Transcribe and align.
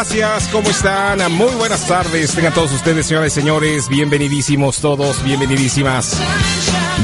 Gracias. 0.00 0.48
¿Cómo 0.48 0.70
están? 0.70 1.30
Muy 1.32 1.54
buenas 1.56 1.86
tardes. 1.86 2.34
Tengan 2.34 2.54
todos 2.54 2.72
ustedes, 2.72 3.04
señoras 3.04 3.32
y 3.32 3.34
señores, 3.34 3.86
bienvenidísimos 3.86 4.78
todos, 4.78 5.22
bienvenidísimas. 5.22 6.16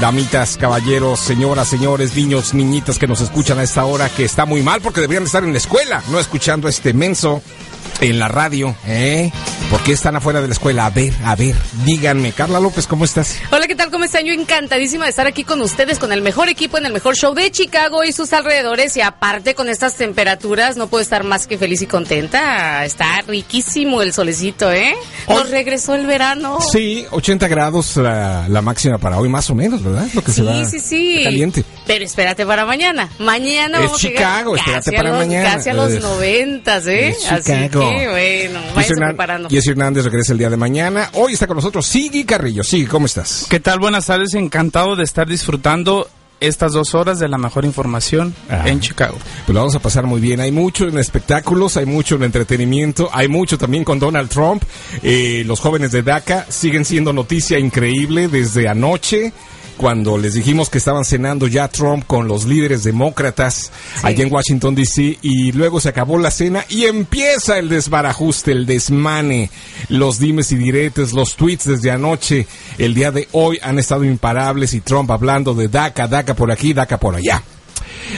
Damitas, 0.00 0.56
caballeros, 0.56 1.20
señoras, 1.20 1.68
señores, 1.68 2.16
niños, 2.16 2.54
niñitas 2.54 2.98
que 2.98 3.06
nos 3.06 3.20
escuchan 3.20 3.58
a 3.58 3.64
esta 3.64 3.84
hora, 3.84 4.08
que 4.08 4.24
está 4.24 4.46
muy 4.46 4.62
mal 4.62 4.80
porque 4.80 5.02
deberían 5.02 5.24
estar 5.24 5.44
en 5.44 5.52
la 5.52 5.58
escuela, 5.58 6.02
no 6.10 6.18
escuchando 6.18 6.68
este 6.68 6.94
menso 6.94 7.42
en 8.00 8.18
la 8.18 8.28
radio, 8.28 8.74
¿eh? 8.86 9.30
¿Por 9.70 9.82
qué 9.82 9.92
están 9.92 10.14
afuera 10.14 10.40
de 10.40 10.46
la 10.46 10.52
escuela? 10.52 10.86
A 10.86 10.90
ver, 10.90 11.12
a 11.24 11.34
ver, 11.34 11.56
díganme. 11.84 12.30
Carla 12.30 12.60
López, 12.60 12.86
¿cómo 12.86 13.04
estás? 13.04 13.36
Hola, 13.50 13.66
¿qué 13.66 13.74
tal? 13.74 13.90
¿Cómo 13.90 14.04
están? 14.04 14.24
Yo 14.24 14.32
encantadísima 14.32 15.04
de 15.04 15.10
estar 15.10 15.26
aquí 15.26 15.42
con 15.42 15.60
ustedes, 15.60 15.98
con 15.98 16.12
el 16.12 16.22
mejor 16.22 16.48
equipo 16.48 16.78
en 16.78 16.86
el 16.86 16.92
mejor 16.92 17.16
show 17.16 17.34
de 17.34 17.50
Chicago 17.50 18.04
y 18.04 18.12
sus 18.12 18.32
alrededores. 18.32 18.96
Y 18.96 19.00
aparte, 19.00 19.56
con 19.56 19.68
estas 19.68 19.96
temperaturas, 19.96 20.76
no 20.76 20.86
puedo 20.86 21.02
estar 21.02 21.24
más 21.24 21.48
que 21.48 21.58
feliz 21.58 21.82
y 21.82 21.86
contenta. 21.86 22.84
Está 22.84 23.22
riquísimo 23.26 24.02
el 24.02 24.12
solecito, 24.12 24.70
¿eh? 24.70 24.94
Nos 25.28 25.50
regresó 25.50 25.96
el 25.96 26.06
verano. 26.06 26.58
Sí, 26.60 27.04
80 27.10 27.48
grados 27.48 27.96
la, 27.96 28.46
la, 28.48 28.62
máxima 28.62 28.98
para 28.98 29.18
hoy, 29.18 29.28
más 29.28 29.50
o 29.50 29.56
menos, 29.56 29.82
¿verdad? 29.82 30.06
Lo 30.14 30.22
que 30.22 30.30
sí, 30.30 30.36
se 30.36 30.42
va 30.42 30.64
sí, 30.64 30.78
sí. 30.78 31.20
caliente. 31.24 31.64
Pero 31.86 32.04
espérate 32.04 32.46
para 32.46 32.64
mañana. 32.66 33.08
Mañana 33.18 33.78
es 33.78 33.84
vamos 33.86 34.00
Chicago, 34.00 34.54
a 34.54 34.58
llegar 34.58 34.78
espérate 34.78 34.96
para 34.96 35.08
los, 35.10 35.26
mañana. 35.26 35.54
Casi 35.54 35.70
a 35.70 35.74
los 35.74 35.92
noventas, 36.00 36.86
¿eh? 36.86 37.16
Así 37.30 37.52
que, 37.68 38.08
bueno, 38.08 38.60
Jesse 38.76 38.92
váyanse 39.00 39.45
Preparando. 39.48 39.54
Jesse 39.56 39.68
Hernández 39.68 40.04
regresa 40.04 40.32
el 40.32 40.38
día 40.38 40.50
de 40.50 40.56
mañana. 40.56 41.10
Hoy 41.14 41.32
está 41.34 41.46
con 41.46 41.56
nosotros 41.56 41.86
Sigui 41.86 42.24
Carrillo. 42.24 42.62
Sigui, 42.64 42.86
¿cómo 42.86 43.06
estás? 43.06 43.46
¿Qué 43.48 43.60
tal? 43.60 43.78
Buenas 43.78 44.06
tardes, 44.06 44.34
encantado 44.34 44.96
de 44.96 45.04
estar 45.04 45.26
disfrutando 45.26 46.08
estas 46.38 46.72
dos 46.74 46.94
horas 46.94 47.18
de 47.18 47.28
la 47.28 47.38
mejor 47.38 47.64
información 47.64 48.34
Ah. 48.50 48.64
en 48.66 48.80
Chicago. 48.80 49.16
Pues 49.46 49.54
lo 49.54 49.60
vamos 49.60 49.74
a 49.74 49.78
pasar 49.78 50.04
muy 50.06 50.20
bien. 50.20 50.38
Hay 50.40 50.52
mucho 50.52 50.86
en 50.86 50.98
espectáculos, 50.98 51.78
hay 51.78 51.86
mucho 51.86 52.16
en 52.16 52.24
entretenimiento, 52.24 53.08
hay 53.12 53.26
mucho 53.28 53.56
también 53.56 53.84
con 53.84 53.98
Donald 53.98 54.28
Trump. 54.28 54.62
Eh, 55.02 55.44
los 55.46 55.60
jóvenes 55.60 55.92
de 55.92 56.02
DACA 56.02 56.44
siguen 56.50 56.84
siendo 56.84 57.14
noticia 57.14 57.58
increíble 57.58 58.28
desde 58.28 58.68
anoche. 58.68 59.32
Cuando 59.76 60.16
les 60.16 60.34
dijimos 60.34 60.70
que 60.70 60.78
estaban 60.78 61.04
cenando 61.04 61.46
ya 61.46 61.68
Trump 61.68 62.04
con 62.06 62.28
los 62.28 62.46
líderes 62.46 62.82
demócratas 62.82 63.70
allá 64.02 64.22
en 64.22 64.32
Washington 64.32 64.74
DC 64.74 65.18
y 65.20 65.52
luego 65.52 65.80
se 65.80 65.90
acabó 65.90 66.18
la 66.18 66.30
cena 66.30 66.64
y 66.68 66.84
empieza 66.84 67.58
el 67.58 67.68
desbarajuste, 67.68 68.52
el 68.52 68.64
desmane, 68.64 69.50
los 69.88 70.18
dimes 70.18 70.50
y 70.52 70.56
diretes, 70.56 71.12
los 71.12 71.36
tweets 71.36 71.66
desde 71.66 71.90
anoche, 71.90 72.46
el 72.78 72.94
día 72.94 73.10
de 73.10 73.28
hoy 73.32 73.58
han 73.62 73.78
estado 73.78 74.04
imparables 74.04 74.72
y 74.72 74.80
Trump 74.80 75.10
hablando 75.10 75.54
de 75.54 75.68
DACA, 75.68 76.08
DACA 76.08 76.34
por 76.34 76.50
aquí, 76.50 76.72
DACA 76.72 76.98
por 76.98 77.14
allá. 77.14 77.42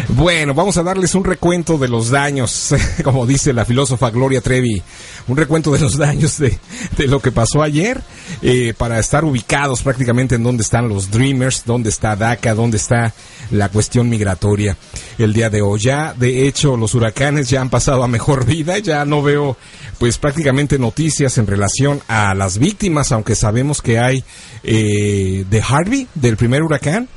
Bueno, 0.09 0.55
vamos 0.55 0.77
a 0.77 0.83
darles 0.83 1.15
un 1.15 1.25
recuento 1.25 1.79
de 1.79 1.89
los 1.89 2.11
daños, 2.11 2.75
como 3.05 3.27
dice 3.27 3.53
la 3.53 3.65
filósofa 3.65 4.11
Gloria 4.11 4.41
Trevi, 4.41 4.83
un 5.29 5.37
recuento 5.37 5.73
de 5.73 5.81
los 5.81 5.97
daños 5.97 6.39
de, 6.39 6.59
lo 7.07 7.21
que 7.21 7.33
pasó 7.33 7.63
ayer, 7.63 8.03
eh, 8.43 8.75
para 8.77 8.99
estar 8.99 9.25
ubicados 9.25 9.83
prácticamente 9.83 10.35
en 10.35 10.43
dónde 10.43 10.63
están 10.63 10.89
los 10.89 11.11
Dreamers, 11.11 11.65
dónde 11.65 11.91
está 11.91 12.17
DACA, 12.17 12.55
dónde 12.55 12.77
está 12.77 13.13
la 13.51 13.69
cuestión 13.71 14.09
migratoria 14.09 14.77
el 15.19 15.33
día 15.33 15.51
de 15.51 15.63
hoy. 15.63 15.81
Ya, 15.81 16.15
de 16.15 16.47
hecho, 16.47 16.77
los 16.77 16.95
huracanes 16.95 17.49
ya 17.49 17.61
han 17.61 17.71
pasado 17.71 18.03
a 18.03 18.09
mejor 18.09 18.45
vida, 18.45 18.79
ya 18.79 19.05
no 19.05 19.23
veo 19.23 19.57
pues 19.99 20.19
prácticamente 20.19 20.79
noticias 20.79 21.39
en 21.39 21.47
relación 21.47 22.01
a 22.09 22.35
las 22.35 22.59
víctimas, 22.59 23.13
aunque 23.13 23.35
sabemos 23.35 23.83
que 23.83 23.99
hay 23.99 24.25
eh, 24.63 25.45
de 25.49 25.63
Harvey, 25.63 26.07
del 26.15 26.37
primer 26.37 26.63
huracán, 26.63 27.09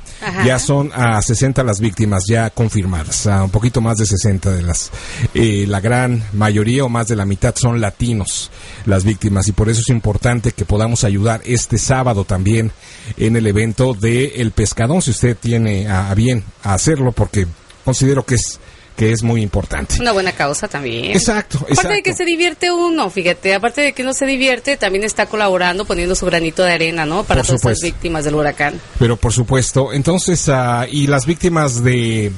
Ya 0.44 0.58
son 0.58 0.90
a 0.94 1.20
60 1.20 1.62
las 1.64 1.80
víctimas 1.80 2.24
ya 2.28 2.50
confirmadas, 2.50 3.26
a 3.26 3.42
un 3.42 3.50
poquito 3.50 3.80
más 3.80 3.96
de 3.98 4.06
60 4.06 4.50
de 4.50 4.62
las. 4.62 4.90
eh, 5.34 5.64
la 5.66 5.80
gran 5.80 6.22
mayoría 6.32 6.84
o 6.84 6.88
más 6.88 7.08
de 7.08 7.16
la 7.16 7.24
mitad 7.24 7.54
son 7.56 7.80
latinos 7.80 8.50
las 8.86 9.04
víctimas 9.04 9.48
y 9.48 9.52
por 9.52 9.68
eso 9.68 9.80
es 9.80 9.88
importante 9.88 10.52
que 10.52 10.64
podamos 10.64 11.04
ayudar 11.04 11.40
este 11.44 11.78
sábado 11.78 12.24
también 12.24 12.70
en 13.16 13.36
el 13.36 13.46
evento 13.46 13.94
de 13.94 14.26
El 14.36 14.52
Pescadón, 14.52 15.02
si 15.02 15.10
usted 15.10 15.36
tiene 15.36 15.88
a, 15.88 16.10
a 16.10 16.14
bien 16.14 16.44
hacerlo, 16.62 17.12
porque 17.12 17.46
considero 17.84 18.24
que 18.24 18.36
es 18.36 18.60
que 18.96 19.12
es 19.12 19.22
muy 19.22 19.42
importante. 19.42 19.96
Una 20.00 20.12
buena 20.12 20.32
causa 20.32 20.68
también. 20.68 21.06
Exacto, 21.12 21.58
Aparte 21.58 21.74
de 21.74 21.80
exacto. 21.82 22.02
que 22.04 22.14
se 22.14 22.24
divierte 22.24 22.70
uno, 22.70 23.08
fíjate, 23.10 23.54
aparte 23.54 23.80
de 23.80 23.92
que 23.92 24.02
no 24.02 24.12
se 24.12 24.26
divierte, 24.26 24.76
también 24.76 25.04
está 25.04 25.26
colaborando, 25.26 25.84
poniendo 25.84 26.14
su 26.14 26.26
granito 26.26 26.62
de 26.62 26.72
arena, 26.72 27.06
¿no? 27.06 27.24
Para 27.24 27.40
Por 27.40 27.46
todas 27.46 27.60
supuesto. 27.60 27.86
víctimas 27.86 28.24
del 28.24 28.34
huracán. 28.34 28.80
Pero 28.98 29.16
por 29.16 29.32
supuesto, 29.32 29.92
entonces, 29.92 30.48
ah, 30.48 30.86
y 30.90 31.06
las 31.06 31.26
víctimas 31.26 31.82
de, 31.82 32.32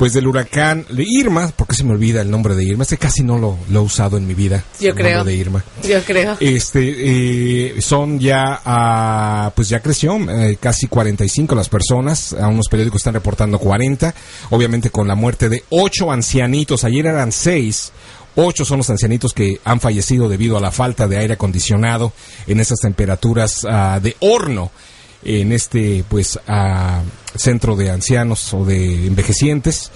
pues 0.00 0.14
del 0.14 0.26
huracán 0.26 0.86
Irma, 0.96 1.52
porque 1.54 1.74
se 1.74 1.84
me 1.84 1.92
olvida 1.92 2.22
el 2.22 2.30
nombre 2.30 2.54
de 2.54 2.64
Irma, 2.64 2.84
este 2.84 2.96
casi 2.96 3.22
no 3.22 3.36
lo, 3.36 3.58
lo 3.68 3.80
he 3.80 3.82
usado 3.82 4.16
en 4.16 4.26
mi 4.26 4.32
vida. 4.32 4.64
Yo 4.80 4.88
el 4.88 4.94
creo. 4.94 5.18
nombre 5.18 5.34
de 5.34 5.38
Irma. 5.38 5.62
Yo 5.86 6.02
creo. 6.04 6.38
Este, 6.40 7.74
eh, 7.76 7.82
son 7.82 8.18
ya, 8.18 8.62
ah, 8.64 9.52
pues 9.54 9.68
ya 9.68 9.80
creció, 9.80 10.16
eh, 10.16 10.56
casi 10.58 10.86
45 10.86 11.54
las 11.54 11.68
personas, 11.68 12.32
a 12.32 12.48
unos 12.48 12.68
periódicos 12.70 13.02
están 13.02 13.12
reportando 13.12 13.58
40, 13.58 14.14
obviamente 14.48 14.88
con 14.88 15.06
la 15.06 15.16
muerte 15.16 15.50
de 15.50 15.64
ocho 15.68 16.10
ancianitos, 16.10 16.84
ayer 16.84 17.04
eran 17.04 17.30
seis, 17.30 17.92
Ocho 18.36 18.64
son 18.64 18.78
los 18.78 18.88
ancianitos 18.88 19.32
que 19.32 19.60
han 19.64 19.80
fallecido 19.80 20.28
debido 20.28 20.56
a 20.56 20.60
la 20.60 20.70
falta 20.70 21.08
de 21.08 21.18
aire 21.18 21.34
acondicionado 21.34 22.12
en 22.46 22.60
esas 22.60 22.78
temperaturas 22.78 23.66
ah, 23.68 23.98
de 24.00 24.16
horno 24.20 24.70
en 25.24 25.52
este 25.52 26.04
pues 26.08 26.38
ah, 26.46 27.02
centro 27.34 27.76
de 27.76 27.90
ancianos 27.90 28.52
o 28.54 28.64
de 28.64 29.06
envejecientes 29.06 29.90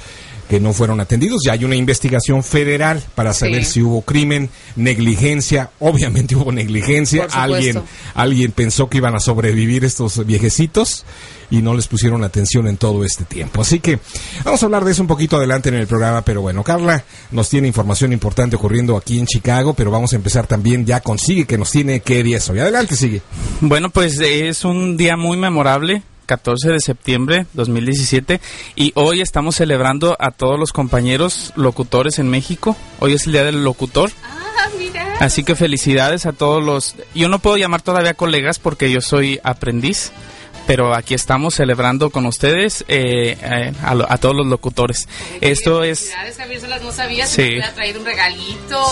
que 0.48 0.60
no 0.60 0.72
fueron 0.72 1.00
atendidos. 1.00 1.40
Ya 1.44 1.52
hay 1.52 1.64
una 1.64 1.76
investigación 1.76 2.42
federal 2.44 3.02
para 3.14 3.32
saber 3.32 3.64
Sí. 3.64 3.72
si 3.74 3.82
hubo 3.82 4.02
crimen, 4.02 4.50
negligencia. 4.76 5.70
Obviamente 5.80 6.36
hubo 6.36 6.52
negligencia. 6.52 7.26
Alguien, 7.32 7.82
alguien 8.14 8.52
pensó 8.52 8.88
que 8.88 8.98
iban 8.98 9.14
a 9.14 9.20
sobrevivir 9.20 9.84
estos 9.84 10.24
viejecitos 10.26 11.04
y 11.50 11.62
no 11.62 11.74
les 11.74 11.86
pusieron 11.88 12.24
atención 12.24 12.66
en 12.66 12.76
todo 12.76 13.04
este 13.04 13.24
tiempo. 13.24 13.62
Así 13.62 13.78
que 13.80 13.98
vamos 14.44 14.62
a 14.62 14.66
hablar 14.66 14.84
de 14.84 14.92
eso 14.92 15.02
un 15.02 15.08
poquito 15.08 15.36
adelante 15.36 15.68
en 15.68 15.76
el 15.76 15.86
programa. 15.86 16.22
Pero 16.24 16.40
bueno, 16.42 16.62
Carla 16.62 17.04
nos 17.30 17.48
tiene 17.48 17.68
información 17.68 18.12
importante 18.12 18.56
ocurriendo 18.56 18.96
aquí 18.96 19.18
en 19.18 19.26
Chicago, 19.26 19.74
pero 19.74 19.90
vamos 19.90 20.12
a 20.12 20.16
empezar 20.16 20.46
también 20.46 20.84
ya 20.84 21.00
con 21.00 21.18
Sigue, 21.18 21.46
que 21.46 21.58
nos 21.58 21.70
tiene 21.70 22.00
que 22.00 22.22
día 22.22 22.38
eso. 22.38 22.54
Y 22.54 22.58
adelante, 22.60 22.96
Sigue. 22.96 23.22
Bueno, 23.60 23.90
pues 23.90 24.18
es 24.20 24.64
un 24.64 24.96
día 24.96 25.16
muy 25.16 25.36
memorable. 25.36 26.02
14 26.26 26.70
de 26.70 26.80
septiembre 26.80 27.46
2017 27.54 28.40
y 28.76 28.92
hoy 28.94 29.20
estamos 29.20 29.56
celebrando 29.56 30.16
a 30.18 30.30
todos 30.30 30.58
los 30.58 30.72
compañeros 30.72 31.52
locutores 31.56 32.18
en 32.18 32.28
México. 32.28 32.76
Hoy 33.00 33.12
es 33.14 33.26
el 33.26 33.32
día 33.32 33.44
del 33.44 33.64
locutor. 33.64 34.10
Ah, 34.24 34.68
mira. 34.78 35.16
Así 35.20 35.44
que 35.44 35.54
felicidades 35.54 36.26
a 36.26 36.32
todos 36.32 36.62
los... 36.62 36.96
Yo 37.14 37.28
no 37.28 37.38
puedo 37.38 37.56
llamar 37.56 37.82
todavía 37.82 38.14
colegas 38.14 38.58
porque 38.58 38.90
yo 38.90 39.00
soy 39.00 39.38
aprendiz, 39.44 40.10
pero 40.66 40.94
aquí 40.94 41.14
estamos 41.14 41.54
celebrando 41.54 42.10
con 42.10 42.24
ustedes 42.26 42.84
eh, 42.88 43.36
eh, 43.42 43.72
a, 43.82 43.94
lo- 43.94 44.10
a 44.10 44.16
todos 44.18 44.34
los 44.34 44.46
locutores. 44.46 45.08
Esto 45.40 45.84
es... 45.84 46.10
Felicidades, 46.36 46.82
no 46.82 46.90
sabía 46.92 47.26
si 47.26 47.34
Sí. 47.36 47.42
me 47.42 47.48
hubiera 47.48 47.74
traído 47.74 48.00
un 48.00 48.06
regalito. 48.06 48.84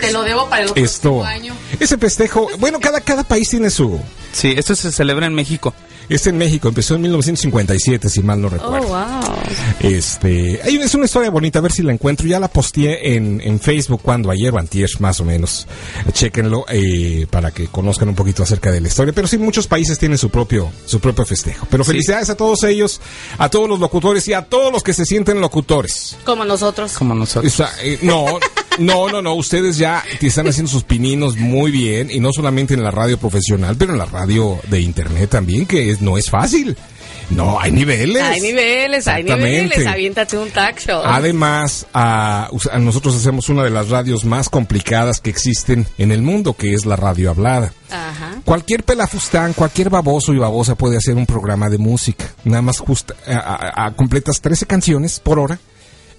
Te 0.00 0.12
lo 0.12 0.22
debo 0.22 0.48
para 0.48 0.64
el 0.64 0.70
otro 0.70 0.82
Esto, 0.84 1.24
año. 1.24 1.54
ese 1.78 1.96
festejo, 1.98 2.48
bueno, 2.58 2.80
cada, 2.80 3.00
cada 3.00 3.22
país 3.24 3.48
tiene 3.48 3.70
su... 3.70 4.00
Sí, 4.32 4.54
esto 4.56 4.74
se 4.76 4.92
celebra 4.92 5.26
en 5.26 5.34
México. 5.34 5.74
Este 6.10 6.28
en 6.30 6.36
México 6.38 6.68
empezó 6.68 6.96
en 6.96 7.02
1957, 7.02 8.08
si 8.10 8.22
mal 8.22 8.40
no 8.40 8.48
Oh, 8.48 8.50
recuerdo. 8.50 8.88
wow. 8.88 9.08
Este, 9.80 10.60
hay, 10.62 10.76
es 10.76 10.94
una 10.94 11.04
historia 11.06 11.30
bonita, 11.30 11.60
a 11.60 11.62
ver 11.62 11.72
si 11.72 11.82
la 11.82 11.92
encuentro. 11.92 12.26
Ya 12.26 12.38
la 12.40 12.48
posteé 12.48 13.14
en, 13.16 13.40
en 13.42 13.60
Facebook 13.60 14.00
cuando 14.02 14.30
ayer 14.30 14.52
o 14.52 14.58
antier, 14.58 14.88
más 14.98 15.20
o 15.20 15.24
menos. 15.24 15.66
Chéquenlo 16.12 16.64
eh, 16.68 17.26
para 17.30 17.52
que 17.52 17.68
conozcan 17.68 18.08
un 18.08 18.14
poquito 18.14 18.42
acerca 18.42 18.70
de 18.70 18.80
la 18.80 18.88
historia. 18.88 19.12
Pero 19.14 19.28
sí, 19.28 19.38
muchos 19.38 19.66
países 19.66 19.98
tienen 19.98 20.18
su 20.18 20.30
propio, 20.30 20.70
su 20.84 21.00
propio 21.00 21.24
festejo. 21.24 21.66
Pero 21.70 21.84
Sí. 21.84 21.92
felicidades 21.92 22.28
a 22.30 22.36
todos 22.36 22.62
ellos, 22.64 23.00
a 23.38 23.48
todos 23.48 23.68
los 23.68 23.78
locutores 23.80 24.26
y 24.28 24.32
a 24.32 24.42
todos 24.42 24.72
los 24.72 24.82
que 24.82 24.92
se 24.92 25.04
sienten 25.04 25.40
locutores. 25.40 26.16
Como 26.24 26.44
nosotros. 26.44 26.92
Como 26.92 27.14
O 27.14 27.16
nosotros. 27.16 27.52
sea, 27.52 27.70
eh, 27.82 27.98
no, 28.02 28.26
no, 28.78 29.08
no, 29.08 29.20
no. 29.22 29.34
Ustedes 29.34 29.76
ya 29.76 30.02
te 30.18 30.26
están 30.28 30.46
haciendo 30.48 30.70
sus 30.70 30.84
pininos 30.84 31.36
muy 31.36 31.70
bien 31.70 32.10
y 32.10 32.20
no 32.20 32.32
solamente 32.32 32.74
en 32.74 32.82
la 32.82 32.90
radio 32.90 33.18
profesional, 33.18 33.76
pero 33.76 33.92
en 33.92 33.98
la 33.98 34.06
radio 34.06 34.58
de 34.68 34.80
internet 34.80 35.30
también, 35.30 35.66
que 35.66 35.90
es- 35.90 36.00
no 36.00 36.16
es 36.16 36.30
fácil. 36.30 36.76
No, 37.30 37.60
hay 37.60 37.70
niveles. 37.70 38.22
Hay 38.22 38.40
niveles, 38.40 39.06
hay 39.06 39.22
niveles. 39.22 39.86
Aviéntate 39.86 40.36
un 40.36 40.48
show. 40.50 41.00
Además, 41.04 41.86
a, 41.94 42.48
a 42.72 42.78
nosotros 42.80 43.14
hacemos 43.14 43.48
una 43.48 43.62
de 43.62 43.70
las 43.70 43.88
radios 43.88 44.24
más 44.24 44.48
complicadas 44.48 45.20
que 45.20 45.30
existen 45.30 45.86
en 45.98 46.10
el 46.10 46.22
mundo, 46.22 46.54
que 46.54 46.74
es 46.74 46.86
la 46.86 46.96
radio 46.96 47.30
hablada. 47.30 47.72
Ajá. 47.88 48.40
Cualquier 48.44 48.82
pelafustán, 48.82 49.52
cualquier 49.52 49.90
baboso 49.90 50.32
y 50.32 50.38
babosa 50.38 50.74
puede 50.74 50.96
hacer 50.96 51.14
un 51.14 51.26
programa 51.26 51.68
de 51.68 51.78
música. 51.78 52.24
Nada 52.42 52.62
más 52.62 52.78
justa, 52.80 53.14
a- 53.28 53.92
completas 53.94 54.40
13 54.40 54.66
canciones 54.66 55.20
por 55.20 55.38
hora 55.38 55.60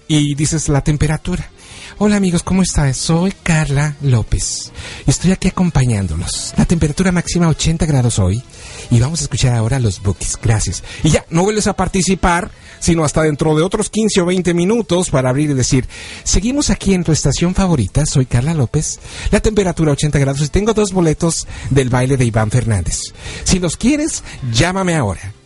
y 0.08 0.34
dices 0.34 0.70
la 0.70 0.80
temperatura. 0.82 1.50
Hola 1.98 2.16
amigos, 2.16 2.42
¿cómo 2.42 2.62
están? 2.62 2.94
Soy 2.94 3.32
Carla 3.42 3.96
López 4.00 4.72
y 5.06 5.10
estoy 5.10 5.30
aquí 5.32 5.48
acompañándolos. 5.48 6.54
La 6.56 6.64
temperatura 6.64 7.12
máxima 7.12 7.48
80 7.48 7.84
grados 7.86 8.18
hoy 8.18 8.42
y 8.90 8.98
vamos 8.98 9.20
a 9.20 9.24
escuchar 9.24 9.54
ahora 9.54 9.78
los 9.78 10.02
bookies. 10.02 10.38
Gracias. 10.42 10.82
Y 11.04 11.10
ya, 11.10 11.24
no 11.28 11.44
vuelves 11.44 11.66
a 11.66 11.74
participar, 11.74 12.50
sino 12.80 13.04
hasta 13.04 13.22
dentro 13.22 13.54
de 13.54 13.62
otros 13.62 13.90
15 13.90 14.22
o 14.22 14.26
20 14.26 14.54
minutos 14.54 15.10
para 15.10 15.28
abrir 15.28 15.50
y 15.50 15.54
decir, 15.54 15.86
seguimos 16.24 16.70
aquí 16.70 16.94
en 16.94 17.04
tu 17.04 17.12
estación 17.12 17.54
favorita, 17.54 18.06
soy 18.06 18.26
Carla 18.26 18.54
López, 18.54 18.98
la 19.30 19.40
temperatura 19.40 19.92
80 19.92 20.18
grados 20.18 20.42
y 20.42 20.48
tengo 20.48 20.72
dos 20.72 20.92
boletos 20.92 21.46
del 21.70 21.90
baile 21.90 22.16
de 22.16 22.24
Iván 22.24 22.50
Fernández. 22.50 22.98
Si 23.44 23.58
los 23.58 23.76
quieres, 23.76 24.24
llámame 24.50 24.96
ahora. 24.96 25.41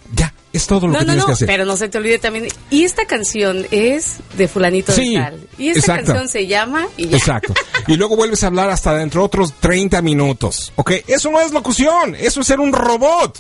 Es 0.57 0.67
todo 0.67 0.87
lo 0.87 0.93
No, 0.95 0.99
que 1.01 1.05
no, 1.05 1.13
tienes 1.13 1.23
no, 1.23 1.27
que 1.27 1.33
hacer. 1.35 1.47
pero 1.47 1.65
no 1.65 1.77
se 1.77 1.89
te 1.89 1.99
olvide 1.99 2.19
también. 2.19 2.49
Y 2.71 2.85
esta 2.85 3.05
canción 3.07 3.67
es 3.71 4.17
de 4.37 4.49
Fulanito 4.49 4.93
Sí, 4.93 5.15
de 5.15 5.21
Tal. 5.21 5.49
Y 5.59 5.69
esta 5.69 5.81
exacto. 5.81 6.05
canción 6.07 6.29
se 6.29 6.47
llama 6.47 6.87
y 6.97 7.09
ya. 7.09 7.17
Exacto. 7.17 7.55
Y 7.87 7.97
luego 7.97 8.17
vuelves 8.17 8.43
a 8.45 8.47
hablar 8.49 8.71
hasta 8.71 8.95
dentro 8.95 9.21
de 9.21 9.27
otros 9.27 9.53
30 9.61 10.01
minutos. 10.03 10.73
¿Ok? 10.77 10.93
Eso 11.07 11.31
no 11.31 11.41
es 11.41 11.53
locución, 11.53 12.15
eso 12.15 12.41
es 12.41 12.47
ser 12.47 12.61
un 12.61 12.73
robot. 12.73 13.39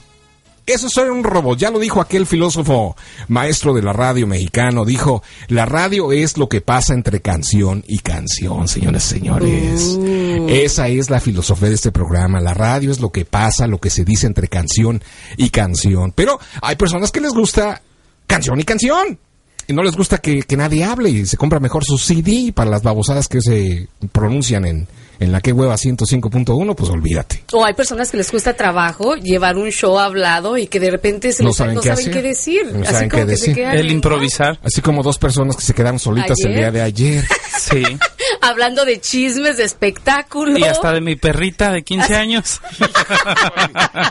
Eso 0.67 0.89
es 0.89 0.97
un 0.97 1.23
robot. 1.23 1.57
Ya 1.57 1.71
lo 1.71 1.79
dijo 1.79 2.01
aquel 2.01 2.27
filósofo 2.27 2.97
maestro 3.29 3.73
de 3.73 3.83
la 3.83 3.93
radio 3.93 4.27
mexicano. 4.27 4.85
Dijo, 4.85 5.23
la 5.47 5.65
radio 5.65 6.11
es 6.11 6.37
lo 6.39 6.49
que 6.49 6.61
pasa 6.61 6.93
entre 6.93 7.21
canción 7.21 7.85
y 7.87 8.01
canción, 8.01 8.67
señores 8.67 9.07
y 9.07 9.09
señores. 9.09 9.99
Esa 10.49 10.89
es 10.89 11.09
la 11.09 11.21
filosofía 11.21 11.69
de 11.69 11.77
este 11.77 11.93
programa. 11.93 12.41
La 12.41 12.53
radio 12.53 12.91
es 12.91 12.99
lo 12.99 13.11
que 13.11 13.25
pasa, 13.25 13.69
lo 13.69 13.79
que 13.79 13.91
se 13.91 14.05
dice 14.05 14.27
entre 14.27 14.49
canción 14.49 15.01
y 15.37 15.51
canción. 15.51 16.11
Pero 16.13 16.41
hay 16.61 16.75
personas 16.75 17.13
que 17.13 17.21
les 17.21 17.33
gusta 17.33 17.81
canción 18.27 18.59
y 18.59 18.65
canción. 18.65 19.21
Y 19.69 19.73
no 19.73 19.85
les 19.85 19.95
gusta 19.95 20.19
que, 20.19 20.43
que 20.43 20.57
nadie 20.57 20.83
hable 20.83 21.11
y 21.11 21.27
se 21.27 21.37
compra 21.37 21.61
mejor 21.61 21.85
su 21.85 21.97
CD 21.97 22.53
para 22.53 22.71
las 22.71 22.83
babosadas 22.83 23.29
que 23.29 23.41
se 23.41 23.89
pronuncian 24.11 24.65
en, 24.65 24.89
en 25.19 25.33
la 25.33 25.41
que 25.41 25.53
hueva 25.53 25.77
105.1, 25.77 26.75
pues 26.75 26.91
olvídate. 26.91 27.43
O 27.53 27.65
hay 27.65 27.75
personas 27.75 28.11
que 28.11 28.17
les 28.17 28.31
cuesta 28.31 28.55
trabajo 28.55 29.15
llevar 29.17 29.57
un 29.57 29.71
show 29.71 29.99
hablado 29.99 30.57
y 30.59 30.67
que 30.67 30.81
de 30.81 30.91
repente 30.91 31.33
se 31.33 31.43
No 31.43 31.51
les- 31.51 31.57
saben 31.57 31.75
no 31.77 31.81
qué 31.81 31.89
saben 31.89 32.11
qué 32.11 32.23
decir. 32.23 32.63
No 32.73 32.83
Así 32.83 32.93
saben 32.93 33.09
como 33.11 33.23
qué 33.25 33.31
que 33.31 33.37
se 33.37 33.41
decir. 33.49 33.55
quedan 33.57 33.77
El 33.77 33.91
improvisar. 33.91 34.59
Así 34.63 34.81
como 34.81 35.03
dos 35.03 35.19
personas 35.19 35.57
que 35.57 35.63
se 35.63 35.75
quedaron 35.75 35.99
solitas 35.99 36.39
el 36.41 36.47
Ayer. 36.53 36.59
día 36.59 36.71
de 36.73 36.83
ayer. 36.83 37.25
Sí. 37.59 37.83
Hablando 38.49 38.85
de 38.85 39.01
chismes, 39.01 39.57
de 39.57 39.65
espectáculo. 39.65 40.59
Y 40.59 40.65
hasta 40.65 40.93
de 40.93 41.01
mi 41.01 41.17
perrita 41.17 41.73
de 41.73 41.83
15 41.83 42.15
años. 42.17 42.61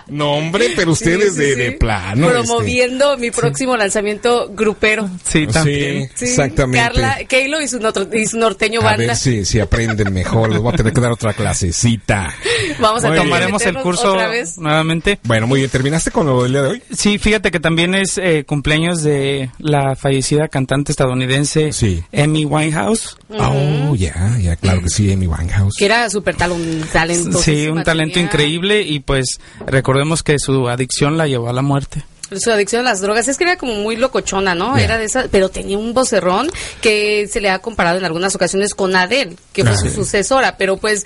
No, 0.08 0.34
hombre, 0.34 0.72
pero 0.76 0.92
ustedes 0.92 1.34
sí, 1.34 1.40
de, 1.40 1.54
sí. 1.54 1.60
de 1.60 1.72
plano. 1.74 2.28
este. 2.28 2.40
Promoviendo 2.44 3.18
mi 3.18 3.32
próximo 3.32 3.76
lanzamiento 3.76 4.50
grupero. 4.54 5.10
Sí, 5.24 5.48
también. 5.48 6.10
Sí, 6.16 6.26
exactamente. 6.26 6.80
Carla, 6.80 7.18
Keilo 7.28 7.62
y 7.62 7.68
su, 7.68 7.80
notro- 7.80 8.08
y 8.14 8.26
su 8.26 8.38
norteño 8.38 8.82
A 8.82 8.84
banda. 8.86 9.08
ver 9.08 9.16
si, 9.16 9.46
si 9.46 9.60
aprenden 9.60 10.14
mejor. 10.14 10.52
Les 10.52 10.60
voy 10.62 10.74
a 10.74 10.78
tener 10.78 10.94
que 10.94 11.02
dar 11.02 11.12
otra 11.12 11.34
clasecita. 11.34 12.34
Vamos 12.80 13.04
a. 13.04 13.14
Tomaremos 13.16 13.62
el 13.66 13.78
curso 13.78 14.14
otra 14.14 14.28
vez. 14.28 14.58
nuevamente. 14.58 15.20
Bueno, 15.24 15.48
muy 15.48 15.60
bien. 15.60 15.70
¿Terminaste 15.70 16.12
con 16.12 16.26
lo 16.28 16.44
del 16.44 16.52
día 16.54 16.62
de 16.62 16.68
hoy? 16.70 16.84
Sí, 16.96 17.18
fíjate 17.18 17.52
que 17.52 17.60
también 17.60 17.96
es 17.96 18.18
eh, 18.18 18.44
cumpleaños 18.46 19.02
de 19.04 19.50
la 19.60 19.96
fallecida 19.96 20.48
cantante 20.48 20.92
estadounidense 20.92 21.74
Sí. 21.74 22.04
Amy 22.16 22.46
Winehouse. 22.46 23.18
Oh, 23.30 23.96
ya, 23.96 24.25
ya, 24.40 24.56
claro 24.56 24.82
que 24.82 24.90
sí, 24.90 25.12
Amy 25.12 25.28
Winehouse. 25.28 25.76
Que 25.78 25.86
era 25.86 26.10
súper 26.10 26.36
talento. 26.36 26.86
talento 26.92 27.38
Sí, 27.42 27.68
un 27.68 27.84
talento 27.84 28.20
increíble 28.20 28.82
y 28.82 29.00
pues 29.00 29.40
recordemos 29.66 30.24
que 30.24 30.40
su 30.40 30.68
adicción 30.70 31.18
la 31.18 31.28
llevó 31.28 31.50
a 31.50 31.54
la 31.54 31.62
muerte. 31.62 32.04
Su 32.36 32.52
adicción 32.52 32.82
a 32.82 32.90
las 32.90 33.02
drogas 33.02 33.28
es 33.28 33.38
que 33.38 33.44
era 33.44 33.56
como 33.56 33.76
muy 33.76 33.96
locochona, 33.98 34.56
¿no? 34.56 34.78
Era 34.78 34.98
de 34.98 35.06
esa, 35.06 35.26
pero 35.30 35.50
tenía 35.50 35.78
un 35.78 35.94
vocerrón 35.94 36.50
que 36.82 37.28
se 37.32 37.40
le 37.40 37.52
ha 37.52 37.60
comparado 37.60 38.00
en 38.00 38.04
algunas 38.06 38.34
ocasiones 38.34 38.74
con 38.74 38.96
Adele, 38.96 39.36
que 39.54 39.64
fue 39.64 39.74
Ah, 39.74 39.78
su 39.78 39.90
sí. 39.90 39.96
sucesora, 39.96 40.58
pero 40.58 40.78
pues 40.78 41.06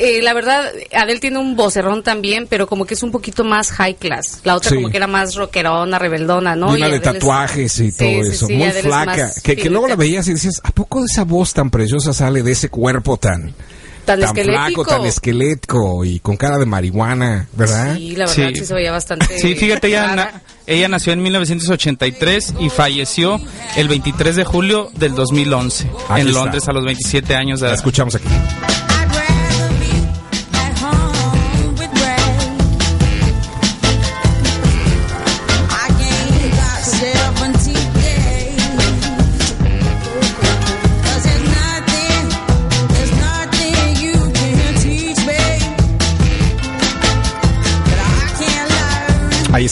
eh, 0.00 0.22
la 0.22 0.32
verdad 0.32 0.64
Adele 0.92 1.20
tiene 1.20 1.38
un 1.38 1.54
vocerrón 1.56 2.02
también, 2.02 2.46
pero 2.48 2.66
como 2.66 2.84
que 2.86 2.94
es 2.94 3.02
un 3.02 3.10
poquito 3.12 3.44
más 3.44 3.70
high 3.72 3.94
class. 3.94 4.40
La 4.44 4.56
otra 4.56 4.70
Sí. 4.70 4.76
como 4.76 4.88
que 4.90 4.96
era 4.96 5.06
más 5.06 5.34
rockerona, 5.34 5.98
rebeldona, 5.98 6.56
¿no? 6.56 6.74
Llena 6.74 6.88
Y 6.88 6.90
de 6.92 6.96
Adele 6.96 6.96
es- 6.96 7.20
tatuajes 7.20 7.78
y 7.80 7.92
todo 7.92 8.08
sí, 8.08 8.14
eso. 8.30 8.46
sí, 8.46 8.54
Muy 8.54 8.64
Adele 8.68 8.82
flaca. 8.82 9.30
Que, 9.42 9.56
que 9.56 9.70
luego 9.70 9.86
la 9.88 9.96
veías 9.96 10.26
y 10.28 10.32
decías, 10.32 10.60
¿a 10.64 10.70
poco 10.72 11.04
esa 11.04 11.24
voz 11.24 11.52
tan 11.54 11.70
preciosa 11.70 12.12
sale 12.12 12.42
de 12.42 12.52
ese 12.52 12.68
cuerpo 12.68 13.16
tan, 13.16 13.54
Tan 14.06 14.18
flaco, 14.34 14.84
tan 14.84 15.04
esquelético 15.06 16.04
y 16.04 16.18
con 16.18 16.36
cara 16.36 16.58
de 16.58 16.66
marihuana, 16.66 17.46
¿verdad? 17.52 17.94
Sí, 17.96 18.16
la 18.16 18.26
verdad 18.26 18.48
Sí. 18.48 18.54
sí, 18.60 18.64
se 18.64 18.74
veía 18.74 18.90
bastante. 18.90 19.38
Sí, 19.38 19.54
fíjate, 19.54 19.86
ella, 19.88 20.16
na- 20.16 20.42
ella 20.66 20.88
nació 20.88 21.12
en 21.12 21.22
1983 21.22 22.54
y 22.58 22.70
falleció 22.70 23.40
el 23.76 23.86
23 23.88 24.34
de 24.34 24.44
julio 24.44 24.90
del 24.96 25.14
2011 25.14 25.88
Aquí 26.08 26.22
en 26.22 26.28
está. 26.28 26.40
Londres 26.40 26.66
a 26.68 26.72
los 26.72 26.84
27 26.84 27.36
años 27.36 27.60
de 27.60 27.66
La 27.66 27.70
edad. 27.70 27.78
escuchamos 27.78 28.14
aquí. 28.16 28.26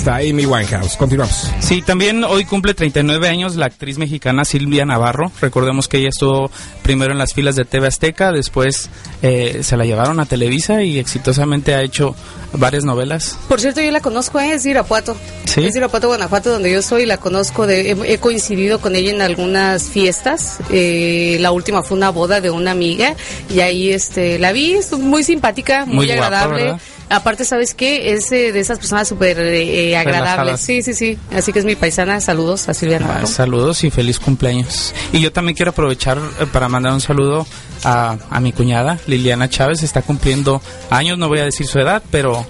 Amy 0.07 0.47
Winehouse. 0.47 0.97
Continuamos. 0.97 1.51
Sí, 1.61 1.83
también 1.83 2.25
hoy 2.25 2.45
cumple 2.45 2.75
39 2.75 3.29
años 3.29 3.57
la 3.57 3.67
actriz 3.67 3.99
mexicana 3.99 4.45
Silvia 4.45 4.85
Navarro. 4.85 5.33
Recordemos 5.41 5.89
que 5.89 5.99
ella 5.99 6.09
estuvo 6.09 6.51
primero 6.83 7.13
en 7.13 7.19
las 7.19 7.35
filas 7.35 7.57
de 7.57 7.65
TV 7.65 7.89
Azteca, 7.89 8.33
después 8.33 8.89
eh, 9.23 9.61
se 9.63 9.77
la 9.77 9.85
llevaron 9.85 10.21
a 10.21 10.27
Televisa 10.27 10.83
y 10.83 10.99
exitosamente 10.99 11.75
ha 11.75 11.83
hecho 11.83 12.15
varias 12.53 12.85
novelas. 12.85 13.39
Por 13.49 13.61
cierto, 13.61 13.81
yo 13.81 13.91
la 13.91 14.01
conozco, 14.01 14.41
¿eh? 14.41 14.53
es 14.55 14.63
de 14.63 14.71
Irapuato. 14.71 15.17
¿Sí? 15.45 15.65
Es 15.65 15.75
de 15.75 15.81
Irapuato, 15.81 16.09
Guanajuato, 16.09 16.51
donde 16.51 16.73
yo 16.73 16.83
soy. 16.83 17.05
La 17.05 17.19
conozco, 17.19 17.67
de, 17.67 17.91
he, 17.91 18.13
he 18.15 18.19
coincidido 18.19 18.81
con 18.81 18.95
ella 18.97 19.11
en 19.11 19.21
algunas 19.21 19.85
fiestas. 19.85 20.59
Eh, 20.71 21.37
la 21.41 21.51
última 21.51 21.83
fue 21.83 21.97
una 21.97 22.11
boda 22.11 22.41
de 22.41 22.51
una 22.51 22.71
amiga 22.71 23.15
y 23.53 23.61
ahí 23.61 23.91
este 23.91 24.39
la 24.39 24.53
vi, 24.53 24.75
estuvo 24.75 25.01
muy 25.01 25.23
simpática, 25.23 25.85
muy, 25.85 26.11
agradable. 26.11 26.77
Aparte, 27.11 27.45
¿sabes 27.45 27.75
qué? 27.75 28.13
Es 28.13 28.31
eh, 28.33 28.53
de 28.53 28.61
esas 28.61 28.79
personas 28.79 29.09
súper 29.09 29.39
eh, 29.41 29.97
agradables. 29.97 30.31
Relajadas. 30.31 30.61
Sí, 30.61 30.83
sí, 30.83 30.95
sí. 30.95 31.19
Así 31.35 31.53
que 31.53 31.59
es 31.61 31.65
mi 31.65 31.75
paisana. 31.75 32.21
Saludos 32.21 32.69
a 32.69 32.75
Silvia 32.75 33.01
Ah, 33.03 33.27
saludos 33.27 33.83
y 33.85 33.91
feliz 33.91 34.19
cumpleaños. 34.19 34.95
Y 35.13 35.21
yo 35.21 35.33
también 35.33 35.57
quiero 35.57 35.71
aprovechar 35.71 36.19
eh, 36.19 36.47
para 36.53 36.69
mandar 36.69 36.93
un 36.93 37.01
saludo 37.01 37.47
a, 37.85 38.17
a 38.31 38.41
mi 38.41 38.53
cuñada 38.53 38.99
Liliana 39.07 39.49
Chávez. 39.49 39.83
Está 39.83 40.03
cumpliendo 40.03 40.61
años, 40.91 41.17
no 41.19 41.29
voy 41.29 41.39
a 41.39 41.45
decir 41.45 41.67
su 41.67 41.79
edad, 41.79 42.03
pero 42.11 42.47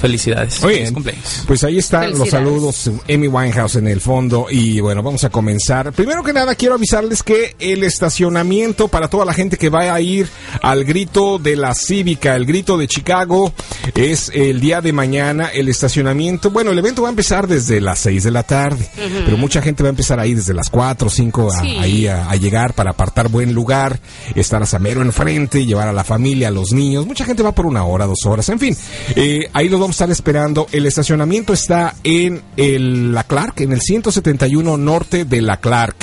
felicidades. 0.00 0.62
Muy 0.62 0.74
bien. 0.74 0.94
Pues 1.46 1.64
ahí 1.64 1.78
están 1.78 2.16
los 2.18 2.28
saludos, 2.30 2.90
Amy 3.08 3.28
Winehouse 3.28 3.76
en 3.76 3.88
el 3.88 4.00
fondo. 4.00 4.46
Y 4.50 4.80
bueno, 4.80 5.02
vamos 5.02 5.24
a 5.24 5.30
comenzar. 5.30 5.92
Primero 5.92 6.22
que 6.22 6.32
nada, 6.32 6.54
quiero 6.54 6.74
avisarles 6.74 7.22
que 7.22 7.56
el 7.58 7.82
estacionamiento 7.84 8.88
para 8.88 9.08
toda 9.08 9.24
la 9.24 9.34
gente 9.34 9.56
que 9.56 9.68
va 9.68 9.92
a 9.92 10.00
ir 10.00 10.28
al 10.62 10.84
grito 10.84 11.38
de 11.38 11.56
la 11.56 11.74
cívica, 11.74 12.34
el 12.36 12.46
grito 12.46 12.76
de 12.78 12.88
Chicago, 12.88 13.52
es 13.94 14.30
el 14.34 14.60
día 14.60 14.80
de 14.80 14.92
mañana. 14.92 15.48
El 15.48 15.68
estacionamiento, 15.68 16.50
bueno, 16.50 16.70
el 16.72 16.78
evento 16.78 17.02
va 17.02 17.08
a 17.08 17.10
empezar 17.10 17.46
desde 17.46 17.80
las 17.80 17.98
6 18.00 18.24
de 18.24 18.30
la 18.30 18.42
tarde, 18.42 18.88
pero 19.24 19.36
mucha 19.36 19.62
gente 19.62 19.82
va 19.82 19.88
a 19.88 19.90
empezar 19.90 20.20
ahí 20.20 20.34
desde 20.34 20.54
las 20.54 20.70
4 20.70 21.06
o 21.08 21.10
5 21.10 21.52
a, 21.52 21.60
Sí. 21.60 21.76
ahí 21.80 22.06
a, 22.06 22.28
a 22.28 22.36
llegar 22.36 22.74
para 22.74 22.90
apartar 22.90 23.28
buen 23.28 23.54
lugar, 23.54 23.98
estar 24.34 24.62
a 24.62 24.66
Samero 24.66 25.02
enfrente, 25.02 25.64
llevar 25.64 25.88
a 25.88 25.92
la 25.92 26.04
familia, 26.04 26.48
a 26.48 26.50
los 26.50 26.72
niños. 26.72 27.06
Mucha 27.06 27.24
gente 27.24 27.42
va 27.42 27.52
por 27.52 27.66
una 27.66 27.84
hora, 27.84 28.06
dos 28.06 28.24
horas, 28.26 28.48
en 28.48 28.58
fin. 28.58 28.76
Eh, 29.14 29.48
ahí 29.52 29.68
los 29.68 29.80
vamos 29.86 29.94
estar 29.94 30.10
esperando. 30.10 30.66
El 30.72 30.84
estacionamiento 30.84 31.52
está 31.52 31.94
en 32.02 32.42
la 32.56 33.22
Clark, 33.22 33.60
en 33.60 33.70
el 33.70 33.80
171 33.80 34.76
norte 34.76 35.24
de 35.24 35.40
la 35.40 35.58
Clark. 35.58 35.94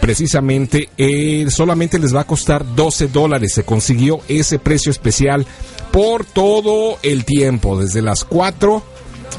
Precisamente, 0.00 0.88
eh, 0.96 1.44
solamente 1.50 1.98
les 1.98 2.14
va 2.14 2.22
a 2.22 2.26
costar 2.26 2.64
12 2.74 3.08
dólares. 3.08 3.52
Se 3.52 3.64
consiguió 3.64 4.20
ese 4.28 4.58
precio 4.58 4.90
especial 4.90 5.44
por 5.92 6.24
todo 6.24 6.96
el 7.02 7.26
tiempo, 7.26 7.78
desde 7.78 8.00
las 8.00 8.24
4 8.24 8.82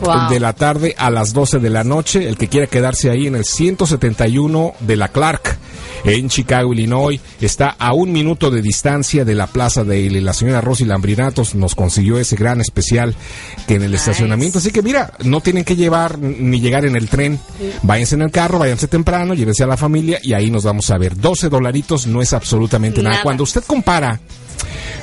Wow. 0.02 0.30
de 0.30 0.40
la 0.40 0.54
tarde 0.54 0.96
a 0.98 1.10
las 1.10 1.34
12 1.34 1.60
de 1.60 1.70
la 1.70 1.84
noche. 1.84 2.28
El 2.28 2.38
que 2.38 2.48
quiera 2.48 2.68
quedarse 2.68 3.10
ahí 3.10 3.28
en 3.28 3.36
el 3.36 3.44
171 3.44 4.74
de 4.80 4.96
la 4.96 5.10
Clark, 5.10 5.58
en 6.06 6.30
Chicago, 6.30 6.72
Illinois, 6.74 7.20
está 7.42 7.76
a 7.78 7.94
un 7.94 8.12
minuto 8.14 8.50
de 8.50 8.62
distancia 8.62 9.26
de 9.26 9.36
la 9.36 9.48
plaza 9.48 9.84
de 9.84 10.00
Ile. 10.00 10.22
La 10.22 10.32
señora 10.34 10.62
Rosy 10.62 10.86
Lambrinatos 10.86 11.56
nos 11.56 11.76
consiguió 11.76 12.18
ese 12.18 12.38
gran 12.38 12.62
especial 12.62 13.14
que 13.68 13.76
en 13.76 13.84
el 13.84 13.92
Nice. 13.92 14.04
estacionamiento. 14.04 14.60
Así 14.60 14.72
que 14.72 14.82
mira, 14.82 15.12
no 15.26 15.42
tienen 15.42 15.66
que 15.66 15.76
llevar 15.76 16.18
ni 16.20 16.62
llegar 16.62 16.86
en 16.86 16.96
el 16.96 17.10
tren. 17.10 17.38
Váyanse 17.84 18.16
en 18.16 18.22
el 18.22 18.32
carro, 18.32 18.60
váyanse 18.60 18.88
temprano, 18.88 19.34
llévense 19.34 19.64
a 19.64 19.68
la 19.68 19.76
familia 19.78 20.20
y 20.24 20.32
ahí 20.34 20.50
nos 20.50 20.64
vamos 20.64 20.90
a 20.92 20.98
ver. 20.98 21.18
12 21.20 21.50
dolaritos 21.50 22.08
no 22.08 22.22
es 22.22 22.32
absolutamente 22.32 23.02
nada. 23.02 23.16
Nada. 23.16 23.24
Cuando 23.24 23.44
usted 23.44 23.64
compara 23.66 24.20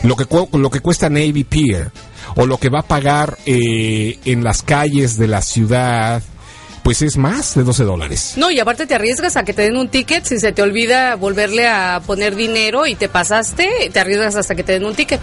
lo 0.04 0.16
que, 0.16 0.26
lo 0.56 0.70
que 0.70 0.80
cuesta 0.80 1.10
Navy 1.10 1.44
Pier 1.44 1.90
o 2.34 2.46
lo 2.46 2.58
que 2.58 2.68
va 2.68 2.80
a 2.80 2.88
pagar 2.88 3.38
eh, 3.46 4.18
en 4.24 4.42
las 4.42 4.62
calles 4.62 5.16
de 5.16 5.28
la 5.28 5.42
ciudad, 5.42 6.22
pues 6.86 7.02
es 7.02 7.16
más 7.16 7.56
de 7.56 7.64
12 7.64 7.82
dólares. 7.82 8.34
No, 8.36 8.48
y 8.48 8.60
aparte 8.60 8.86
te 8.86 8.94
arriesgas 8.94 9.36
a 9.36 9.42
que 9.42 9.52
te 9.52 9.62
den 9.62 9.76
un 9.76 9.88
ticket 9.88 10.24
si 10.24 10.38
se 10.38 10.52
te 10.52 10.62
olvida 10.62 11.16
volverle 11.16 11.66
a 11.66 12.00
poner 12.06 12.36
dinero 12.36 12.86
y 12.86 12.94
te 12.94 13.08
pasaste, 13.08 13.90
te 13.92 13.98
arriesgas 13.98 14.36
hasta 14.36 14.54
que 14.54 14.62
te 14.62 14.70
den 14.70 14.84
un 14.84 14.94
ticket. 14.94 15.20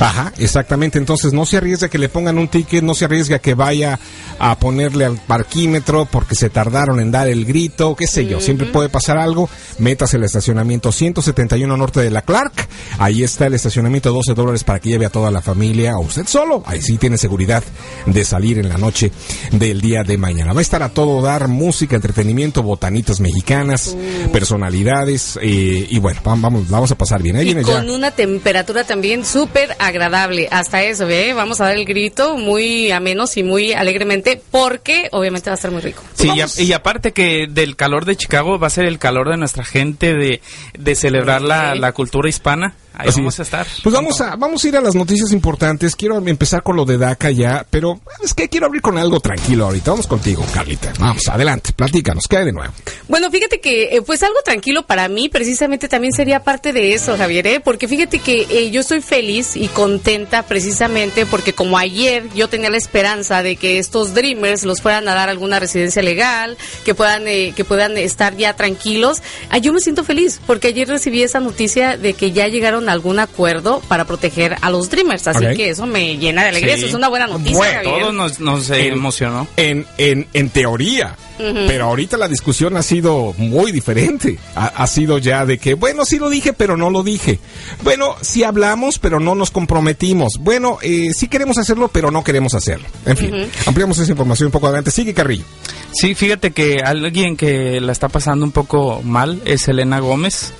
Ajá, 0.00 0.32
exactamente. 0.38 0.98
Entonces 0.98 1.34
no 1.34 1.44
se 1.44 1.58
arriesga 1.58 1.90
que 1.90 1.98
le 1.98 2.08
pongan 2.08 2.38
un 2.38 2.48
ticket, 2.48 2.82
no 2.82 2.94
se 2.94 3.04
arriesga 3.04 3.38
que 3.38 3.52
vaya 3.52 3.98
a 4.38 4.58
ponerle 4.58 5.04
al 5.04 5.18
parquímetro 5.18 6.06
porque 6.06 6.34
se 6.34 6.50
tardaron 6.50 6.98
en 7.00 7.10
dar 7.10 7.28
el 7.28 7.44
grito, 7.44 7.94
qué 7.94 8.06
sé 8.06 8.26
yo. 8.26 8.40
Siempre 8.40 8.66
puede 8.66 8.88
pasar 8.88 9.18
algo. 9.18 9.48
Métase 9.78 10.16
al 10.16 10.24
estacionamiento 10.24 10.90
171 10.90 11.76
norte 11.76 12.00
de 12.00 12.10
la 12.10 12.22
Clark. 12.22 12.66
Ahí 12.98 13.22
está 13.22 13.46
el 13.46 13.54
estacionamiento 13.54 14.12
12 14.12 14.34
dólares 14.34 14.64
para 14.64 14.80
que 14.80 14.88
lleve 14.88 15.06
a 15.06 15.10
toda 15.10 15.30
la 15.30 15.42
familia 15.42 15.96
o 15.96 16.00
usted 16.00 16.26
solo. 16.26 16.62
Ahí 16.66 16.82
sí 16.82 16.98
tiene 16.98 17.18
seguridad 17.18 17.62
de 18.06 18.24
salir 18.24 18.58
en 18.58 18.68
la 18.68 18.78
noche 18.78 19.12
del 19.52 19.80
día 19.80 20.02
de 20.02 20.18
mañana. 20.18 20.52
Va 20.52 20.60
a 20.60 20.62
estar 20.62 20.82
a 20.82 20.88
todo 20.94 21.20
dar 21.20 21.48
música, 21.48 21.96
entretenimiento, 21.96 22.62
botanitas 22.62 23.20
mexicanas, 23.20 23.96
personalidades 24.32 25.38
eh, 25.42 25.86
y 25.90 25.98
bueno, 25.98 26.20
vam- 26.22 26.40
vamos, 26.40 26.68
vamos 26.70 26.90
a 26.92 26.94
pasar 26.96 27.22
bien. 27.22 27.36
Ahí 27.36 27.42
Y 27.42 27.46
viene 27.54 27.64
ya. 27.64 27.74
con 27.74 27.90
una 27.90 28.10
temperatura 28.12 28.84
también 28.84 29.24
súper 29.24 29.74
agradable. 29.78 30.48
Hasta 30.50 30.82
eso, 30.84 31.06
¿ve? 31.06 31.32
Vamos 31.34 31.60
a 31.60 31.64
dar 31.64 31.76
el 31.76 31.84
grito 31.84 32.36
muy 32.36 32.90
a 32.90 33.00
menos 33.00 33.36
y 33.36 33.42
muy 33.42 33.72
alegremente 33.72 34.40
porque 34.50 35.08
obviamente 35.12 35.50
va 35.50 35.54
a 35.54 35.56
estar 35.56 35.70
muy 35.70 35.80
rico. 35.82 36.02
Sí, 36.14 36.26
y, 36.28 36.30
a- 36.30 36.34
Vamos. 36.46 36.58
y 36.60 36.72
aparte 36.72 37.12
que 37.12 37.46
del 37.50 37.76
calor 37.76 38.04
de 38.04 38.16
Chicago 38.16 38.58
va 38.58 38.68
a 38.68 38.70
ser 38.70 38.84
el 38.86 38.98
calor 38.98 39.28
de 39.30 39.36
nuestra 39.36 39.64
gente, 39.64 40.14
de, 40.14 40.40
de 40.78 40.94
celebrar 40.94 41.42
la, 41.42 41.74
la 41.74 41.92
cultura 41.92 42.28
hispana. 42.28 42.74
Ahí 42.94 43.08
Así 43.08 43.20
vamos 43.20 43.34
es. 43.34 43.40
a 43.40 43.42
estar. 43.42 43.66
Pues 43.82 43.94
vamos 43.94 44.20
a, 44.20 44.36
vamos 44.36 44.64
a 44.64 44.68
ir 44.68 44.76
a 44.76 44.80
las 44.80 44.94
noticias 44.94 45.32
importantes. 45.32 45.96
Quiero 45.96 46.18
empezar 46.26 46.62
con 46.62 46.76
lo 46.76 46.84
de 46.84 46.98
DACA 46.98 47.30
ya, 47.30 47.66
pero 47.68 48.00
es 48.22 48.34
que 48.34 48.48
quiero 48.48 48.66
abrir 48.66 48.82
con 48.82 48.98
algo 48.98 49.20
tranquilo 49.20 49.66
ahorita. 49.66 49.90
Vamos 49.90 50.06
contigo, 50.06 50.44
Carlita. 50.52 50.92
Vamos, 50.98 51.28
adelante, 51.28 51.72
platícanos, 51.74 52.26
¿qué 52.28 52.38
hay 52.38 52.44
de 52.46 52.52
nuevo? 52.52 52.72
Bueno, 53.08 53.30
fíjate 53.30 53.60
que 53.60 53.96
eh, 53.96 54.02
pues 54.02 54.22
algo 54.22 54.40
tranquilo 54.44 54.86
para 54.86 55.08
mí 55.08 55.28
precisamente 55.28 55.88
también 55.88 56.12
sería 56.12 56.42
parte 56.42 56.72
de 56.72 56.94
eso, 56.94 57.16
Javier, 57.16 57.46
¿eh? 57.46 57.60
porque 57.60 57.88
fíjate 57.88 58.18
que 58.18 58.46
eh, 58.50 58.70
yo 58.70 58.80
estoy 58.80 59.00
feliz 59.00 59.56
y 59.56 59.68
contenta 59.68 60.42
precisamente 60.44 61.26
porque 61.26 61.52
como 61.52 61.78
ayer 61.78 62.28
yo 62.34 62.48
tenía 62.48 62.70
la 62.70 62.76
esperanza 62.76 63.42
de 63.42 63.56
que 63.56 63.78
estos 63.78 64.14
Dreamers 64.14 64.64
los 64.64 64.80
fueran 64.82 65.08
a 65.08 65.14
dar 65.14 65.28
alguna 65.28 65.58
residencia 65.60 66.02
legal, 66.02 66.56
que 66.84 66.94
puedan 66.94 67.26
eh, 67.26 67.52
que 67.56 67.64
puedan 67.64 67.96
estar 67.98 68.36
ya 68.36 68.54
tranquilos, 68.54 69.22
ah, 69.50 69.58
yo 69.58 69.72
me 69.72 69.80
siento 69.80 70.04
feliz 70.04 70.40
porque 70.46 70.68
ayer 70.68 70.88
recibí 70.88 71.22
esa 71.22 71.40
noticia 71.40 71.96
de 71.96 72.14
que 72.14 72.32
ya 72.32 72.48
llegaron 72.48 72.83
a 72.88 72.92
algún 72.92 73.18
acuerdo 73.18 73.80
para 73.88 74.04
proteger 74.06 74.56
a 74.60 74.70
los 74.70 74.90
Dreamers, 74.90 75.26
así 75.28 75.44
que 75.56 75.70
eso 75.70 75.86
me 75.86 76.16
llena 76.18 76.42
de 76.42 76.48
alegría, 76.48 76.74
Sí. 76.74 76.80
eso 76.80 76.88
es 76.88 76.94
una 76.94 77.08
buena 77.08 77.26
noticia, 77.26 77.56
Bueno. 77.56 77.82
Todos 77.98 78.14
nos, 78.14 78.40
nos 78.40 78.70
eh, 78.70 78.88
emocionó. 78.88 79.46
En, 79.56 79.86
en, 79.98 80.26
en 80.32 80.48
teoría. 80.50 81.16
Pero 81.36 81.86
ahorita 81.86 82.16
la 82.16 82.28
discusión 82.28 82.76
ha 82.76 82.82
sido 82.84 83.34
muy 83.38 83.72
diferente. 83.72 84.38
Ha, 84.54 84.66
ha 84.66 84.86
sido 84.86 85.18
ya 85.18 85.44
de 85.44 85.58
que, 85.58 85.74
bueno, 85.74 86.04
sí 86.04 86.20
lo 86.20 86.30
dije, 86.30 86.52
pero 86.52 86.76
no 86.76 86.90
lo 86.90 87.02
dije. 87.02 87.40
Bueno, 87.82 88.14
sí 88.20 88.44
hablamos, 88.44 89.00
pero 89.00 89.18
no 89.18 89.34
nos 89.34 89.50
comprometimos. 89.50 90.34
Bueno, 90.38 90.78
eh, 90.80 91.10
sí 91.12 91.26
queremos 91.26 91.58
hacerlo, 91.58 91.88
pero 91.88 92.12
no 92.12 92.22
queremos 92.22 92.54
hacerlo. 92.54 92.86
En 93.04 93.16
fin, 93.16 93.34
ampliamos 93.66 93.98
esa 93.98 94.12
información 94.12 94.46
un 94.46 94.52
poco 94.52 94.68
adelante. 94.68 94.92
Sigue, 94.92 95.12
Carrillo. 95.12 95.44
Sí, 95.92 96.14
fíjate 96.14 96.52
que 96.52 96.76
alguien 96.84 97.36
que 97.36 97.80
la 97.80 97.90
está 97.90 98.08
pasando 98.08 98.44
un 98.44 98.52
poco 98.52 99.02
mal 99.02 99.42
es 99.44 99.66
Elena 99.66 99.98
Gómez. 99.98 100.52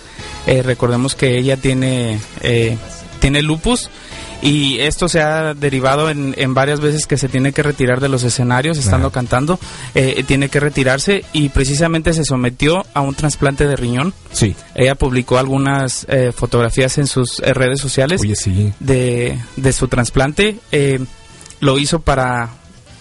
Eh, 0.47 0.63
recordemos 0.63 1.15
que 1.15 1.39
ella 1.39 1.57
tiene, 1.57 2.19
eh, 2.43 2.77
tiene 3.21 3.43
lupus 3.43 3.89
y 4.43 4.79
esto 4.81 5.09
se 5.09 5.23
ha 5.23 5.55
derivado 5.55 6.11
en, 6.11 6.35
en 6.37 6.53
varias 6.53 6.81
veces 6.81 7.07
que 7.07 7.17
se 7.17 7.29
tiene 7.31 7.53
que 7.53 7.63
retirar 7.63 8.01
de 8.01 8.11
los 8.11 8.25
escenarios 8.25 8.77
estando 8.77 9.07
Ajá. 9.07 9.15
cantando. 9.15 9.59
Eh, 9.95 10.23
tiene 10.27 10.51
que 10.51 10.61
retirarse 10.61 11.25
y 11.33 11.49
precisamente 11.49 12.13
se 12.13 12.25
sometió 12.25 12.85
a 12.93 13.01
un 13.01 13.15
trasplante 13.15 13.67
de 13.67 13.75
riñón. 13.77 14.13
Sí. 14.33 14.55
Ella 14.75 14.97
publicó 14.97 15.39
algunas 15.39 16.05
eh, 16.11 16.31
fotografías 16.37 16.99
en 16.99 17.07
sus 17.07 17.41
eh, 17.41 17.55
redes 17.55 17.81
sociales 17.81 18.21
Oye, 18.21 18.37
sí. 18.37 18.73
de, 18.81 19.39
de 19.57 19.73
su 19.73 19.89
trasplante. 19.89 20.59
eh, 20.73 21.01
lo 21.61 21.79
hizo 21.79 22.01
para, 22.01 22.51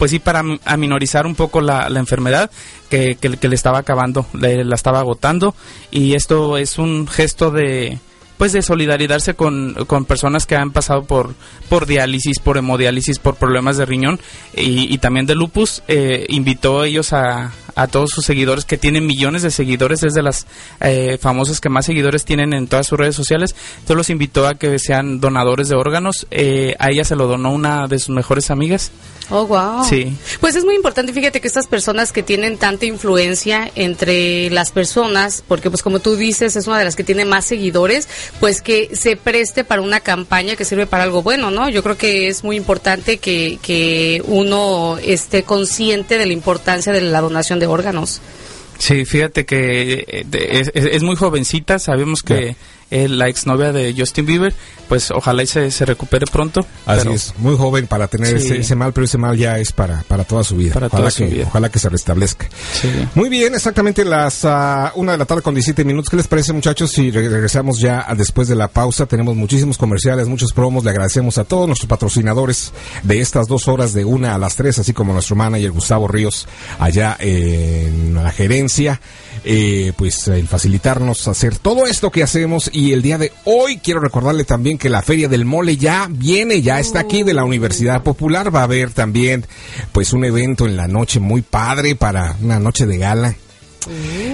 pues 0.03 0.12
sí, 0.12 0.19
para 0.19 0.39
am- 0.39 0.60
aminorizar 0.65 1.25
un 1.25 1.33
poco 1.33 1.62
la, 1.62 1.88
la 1.88 2.00
enfermedad 2.01 2.51
que, 2.89 3.15
que, 3.15 3.38
que 3.38 3.48
le 3.48 3.55
estaba 3.55 3.77
acabando, 3.77 4.25
le- 4.33 4.65
la 4.65 4.75
estaba 4.75 5.00
agotando. 5.00 5.55
Y 5.91 6.13
esto 6.15 6.57
es 6.57 6.77
un 6.77 7.07
gesto 7.07 7.51
de, 7.51 8.00
pues 8.38 8.51
de 8.51 8.62
solidarizarse 8.62 9.33
con, 9.36 9.75
con 9.88 10.03
personas 10.03 10.45
que 10.45 10.57
han 10.57 10.72
pasado 10.72 11.03
por, 11.05 11.33
por 11.69 11.86
diálisis, 11.86 12.39
por 12.39 12.57
hemodiálisis, 12.57 13.17
por 13.17 13.36
problemas 13.36 13.77
de 13.77 13.86
riñón 13.86 14.19
y, 14.53 14.93
y 14.93 14.98
también 14.98 15.25
de 15.25 15.36
lupus. 15.36 15.83
Eh, 15.88 16.25
invitó 16.27 16.81
a 16.81 16.88
ellos 16.88 17.13
a, 17.13 17.53
a 17.75 17.88
todos 17.88 18.10
sus 18.10 18.25
seguidores 18.25 18.65
que 18.65 18.77
tienen 18.77 19.05
millones 19.07 19.41
de 19.43 19.51
seguidores, 19.51 20.03
es 20.03 20.13
de 20.13 20.22
las 20.22 20.48
eh, 20.81 21.17
famosas 21.22 21.62
que 21.62 21.69
más 21.69 21.86
seguidores 21.86 22.25
tienen 22.25 22.51
en 22.53 22.67
todas 22.67 22.88
sus 22.88 23.00
redes 23.00 23.15
sociales. 23.15 23.55
Entonces 23.75 23.95
los 23.95 24.10
invitó 24.10 24.45
a 24.48 24.55
que 24.55 24.77
sean 24.79 25.22
donadores 25.22 25.69
de 25.69 25.77
órganos. 25.77 26.27
Eh, 26.29 26.75
a 26.77 26.89
ella 26.89 27.05
se 27.05 27.15
lo 27.15 27.27
donó 27.27 27.51
una 27.53 27.88
de 27.88 28.00
sus 28.00 28.10
mejores 28.13 28.51
amigas. 28.51 28.91
Oh, 29.30 29.46
wow. 29.48 29.84
Sí. 29.86 30.15
Pues 30.42 30.56
es 30.56 30.65
muy 30.65 30.75
importante, 30.75 31.13
fíjate 31.13 31.39
que 31.42 31.48
estas 31.48 31.68
personas 31.68 32.12
que 32.12 32.24
tienen 32.24 32.58
tanta 32.58 32.86
influencia 32.86 33.72
entre 33.75 34.50
las 34.50 34.72
personas, 34.72 35.44
porque 35.48 35.70
pues 35.70 35.82
como 35.82 36.00
tú 36.00 36.15
dices, 36.15 36.56
es 36.56 36.68
una 36.68 36.77
de 36.80 36.86
las 36.86 36.96
que 36.96 37.03
tiene 37.03 37.24
más 37.25 37.46
seguidores, 37.46 38.08
pues 38.39 38.62
que 38.62 38.89
se 38.96 39.15
preste 39.15 39.63
para 39.63 39.82
una 39.82 40.01
campaña 40.01 40.56
que 40.56 40.65
sirve 40.65 40.88
para 40.88 41.03
algo 41.03 41.24
bueno, 41.24 41.51
¿no? 41.51 41.70
Yo 41.70 41.84
creo 41.84 41.98
que 41.98 42.27
es 42.27 42.44
muy 42.44 42.58
importante 42.58 43.18
que, 43.18 43.60
que 43.62 44.22
uno 44.25 44.98
esté 45.01 45.44
consciente 45.44 46.18
de 46.18 46.25
la 46.25 46.34
importancia 46.34 46.92
de 46.92 47.01
la 47.01 47.22
donación 47.22 47.60
de 47.60 47.68
órganos. 47.68 48.22
Sí, 48.77 49.06
fíjate 49.06 49.46
que 49.46 50.06
eh, 50.08 50.24
de- 50.27 50.60
es, 50.60 50.72
es- 50.74 50.86
es 50.96 51.03
muy 51.03 51.15
jovencita, 51.15 51.80
sabemos 51.80 52.22
que 52.24 52.56
es 52.94 53.10
la 53.10 53.28
exnovia 53.28 53.72
de 53.72 53.94
Justin 53.98 54.26
Bieber, 54.26 54.54
pues 54.88 55.12
ojalá 55.12 55.44
y 55.44 55.48
se, 55.48 55.72
se 55.72 55.86
recupere 55.86 56.26
pronto. 56.28 56.62
Así 56.86 57.00
pero- 57.04 57.14
es, 57.14 57.34
muy 57.38 57.56
joven 57.58 57.88
para 57.88 58.08
tener 58.08 58.40
Sí. 58.40 58.46
ese, 58.48 58.58
ese 58.60 58.76
mal, 58.76 58.94
pero 58.94 59.06
ese 59.06 59.18
mal 59.18 59.38
ya 59.38 59.58
es 59.60 59.72
para, 59.72 60.04
para 60.08 60.24
toda 60.24 60.44
su 60.44 60.56
vida. 60.56 60.74
Para 60.74 60.88
ojalá, 60.88 61.00
toda 61.02 61.12
su 61.12 61.18
que, 61.24 61.26
vida. 61.30 61.46
ojalá 61.48 61.70
que 61.70 61.80
se 61.80 61.90
restablezca. 61.90 62.48
Sí. 62.82 62.90
Muy 63.16 63.30
bien, 63.30 63.54
exactamente 63.56 64.06
las 64.06 64.46
ah, 64.46 64.92
una 64.96 65.14
de 65.14 65.18
la 65.18 65.26
tarde 65.26 65.42
con 65.42 65.54
17 65.56 65.84
minutos. 65.86 66.10
¿Qué 66.10 66.18
les 66.18 66.28
parece, 66.28 66.54
muchachos? 66.54 66.92
Si 66.92 67.10
re- 67.12 67.30
regresamos 67.30 67.80
ya 67.80 68.06
a- 68.08 68.16
después 68.16 68.48
de 68.48 68.56
la 68.56 68.68
pausa, 68.68 69.06
tenemos 69.06 69.36
muchísimos 69.36 69.78
comerciales, 69.78 70.28
muchos 70.28 70.54
promos. 70.54 70.84
Le 70.84 70.92
agradecemos 70.92 71.38
a 71.38 71.44
todos 71.44 71.68
nuestros 71.68 71.88
patrocinadores 71.90 72.72
de 73.04 73.20
estas 73.22 73.48
dos 73.48 73.68
horas 73.68 73.94
de 73.94 74.06
una 74.06 74.36
a 74.36 74.38
las 74.38 74.56
tres, 74.56 74.78
así 74.80 74.94
como 74.94 75.14
nuestro 75.14 75.36
manager 75.36 75.72
Gustavo 75.72 76.08
Ríos 76.08 76.48
allá 76.80 77.18
en 77.20 78.14
la 78.14 78.32
gerencia. 78.32 79.00
Eh, 79.46 79.92
pues 79.98 80.28
el 80.30 80.48
facilitarnos 80.48 81.28
hacer 81.28 81.58
todo 81.58 81.86
esto 81.86 82.12
que 82.12 82.24
hacemos 82.24 82.70
y 82.72 82.94
el 82.94 83.02
día 83.02 83.18
de 83.18 83.34
hoy 83.44 83.78
quiero 83.78 84.00
recordarle 84.00 84.46
también 84.46 84.78
que 84.78 84.88
la 84.88 85.02
Feria 85.02 85.28
del 85.28 85.44
Mole 85.44 85.76
ya 85.76 86.08
viene, 86.10 86.62
ya 86.62 86.80
está 86.80 87.02
aquí 87.02 87.24
de 87.24 87.34
la 87.34 87.44
Universidad 87.44 88.04
Popular. 88.04 88.56
Va 88.56 88.62
a 88.62 88.64
haber 88.64 88.92
también 88.92 89.46
pues 89.92 90.14
un 90.14 90.24
evento 90.24 90.66
en 90.66 90.78
la 90.78 90.88
noche 90.88 91.20
muy 91.20 91.42
padre 91.42 91.96
para 91.96 92.38
una 92.42 92.60
noche 92.60 92.86
de 92.86 92.98
gala. 92.98 93.36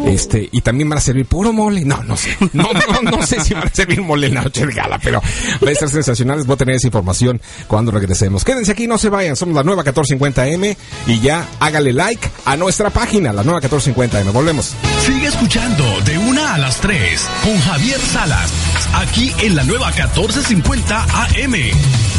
Este, 0.05 0.49
y 0.51 0.61
también 0.61 0.89
van 0.89 0.97
a 0.97 1.01
servir 1.01 1.25
puro 1.25 1.53
mole. 1.53 1.85
No, 1.85 2.03
no 2.03 2.17
sé. 2.17 2.35
No, 2.53 2.69
no, 2.73 3.11
no 3.11 3.25
sé 3.25 3.39
si 3.41 3.53
van 3.53 3.67
a 3.67 3.73
servir 3.73 4.01
mole 4.01 4.27
en 4.27 4.35
la 4.35 4.41
noche 4.43 4.65
de 4.65 4.73
gala, 4.73 4.99
pero 5.01 5.21
va 5.63 5.69
a 5.69 5.71
estar 5.71 5.89
sensacional. 5.89 6.37
Les 6.37 6.47
voy 6.47 6.55
a 6.55 6.57
tener 6.57 6.75
esa 6.75 6.87
información 6.87 7.41
cuando 7.67 7.91
regresemos. 7.91 8.43
Quédense 8.43 8.71
aquí, 8.71 8.87
no 8.87 8.97
se 8.97 9.09
vayan. 9.09 9.35
Somos 9.35 9.55
la 9.55 9.63
nueva 9.63 9.83
1450M 9.83 10.75
y 11.07 11.19
ya 11.19 11.47
hágale 11.59 11.93
like 11.93 12.29
a 12.45 12.57
nuestra 12.57 12.89
página, 12.89 13.33
la 13.33 13.43
nueva 13.43 13.61
1450M. 13.61 14.31
Volvemos. 14.31 14.75
Sigue 15.05 15.27
escuchando 15.27 15.83
de 16.01 16.17
una 16.17 16.55
a 16.55 16.57
las 16.57 16.77
3 16.77 17.21
con 17.43 17.59
Javier 17.59 17.99
Salas, 17.99 18.51
aquí 18.93 19.33
en 19.39 19.55
la 19.55 19.63
nueva 19.63 19.87
1450 19.87 21.03
AM. 21.03 22.18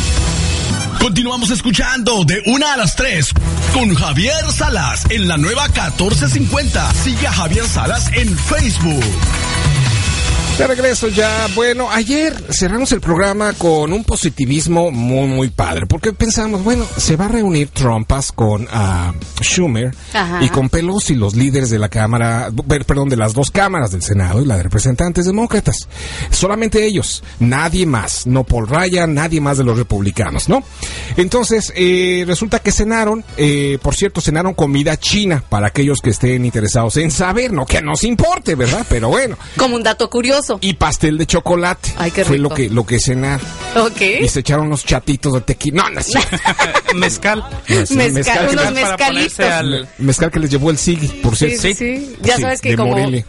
Continuamos 1.00 1.50
escuchando 1.50 2.24
de 2.24 2.42
una 2.46 2.74
a 2.74 2.76
las 2.76 2.94
3 2.94 3.32
con 3.72 3.94
Javier 3.94 4.52
Salas 4.52 5.06
en 5.08 5.28
la 5.28 5.38
nueva 5.38 5.66
1450. 5.68 6.92
Sigue 6.92 7.26
a 7.26 7.32
Javier 7.32 7.66
Salas 7.66 8.10
en 8.12 8.36
Facebook. 8.36 9.02
De 10.60 10.66
regreso 10.66 11.08
ya, 11.08 11.46
bueno, 11.54 11.90
ayer 11.90 12.34
cerramos 12.50 12.92
el 12.92 13.00
programa 13.00 13.54
con 13.54 13.94
un 13.94 14.04
positivismo 14.04 14.90
muy, 14.90 15.26
muy 15.26 15.48
padre, 15.48 15.86
porque 15.86 16.12
pensamos, 16.12 16.62
bueno, 16.62 16.86
se 16.98 17.16
va 17.16 17.24
a 17.24 17.28
reunir 17.28 17.68
Trumpas 17.68 18.30
con 18.30 18.68
ah, 18.70 19.14
Schumer 19.40 19.94
Ajá. 20.12 20.44
y 20.44 20.50
con 20.50 20.68
Pelosi, 20.68 21.14
los 21.14 21.34
líderes 21.34 21.70
de 21.70 21.78
la 21.78 21.88
Cámara, 21.88 22.50
per- 22.68 22.84
perdón, 22.84 23.08
de 23.08 23.16
las 23.16 23.32
dos 23.32 23.50
cámaras 23.50 23.92
del 23.92 24.02
Senado 24.02 24.42
y 24.42 24.44
la 24.44 24.58
de 24.58 24.64
representantes 24.64 25.24
demócratas. 25.24 25.88
Solamente 26.30 26.84
ellos, 26.84 27.24
nadie 27.38 27.86
más, 27.86 28.26
no 28.26 28.44
Paul 28.44 28.68
Ryan, 28.68 29.14
nadie 29.14 29.40
más 29.40 29.56
de 29.56 29.64
los 29.64 29.78
republicanos, 29.78 30.50
¿no? 30.50 30.62
Entonces, 31.16 31.72
eh, 31.74 32.24
resulta 32.26 32.58
que 32.58 32.70
cenaron, 32.70 33.24
eh, 33.38 33.78
por 33.80 33.94
cierto, 33.94 34.20
cenaron 34.20 34.52
comida 34.52 34.98
china 34.98 35.42
para 35.48 35.68
aquellos 35.68 36.00
que 36.02 36.10
estén 36.10 36.44
interesados 36.44 36.98
en 36.98 37.10
saber, 37.10 37.50
no 37.50 37.64
que 37.64 37.80
nos 37.80 38.04
importe, 38.04 38.56
¿verdad? 38.56 38.84
Pero 38.90 39.08
bueno. 39.08 39.38
Como 39.56 39.76
un 39.76 39.82
dato 39.82 40.10
curioso. 40.10 40.49
Y 40.60 40.74
pastel 40.74 41.18
de 41.18 41.26
chocolate. 41.26 41.92
Ay, 41.96 42.10
qué 42.10 42.24
Fue 42.24 42.38
lo 42.38 42.50
que, 42.50 42.68
lo 42.70 42.84
que 42.86 42.98
cenaron. 42.98 43.46
Ok. 43.76 44.00
Y 44.22 44.28
se 44.28 44.40
echaron 44.40 44.66
unos 44.66 44.84
chatitos 44.84 45.32
de 45.34 45.40
tequila. 45.42 45.82
No, 45.84 45.90
no 45.90 46.00
es 46.00 46.06
cierto. 46.06 46.36
Mezcal. 46.94 47.44
No, 47.68 47.86
sí, 47.86 47.94
Mezcal, 47.96 48.46
que 48.48 48.52
unos 48.56 48.72
mezcalitos. 48.72 49.40
al... 49.40 49.88
mezcal 49.98 50.30
que 50.30 50.40
les 50.40 50.50
llevó 50.50 50.70
el 50.70 50.78
Sigui, 50.78 51.08
por 51.22 51.36
cierto. 51.36 51.60
sí, 51.62 51.74
sí. 51.74 52.16
Ya 52.22 52.36
Sí, 52.36 52.42
sabes 52.42 52.60
que 52.60 52.70
de 52.70 52.76
como 52.76 52.90
Morelia. 52.92 53.24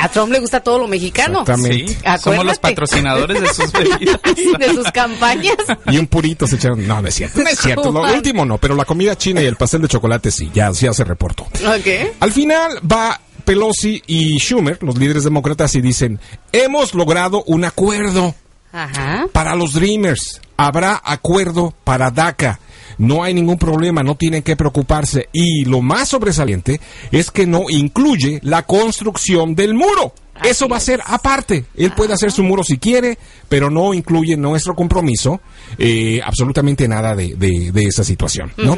a, 0.00 0.04
a 0.04 0.08
Trump 0.08 0.32
le 0.32 0.40
gusta 0.40 0.60
todo 0.60 0.78
lo 0.78 0.88
mexicano. 0.88 1.40
Exactamente. 1.42 1.98
Somos 2.22 2.44
los 2.46 2.58
patrocinadores 2.58 3.40
de 3.40 3.48
sus 3.52 3.72
bebidas. 3.72 4.20
de 4.58 4.74
sus 4.74 4.90
campañas. 4.92 5.56
Y 5.90 5.98
un 5.98 6.06
purito 6.06 6.46
se 6.46 6.56
echaron. 6.56 6.86
No, 6.86 7.00
no 7.02 7.08
es 7.08 7.14
cierto. 7.14 7.40
No 7.42 7.48
es 7.48 7.58
cierto. 7.60 7.92
Lo 7.92 8.02
último 8.02 8.44
no, 8.44 8.58
pero 8.58 8.74
la 8.74 8.84
comida 8.84 9.16
china 9.16 9.42
y 9.42 9.46
el 9.46 9.56
pastel 9.56 9.82
de 9.82 9.88
chocolate 9.88 10.30
sí, 10.30 10.50
ya, 10.54 10.70
ya 10.70 10.92
se 10.92 11.04
reportó. 11.04 11.44
Ok. 11.44 12.16
Al 12.20 12.32
final 12.32 12.78
va 12.90 13.20
Pelosi 13.46 14.02
y 14.06 14.38
Schumer, 14.38 14.82
los 14.82 14.98
líderes 14.98 15.24
demócratas, 15.24 15.74
y 15.76 15.80
dicen, 15.80 16.20
hemos 16.52 16.94
logrado 16.94 17.42
un 17.46 17.64
acuerdo. 17.64 18.34
Ajá. 18.72 19.26
para 19.32 19.54
los 19.54 19.72
Dreamers. 19.72 20.42
Habrá 20.58 21.00
acuerdo 21.02 21.72
para 21.84 22.10
DACA. 22.10 22.60
No 22.98 23.22
hay 23.22 23.32
ningún 23.32 23.56
problema, 23.56 24.02
no 24.02 24.16
tienen 24.16 24.42
que 24.42 24.56
preocuparse. 24.56 25.28
Y 25.32 25.64
lo 25.64 25.80
más 25.80 26.10
sobresaliente 26.10 26.80
es 27.10 27.30
que 27.30 27.46
no 27.46 27.70
incluye 27.70 28.40
la 28.42 28.64
construcción 28.64 29.54
del 29.54 29.72
muro. 29.72 30.12
Eso 30.44 30.68
va 30.68 30.76
a 30.76 30.80
ser 30.80 31.00
aparte. 31.06 31.64
Él 31.74 31.92
puede 31.92 32.12
hacer 32.12 32.30
su 32.32 32.42
muro 32.42 32.62
si 32.64 32.76
quiere, 32.76 33.16
pero 33.48 33.70
no 33.70 33.94
incluye 33.94 34.34
en 34.34 34.42
nuestro 34.42 34.74
compromiso 34.74 35.40
eh, 35.78 36.20
absolutamente 36.24 36.88
nada 36.88 37.14
de, 37.14 37.34
de- 37.36 37.70
de 37.72 37.82
esa 37.84 38.04
situación, 38.04 38.52
¿no? 38.56 38.76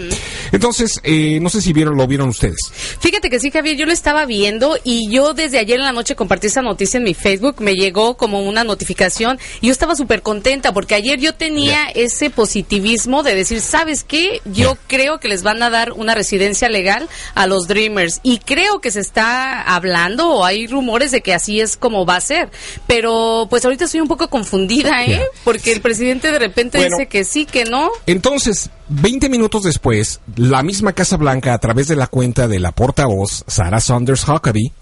Entonces, 0.53 1.01
eh, 1.05 1.39
no 1.41 1.49
sé 1.49 1.61
si 1.61 1.73
vieron, 1.73 1.97
lo 1.97 2.07
vieron 2.07 2.29
ustedes. 2.29 2.59
Fíjate 3.01 3.31
que 3.31 3.41
sí, 3.41 3.51
Javier, 3.51 3.77
yo 3.77 3.87
lo 3.87 3.93
estaba 3.93 4.25
viendo 4.27 4.77
y 4.85 5.11
yo 5.11 5.35
desde 5.35 5.59
ayer 5.59 5.79
en 5.79 5.85
la 5.87 5.93
noche 5.93 6.15
compartí 6.17 6.47
esa 6.49 6.63
noticia 6.63 6.99
en 6.99 7.05
mi 7.05 7.15
Facebook, 7.15 7.57
me 7.61 7.75
llegó 7.75 8.17
como 8.17 8.43
una 8.43 8.65
notificación 8.65 9.39
y 9.61 9.67
yo 9.67 9.73
estaba 9.73 9.95
súper 9.95 10.23
contenta 10.23 10.73
porque 10.73 10.95
ayer 10.95 11.19
yo 11.21 11.35
tenía 11.35 11.87
ese 11.95 12.31
positivismo 12.31 13.23
de 13.23 13.35
decir, 13.35 13.61
¿sabes 13.61 14.05
qué? 14.05 14.41
Yo 14.45 14.77
creo 14.87 15.19
que 15.21 15.29
les 15.29 15.43
van 15.43 15.63
a 15.63 15.71
dar 15.71 15.93
una 15.93 16.15
residencia 16.15 16.69
legal 16.69 17.09
a 17.35 17.47
los 17.47 17.69
Dreamers 17.69 18.21
y 18.23 18.39
creo 18.39 18.81
que 18.81 18.91
se 18.91 19.01
está 19.01 19.63
hablando 19.63 20.29
o 20.31 20.45
hay 20.45 20.67
rumores 20.67 21.11
de 21.11 21.21
que 21.21 21.35
así 21.35 21.61
es 21.61 21.77
como 21.77 22.05
va 22.07 22.17
a 22.17 22.21
ser, 22.21 22.51
pero 22.87 23.47
pues 23.51 23.65
ahorita 23.65 23.85
estoy 23.85 24.01
un 24.01 24.09
poco 24.09 24.29
confundida, 24.29 24.58
¿eh? 24.67 25.23
Porque 25.45 25.73
el 25.73 25.81
presidente 25.81 26.31
de 26.33 26.39
repente 26.39 26.79
Bueno. 26.79 26.97
dice 26.97 27.09
que 27.09 27.25
sí, 27.25 27.47
que 27.47 27.65
no. 27.65 27.91
Entonces, 28.07 28.71
20 28.89 29.29
minutos 29.29 29.63
después, 29.65 30.21
la 30.37 30.63
misma 30.63 30.93
Casa 30.93 31.17
Blanca, 31.17 31.55
a 31.55 31.59
través 31.59 31.89
de 31.89 31.97
la 31.97 32.07
cuenta 32.07 32.49
de 32.49 32.59
la 32.59 32.73
portavoz 32.73 33.45
Sarah 33.47 33.81
Saunders 33.81 34.27
Huckabee, 34.27 34.73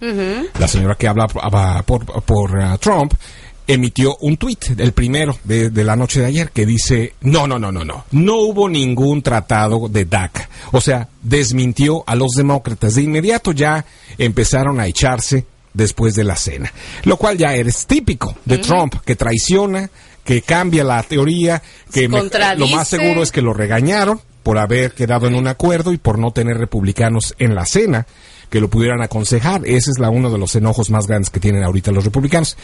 la 0.58 0.68
señora 0.68 0.94
que 0.94 1.08
habla 1.08 1.26
por, 1.26 2.22
por, 2.22 2.60
ah, 2.60 2.78
Trump, 2.78 3.12
emitió 3.66 4.16
un 4.20 4.36
tuit, 4.36 4.78
el 4.78 4.92
primero 4.92 5.36
de, 5.42 5.70
de 5.70 5.84
la 5.84 5.96
noche 5.96 6.20
de 6.20 6.26
ayer, 6.26 6.50
que 6.50 6.64
dice, 6.64 7.14
no, 7.22 7.46
no, 7.48 7.58
no, 7.58 7.72
no, 7.72 7.84
no, 7.84 8.04
no 8.12 8.36
hubo 8.36 8.68
ningún 8.68 9.22
tratado 9.22 9.88
de 9.88 10.04
DACA. 10.04 10.48
O 10.72 10.80
sea, 10.80 11.08
desmintió 11.22 12.04
a 12.06 12.14
los 12.14 12.32
demócratas. 12.36 12.94
De 12.94 13.02
inmediato 13.02 13.50
ya 13.52 13.84
empezaron 14.18 14.78
a 14.78 14.86
echarse 14.86 15.46
después 15.76 16.14
de 16.14 16.24
la 16.24 16.36
cena. 16.36 16.72
Lo 17.04 17.16
cual 17.16 17.36
ya 17.38 17.54
es 17.54 17.86
típico 17.86 18.36
de 18.44 18.58
Trump, 18.58 18.94
que 19.04 19.16
traiciona, 19.16 19.90
que 20.24 20.42
cambia 20.42 20.82
la 20.84 21.02
teoría, 21.02 21.62
que 21.92 22.08
me- 22.08 22.18
lo 22.58 22.66
más 22.76 22.88
seguro 22.88 23.22
es 23.22 23.30
que 23.32 23.42
lo 23.42 23.52
regañaron 23.52 24.20
por 24.42 24.58
haber 24.58 24.92
quedado 24.92 25.26
en 25.26 25.34
un 25.34 25.46
acuerdo 25.48 25.92
y 25.92 25.98
por 25.98 26.18
no 26.18 26.30
tener 26.32 26.56
republicanos 26.58 27.34
en 27.38 27.54
la 27.54 27.64
cena 27.66 28.06
que 28.48 28.60
lo 28.60 28.70
pudieran 28.70 29.02
aconsejar. 29.02 29.62
Ese 29.66 29.90
es 29.90 29.98
la, 29.98 30.08
uno 30.08 30.30
de 30.30 30.38
los 30.38 30.54
enojos 30.54 30.88
más 30.88 31.08
grandes 31.08 31.30
que 31.30 31.40
tienen 31.40 31.64
ahorita 31.64 31.90
los 31.90 32.04
republicanos. 32.04 32.56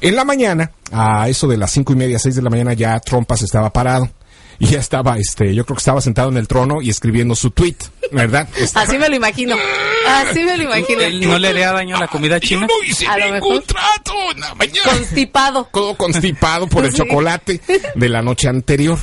En 0.00 0.16
la 0.16 0.24
mañana, 0.24 0.72
a 0.92 1.28
eso 1.28 1.46
de 1.46 1.58
las 1.58 1.70
cinco 1.72 1.92
y 1.92 1.96
media, 1.96 2.18
seis 2.18 2.36
de 2.36 2.42
la 2.42 2.48
mañana, 2.48 2.72
ya 2.72 2.98
Trumpas 3.00 3.42
estaba 3.42 3.70
parado. 3.70 4.08
Y 4.58 4.66
ya 4.66 4.78
estaba, 4.78 5.18
este, 5.18 5.54
yo 5.54 5.64
creo 5.64 5.76
que 5.76 5.80
estaba 5.80 6.00
sentado 6.00 6.28
en 6.30 6.36
el 6.38 6.48
trono 6.48 6.80
y 6.80 6.90
escribiendo 6.90 7.34
su 7.34 7.50
tweet, 7.50 7.76
¿verdad? 8.12 8.48
Estaba- 8.56 8.86
Así 8.86 8.96
me 8.98 9.08
lo 9.08 9.16
imagino. 9.16 9.56
Así 10.08 10.42
me 10.44 10.56
lo 10.56 10.62
imagino. 10.64 11.00
Él 11.02 11.20
no 11.28 11.38
le 11.38 11.48
haría 11.48 11.72
daño 11.72 11.96
a 11.96 12.00
la 12.00 12.08
comida 12.08 12.38
Yo 12.38 12.48
china. 12.48 12.66
no 12.66 12.88
hice 12.88 13.06
A 13.06 13.18
lo 13.18 13.24
ningún 13.34 13.54
mejor. 13.56 13.62
trato 13.64 14.12
en 14.34 14.40
la 14.40 14.54
mañana. 14.54 14.80
Constipado. 14.84 15.68
Todo 15.72 15.94
constipado 15.96 16.66
por 16.68 16.84
el 16.84 16.92
Sí. 16.92 16.98
chocolate 16.98 17.60
de 17.94 18.08
la 18.08 18.22
noche 18.22 18.48
anterior. 18.48 18.98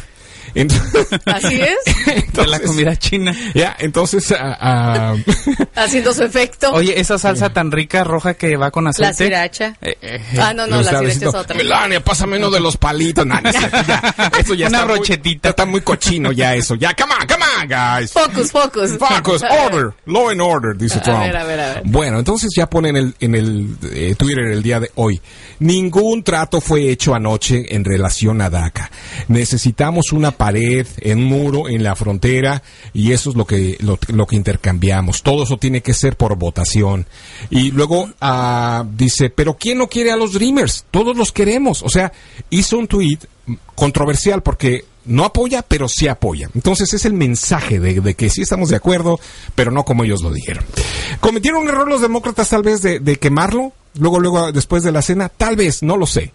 Entonces, 0.56 1.08
Así 1.26 1.62
es. 1.62 1.78
De 2.06 2.14
la 2.48 2.58
entonces- 2.58 2.62
comida 2.68 2.96
china. 2.96 3.36
Ya, 3.54 3.76
entonces, 3.80 4.32
ah, 4.38 4.58
ah, 4.60 5.16
Haciendo 5.76 6.14
su 6.14 6.24
efecto. 6.24 6.72
Oye, 6.74 7.00
esa 7.00 7.18
salsa 7.18 7.52
tan 7.52 7.72
rica 7.72 8.04
roja 8.04 8.34
que 8.36 8.56
va 8.58 8.72
con 8.72 8.88
aceite. 8.88 9.10
la 9.10 9.14
sriracha. 9.14 9.76
Eh, 9.82 9.98
eh, 10.02 10.22
ah, 10.40 10.54
no, 10.54 10.68
no, 10.68 10.82
la 10.82 10.98
sriracha 11.00 11.26
es 11.30 11.36
otra. 11.36 11.56
Melania, 11.56 12.00
pásame 12.04 12.38
uno 12.38 12.50
de 12.52 12.60
los 12.60 12.78
palitos. 12.78 13.26
No 13.26 13.40
ya, 13.42 14.32
eso 14.40 14.54
ya 14.54 14.68
Una 14.68 14.78
está 14.78 14.86
muy- 14.88 14.96
brochetita. 14.96 15.50
está 15.50 15.66
muy 15.66 15.82
cochino 15.82 16.32
ya 16.32 16.56
eso. 16.56 16.76
Ya, 16.76 16.94
come 16.94 17.14
on, 17.20 17.28
come 17.28 17.44
on, 17.62 17.68
guys. 17.68 18.12
Focus, 18.12 18.52
focus. 18.52 18.92
Focus, 18.98 19.44
order, 19.66 19.94
law 20.06 20.30
and 20.30 20.42
order, 20.42 20.76
dice 20.78 21.00
A 21.00 21.02
Trump. 21.02 21.20
ver, 21.22 21.38
a 21.38 21.44
ver, 21.44 21.60
a 21.60 21.74
ver. 21.76 21.82
Bueno, 21.86 22.20
entonces 22.20 22.50
ya 22.56 22.70
pone 22.70 22.90
en 22.90 22.98
el, 22.98 23.16
en 23.20 23.36
el 23.36 23.68
eh, 23.92 24.16
Twitter 24.18 24.46
el 24.46 24.62
día 24.64 24.80
de 24.80 24.92
hoy. 24.96 25.22
Ningún 25.60 26.24
trato 26.24 26.60
fue 26.62 26.90
hecho 26.90 27.14
anoche 27.16 27.74
en 27.76 27.86
relación 27.86 28.42
a 28.42 28.50
DACA. 28.50 28.92
Necesitamos 29.28 30.12
una 30.12 30.32
pared, 30.44 30.86
un 31.06 31.24
muro 31.24 31.70
en 31.70 31.84
la 31.84 31.96
frontera 31.96 32.62
y 32.94 33.14
eso 33.14 33.30
es 33.30 33.38
lo 33.38 33.48
que, 33.48 33.78
lo, 33.80 33.98
lo 34.10 34.28
que 34.28 34.36
intercambiamos. 34.36 35.24
Todo 35.24 35.44
eso 35.44 35.56
tiene 35.56 35.80
que 35.80 35.94
ser 35.94 36.18
por 36.18 36.36
votación. 36.38 37.06
Y 37.50 37.72
luego 37.72 38.10
ah, 38.20 38.86
dice, 38.94 39.30
pero 39.30 39.56
¿quién 39.56 39.78
no 39.78 39.88
quiere 39.88 40.12
a 40.12 40.18
los 40.18 40.34
Dreamers? 40.34 40.84
Todos 40.92 41.16
los 41.16 41.32
queremos. 41.32 41.82
O 41.82 41.88
sea, 41.88 42.12
hizo 42.50 42.78
un 42.78 42.90
tweet 42.90 43.20
controversial 43.74 44.44
porque 44.44 44.84
no 45.06 45.24
apoya, 45.24 45.62
pero 45.62 45.88
sí 45.88 46.10
apoya. 46.10 46.50
Entonces 46.54 46.94
es 46.94 47.06
el 47.06 47.14
mensaje 47.14 47.80
de, 47.80 48.02
de 48.02 48.14
que 48.16 48.30
sí 48.30 48.42
estamos 48.42 48.68
de 48.68 48.76
acuerdo, 48.76 49.22
pero 49.56 49.72
no 49.72 49.86
como 49.86 50.04
ellos 50.04 50.22
lo 50.24 50.34
dijeron. 50.34 50.66
¿Cometieron 51.22 51.62
un 51.62 51.70
error 51.70 51.88
los 51.88 52.02
demócratas 52.02 52.50
tal 52.50 52.64
vez 52.64 52.82
de, 52.82 53.00
de 53.00 53.16
quemarlo? 53.16 53.72
Luego, 53.98 54.20
luego, 54.20 54.52
después 54.52 54.84
de 54.84 54.92
la 54.92 55.04
cena, 55.04 55.30
tal 55.30 55.56
vez, 55.56 55.84
no 55.84 55.96
lo 55.96 56.06
sé. 56.06 56.34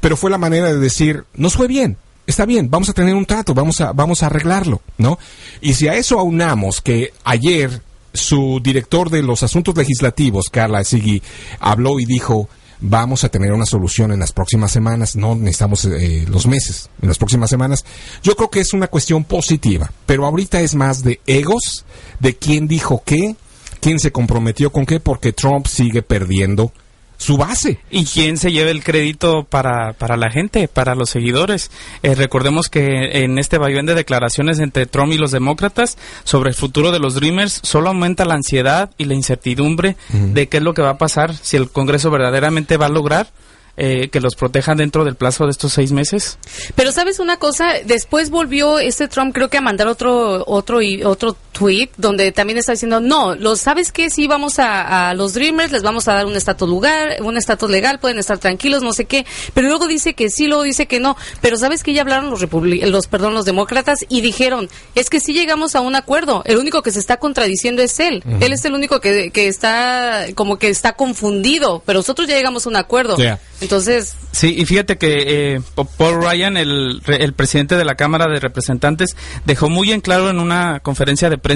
Pero 0.00 0.16
fue 0.16 0.30
la 0.30 0.38
manera 0.38 0.68
de 0.68 0.78
decir, 0.78 1.24
nos 1.34 1.54
fue 1.54 1.66
bien, 1.66 1.98
está 2.30 2.46
bien, 2.46 2.70
vamos 2.70 2.88
a 2.88 2.92
tener 2.92 3.14
un 3.14 3.26
trato, 3.26 3.54
vamos 3.54 3.80
a, 3.80 3.92
vamos 3.92 4.22
a 4.22 4.26
arreglarlo, 4.26 4.80
¿no? 4.98 5.18
Y 5.60 5.74
si 5.74 5.88
a 5.88 5.94
eso 5.94 6.18
aunamos 6.18 6.80
que 6.80 7.12
ayer 7.24 7.82
su 8.12 8.60
director 8.62 9.10
de 9.10 9.22
los 9.22 9.42
asuntos 9.42 9.76
legislativos, 9.76 10.46
Carla 10.50 10.82
Sigui, 10.84 11.22
habló 11.60 12.00
y 12.00 12.04
dijo, 12.06 12.48
vamos 12.80 13.24
a 13.24 13.28
tener 13.28 13.52
una 13.52 13.66
solución 13.66 14.12
en 14.12 14.20
las 14.20 14.32
próximas 14.32 14.72
semanas, 14.72 15.16
no 15.16 15.34
necesitamos 15.34 15.84
eh, 15.84 16.24
los 16.28 16.46
meses, 16.46 16.90
en 17.02 17.08
las 17.08 17.18
próximas 17.18 17.50
semanas. 17.50 17.84
Yo 18.22 18.34
creo 18.34 18.50
que 18.50 18.60
es 18.60 18.72
una 18.72 18.88
cuestión 18.88 19.24
positiva, 19.24 19.92
pero 20.06 20.26
ahorita 20.26 20.60
es 20.60 20.74
más 20.74 21.02
de 21.02 21.20
egos, 21.26 21.84
de 22.18 22.36
quién 22.36 22.66
dijo 22.66 23.02
qué, 23.04 23.36
quién 23.80 24.00
se 24.00 24.12
comprometió 24.12 24.72
con 24.72 24.86
qué, 24.86 25.00
porque 25.00 25.32
Trump 25.32 25.66
sigue 25.66 26.02
perdiendo 26.02 26.72
su 27.20 27.36
base. 27.36 27.78
¿Y 27.90 28.06
quién 28.06 28.38
se 28.38 28.50
lleva 28.50 28.70
el 28.70 28.82
crédito 28.82 29.44
para, 29.44 29.92
para 29.92 30.16
la 30.16 30.30
gente, 30.30 30.68
para 30.68 30.94
los 30.94 31.10
seguidores? 31.10 31.70
Eh, 32.02 32.14
recordemos 32.14 32.70
que 32.70 33.22
en 33.22 33.38
este 33.38 33.58
vaivén 33.58 33.84
de 33.84 33.94
declaraciones 33.94 34.58
entre 34.58 34.86
Trump 34.86 35.12
y 35.12 35.18
los 35.18 35.30
demócratas 35.30 35.98
sobre 36.24 36.48
el 36.48 36.56
futuro 36.56 36.90
de 36.92 36.98
los 36.98 37.14
Dreamers 37.14 37.60
solo 37.62 37.90
aumenta 37.90 38.24
la 38.24 38.34
ansiedad 38.34 38.90
y 38.96 39.04
la 39.04 39.14
incertidumbre 39.14 39.96
de 40.08 40.48
qué 40.48 40.56
es 40.56 40.62
lo 40.62 40.72
que 40.72 40.80
va 40.80 40.90
a 40.90 40.98
pasar, 40.98 41.36
si 41.36 41.58
el 41.58 41.70
Congreso 41.70 42.10
verdaderamente 42.10 42.78
va 42.78 42.86
a 42.86 42.90
lograr 42.90 43.28
eh, 43.76 44.08
que 44.08 44.20
los 44.20 44.34
protejan 44.34 44.78
dentro 44.78 45.04
del 45.04 45.14
plazo 45.14 45.44
de 45.44 45.52
estos 45.52 45.72
seis 45.72 45.92
meses. 45.92 46.38
Pero 46.74 46.90
sabes 46.92 47.18
una 47.18 47.38
cosa, 47.38 47.74
después 47.84 48.30
volvió 48.30 48.78
este 48.78 49.08
Trump 49.08 49.34
creo 49.34 49.48
que 49.48 49.58
a 49.58 49.62
mandar 49.62 49.88
otro 49.88 50.44
otro 50.46 50.82
y 50.82 51.02
otro 51.02 51.36
tweet 51.60 51.90
donde 51.98 52.32
también 52.32 52.58
está 52.58 52.72
diciendo, 52.72 53.00
"No, 53.00 53.34
los 53.34 53.60
sabes 53.60 53.92
que 53.92 54.08
sí 54.08 54.26
vamos 54.26 54.58
a, 54.58 55.10
a 55.10 55.14
los 55.14 55.34
Dreamers 55.34 55.70
les 55.70 55.82
vamos 55.82 56.08
a 56.08 56.14
dar 56.14 56.24
un 56.26 56.34
estatus 56.34 56.66
lugar, 56.68 57.18
un 57.22 57.36
estatus 57.36 57.68
legal, 57.70 58.00
pueden 58.00 58.18
estar 58.18 58.38
tranquilos, 58.38 58.82
no 58.82 58.92
sé 58.94 59.04
qué." 59.04 59.26
Pero 59.52 59.68
luego 59.68 59.86
dice 59.86 60.14
que 60.14 60.30
sí, 60.30 60.46
luego 60.46 60.62
dice 60.62 60.86
que 60.86 60.98
no. 61.00 61.16
Pero 61.42 61.58
sabes 61.58 61.82
que 61.82 61.92
ya 61.92 62.00
hablaron 62.00 62.30
los 62.30 62.40
los 62.40 63.06
perdón, 63.06 63.34
los 63.34 63.44
demócratas 63.44 63.98
y 64.08 64.22
dijeron, 64.22 64.70
"Es 64.94 65.10
que 65.10 65.20
sí 65.20 65.34
llegamos 65.34 65.74
a 65.74 65.82
un 65.82 65.94
acuerdo. 65.94 66.42
El 66.46 66.56
único 66.56 66.82
que 66.82 66.90
se 66.92 66.98
está 66.98 67.18
contradiciendo 67.18 67.82
es 67.82 68.00
él. 68.00 68.24
Él 68.40 68.52
es 68.54 68.64
el 68.64 68.72
único 68.72 69.00
que, 69.00 69.30
que 69.30 69.46
está 69.48 70.24
como 70.34 70.58
que 70.58 70.70
está 70.70 70.94
confundido, 70.94 71.82
pero 71.84 71.98
nosotros 71.98 72.26
ya 72.26 72.36
llegamos 72.36 72.64
a 72.66 72.70
un 72.70 72.76
acuerdo." 72.76 73.16
Entonces, 73.60 74.14
Sí, 74.32 74.54
y 74.56 74.64
fíjate 74.64 74.96
que 74.96 75.56
eh, 75.56 75.60
Pa- 75.74 75.84
Paul 75.84 76.22
Ryan, 76.22 76.56
el, 76.56 77.02
el 77.06 77.32
presidente 77.34 77.76
de 77.76 77.84
la 77.84 77.96
Cámara 77.96 78.26
de 78.32 78.38
Representantes, 78.40 79.16
dejó 79.44 79.68
muy 79.68 79.90
en 79.92 80.00
claro 80.00 80.30
en 80.30 80.38
una 80.38 80.78
conferencia 80.80 81.28
de 81.28 81.36
prensa 81.36 81.49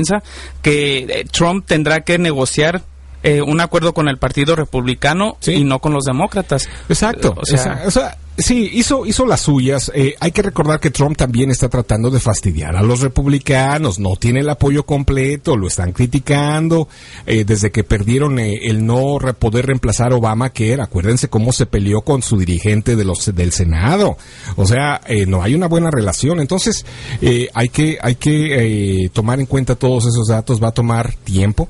que 0.63 0.99
eh, 0.99 1.25
Trump 1.31 1.65
tendrá 1.67 2.01
que 2.01 2.19
negociar 2.19 2.83
eh, 3.23 3.41
un 3.41 3.61
acuerdo 3.61 3.95
con 3.95 4.09
el 4.09 4.19
Partido 4.19 4.55
Republicano 4.55 5.37
Sí. 5.41 5.53
y 5.55 5.65
no 5.65 5.79
con 5.79 5.93
los 5.95 6.05
demócratas. 6.05 6.69
Exacto. 6.89 7.35
O 7.41 7.45
sea, 7.47 7.83
o 7.87 7.91
sea, 7.91 8.19
sí, 8.37 8.70
hizo, 8.73 9.07
hizo 9.07 9.27
las 9.27 9.40
suyas. 9.40 9.90
Eh, 9.94 10.14
hay 10.20 10.33
que 10.33 10.42
recordar 10.42 10.81
que 10.81 10.90
Trump 10.90 11.16
también 11.16 11.51
está 11.51 11.68
tratando 11.68 12.11
de 12.11 12.20
fastidiar 12.20 12.77
a 12.77 12.83
los 12.83 13.01
republicanos. 13.01 13.99
No 13.99 14.16
tiene 14.16 14.40
el 14.40 14.49
apoyo 14.49 14.85
completo, 14.85 15.57
lo 15.57 15.66
están 15.66 15.92
criticando. 15.92 16.88
Eh, 17.27 17.44
desde 17.44 17.70
que 17.70 17.85
perdieron 17.85 18.38
eh, 18.38 18.61
el 18.64 18.85
no 18.85 19.18
poder 19.38 19.66
reemplazar 19.66 20.12
a 20.12 20.16
Obama, 20.16 20.51
que 20.51 20.73
era, 20.73 20.85
acuérdense 20.85 21.29
cómo 21.29 21.53
se 21.53 21.66
peleó 21.66 22.03
con 22.03 22.23
su 22.23 22.37
dirigente 22.38 22.97
de 22.97 23.05
los, 23.05 23.35
del 23.35 23.53
Senado. 23.53 24.16
O 24.57 24.66
sea, 24.66 25.01
eh, 25.07 25.27
no 25.27 25.42
hay 25.42 25.55
una 25.55 25.68
buena 25.68 25.90
relación. 25.90 26.40
Entonces, 26.40 26.85
eh, 27.20 27.49
hay 27.55 27.68
que, 27.68 27.99
hay 28.01 28.16
que 28.16 29.05
eh, 29.05 29.11
tomar 29.12 29.40
en 29.40 29.47
cuenta 29.47 29.75
todos 29.75 30.07
esos 30.07 30.29
datos. 30.29 30.62
Va 30.62 30.68
a 30.68 30.73
tomar 30.73 31.14
tiempo 31.14 31.68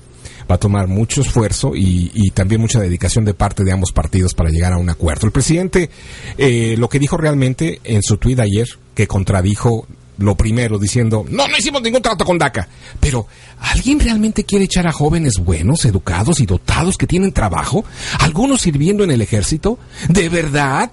va 0.50 0.56
a 0.56 0.58
tomar 0.58 0.86
mucho 0.88 1.22
esfuerzo 1.22 1.72
y, 1.74 2.30
también 2.34 2.60
mucha 2.60 2.80
dedicación 2.80 3.24
de 3.24 3.34
parte 3.34 3.64
de 3.64 3.72
ambos 3.72 3.92
partidos 3.92 4.34
para 4.34 4.50
llegar 4.50 4.72
a 4.72 4.78
un 4.78 4.90
acuerdo. 4.90 5.26
El 5.26 5.32
presidente 5.32 5.90
eh, 6.36 6.74
lo 6.78 6.88
que 6.88 6.98
dijo 6.98 7.16
realmente 7.16 7.80
en 7.84 8.02
su 8.02 8.16
tuit 8.16 8.40
ayer, 8.40 8.68
que 8.94 9.06
contradijo 9.06 9.86
lo 10.18 10.36
primero 10.36 10.78
diciendo, 10.78 11.24
no, 11.28 11.48
no 11.48 11.56
hicimos 11.56 11.82
ningún 11.82 12.02
trato 12.02 12.24
con 12.24 12.38
DACA, 12.38 12.68
pero 13.00 13.26
¿alguien 13.60 13.98
realmente 13.98 14.44
quiere 14.44 14.66
echar 14.66 14.86
a 14.86 14.92
jóvenes 14.92 15.38
buenos, 15.38 15.84
educados 15.84 16.40
y 16.40 16.46
dotados 16.46 16.96
que 16.96 17.06
tienen 17.06 17.32
trabajo? 17.32 17.84
¿Algunos 18.20 18.62
sirviendo 18.62 19.04
en 19.04 19.10
el 19.10 19.22
ejército? 19.22 19.78
¿De 20.08 20.28
verdad? 20.28 20.90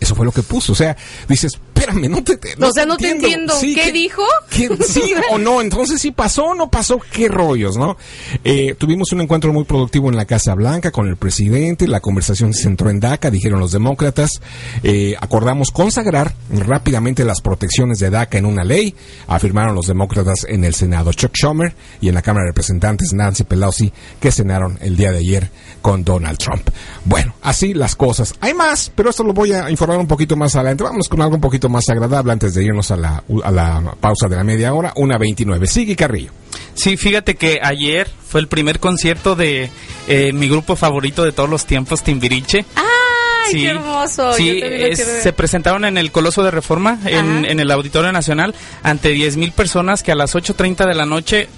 Eso 0.00 0.14
fue 0.14 0.24
lo 0.24 0.32
que 0.32 0.42
puso. 0.42 0.72
O 0.72 0.76
sea, 0.76 0.96
dices, 1.28 1.58
espérame, 1.82 2.08
no 2.10 2.22
te, 2.24 2.36
te- 2.36 2.54
O 2.64 2.72
sea, 2.72 2.86
no 2.86 2.96
te 2.96 3.10
entiendo. 3.10 3.54
¿Qué 3.60 3.74
¿qué- 3.74 3.92
dijo? 3.92 4.22
qué- 4.50 4.68
sí 4.84 5.14
o 5.30 5.38
no, 5.38 5.60
entonces 5.60 6.00
si 6.00 6.10
pasó 6.12 6.44
o 6.46 6.54
no 6.54 6.70
pasó, 6.70 6.98
qué 7.12 7.28
rollos, 7.28 7.76
¿no? 7.76 7.96
Eh, 8.44 8.74
tuvimos 8.78 9.12
un 9.12 9.20
encuentro 9.20 9.52
muy 9.52 9.64
productivo 9.64 10.08
en 10.08 10.16
la 10.16 10.24
Casa 10.24 10.54
Blanca 10.54 10.90
con 10.90 11.08
el 11.08 11.16
presidente, 11.16 11.86
la 11.88 12.00
conversación 12.00 12.52
se 12.54 12.62
centró 12.64 12.90
en 12.90 13.00
DACA, 13.00 13.30
dijeron 13.30 13.60
los 13.60 13.72
demócratas, 13.72 14.40
eh, 14.82 15.14
acordamos 15.20 15.70
consagrar 15.70 16.34
rápidamente 16.50 17.24
las 17.24 17.40
protecciones 17.40 17.98
de 17.98 18.10
DACA 18.10 18.38
en 18.38 18.46
una 18.46 18.64
ley, 18.64 18.94
afirmaron 19.26 19.74
los 19.74 19.86
demócratas 19.86 20.44
en 20.48 20.64
el 20.64 20.74
Senado 20.74 21.12
Chuck 21.12 21.32
Schumer 21.36 21.74
y 22.00 22.08
en 22.08 22.14
la 22.14 22.22
Cámara 22.22 22.44
de 22.44 22.50
Representantes 22.50 23.12
Nancy 23.12 23.44
Pelosi, 23.44 23.92
que 24.20 24.30
cenaron 24.32 24.78
el 24.80 24.96
día 24.96 25.12
de 25.12 25.18
ayer 25.18 25.50
con 25.80 26.04
Donald 26.04 26.38
Trump. 26.38 26.68
Bueno, 27.04 27.34
así 27.42 27.74
las 27.74 27.96
cosas. 27.96 28.34
Hay 28.40 28.54
más, 28.54 28.90
pero 28.94 29.10
esto 29.10 29.24
lo 29.24 29.32
voy 29.32 29.52
a 29.52 29.70
informar 29.70 29.98
un 29.98 30.06
poquito 30.06 30.36
más 30.36 30.54
adelante. 30.54 30.84
Vamos 30.84 31.08
con 31.08 31.20
algo 31.22 31.34
un 31.34 31.40
poquito 31.40 31.68
más 31.68 31.71
agradable 31.88 32.32
antes 32.32 32.54
de 32.54 32.64
irnos 32.64 32.90
a 32.90 32.96
la, 32.96 33.22
a 33.44 33.50
la 33.50 33.94
pausa 34.00 34.28
de 34.28 34.36
la 34.36 34.44
media 34.44 34.72
hora, 34.74 34.92
una 34.96 35.18
29. 35.18 35.66
Sigue 35.66 35.96
Carrillo. 35.96 36.30
Sí, 36.74 36.96
fíjate 36.96 37.34
que 37.36 37.60
ayer 37.62 38.08
fue 38.28 38.40
el 38.40 38.48
primer 38.48 38.80
concierto 38.80 39.34
de 39.36 39.70
eh, 40.08 40.32
mi 40.32 40.48
grupo 40.48 40.76
favorito 40.76 41.24
de 41.24 41.32
todos 41.32 41.48
los 41.48 41.66
tiempos, 41.66 42.02
Timbiriche. 42.02 42.64
¡ay, 42.76 42.84
Sí, 43.50 43.62
qué 43.62 43.68
hermoso! 43.70 44.32
Sí, 44.34 44.60
es- 44.62 44.98
se 45.22 45.32
presentaron 45.32 45.84
en 45.84 45.98
el 45.98 46.12
Coloso 46.12 46.42
de 46.42 46.50
Reforma, 46.50 46.98
en, 47.06 47.44
en 47.44 47.58
el 47.60 47.70
Auditorio 47.70 48.12
Nacional, 48.12 48.54
ante 48.82 49.08
10 49.10 49.36
mil 49.36 49.52
personas 49.52 50.02
que 50.02 50.12
a 50.12 50.14
las 50.14 50.34
8.30 50.34 50.86
de 50.86 50.94
la 50.94 51.06
noche 51.06 51.48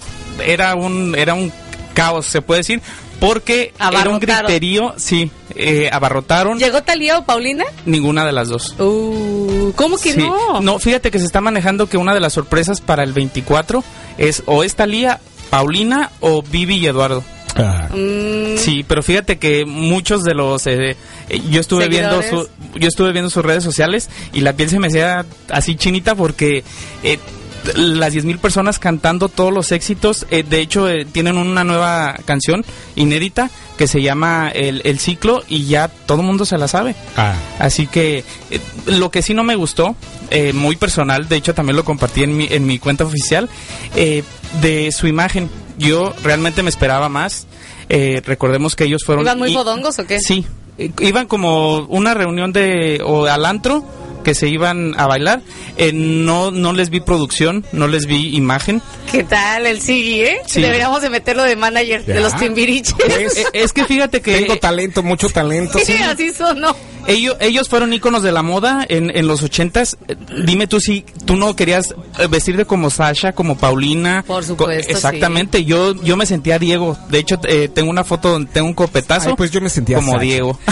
era 0.44 0.74
un, 0.74 1.14
era 1.16 1.34
un 1.34 1.52
caos, 1.92 2.26
se 2.26 2.42
puede 2.42 2.60
decir, 2.60 2.80
porque 3.26 3.72
era 3.78 4.10
un 4.10 4.18
griterío, 4.20 4.94
sí, 4.96 5.30
eh, 5.54 5.88
abarrotaron 5.92 6.58
¿Llegó 6.58 6.82
Talía 6.82 7.18
o 7.18 7.24
Paulina? 7.24 7.64
ninguna 7.86 8.24
de 8.26 8.32
las 8.32 8.48
dos. 8.48 8.74
Uh, 8.78 9.72
¿Cómo 9.76 9.96
que 9.98 10.12
Sí. 10.12 10.18
no? 10.18 10.60
No, 10.60 10.78
fíjate 10.78 11.10
que 11.10 11.18
se 11.18 11.24
está 11.24 11.40
manejando 11.40 11.88
que 11.88 11.96
una 11.96 12.12
de 12.14 12.20
las 12.20 12.32
sorpresas 12.34 12.80
para 12.80 13.02
el 13.04 13.12
24 13.12 13.82
es 14.18 14.42
o 14.46 14.62
esta 14.64 14.86
Lía, 14.86 15.20
Paulina 15.50 16.10
o 16.20 16.42
Vivi 16.42 16.76
y 16.76 16.86
Eduardo. 16.86 17.22
Mm, 17.56 18.56
Sí, 18.56 18.84
pero 18.86 19.02
fíjate 19.02 19.38
que 19.38 19.64
muchos 19.64 20.22
de 20.24 20.34
los 20.34 20.66
eh, 20.66 20.96
eh, 21.28 21.40
yo 21.50 21.60
estuve 21.60 21.88
viendo 21.88 22.20
su, 22.22 22.48
yo 22.74 22.88
estuve 22.88 23.12
viendo 23.12 23.30
sus 23.30 23.44
redes 23.44 23.62
sociales 23.62 24.08
y 24.32 24.40
la 24.40 24.54
piel 24.54 24.70
se 24.70 24.78
me 24.80 24.88
hacía 24.88 25.24
así 25.50 25.76
chinita 25.76 26.14
porque 26.14 26.64
eh, 27.02 27.18
las 27.76 28.14
10.000 28.14 28.38
personas 28.38 28.78
cantando 28.78 29.28
todos 29.28 29.52
los 29.52 29.72
éxitos, 29.72 30.26
eh, 30.30 30.42
de 30.42 30.60
hecho 30.60 30.88
eh, 30.88 31.04
tienen 31.04 31.36
una 31.38 31.64
nueva 31.64 32.16
canción 32.24 32.64
inédita 32.96 33.50
que 33.76 33.86
se 33.86 34.02
llama 34.02 34.50
el, 34.54 34.82
el 34.84 34.98
ciclo 34.98 35.42
y 35.48 35.66
ya 35.66 35.88
todo 35.88 36.20
el 36.20 36.26
mundo 36.26 36.44
se 36.44 36.58
la 36.58 36.68
sabe. 36.68 36.94
Ah, 37.16 37.34
Así 37.58 37.86
que 37.86 38.24
eh, 38.50 38.60
lo 38.86 39.10
que 39.10 39.22
sí 39.22 39.34
no 39.34 39.44
me 39.44 39.56
gustó, 39.56 39.96
eh, 40.30 40.52
muy 40.52 40.76
personal, 40.76 41.28
de 41.28 41.36
hecho 41.36 41.54
también 41.54 41.76
lo 41.76 41.84
compartí 41.84 42.22
en 42.22 42.36
mi, 42.36 42.46
en 42.50 42.66
mi 42.66 42.78
cuenta 42.78 43.04
oficial, 43.04 43.48
eh, 43.96 44.22
de 44.60 44.92
su 44.92 45.06
imagen. 45.06 45.50
Yo 45.78 46.14
realmente 46.22 46.62
me 46.62 46.70
esperaba 46.70 47.08
más. 47.08 47.46
Eh, 47.88 48.22
recordemos 48.24 48.76
que 48.76 48.84
ellos 48.84 49.02
fueron... 49.04 49.24
¿Iban 49.24 49.38
muy 49.38 49.52
fodongos 49.52 49.98
o 49.98 50.06
qué? 50.06 50.20
Sí, 50.20 50.46
iban 51.00 51.26
como 51.26 51.80
una 51.86 52.14
reunión 52.14 52.52
de... 52.52 53.00
o 53.04 53.26
al 53.26 53.44
antro 53.44 53.84
que 54.24 54.34
se 54.34 54.48
iban 54.48 54.98
a 54.98 55.06
bailar. 55.06 55.40
Eh, 55.76 55.92
no, 55.94 56.50
no 56.50 56.72
les 56.72 56.90
vi 56.90 57.00
producción, 57.00 57.64
no 57.72 57.86
les 57.86 58.06
vi 58.06 58.34
imagen. 58.36 58.82
¿Qué 59.12 59.22
tal 59.22 59.66
el 59.66 59.80
Sigui, 59.80 60.22
eh? 60.22 60.38
Sí. 60.46 60.60
Deberíamos 60.60 61.00
de 61.02 61.10
meterlo 61.10 61.44
de 61.44 61.54
manager 61.54 62.04
Ya. 62.04 62.14
de 62.14 62.20
los 62.20 62.34
Timbiriches. 62.36 62.94
Eh, 63.36 63.44
es 63.52 63.72
que 63.72 63.84
fíjate 63.84 64.20
que... 64.20 64.40
Tengo 64.40 64.56
talento, 64.56 65.02
mucho 65.02 65.28
talento. 65.28 65.78
Sí, 65.84 65.92
así 66.02 66.32
sonó. 66.32 66.74
Ellos, 67.06 67.36
ellos 67.40 67.68
fueron 67.68 67.92
íconos 67.92 68.22
de 68.22 68.32
la 68.32 68.42
moda 68.42 68.84
en, 68.88 69.10
en 69.16 69.26
los 69.26 69.42
ochentas. 69.42 69.96
Eh, 70.08 70.16
Dime 70.44 70.66
tú 70.66 70.80
si 70.80 71.04
tú 71.24 71.36
no 71.36 71.54
querías 71.56 71.94
eh, 72.18 72.26
vestirte 72.28 72.64
como 72.64 72.90
Sasha, 72.90 73.32
como 73.32 73.56
Paulina. 73.56 74.24
Por 74.26 74.42
Co- 74.42 74.48
supuesto, 74.48 74.92
Exactamente. 74.92 75.64
Yo 75.64 75.94
yo 76.02 76.16
me 76.16 76.26
sentía 76.26 76.58
Diego. 76.58 76.96
De 77.08 77.18
hecho, 77.18 77.38
eh, 77.48 77.68
tengo 77.72 77.90
una 77.90 78.04
foto 78.04 78.30
donde 78.30 78.50
tengo 78.52 78.66
un 78.66 78.74
copetazo. 78.74 79.30
Ay, 79.30 79.34
pues 79.36 79.50
yo 79.50 79.60
me 79.60 79.68
sentía 79.70 79.96
como 79.96 80.12
Sasha. 80.12 80.22
Diego. 80.24 80.58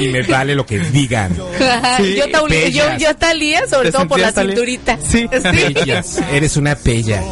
Y 0.00 0.08
me 0.08 0.22
vale 0.22 0.54
lo 0.54 0.64
que 0.66 0.78
digan. 0.78 1.36
Sí, 1.98 2.16
yo, 2.16 2.26
Tauli- 2.26 2.70
yo, 2.98 3.14
Talía, 3.16 3.66
sobre 3.68 3.90
¿Te 3.90 3.96
todo 3.98 4.08
por 4.08 4.18
la 4.18 4.32
cinturita. 4.32 4.98
Sí. 5.08 5.26
Bellas. 5.30 6.18
Eres 6.32 6.56
una 6.56 6.74
pella. 6.74 7.22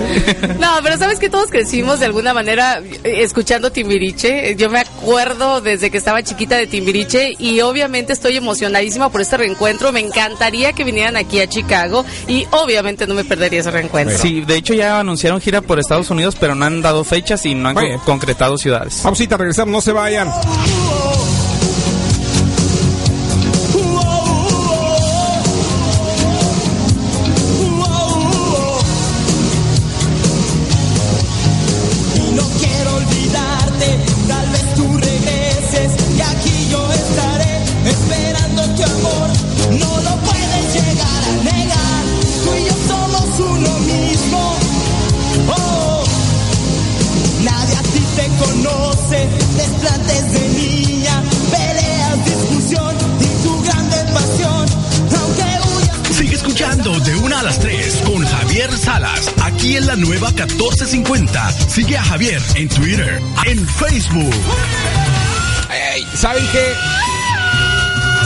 No, 0.58 0.68
pero 0.82 0.98
sabes 0.98 1.18
que 1.18 1.30
todos 1.30 1.50
crecimos 1.50 2.00
de 2.00 2.06
alguna 2.06 2.34
manera 2.34 2.80
eh, 3.04 3.22
escuchando 3.22 3.72
Timbiriche. 3.72 4.54
Yo 4.56 4.68
me 4.70 4.80
acuerdo 4.80 5.60
desde 5.60 5.90
que 5.90 5.98
estaba 5.98 6.22
chiquita 6.22 6.56
de 6.56 6.66
Timbiriche 6.66 7.32
y 7.38 7.59
obviamente 7.62 8.12
estoy 8.12 8.36
emocionadísima 8.36 9.10
por 9.10 9.20
este 9.20 9.36
reencuentro. 9.36 9.92
Me 9.92 10.00
encantaría 10.00 10.72
que 10.72 10.84
vinieran 10.84 11.16
aquí 11.16 11.40
a 11.40 11.48
Chicago 11.48 12.04
y 12.26 12.46
obviamente 12.50 13.06
no 13.06 13.14
me 13.14 13.24
perdería 13.24 13.60
ese 13.60 13.70
reencuentro. 13.70 14.18
Sí, 14.18 14.42
de 14.42 14.56
hecho 14.56 14.74
ya 14.74 15.00
anunciaron 15.00 15.40
gira 15.40 15.60
por 15.60 15.78
Estados 15.78 16.10
Unidos, 16.10 16.36
pero 16.38 16.54
no 16.54 16.64
han 16.64 16.82
dado 16.82 17.04
fechas 17.04 17.44
y 17.46 17.54
no 17.54 17.68
han 17.70 17.98
concretado 18.00 18.56
ciudades. 18.58 19.00
Pausita, 19.02 19.36
regresamos, 19.36 19.72
no 19.72 19.80
se 19.80 19.92
vayan. 19.92 20.30
1450. 60.90 61.50
Sigue 61.68 61.96
a 61.96 62.02
Javier 62.02 62.42
en 62.56 62.68
Twitter, 62.68 63.20
en 63.46 63.66
Facebook. 63.66 64.34
Ey, 65.94 66.04
¿Saben 66.14 66.44
qué? 66.50 66.72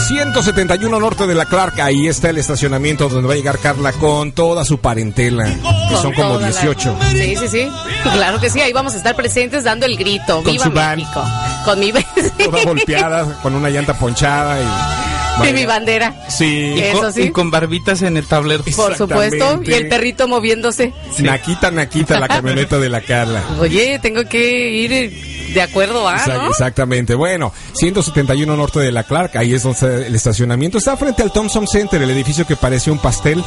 171 0.09 0.99
norte 1.01 1.27
de 1.27 1.35
la 1.35 1.45
Clark, 1.47 1.81
ahí 1.81 2.09
está 2.09 2.29
el 2.31 2.39
estacionamiento 2.39 3.09
donde 3.09 3.27
va 3.29 3.35
a 3.35 3.37
llegar 3.37 3.59
Carla 3.59 3.93
con 3.93 4.33
toda 4.33 4.65
su 4.65 4.79
parentela, 4.79 5.45
que 5.89 5.97
son 5.97 6.13
como 6.15 6.35
toda 6.35 6.41
la- 6.41 6.47
18. 6.49 6.99
Sí, 7.11 7.37
sí, 7.37 7.49
sí. 7.49 7.69
Claro 8.03 8.39
que 8.41 8.51
sí, 8.51 8.61
ahí 8.61 8.73
vamos 8.73 8.95
a 8.95 8.97
estar 8.99 9.15
presentes 9.17 9.65
dando 9.65 9.87
el 9.87 9.97
grito. 9.97 10.43
Con 10.43 10.53
¡Viva 10.53 10.65
su 10.65 10.71
van. 10.73 10.99
México! 10.99 11.25
Con 11.65 11.79
mi, 11.81 11.93
Toda 11.93 12.65
golpeada, 12.65 13.41
con 13.43 13.55
una 13.55 13.71
llanta 13.71 13.95
ponchada 13.95 14.61
y... 14.61 15.04
y 15.49 15.53
mi 15.53 15.67
bandera. 15.67 16.15
Sí. 16.29 16.75
Y 16.77 16.81
Eso 16.81 17.01
con, 17.01 17.13
sí. 17.13 17.23
y 17.23 17.31
con 17.31 17.51
barbitas 17.51 18.03
en 18.03 18.17
el 18.17 18.27
tablero. 18.27 18.65
Por 18.77 18.97
supuesto. 18.97 19.61
Y 19.65 19.73
el 19.73 19.89
perrito 19.89 20.29
moviéndose. 20.29 20.93
Naquita, 21.19 21.71
naquita 21.71 22.19
la 22.21 22.29
camioneta 22.29 22.79
de 22.79 22.89
la 22.89 23.01
Carla. 23.01 23.43
Oye, 23.61 23.99
tengo 24.01 24.25
que 24.25 24.71
ir 24.71 25.35
de 25.55 25.63
acuerdo 25.63 26.09
a, 26.09 26.17
Exact- 26.17 26.37
¿no? 26.43 26.49
Exactamente. 26.51 27.15
Bueno, 27.15 27.53
171 27.75 28.57
norte 28.57 28.81
de 28.81 28.91
la 28.91 29.05
Clark, 29.05 29.37
ahí 29.37 29.55
es 29.55 29.63
donde 29.63 29.75
está 29.79 30.07
el 30.07 30.15
estacionamiento. 30.15 30.79
Está 30.79 30.97
frente 30.97 31.23
al 31.23 31.33
Thompson 31.33 31.67
Center, 31.69 32.01
el 32.03 32.11
edificio 32.11 32.47
que 32.47 32.57
parece 32.57 32.91
un 32.91 32.99
pastel 32.99 33.43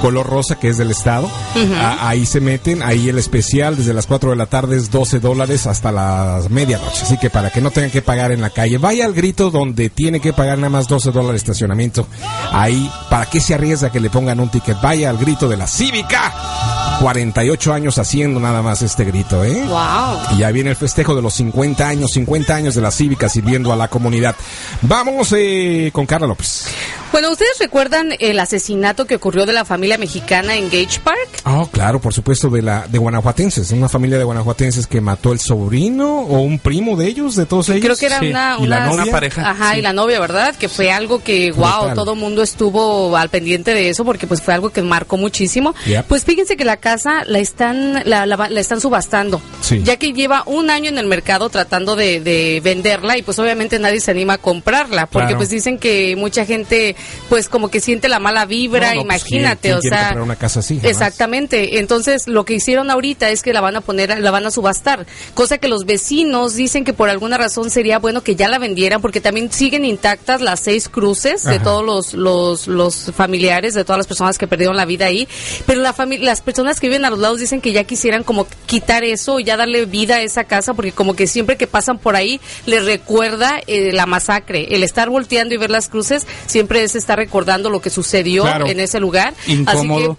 color 0.00 0.26
rosa 0.26 0.58
que 0.58 0.68
es 0.68 0.78
del 0.78 0.90
estado. 0.90 1.30
Ah, 1.76 2.08
ahí 2.08 2.24
se 2.26 2.40
meten, 2.40 2.82
ahí 2.82 3.08
el 3.08 3.18
especial 3.18 3.76
desde 3.76 3.92
las 3.92 4.06
4 4.06 4.30
de 4.30 4.36
la 4.36 4.46
tarde 4.46 4.76
es 4.76 4.90
12 4.90 5.20
dólares 5.20 5.66
hasta 5.66 5.92
las 5.92 6.48
medianoche. 6.50 7.02
Así 7.02 7.18
que 7.18 7.28
para 7.30 7.50
que 7.50 7.60
no 7.60 7.70
tengan 7.70 7.90
que 7.90 8.02
pagar 8.02 8.32
en 8.32 8.40
la 8.40 8.50
calle, 8.50 8.78
vaya 8.78 9.04
al 9.04 9.12
grito 9.12 9.50
donde 9.50 9.90
tiene 9.90 10.20
que 10.20 10.32
pagar 10.32 10.56
nada 10.58 10.70
más 10.70 10.88
12 10.88 11.10
dólares 11.10 11.29
de 11.30 11.38
estacionamiento. 11.38 12.06
Ahí, 12.52 12.90
¿para 13.08 13.26
qué 13.26 13.40
se 13.40 13.54
arriesga 13.54 13.90
que 13.90 14.00
le 14.00 14.10
pongan 14.10 14.40
un 14.40 14.50
ticket? 14.50 14.80
Vaya 14.80 15.10
al 15.10 15.18
grito 15.18 15.48
de 15.48 15.56
la 15.56 15.66
Cívica. 15.66 16.32
48 17.00 17.72
años 17.72 17.98
haciendo 17.98 18.40
nada 18.40 18.60
más 18.60 18.82
este 18.82 19.04
grito, 19.04 19.42
¿eh? 19.42 19.64
Wow. 19.66 20.36
Y 20.36 20.38
ya 20.40 20.50
viene 20.50 20.70
el 20.70 20.76
festejo 20.76 21.14
de 21.14 21.22
los 21.22 21.32
50 21.34 21.88
años, 21.88 22.12
50 22.12 22.54
años 22.54 22.74
de 22.74 22.82
la 22.82 22.90
cívica 22.90 23.28
sirviendo 23.28 23.72
a 23.72 23.76
la 23.76 23.88
comunidad. 23.88 24.36
Vamos 24.82 25.32
eh, 25.36 25.90
con 25.94 26.04
Carla 26.04 26.26
López. 26.26 26.66
Bueno, 27.12 27.32
¿ustedes 27.32 27.58
recuerdan 27.58 28.12
el 28.20 28.38
asesinato 28.38 29.04
que 29.04 29.16
ocurrió 29.16 29.44
de 29.44 29.52
la 29.52 29.64
familia 29.64 29.98
mexicana 29.98 30.54
en 30.56 30.66
Gage 30.70 31.00
Park? 31.02 31.18
Oh, 31.44 31.66
claro, 31.66 32.00
por 32.00 32.14
supuesto, 32.14 32.48
de 32.50 32.62
la 32.62 32.86
de 32.88 32.98
guanajuatenses, 32.98 33.72
una 33.72 33.88
familia 33.88 34.16
de 34.16 34.22
guanajuatenses 34.24 34.86
que 34.86 35.00
mató 35.00 35.32
el 35.32 35.40
sobrino 35.40 36.20
o 36.20 36.40
un 36.40 36.60
primo 36.60 36.96
de 36.96 37.08
ellos, 37.08 37.34
de 37.34 37.46
todos 37.46 37.68
ellos. 37.70 37.84
Creo 37.84 37.96
que 37.96 38.06
era 38.06 38.20
Sí. 38.20 38.28
una, 38.28 38.56
¿Y 38.60 38.66
la 38.68 38.76
una- 38.76 38.86
novia? 38.86 39.02
Una 39.02 39.12
pareja. 39.12 39.50
Ajá, 39.50 39.76
y 39.76 39.82
la 39.82 39.92
novia, 39.92 40.20
¿verdad? 40.20 40.54
Que 40.54 40.68
fue 40.68 40.92
algo 40.92 41.20
que, 41.22 41.50
wow, 41.50 41.94
todo 41.96 42.12
el 42.12 42.18
mundo 42.20 42.42
estuvo 42.42 43.16
al 43.16 43.28
pendiente 43.28 43.74
de 43.74 43.88
eso 43.88 44.04
porque 44.04 44.28
pues 44.28 44.40
fue 44.40 44.54
algo 44.54 44.70
que 44.70 44.80
marcó 44.82 45.16
muchísimo. 45.16 45.74
Yep. 45.86 46.06
Pues 46.06 46.24
fíjense 46.24 46.56
que 46.56 46.64
la 46.64 46.76
casa 46.76 47.24
la 47.26 47.40
están, 47.40 48.02
la, 48.08 48.24
la- 48.24 48.48
la 48.48 48.60
están 48.60 48.80
subastando. 48.80 49.42
Sí. 49.62 49.82
Ya 49.82 49.96
que 49.96 50.12
lleva 50.12 50.44
un 50.46 50.70
año 50.70 50.88
en 50.88 50.98
el 50.98 51.06
mercado 51.06 51.50
tratando 51.50 51.96
de, 51.96 52.20
de 52.20 52.60
venderla 52.62 53.18
y 53.18 53.22
pues 53.22 53.36
obviamente 53.40 53.80
nadie 53.80 53.98
se 54.00 54.12
anima 54.12 54.34
a 54.34 54.38
comprarla 54.38 55.06
porque 55.06 55.26
Claro. 55.26 55.38
pues 55.38 55.50
dicen 55.50 55.76
que 55.78 56.14
mucha 56.16 56.44
gente 56.46 56.94
pues 57.28 57.48
como 57.48 57.68
que 57.70 57.80
siente 57.80 58.08
la 58.08 58.18
mala 58.18 58.44
vibra, 58.46 58.94
No, 58.94 59.02
no, 59.02 59.06
pues, 59.06 59.20
imagínate, 59.22 59.68
¿quién- 59.68 59.78
quién 59.80 59.92
o 59.92 59.96
sea. 59.96 60.02
comprar 60.08 60.22
una 60.24 60.36
casa 60.36 60.60
así? 60.60 60.80
Exactamente. 60.82 61.78
Entonces, 61.78 62.26
lo 62.28 62.44
que 62.44 62.54
hicieron 62.54 62.90
ahorita 62.90 63.30
es 63.30 63.42
que 63.42 63.52
la 63.52 63.60
van 63.60 63.76
a 63.76 63.80
poner, 63.80 64.18
la 64.20 64.30
van 64.30 64.46
a 64.46 64.50
subastar. 64.50 65.06
Cosa 65.34 65.58
que 65.58 65.68
los 65.68 65.84
vecinos 65.86 66.54
dicen 66.54 66.84
que 66.84 66.92
por 66.92 67.08
alguna 67.08 67.38
razón 67.38 67.70
sería 67.70 67.98
bueno 67.98 68.22
que 68.22 68.36
ya 68.36 68.48
la 68.48 68.58
vendieran, 68.58 69.00
porque 69.00 69.20
también 69.20 69.52
siguen 69.52 69.84
intactas 69.84 70.40
las 70.40 70.60
seis 70.60 70.88
cruces 70.88 71.44
de 71.44 71.58
todos 71.58 71.84
los, 71.84 72.14
los, 72.14 72.66
los 72.66 73.12
familiares, 73.14 73.74
de 73.74 73.84
todas 73.84 73.98
las 73.98 74.06
personas 74.06 74.38
que 74.38 74.46
perdieron 74.46 74.76
la 74.76 74.84
vida 74.84 75.06
ahí. 75.06 75.28
Pero 75.66 75.80
la 75.80 75.94
las 76.20 76.40
personas 76.40 76.80
que 76.80 76.88
viven 76.88 77.04
a 77.04 77.10
los 77.10 77.18
lados 77.18 77.38
dicen 77.40 77.60
que 77.60 77.72
ya 77.72 77.84
quisieran 77.84 78.22
como 78.24 78.46
quitar 78.66 79.04
eso 79.04 79.38
y 79.38 79.44
ya 79.44 79.56
darle 79.56 79.84
vida 79.84 80.16
a 80.16 80.22
esa 80.22 80.44
casa, 80.44 80.74
porque 80.74 80.92
como 80.92 81.14
que 81.14 81.26
siempre 81.26 81.56
que 81.56 81.66
pasan 81.66 81.98
por 81.98 82.16
ahí 82.16 82.40
les 82.66 82.84
recuerda 82.84 83.60
eh, 83.66 83.92
la 83.92 84.06
masacre. 84.06 84.74
El 84.74 84.82
estar 84.82 85.10
volteando 85.10 85.54
y 85.54 85.58
ver 85.58 85.70
las 85.70 85.88
cruces 85.88 86.26
siempre 86.46 86.82
es 86.82 86.89
estar 86.98 87.18
recordando 87.18 87.70
lo 87.70 87.80
que 87.80 87.90
sucedió 87.90 88.42
Claro. 88.42 88.66
en 88.66 88.80
ese 88.80 89.00
lugar. 89.00 89.34
Incómodo. 89.46 90.12
Así 90.12 90.14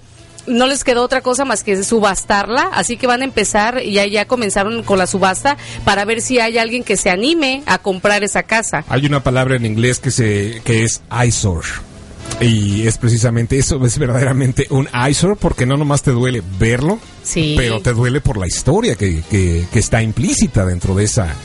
que 0.46 0.52
no 0.52 0.66
les 0.66 0.84
quedó 0.84 1.04
otra 1.04 1.22
cosa 1.22 1.46
más 1.46 1.64
que 1.64 1.84
subastarla, 1.84 2.70
así 2.74 2.98
que 2.98 3.06
van 3.06 3.22
a 3.22 3.26
empezar, 3.26 3.82
ya 3.84 4.06
ya 4.08 4.26
comenzaron 4.26 4.82
con 4.82 4.98
la 4.98 5.06
subasta 5.06 5.56
para 5.86 6.04
ver 6.04 6.20
si 6.22 6.40
hay 6.40 6.58
alguien 6.58 6.84
que 6.84 6.98
se 6.98 7.12
anime 7.12 7.62
a 7.68 7.78
comprar 7.78 8.24
esa 8.24 8.42
casa. 8.44 8.84
Hay 8.90 9.06
una 9.06 9.22
palabra 9.24 9.56
en 9.56 9.66
inglés 9.68 10.00
que 10.00 10.10
se 10.10 10.62
que 10.66 10.84
es 10.84 11.02
eyesore. 11.12 11.68
Y 12.40 12.88
es 12.88 12.98
precisamente 12.98 13.60
eso, 13.60 13.84
es 13.86 14.00
verdaderamente 14.00 14.66
un 14.72 14.88
eyesore 14.94 15.36
porque 15.36 15.66
no 15.68 15.78
nomás 15.78 16.02
te 16.02 16.10
duele 16.12 16.42
verlo, 16.58 16.98
Sí. 17.24 17.54
pero 17.56 17.82
te 17.82 17.94
duele 17.94 18.20
por 18.20 18.38
la 18.38 18.48
historia 18.48 18.96
que, 18.96 19.22
que, 19.30 19.68
que 19.72 19.80
está 19.80 20.02
implícita 20.02 20.66
dentro 20.66 20.96
de 20.96 21.04
esa 21.04 21.36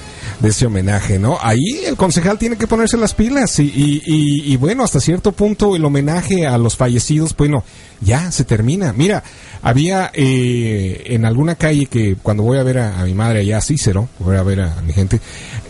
de 0.40 0.50
ese 0.50 0.66
homenaje, 0.66 1.18
¿no? 1.18 1.38
Ahí 1.40 1.80
el 1.86 1.96
concejal 1.96 2.38
tiene 2.38 2.56
que 2.56 2.66
ponerse 2.66 2.96
las 2.96 3.14
pilas 3.14 3.58
y, 3.58 3.62
y, 3.64 4.02
y- 4.04 4.52
y 4.52 4.56
bueno, 4.56 4.84
hasta 4.84 5.00
cierto 5.00 5.32
punto 5.32 5.74
el 5.76 5.84
homenaje 5.84 6.46
a 6.46 6.58
los 6.58 6.76
fallecidos, 6.76 7.34
bueno, 7.36 7.64
ya 8.02 8.30
se 8.30 8.44
termina. 8.44 8.92
Mira, 8.92 9.22
había 9.62 10.10
eh, 10.14 11.04
en 11.06 11.24
alguna 11.24 11.54
calle 11.54 11.86
que 11.86 12.16
cuando 12.22 12.42
voy 12.42 12.58
a 12.58 12.62
ver 12.62 12.78
a, 12.78 13.04
mi 13.04 13.14
madre 13.14 13.40
allá 13.40 13.58
a 13.58 13.60
Cícero, 13.62 14.08
voy 14.18 14.36
a 14.36 14.42
ver 14.42 14.60
a, 14.60 14.82
mi 14.82 14.92
gente, 14.92 15.16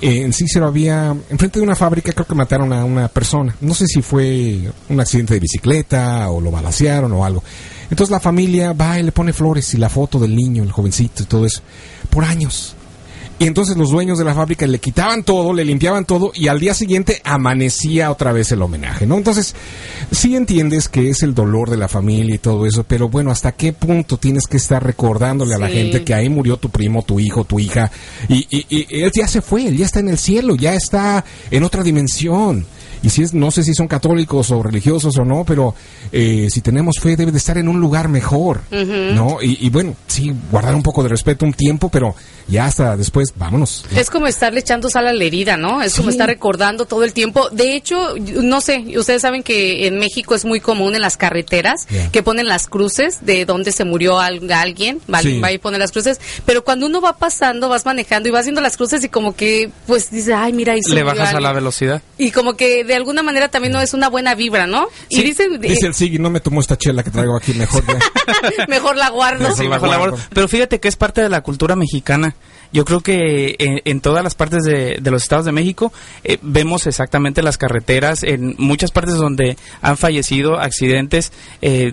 eh, 0.00 0.22
en 0.22 0.33
Cícero 0.33 0.66
había, 0.66 1.14
enfrente 1.31 1.61
de 1.61 1.64
una 1.64 1.76
fábrica 1.76 2.12
creo 2.12 2.26
que 2.26 2.35
mataron 2.35 2.72
a 2.72 2.85
una 2.85 3.09
persona. 3.09 3.55
No 3.61 3.74
sé 3.74 3.87
si 3.87 4.02
fue 4.02 4.61
un 4.88 5.00
accidente 5.00 5.35
de 5.35 5.40
bicicleta 5.40 6.29
o 6.31 6.40
lo 6.40 6.50
balacearon 6.50 7.12
o 7.12 7.24
algo. 7.24 7.42
Entonces 7.90 8.11
la 8.11 8.20
familia 8.20 8.72
va 8.72 8.98
y 8.98 9.05
le 9.05 9.12
pone 9.12 9.33
flores 9.33 9.72
y 9.74 9.76
la 9.76 9.88
foto 9.88 10.18
del 10.18 10.35
niño, 10.35 10.64
el 10.64 10.72
jovencito 10.72 11.22
y 11.22 11.26
todo 11.26 11.46
eso, 11.46 11.62
por 12.11 12.24
años. 12.24 12.75
Y 13.38 13.46
entonces 13.46 13.77
los 13.77 13.90
dueños 13.90 14.16
de 14.16 14.25
la 14.25 14.35
fábrica 14.35 14.66
le 14.66 14.79
quitaban 14.79 15.22
todo, 15.22 15.53
le 15.53 15.62
limpiaban 15.62 16.07
todo 16.07 16.33
y 16.35 16.49
al 16.49 16.59
día 16.59 16.72
siguiente 16.72 17.20
amanecía 17.22 18.11
otra 18.11 18.33
vez 18.33 18.51
el 18.53 18.62
homenaje, 18.62 19.07
¿no? 19.07 19.16
Entonces, 19.18 19.55
sí 20.11 20.35
entiendes 20.35 20.88
que 20.88 21.11
es 21.11 21.22
el 21.22 21.35
dolor 21.35 21.68
de 21.68 21.77
la 21.77 21.87
familia 21.87 22.35
y 22.35 22.38
todo 22.38 22.64
eso, 22.64 22.85
pero 22.85 23.11
bueno, 23.11 23.31
¿hasta 23.31 23.53
qué 23.53 23.75
punto 23.75 24.16
tienes 24.16 24.44
que 24.46 24.57
estar 24.57 24.83
recordándole 24.83 25.55
a 25.55 25.59
la 25.59 25.68
gente 25.68 26.03
que 26.03 26.14
ahí 26.14 26.31
murió 26.31 26.57
tu 26.57 26.70
primo, 26.70 27.03
tu 27.03 27.20
hijo, 27.20 27.44
tu 27.44 27.59
hija? 27.61 27.90
Y, 28.29 28.46
y- 28.51 28.66
y 28.70 29.03
él 29.03 29.12
ya 29.14 29.29
se 29.29 29.42
fue, 29.42 29.66
él 29.68 29.77
ya 29.77 29.85
está 29.85 30.01
en 30.01 30.09
el 30.09 30.16
cielo, 30.18 30.57
ya 30.57 30.75
está 30.75 31.22
en 31.51 31.62
otra 31.62 31.83
dimensión. 31.83 32.64
Y 33.03 33.11
si 33.11 33.22
es, 33.22 33.35
no 33.35 33.51
sé 33.51 33.62
si 33.62 33.75
son 33.75 33.87
católicos 33.87 34.51
o 34.51 34.62
religiosos 34.62 35.16
o 35.18 35.25
no, 35.27 35.44
pero 35.44 35.75
eh, 36.12 36.48
si 36.50 36.60
tenemos 36.60 36.96
fe 37.00 37.16
debe 37.16 37.32
de 37.32 37.38
estar 37.38 37.58
en 37.58 37.68
un 37.68 37.80
lugar 37.80 38.08
mejor, 38.08 38.60
¿no? 38.70 39.38
Y, 39.42 39.58
y 39.66 39.70
bueno, 39.70 39.94
sí, 40.06 40.32
guardar 40.50 40.74
un 40.74 40.82
poco 40.82 41.02
de 41.02 41.08
respeto 41.08 41.44
un 41.44 41.52
tiempo, 41.52 41.88
pero 41.88 42.14
ya 42.48 42.66
hasta 42.66 42.96
después, 42.96 43.32
vámonos. 43.36 43.84
Es 43.94 44.08
como 44.10 44.26
estarle 44.26 44.60
echando 44.60 44.88
sal 44.88 45.06
a 45.08 45.12
la 45.12 45.24
herida, 45.24 45.56
¿no? 45.56 45.82
Es 45.82 45.94
como 45.94 46.10
estar 46.10 46.28
recordando 46.28 46.86
todo 46.86 47.02
el 47.04 47.12
tiempo. 47.12 47.48
De 47.50 47.74
hecho, 47.74 48.14
no 48.16 48.60
sé, 48.60 48.84
ustedes 48.96 49.22
saben 49.22 49.42
que 49.42 49.86
en 49.86 49.98
México 49.98 50.34
es 50.34 50.44
muy 50.44 50.60
común 50.60 50.94
en 50.94 51.00
las 51.00 51.16
carreteras 51.16 51.86
que 52.12 52.22
ponen 52.22 52.46
las 52.46 52.66
cruces 52.68 53.18
de 53.26 53.44
donde 53.44 53.72
se 53.72 53.84
murió 53.84 54.18
al- 54.20 54.50
alguien, 54.52 55.00
¿vale? 55.08 55.30
Sí. 55.34 55.40
va 55.40 55.52
y 55.52 55.58
pone 55.58 55.78
las 55.78 55.92
cruces, 55.92 56.20
pero 56.44 56.62
cuando 56.64 56.86
uno 56.86 57.00
va 57.00 57.16
pasando, 57.16 57.68
vas 57.68 57.84
manejando 57.84 58.28
y 58.28 58.32
vas 58.32 58.44
viendo 58.44 58.60
las 58.60 58.76
cruces 58.76 59.02
y 59.04 59.08
como 59.08 59.34
que, 59.34 59.70
pues 59.86 60.10
dice, 60.10 60.32
ay, 60.34 60.52
mira, 60.52 60.74
ahí 60.74 60.82
se 60.82 60.94
Le 60.94 61.02
bajas 61.02 61.30
a 61.30 61.32
la 61.32 61.48
alguien". 61.48 61.54
velocidad. 61.54 62.02
Y 62.18 62.30
como 62.30 62.54
que 62.56 62.84
de 62.84 62.94
alguna 62.94 63.22
manera 63.22 63.48
también 63.48 63.72
no 63.72 63.80
es 63.80 63.92
una 63.92 64.08
buena 64.08 64.34
vibra, 64.34 64.66
¿no? 64.66 64.86
y 65.08 65.22
dicen, 65.22 65.60
Dice 65.60 65.86
el 65.86 65.94
Sigui, 65.96 66.18
no 66.18 66.28
me 66.30 66.40
tomó 66.40 66.61
esta 66.61 66.76
chela 66.76 67.02
que 67.02 67.11
traigo 67.11 67.37
aquí, 67.37 67.54
mejor 67.54 67.82
ya. 67.87 67.98
mejor 68.68 68.96
la 68.96 69.09
guardo. 69.11 69.40
Mejor 69.44 69.56
Sí, 69.56 69.62
la 69.64 69.70
mejor 69.70 69.88
la 69.88 69.96
guardo. 69.96 70.16
guardo. 70.16 70.28
Pero 70.35 70.48
fíjate 70.48 70.78
que 70.78 70.88
es 70.88 70.96
parte 70.96 71.22
de 71.22 71.28
la 71.30 71.40
cultura 71.42 71.74
mexicana. 71.74 72.35
Yo 72.72 72.85
creo 72.85 73.00
que 73.00 73.57
en, 73.59 73.81
en 73.85 74.00
todas 74.00 74.22
las 74.24 74.35
partes 74.35 74.62
de, 74.64 74.98
de 75.00 75.11
los 75.11 75.22
estados 75.22 75.44
de 75.46 75.52
México 75.52 75.92
eh, 76.24 76.38
vemos 76.42 76.87
exactamente 76.87 77.42
las 77.42 77.59
carreteras, 77.59 78.22
en 78.22 78.55
muchas 78.59 78.90
partes 78.90 79.14
donde 79.14 79.57
han 79.83 79.96
fallecido 79.96 80.59
accidentes, 80.59 81.33
eh, 81.62 81.92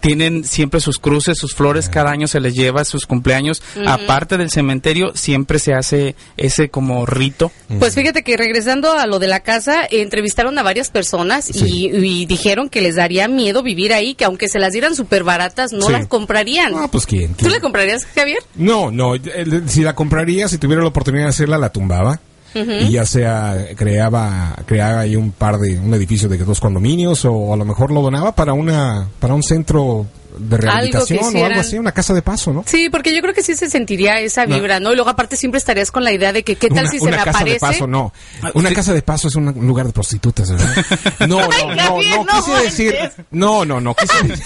tienen 0.00 0.44
siempre 0.44 0.80
sus 0.80 0.98
cruces, 0.98 1.38
sus 1.38 1.54
flores, 1.54 1.88
cada 1.88 2.10
año 2.10 2.26
se 2.26 2.40
les 2.40 2.54
lleva 2.54 2.84
sus 2.84 3.06
cumpleaños. 3.06 3.62
Aparte 3.86 4.36
del 4.38 4.50
cementerio, 4.50 5.12
siempre 5.14 5.58
se 5.58 5.74
hace 5.74 6.14
ese 6.36 6.68
como 6.68 7.06
rito. 7.06 7.50
Pues 7.78 7.94
fíjate 7.94 8.22
que 8.22 8.36
regresando 8.36 8.92
a 8.92 9.06
lo 9.06 9.18
de 9.18 9.28
la 9.28 9.40
casa, 9.40 9.86
entrevistaron 9.90 10.58
a 10.58 10.62
varias 10.62 10.90
personas 10.90 11.44
Sí. 11.46 11.90
y, 11.92 12.22
y 12.22 12.26
dijeron 12.26 12.68
que 12.68 12.80
les 12.80 12.96
daría 12.96 13.28
miedo 13.28 13.62
vivir 13.62 13.92
ahí, 13.92 14.14
que 14.14 14.24
aunque 14.24 14.48
se 14.48 14.58
las 14.58 14.72
dieran 14.72 14.94
súper 14.94 15.24
baratas, 15.24 15.72
no 15.72 15.86
Sí. 15.86 15.92
las 15.92 16.06
comprarían. 16.06 16.72
Ah, 16.76 16.88
pues 16.90 17.06
quién. 17.06 17.34
¿Tú 17.34 17.48
le 17.48 17.60
comprarías, 17.60 18.04
Javier? 18.14 18.38
No, 18.54 18.90
no, 18.90 19.14
eh, 19.14 19.20
si 19.66 19.82
la 19.82 19.94
compraría, 19.94 20.11
si 20.48 20.58
tuviera 20.58 20.82
la 20.82 20.88
oportunidad 20.88 21.24
de 21.24 21.30
hacerla, 21.30 21.58
la 21.58 21.70
tumbaba. 21.70 22.20
Y 22.54 22.90
ya 22.90 23.06
sea 23.06 23.68
creaba 23.76 24.54
creaba 24.66 25.00
ahí 25.00 25.16
un 25.16 25.32
par 25.32 25.58
de 25.58 25.78
un 25.78 25.94
edificio 25.94 26.28
de 26.28 26.36
dos 26.36 26.60
condominios 26.60 27.24
o 27.24 27.54
a 27.54 27.56
lo 27.56 27.64
mejor 27.64 27.90
lo 27.90 28.02
donaba 28.02 28.34
para 28.34 28.52
una 28.52 29.08
para 29.20 29.32
un 29.32 29.42
centro 29.42 30.06
de 30.36 30.56
rehabilitación 30.56 31.36
o 31.36 31.44
algo 31.44 31.60
así, 31.60 31.78
una 31.78 31.92
casa 31.92 32.14
de 32.14 32.22
paso, 32.22 32.52
¿no? 32.52 32.64
Sí, 32.66 32.88
porque 32.90 33.14
yo 33.14 33.20
creo 33.20 33.34
que 33.34 33.42
sí 33.42 33.54
se 33.54 33.68
sentiría 33.70 34.20
esa 34.20 34.46
vibra, 34.46 34.80
¿no? 34.80 34.92
Y 34.92 34.96
luego 34.96 35.10
aparte 35.10 35.36
siempre 35.36 35.58
estarías 35.58 35.90
con 35.90 36.04
la 36.04 36.12
idea 36.12 36.32
de 36.32 36.42
que 36.42 36.56
qué 36.56 36.68
tal 36.68 36.84
una, 36.84 36.90
si 36.90 36.98
se 36.98 37.04
una 37.04 37.16
me 37.18 37.24
casa 37.24 37.38
aparece. 37.38 37.54
de 37.54 37.60
paso, 37.60 37.86
no. 37.86 38.12
Una 38.54 38.72
casa 38.72 38.92
de 38.94 39.02
paso 39.02 39.28
es 39.28 39.34
un 39.34 39.46
lugar 39.66 39.86
de 39.86 39.92
prostitutas, 39.92 40.50
¿verdad? 40.50 40.74
No, 41.28 41.40
no, 41.40 41.74
no, 41.74 42.02
no, 42.02 42.24
no 42.24 42.44
quise 42.44 42.62
decir. 42.62 42.94
No, 43.30 43.64
no, 43.64 43.80
no, 43.80 43.94
quise 43.94 44.22
decir. 44.26 44.44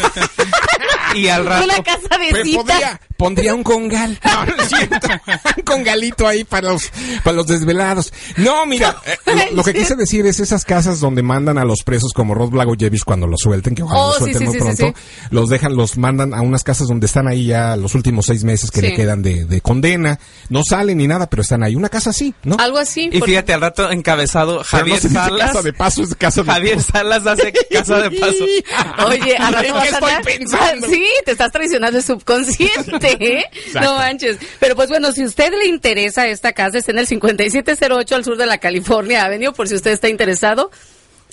Y 1.15 1.29
al 1.29 1.45
rato- 1.47 1.65
Una 1.65 1.83
casa 1.83 2.19
de 2.19 2.31
Pues 2.31 2.49
podría- 2.57 3.01
pondría 3.17 3.55
un 3.55 3.63
congal. 3.63 4.19
No, 4.25 4.45
no 4.45 4.63
es 4.63 4.69
cierto. 4.69 5.09
un 5.57 5.63
congalito 5.63 6.27
ahí 6.29 6.45
para 6.45 6.69
los, 6.73 6.91
para 7.25 7.37
los 7.37 7.47
desvelados. 7.47 8.13
No, 8.37 8.67
mira, 8.67 8.97
eh, 9.07 9.17
lo, 9.51 9.57
lo 9.57 9.65
que 9.65 9.73
quise 9.73 9.95
decir 9.97 10.27
es 10.27 10.41
esas 10.41 10.65
casas 10.65 11.01
donde 11.01 11.23
mandan 11.23 11.57
a 11.59 11.65
los 11.65 11.83
presos 11.83 12.13
como 12.13 12.35
Rod 12.35 12.51
Blagojevich 12.51 13.05
cuando 13.05 13.27
los 13.27 13.41
suelten, 13.41 13.75
que 13.75 13.83
ojalá 13.83 14.01
Oh, 14.01 14.09
los 14.09 14.19
suelten 14.19 14.39
sí, 14.41 14.45
muy 14.45 14.55
sí, 14.55 14.61
sí, 14.61 14.65
pronto, 14.83 14.99
los 15.31 15.49
dejan, 15.49 15.75
los 15.77 15.97
mandan 15.97 16.35
a 16.35 16.43
unas 16.43 16.63
casas 16.65 16.89
donde 16.89 17.07
están 17.07 17.27
ahí 17.29 17.47
ya 17.47 17.77
los 17.77 17.95
últimos 17.95 18.27
seis 18.27 18.45
meses 18.45 18.71
que 18.71 18.81
Sí. 18.81 18.89
le 18.89 18.95
quedan 18.95 19.23
de, 19.23 19.45
de 19.47 19.61
condena. 19.63 20.19
No 20.51 20.63
salen 20.65 20.99
ni 20.99 21.07
nada, 21.07 21.29
pero 21.31 21.43
están 21.43 21.63
ahí. 21.63 21.75
Una 21.77 21.89
casa 21.89 22.11
así, 22.11 22.35
¿no? 22.45 22.57
Algo 22.59 22.79
así. 22.79 23.09
Y 23.13 23.19
porque- 23.19 23.33
fíjate, 23.33 23.53
al 23.55 23.61
rato 23.63 23.91
encabezado, 23.91 24.63
Javier 24.65 25.03
no 25.05 25.11
Salas. 25.11 25.47
casa 25.53 25.63
de 25.63 25.73
paso, 25.73 26.03
es 26.03 26.15
casa 26.17 26.43
de 26.43 26.53
Javier 26.53 26.83
Salas 26.83 27.27
hace 27.27 27.53
casa 27.73 27.99
de 28.01 28.11
paso. 28.21 29.07
Oye, 29.07 29.37
a 29.39 29.51
rato 29.51 29.67
¿En 29.69 29.75
vas 29.75 29.89
qué 29.89 29.95
a 29.95 29.99
andar- 29.99 30.23
pensando? 30.25 30.87
Sí, 30.97 31.07
te 31.27 31.33
estás 31.33 31.53
traicionando 31.53 31.99
el 31.99 32.03
subconsciente, 32.05 33.19
¿eh? 33.21 33.45
No 33.75 33.97
manches. 33.97 34.39
Pero 34.59 34.75
pues 34.75 34.89
bueno, 34.89 35.13
si 35.13 35.25
a 35.25 35.27
usted 35.27 35.53
le 35.53 35.67
interesa 35.67 36.27
esta 36.27 36.55
casa, 36.55 36.79
está 36.79 36.93
en 36.93 37.01
el 37.01 37.07
5708 37.07 38.15
al 38.15 38.25
sur 38.25 38.39
de 38.39 38.47
la 38.47 38.57
California 38.57 39.27
Avenue, 39.27 39.53
por 39.53 39.69
si 39.69 39.75
usted 39.75 39.91
está 39.91 40.09
interesado. 40.09 40.71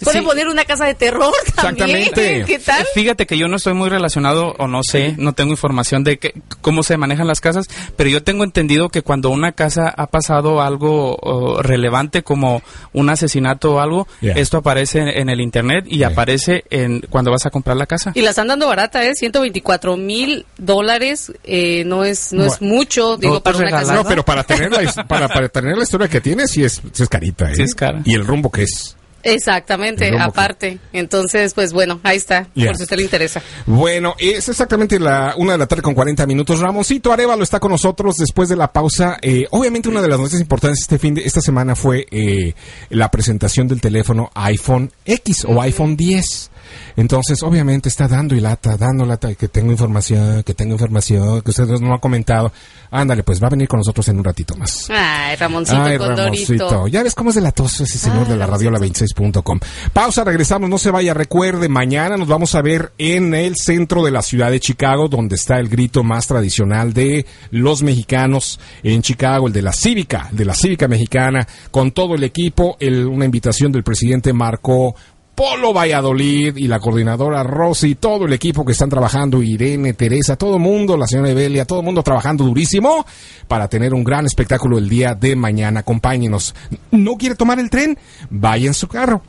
Puede 0.04 0.20
Sí. 0.20 0.26
poner 0.26 0.48
una 0.48 0.66
casa 0.66 0.86
de 0.86 0.94
terror 0.96 1.34
también. 1.56 1.90
Exactamente. 2.00 2.44
¿Qué 2.46 2.60
tal? 2.60 2.86
Fíjate 2.94 3.26
que 3.26 3.38
yo 3.38 3.48
no 3.48 3.56
estoy 3.58 3.74
muy 3.74 3.90
relacionado 3.90 4.54
o 4.58 4.68
no 4.68 4.82
sé, 4.84 5.16
no 5.18 5.34
tengo 5.34 5.52
información 5.52 6.04
de 6.04 6.18
que, 6.20 6.34
cómo 6.62 6.84
se 6.84 6.98
manejan 6.98 7.28
las 7.28 7.42
casas, 7.42 7.66
pero 7.96 8.10
yo 8.10 8.24
tengo 8.24 8.44
entendido 8.44 8.90
que 8.90 9.02
cuando 9.02 9.30
una 9.30 9.52
casa 9.54 9.94
ha 9.96 10.08
pasado 10.08 10.62
algo 10.62 11.18
oh, 11.22 11.62
relevante 11.62 12.24
como 12.24 12.62
un 12.94 13.10
asesinato 13.10 13.76
o 13.76 13.80
algo, 13.80 14.08
Yeah. 14.22 14.34
esto 14.36 14.58
aparece 14.58 15.00
en, 15.00 15.08
en 15.08 15.30
el 15.30 15.42
internet 15.42 15.86
y 15.88 15.98
Yeah. 15.98 16.10
aparece 16.10 16.64
en 16.70 17.02
cuando 17.10 17.32
vas 17.32 17.46
a 17.46 17.50
comprar 17.50 17.78
la 17.78 17.86
casa. 17.86 18.12
Y 18.16 18.22
la 18.22 18.32
están 18.32 18.48
dando 18.48 18.68
barata, 18.68 19.04
¿eh? 19.06 19.14
124 19.16 19.98
mil 19.98 20.46
dólares. 20.58 21.32
Eh, 21.44 21.84
no 21.86 22.04
es 22.04 22.34
no 22.34 22.46
es 22.46 22.62
mucho, 22.62 23.18
digo, 23.18 23.42
para 23.42 23.58
una 23.58 23.70
casa. 23.70 23.94
No, 23.96 24.04
pero 24.04 24.24
para 24.24 24.44
tener 24.44 24.72
la, 24.72 24.84
his- 24.84 24.96
para, 25.08 25.28
para 25.28 25.50
tener 25.50 25.76
la 25.78 25.84
historia 25.84 26.08
que 26.08 26.22
tiene, 26.22 26.48
sí 26.48 26.64
es, 26.64 26.82
sí 26.92 27.04
es 27.04 27.10
carita, 27.10 27.52
¿eh? 27.52 27.56
Sí 27.56 27.64
es 27.64 27.76
cara. 27.76 28.02
Y 28.06 28.14
el 28.16 28.26
rumbo 28.26 28.52
que 28.52 28.64
es. 28.64 28.96
Exactamente, 29.24 30.12
aparte. 30.18 30.80
Entonces, 30.92 31.54
pues 31.54 31.74
bueno, 31.74 32.00
ahí 32.04 32.18
está, 32.18 32.48
Yeah. 32.54 32.68
por 32.68 32.78
si 32.78 32.84
usted 32.84 32.98
le 32.98 33.04
interesa. 33.04 33.42
Bueno, 33.66 34.16
es 34.20 34.48
exactamente 34.50 35.00
la 35.00 35.34
una 35.38 35.54
de 35.54 35.58
la 35.58 35.66
tarde 35.66 35.82
con 35.82 35.94
40 35.94 36.26
minutos. 36.28 36.60
Ramoncito 36.60 37.12
Arevalo 37.12 37.44
está 37.44 37.60
con 37.60 37.72
nosotros 37.72 38.18
después 38.18 38.50
de 38.50 38.56
la 38.56 38.72
pausa. 38.72 39.18
Eh, 39.22 39.48
obviamente 39.52 39.90
una 39.90 40.02
de 40.02 40.08
las 40.10 40.20
noticias 40.20 40.42
importantes 40.42 40.82
este 40.82 41.00
fin 41.00 41.16
de 41.16 41.22
esta 41.26 41.42
semana 41.42 41.76
fue 41.76 42.06
eh, 42.12 42.54
la 42.90 43.10
presentación 43.10 43.68
del 43.68 43.82
teléfono 43.82 44.30
iPhone 44.36 44.92
X 45.06 45.46
o 45.48 45.62
iPhone 45.62 45.96
10. 45.96 46.52
Entonces, 46.96 47.42
obviamente 47.44 47.90
está 47.90 48.08
dando 48.08 48.36
y 48.36 48.40
lata, 48.40 48.78
dando 48.78 49.06
lata, 49.06 49.34
que 49.36 49.48
tengo 49.48 49.72
información, 49.72 50.44
que 50.44 50.54
tengo 50.54 50.74
información, 50.74 51.42
que 51.42 51.50
ustedes 51.52 51.82
no 51.82 51.94
han 51.94 52.00
comentado. 52.00 52.52
Ándale, 52.92 53.24
pues 53.24 53.42
va 53.42 53.48
a 53.48 53.50
venir 53.50 53.68
con 53.68 53.80
nosotros 53.80 54.08
en 54.10 54.18
un 54.20 54.24
ratito 54.24 54.56
más. 54.56 54.88
Ay, 54.90 55.36
Ramoncito 55.36 55.82
Ay. 55.82 55.98
Ramoncito. 55.98 56.88
Ya 56.88 57.02
ves 57.02 57.16
cómo 57.16 57.30
es 57.32 57.36
de 57.36 57.42
latoso 57.42 57.84
ese 57.84 57.98
señor 57.98 58.26
Ay, 58.26 58.34
de 58.34 58.38
la 58.38 58.46
radiola 58.46 58.78
26.com. 58.80 59.60
Pausa, 59.92 60.24
regresamos, 60.24 60.70
no 60.70 60.78
se 60.78 60.92
vaya. 60.92 61.14
Recuerde, 61.14 61.70
mañana 61.70 62.18
nos 62.18 62.28
vamos 62.28 62.54
a 62.56 62.62
ver 62.62 62.94
en 63.00 63.34
el 63.34 63.56
centro 63.56 64.04
de 64.04 64.12
la 64.12 64.22
ciudad 64.22 64.52
de 64.52 64.60
Chicago, 64.60 65.08
donde 65.08 65.36
está 65.36 65.58
el 65.60 65.70
grito 65.70 66.04
más 66.04 66.28
tradicional 66.28 66.94
de 66.94 67.26
los 67.50 67.82
mexicanos 67.82 68.60
en 68.84 69.02
Chicago, 69.02 69.48
el 69.48 69.54
de 69.54 69.62
la 69.64 69.74
Cívica, 69.74 70.28
el 70.32 70.38
de 70.38 70.46
la 70.46 70.54
Cívica 70.54 70.88
Mexicana, 70.88 71.48
con 71.72 71.92
todo 71.92 72.14
el 72.16 72.24
equipo, 72.24 72.78
el- 72.80 73.08
una 73.08 73.26
invitación 73.26 73.72
del 73.72 73.84
presidente 73.84 74.34
Marco 74.34 74.96
Polo 75.36 75.74
Valladolid 75.74 76.56
y 76.58 76.68
la 76.68 76.80
coordinadora 76.80 77.42
Rosy, 77.42 77.96
todo 77.96 78.26
el 78.26 78.34
equipo 78.34 78.64
que 78.64 78.74
están 78.74 78.90
trabajando, 78.90 79.42
Irene, 79.42 79.94
Teresa, 79.94 80.36
todo 80.36 80.58
el 80.58 80.62
mundo, 80.62 80.96
la 80.96 81.08
señora 81.08 81.32
Evelia, 81.32 81.66
todo 81.66 81.80
el 81.80 81.86
mundo 81.86 82.04
trabajando 82.04 82.44
durísimo 82.44 83.04
para 83.48 83.68
tener 83.68 83.96
un 83.96 84.04
gran 84.04 84.28
espectáculo 84.28 84.78
el 84.78 84.88
día 84.88 85.16
de 85.16 85.36
mañana. 85.36 85.80
Acompáñenos. 85.80 86.54
¿No 86.92 87.16
quiere 87.16 87.34
tomar 87.34 87.60
el 87.60 87.72
tren? 87.72 87.98
Vaya 88.30 88.68
en 88.68 88.76
su 88.76 88.88
carro. 88.88 89.24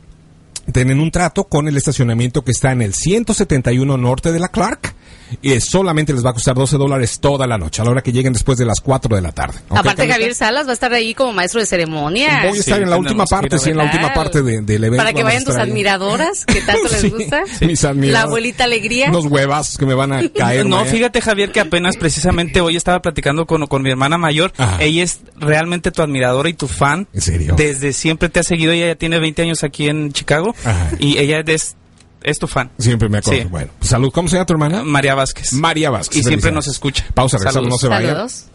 Tienen 0.71 0.99
un 0.99 1.11
trato 1.11 1.45
con 1.45 1.67
el 1.67 1.77
estacionamiento 1.77 2.43
que 2.43 2.51
está 2.51 2.71
en 2.71 2.81
el 2.81 2.93
171 2.93 3.97
norte 3.97 4.31
de 4.31 4.39
la 4.39 4.47
Clark. 4.49 4.93
Y 5.41 5.59
solamente 5.59 6.13
les 6.13 6.23
va 6.23 6.29
a 6.29 6.33
costar 6.33 6.53
12 6.55 6.77
dólares 6.77 7.19
toda 7.19 7.47
la 7.47 7.57
noche, 7.57 7.81
a 7.81 7.85
la 7.85 7.91
hora 7.91 8.01
que 8.03 8.11
lleguen 8.11 8.31
después 8.31 8.59
de 8.59 8.65
las 8.65 8.79
4 8.79 9.15
de 9.15 9.21
la 9.23 9.31
tarde. 9.31 9.57
¿Ok, 9.69 9.77
Aparte, 9.79 9.95
Carlita? 9.97 10.13
Javier 10.13 10.35
Salas 10.35 10.67
va 10.67 10.69
a 10.69 10.73
estar 10.73 10.93
ahí 10.93 11.15
como 11.15 11.33
maestro 11.33 11.59
de 11.59 11.65
ceremonias. 11.65 12.43
Voy 12.43 12.57
a 12.57 12.59
estar 12.59 12.77
Sí, 12.77 12.83
en 12.83 12.89
la 12.91 12.97
última 12.97 13.25
parte, 13.25 13.57
sí, 13.57 13.71
en 13.71 13.77
la 13.77 13.85
última 13.85 14.13
parte 14.13 14.43
de- 14.43 14.61
del 14.61 14.83
evento. 14.83 14.97
Para 15.03 15.13
que 15.13 15.23
vayan 15.23 15.43
tus 15.43 15.55
ahí. 15.55 15.67
admiradoras, 15.69 16.45
que 16.45 16.61
tanto 16.61 16.83
les 16.91 17.01
Sí, 17.01 17.09
gusta. 17.09 17.41
mis 17.61 17.83
admiradoras. 17.83 18.23
La 18.23 18.27
abuelita 18.29 18.63
alegría. 18.65 19.09
Unos 19.09 19.25
huevazos 19.25 19.77
que 19.79 19.85
me 19.87 19.95
van 19.95 20.13
a 20.13 20.29
caer. 20.35 20.65
No, 20.67 20.85
fíjate 20.85 21.19
Javier 21.21 21.51
que 21.51 21.59
apenas 21.59 21.97
precisamente 21.97 22.61
hoy 22.61 22.75
estaba 22.75 23.01
platicando 23.01 23.47
con, 23.47 23.65
con 23.65 23.81
mi 23.81 23.89
hermana 23.89 24.17
mayor. 24.19 24.53
Ajá. 24.57 24.77
Ella 24.81 25.03
es 25.03 25.19
realmente 25.37 25.91
tu 25.91 26.03
admiradora 26.03 26.49
y 26.49 26.53
tu 26.53 26.67
fan. 26.67 27.07
¿En 27.13 27.21
serio? 27.21 27.55
Desde 27.57 27.93
siempre 27.93 28.29
te 28.29 28.39
ha 28.39 28.43
seguido. 28.43 28.71
Ella 28.73 28.87
ya 28.89 28.95
tiene 28.95 29.19
20 29.19 29.41
años 29.41 29.63
aquí 29.63 29.89
en 29.89 30.13
Chicago. 30.13 30.54
Ajá. 30.63 30.89
Y 30.99 31.17
ella 31.17 31.43
es, 31.45 31.75
es 32.23 32.39
tu 32.39 32.47
fan. 32.47 32.71
Siempre 32.77 33.09
me 33.09 33.19
acuerdo. 33.19 33.41
Sí. 33.41 33.47
Bueno, 33.49 33.71
pues 33.79 33.89
salud. 33.89 34.11
¿Cómo 34.11 34.27
se 34.27 34.35
llama 34.35 34.45
tu 34.45 34.53
hermana? 34.53 34.83
María 34.83 35.15
Vázquez. 35.15 35.53
María 35.53 35.89
Vázquez. 35.89 36.21
Y 36.21 36.23
siempre 36.23 36.51
nos 36.51 36.67
escucha. 36.67 37.05
Pausa, 37.13 37.37
regresamos, 37.37 37.69
no 37.69 37.77
se 37.77 37.87
vaya. 37.87 38.09
Saludos. 38.09 38.45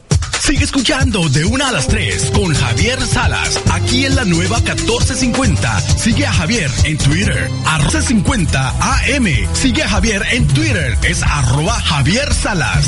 Sigue 0.43 0.65
escuchando 0.65 1.29
de 1.29 1.45
una 1.45 1.69
a 1.69 1.73
las 1.73 1.87
3 1.87 2.33
con 2.35 2.53
Javier 2.53 3.01
Salas, 3.03 3.61
aquí 3.73 4.07
en 4.07 4.17
la 4.17 4.25
nueva 4.25 4.57
1450. 4.59 5.81
Sigue 5.81 6.27
a 6.27 6.33
Javier 6.33 6.71
en 6.85 6.99
Twitter, 6.99 7.51
arroba 7.67 8.03
50 8.03 8.69
AM. 8.71 9.27
Sigue 9.55 9.83
a 9.83 9.89
Javier 9.89 10.25
en 10.33 10.47
Twitter, 10.49 10.97
es 11.03 11.23
arroba 11.23 11.75
Javier 11.81 12.33
Salas. 12.35 12.87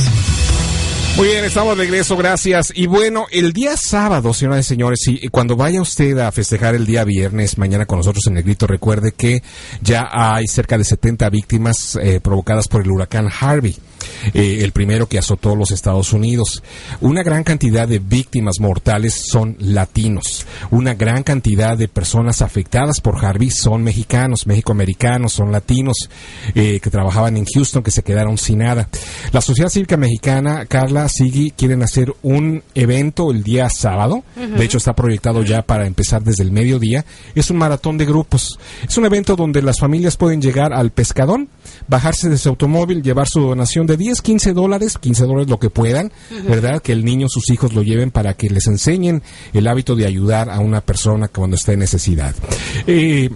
Muy 1.16 1.28
bien, 1.28 1.44
estamos 1.44 1.76
de 1.76 1.84
regreso, 1.84 2.16
gracias. 2.16 2.72
Y 2.74 2.86
bueno, 2.86 3.26
el 3.30 3.52
día 3.52 3.76
sábado, 3.76 4.32
señoras 4.32 4.60
y 4.60 4.68
señores, 4.68 5.00
y 5.06 5.28
cuando 5.28 5.56
vaya 5.56 5.82
usted 5.82 6.18
a 6.18 6.32
festejar 6.32 6.74
el 6.74 6.86
día 6.86 7.04
viernes, 7.04 7.58
mañana 7.58 7.84
con 7.84 7.98
nosotros 7.98 8.26
en 8.28 8.38
el 8.38 8.42
grito, 8.42 8.66
recuerde 8.66 9.12
que 9.12 9.42
ya 9.82 10.08
hay 10.10 10.46
cerca 10.46 10.78
de 10.78 10.84
70 10.84 11.28
víctimas 11.28 11.98
eh, 12.02 12.18
provocadas 12.20 12.66
por 12.66 12.82
el 12.82 12.90
huracán 12.90 13.28
Harvey, 13.28 13.76
eh, 14.34 14.58
el 14.62 14.72
primero 14.72 15.06
que 15.06 15.18
azotó 15.18 15.56
los 15.56 15.70
Estados 15.70 16.12
Unidos. 16.12 16.62
Una 17.00 17.22
gran 17.22 17.44
cantidad 17.44 17.88
de 17.88 17.98
víctimas 17.98 18.60
mortales 18.60 19.26
son 19.30 19.56
latinos. 19.58 20.46
Una 20.70 20.94
gran 20.94 21.22
cantidad 21.22 21.76
de 21.76 21.88
personas 21.88 22.42
afectadas 22.42 23.00
por 23.00 23.24
Harvey 23.24 23.50
son 23.50 23.82
mexicanos, 23.82 24.46
mexicoamericanos, 24.46 25.32
son 25.32 25.52
latinos 25.52 26.08
eh, 26.54 26.80
que 26.80 26.90
trabajaban 26.90 27.36
en 27.36 27.44
Houston, 27.44 27.82
que 27.82 27.90
se 27.90 28.02
quedaron 28.02 28.38
sin 28.38 28.58
nada. 28.58 28.88
La 29.32 29.40
Sociedad 29.40 29.70
Cívica 29.70 29.96
Mexicana, 29.96 30.66
Carla, 30.66 31.08
Sigui, 31.08 31.50
quieren 31.50 31.82
hacer 31.82 32.14
un 32.22 32.62
evento 32.74 33.30
el 33.30 33.42
día 33.42 33.68
sábado. 33.68 34.22
De 34.36 34.64
hecho, 34.64 34.78
está 34.78 34.94
proyectado 34.94 35.42
ya 35.42 35.62
para 35.62 35.86
empezar 35.86 36.22
desde 36.22 36.42
el 36.42 36.52
mediodía. 36.52 37.04
Es 37.34 37.50
un 37.50 37.58
maratón 37.58 37.98
de 37.98 38.06
grupos. 38.06 38.58
Es 38.86 38.96
un 38.96 39.06
evento 39.06 39.36
donde 39.36 39.62
las 39.62 39.78
familias 39.78 40.16
pueden 40.16 40.40
llegar 40.40 40.72
al 40.72 40.90
pescadón, 40.90 41.48
bajarse 41.88 42.28
de 42.28 42.38
su 42.38 42.48
automóvil, 42.48 43.02
llevar 43.02 43.28
su 43.28 43.40
donación 43.40 43.86
de 43.86 43.96
10, 43.96 44.20
15 44.22 44.52
dólares, 44.52 44.98
15 44.98 45.24
dólares 45.24 45.48
lo 45.48 45.58
que 45.58 45.70
puedan, 45.70 46.12
¿verdad? 46.48 46.80
Que 46.82 46.92
el 46.92 47.04
niño, 47.04 47.26
sus 47.28 47.50
hijos 47.50 47.72
lo 47.72 47.82
lleven 47.82 48.10
para 48.10 48.34
que 48.34 48.50
les 48.50 48.66
enseñen 48.66 49.22
el 49.52 49.66
hábito 49.66 49.96
de 49.96 50.06
ayudar 50.06 50.50
a 50.50 50.60
una 50.60 50.80
persona 50.80 51.28
cuando 51.28 51.56
está 51.56 51.72
en 51.72 51.80
necesidad. 51.80 52.34
Eh, 52.86 53.30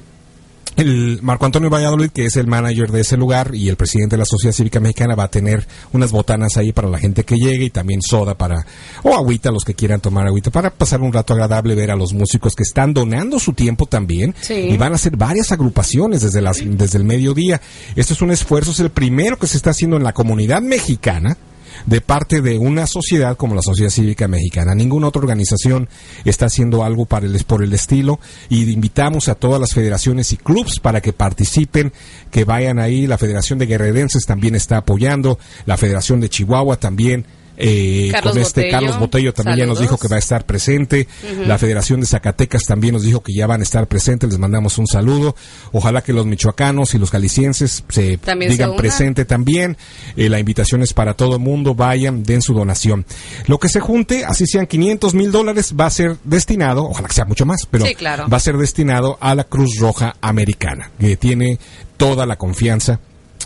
el 0.76 1.20
Marco 1.22 1.46
Antonio 1.46 1.70
Valladolid, 1.70 2.10
que 2.10 2.26
es 2.26 2.36
el 2.36 2.46
manager 2.46 2.92
de 2.92 3.00
ese 3.00 3.16
lugar 3.16 3.54
y 3.54 3.68
el 3.68 3.76
presidente 3.76 4.16
de 4.16 4.20
la 4.20 4.26
Sociedad 4.26 4.54
Cívica 4.54 4.80
Mexicana, 4.80 5.14
va 5.14 5.24
a 5.24 5.30
tener 5.30 5.66
unas 5.92 6.12
botanas 6.12 6.56
ahí 6.56 6.72
para 6.72 6.88
la 6.88 6.98
gente 6.98 7.24
que 7.24 7.36
llegue 7.36 7.64
y 7.64 7.70
también 7.70 8.02
soda 8.02 8.36
para, 8.36 8.66
o 9.02 9.14
agüita, 9.14 9.50
los 9.50 9.64
que 9.64 9.74
quieran 9.74 10.00
tomar 10.00 10.26
agüita, 10.26 10.50
para 10.50 10.70
pasar 10.70 11.00
un 11.00 11.12
rato 11.12 11.32
agradable, 11.32 11.74
ver 11.74 11.90
a 11.90 11.96
los 11.96 12.12
músicos 12.12 12.54
que 12.54 12.62
están 12.62 12.92
donando 12.92 13.38
su 13.38 13.52
tiempo 13.52 13.86
también. 13.86 14.34
Sí. 14.40 14.54
Y 14.54 14.76
van 14.76 14.92
a 14.92 14.96
hacer 14.96 15.16
varias 15.16 15.52
agrupaciones 15.52 16.22
desde, 16.22 16.42
las, 16.42 16.58
desde 16.62 16.98
el 16.98 17.04
mediodía. 17.04 17.60
Esto 17.94 18.12
es 18.12 18.22
un 18.22 18.30
esfuerzo, 18.30 18.70
es 18.70 18.80
el 18.80 18.90
primero 18.90 19.38
que 19.38 19.46
se 19.46 19.56
está 19.56 19.70
haciendo 19.70 19.96
en 19.96 20.04
la 20.04 20.12
comunidad 20.12 20.62
mexicana 20.62 21.36
de 21.84 22.00
parte 22.00 22.40
de 22.40 22.58
una 22.58 22.86
sociedad 22.86 23.36
como 23.36 23.54
la 23.54 23.62
Sociedad 23.62 23.90
Cívica 23.90 24.28
Mexicana. 24.28 24.74
Ninguna 24.74 25.08
otra 25.08 25.20
organización 25.20 25.88
está 26.24 26.46
haciendo 26.46 26.84
algo 26.84 27.04
para 27.04 27.26
el, 27.26 27.44
por 27.44 27.62
el 27.62 27.72
estilo 27.72 28.18
y 28.48 28.70
invitamos 28.70 29.28
a 29.28 29.34
todas 29.34 29.60
las 29.60 29.74
federaciones 29.74 30.32
y 30.32 30.36
clubs 30.36 30.80
para 30.80 31.00
que 31.00 31.12
participen, 31.12 31.92
que 32.30 32.44
vayan 32.44 32.78
ahí. 32.78 33.06
La 33.06 33.18
Federación 33.18 33.58
de 33.58 33.66
Guerrerenses 33.66 34.24
también 34.26 34.54
está 34.54 34.78
apoyando, 34.78 35.38
la 35.66 35.76
Federación 35.76 36.20
de 36.20 36.28
Chihuahua 36.28 36.78
también. 36.78 37.26
Eh, 37.56 38.12
con 38.22 38.36
este 38.38 38.62
Botello, 38.62 38.70
Carlos 38.70 38.98
Botello 38.98 39.32
también 39.34 39.58
ya 39.58 39.66
nos 39.66 39.80
dijo 39.80 39.98
que 39.98 40.08
va 40.08 40.16
a 40.16 40.18
estar 40.18 40.44
presente. 40.46 41.08
La 41.46 41.58
Federación 41.58 42.00
de 42.00 42.06
Zacatecas 42.06 42.64
también 42.64 42.94
nos 42.94 43.02
dijo 43.02 43.22
que 43.22 43.32
ya 43.34 43.46
van 43.46 43.60
a 43.60 43.64
estar 43.64 43.86
presentes. 43.86 44.30
Les 44.30 44.38
mandamos 44.38 44.78
un 44.78 44.86
saludo. 44.86 45.34
Ojalá 45.72 46.02
que 46.02 46.12
los 46.12 46.26
michoacanos 46.26 46.94
y 46.94 46.98
los 46.98 47.10
galicienses 47.10 47.84
se 47.88 48.18
También 48.18 48.50
se 48.50 48.54
digan 48.54 48.70
unan. 48.70 48.78
presente 48.80 49.24
también. 49.24 49.76
Eh, 50.16 50.28
la 50.28 50.38
invitación 50.38 50.82
es 50.82 50.92
para 50.92 51.14
todo 51.14 51.34
el 51.36 51.40
mundo. 51.40 51.74
Vayan, 51.74 52.22
den 52.22 52.42
su 52.42 52.54
donación. 52.54 53.04
Lo 53.46 53.58
que 53.58 53.68
se 53.68 53.80
junte, 53.80 54.24
así 54.24 54.46
sean 54.46 54.66
500 54.66 55.14
mil 55.14 55.32
dólares, 55.32 55.74
va 55.78 55.86
a 55.86 55.90
ser 55.90 56.16
destinado, 56.24 56.84
ojalá 56.84 57.08
que 57.08 57.14
sea 57.14 57.24
mucho 57.24 57.46
más, 57.46 57.66
pero 57.70 57.86
Sí, 57.86 57.94
claro. 57.94 58.28
va 58.28 58.36
a 58.36 58.40
ser 58.40 58.56
destinado 58.56 59.18
a 59.20 59.34
la 59.34 59.44
Cruz 59.44 59.76
Roja 59.78 60.16
Americana, 60.20 60.90
que 60.98 61.16
tiene 61.16 61.58
toda 61.96 62.26
la 62.26 62.36
confianza 62.36 63.00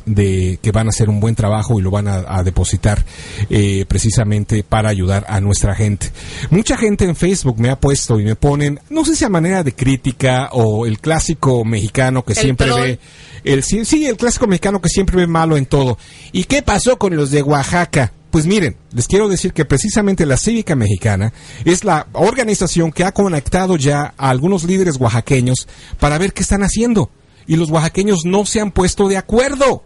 de 0.06 0.58
que 0.62 0.72
van 0.72 0.86
a 0.86 0.90
hacer 0.90 1.08
un 1.08 1.20
buen 1.20 1.34
trabajo 1.34 1.78
y 1.78 1.82
lo 1.82 1.90
van 1.90 2.08
a, 2.08 2.24
a 2.28 2.42
depositar 2.42 3.04
eh, 3.48 3.84
precisamente 3.88 4.62
para 4.62 4.88
ayudar 4.88 5.24
a 5.28 5.40
nuestra 5.40 5.74
gente. 5.74 6.10
Mucha 6.50 6.76
gente 6.76 7.04
en 7.04 7.16
Facebook 7.16 7.58
me 7.58 7.70
ha 7.70 7.78
puesto 7.78 8.18
y 8.20 8.24
me 8.24 8.36
ponen, 8.36 8.80
no 8.90 9.04
sé 9.04 9.16
si 9.16 9.24
a 9.24 9.28
manera 9.28 9.62
de 9.62 9.74
crítica 9.74 10.48
o 10.52 10.86
el 10.86 10.98
clásico 11.00 11.64
mexicano 11.64 12.24
que 12.24 12.32
El 12.32 12.38
siempre 12.38 12.66
troll. 12.66 12.82
ve, 12.82 12.98
el, 13.44 13.62
sí, 13.62 13.84
sí, 13.84 14.06
el 14.06 14.16
clásico 14.16 14.46
mexicano 14.46 14.80
que 14.80 14.88
siempre 14.88 15.16
ve 15.16 15.26
malo 15.26 15.56
en 15.56 15.66
todo. 15.66 15.98
¿Y 16.32 16.44
qué 16.44 16.62
pasó 16.62 16.98
con 16.98 17.16
los 17.16 17.30
de 17.30 17.42
Oaxaca? 17.42 18.12
Pues 18.30 18.46
miren, 18.46 18.76
les 18.92 19.08
quiero 19.08 19.28
decir 19.28 19.52
que 19.52 19.64
precisamente 19.64 20.24
la 20.24 20.36
Cívica 20.36 20.76
Mexicana 20.76 21.32
es 21.64 21.82
la 21.82 22.06
organización 22.12 22.92
que 22.92 23.02
ha 23.04 23.10
conectado 23.12 23.76
ya 23.76 24.14
a 24.16 24.30
algunos 24.30 24.62
líderes 24.62 24.98
oaxaqueños 25.00 25.66
para 25.98 26.16
ver 26.16 26.32
qué 26.32 26.42
están 26.42 26.62
haciendo. 26.62 27.10
Y 27.48 27.56
los 27.56 27.70
oaxaqueños 27.70 28.24
no 28.24 28.46
se 28.46 28.60
han 28.60 28.70
puesto 28.70 29.08
de 29.08 29.16
acuerdo. 29.16 29.82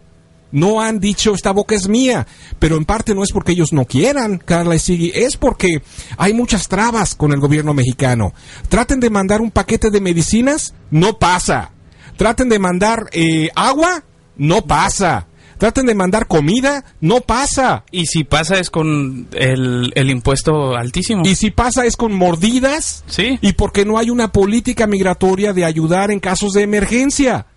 No 0.55 0.79
han 0.81 1.01
dicho 1.01 1.33
esta 1.35 1.51
boca 1.51 1.75
es 1.75 1.89
mía, 1.89 2.25
pero 2.59 2.77
en 2.77 2.85
parte 2.85 3.13
no 3.13 3.23
es 3.23 3.33
porque 3.33 3.51
ellos 3.51 3.73
no 3.73 3.83
quieran, 3.83 4.37
Carla 4.37 4.75
y 4.75 4.79
Sigui, 4.79 5.11
es 5.13 5.35
porque 5.35 5.81
hay 6.17 6.33
muchas 6.33 6.69
trabas 6.69 7.13
con 7.13 7.33
el 7.33 7.41
gobierno 7.41 7.73
mexicano. 7.73 8.33
Traten 8.69 9.01
de 9.01 9.09
mandar 9.09 9.41
un 9.41 9.51
paquete 9.51 9.89
de 9.91 9.99
medicinas, 9.99 10.73
no 10.91 11.19
pasa. 11.19 11.71
Traten 12.15 12.47
de 12.47 12.59
mandar 12.59 13.07
eh, 13.11 13.49
agua, 13.53 14.05
no 14.37 14.61
pasa. 14.65 15.27
Traten 15.57 15.87
de 15.87 15.93
mandar 15.95 16.25
comida, 16.27 16.85
no 17.01 17.19
pasa. 17.19 17.83
Y 17.91 18.05
si 18.05 18.23
pasa 18.23 18.57
es 18.57 18.69
con 18.69 19.27
el, 19.33 19.91
el 19.93 20.09
impuesto 20.09 20.77
altísimo. 20.77 21.23
Y 21.25 21.35
si 21.35 21.51
pasa 21.51 21.85
es 21.85 21.97
con 21.97 22.13
mordidas 22.13 23.03
Sí. 23.07 23.39
y 23.41 23.51
porque 23.53 23.83
no 23.83 23.97
hay 23.97 24.09
una 24.09 24.31
política 24.31 24.87
migratoria 24.87 25.51
de 25.51 25.65
ayudar 25.65 26.11
en 26.11 26.21
casos 26.21 26.53
de 26.53 26.61
emergencia. 26.61 27.47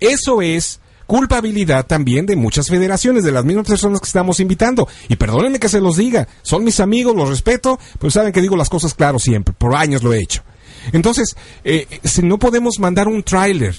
Eso 0.00 0.42
es 0.42 0.80
culpabilidad 1.06 1.86
también 1.86 2.26
de 2.26 2.36
muchas 2.36 2.68
federaciones, 2.68 3.24
de 3.24 3.32
las 3.32 3.44
mismas 3.44 3.66
personas 3.66 4.00
que 4.00 4.06
estamos 4.06 4.40
invitando. 4.40 4.88
Y 5.08 5.16
perdónenme 5.16 5.58
que 5.60 5.68
se 5.68 5.80
los 5.80 5.96
diga, 5.96 6.28
son 6.42 6.64
mis 6.64 6.80
amigos, 6.80 7.14
los 7.16 7.28
respeto, 7.28 7.78
pero 7.98 8.10
saben 8.10 8.32
que 8.32 8.40
digo 8.42 8.56
las 8.56 8.68
cosas 8.70 8.94
claro 8.94 9.18
siempre, 9.18 9.54
por 9.56 9.74
años 9.74 10.02
lo 10.02 10.12
he 10.12 10.18
hecho. 10.20 10.42
Entonces, 10.92 11.36
eh, 11.64 11.86
si 12.02 12.22
no 12.22 12.38
podemos 12.38 12.78
mandar 12.78 13.06
un 13.08 13.22
tráiler 13.22 13.74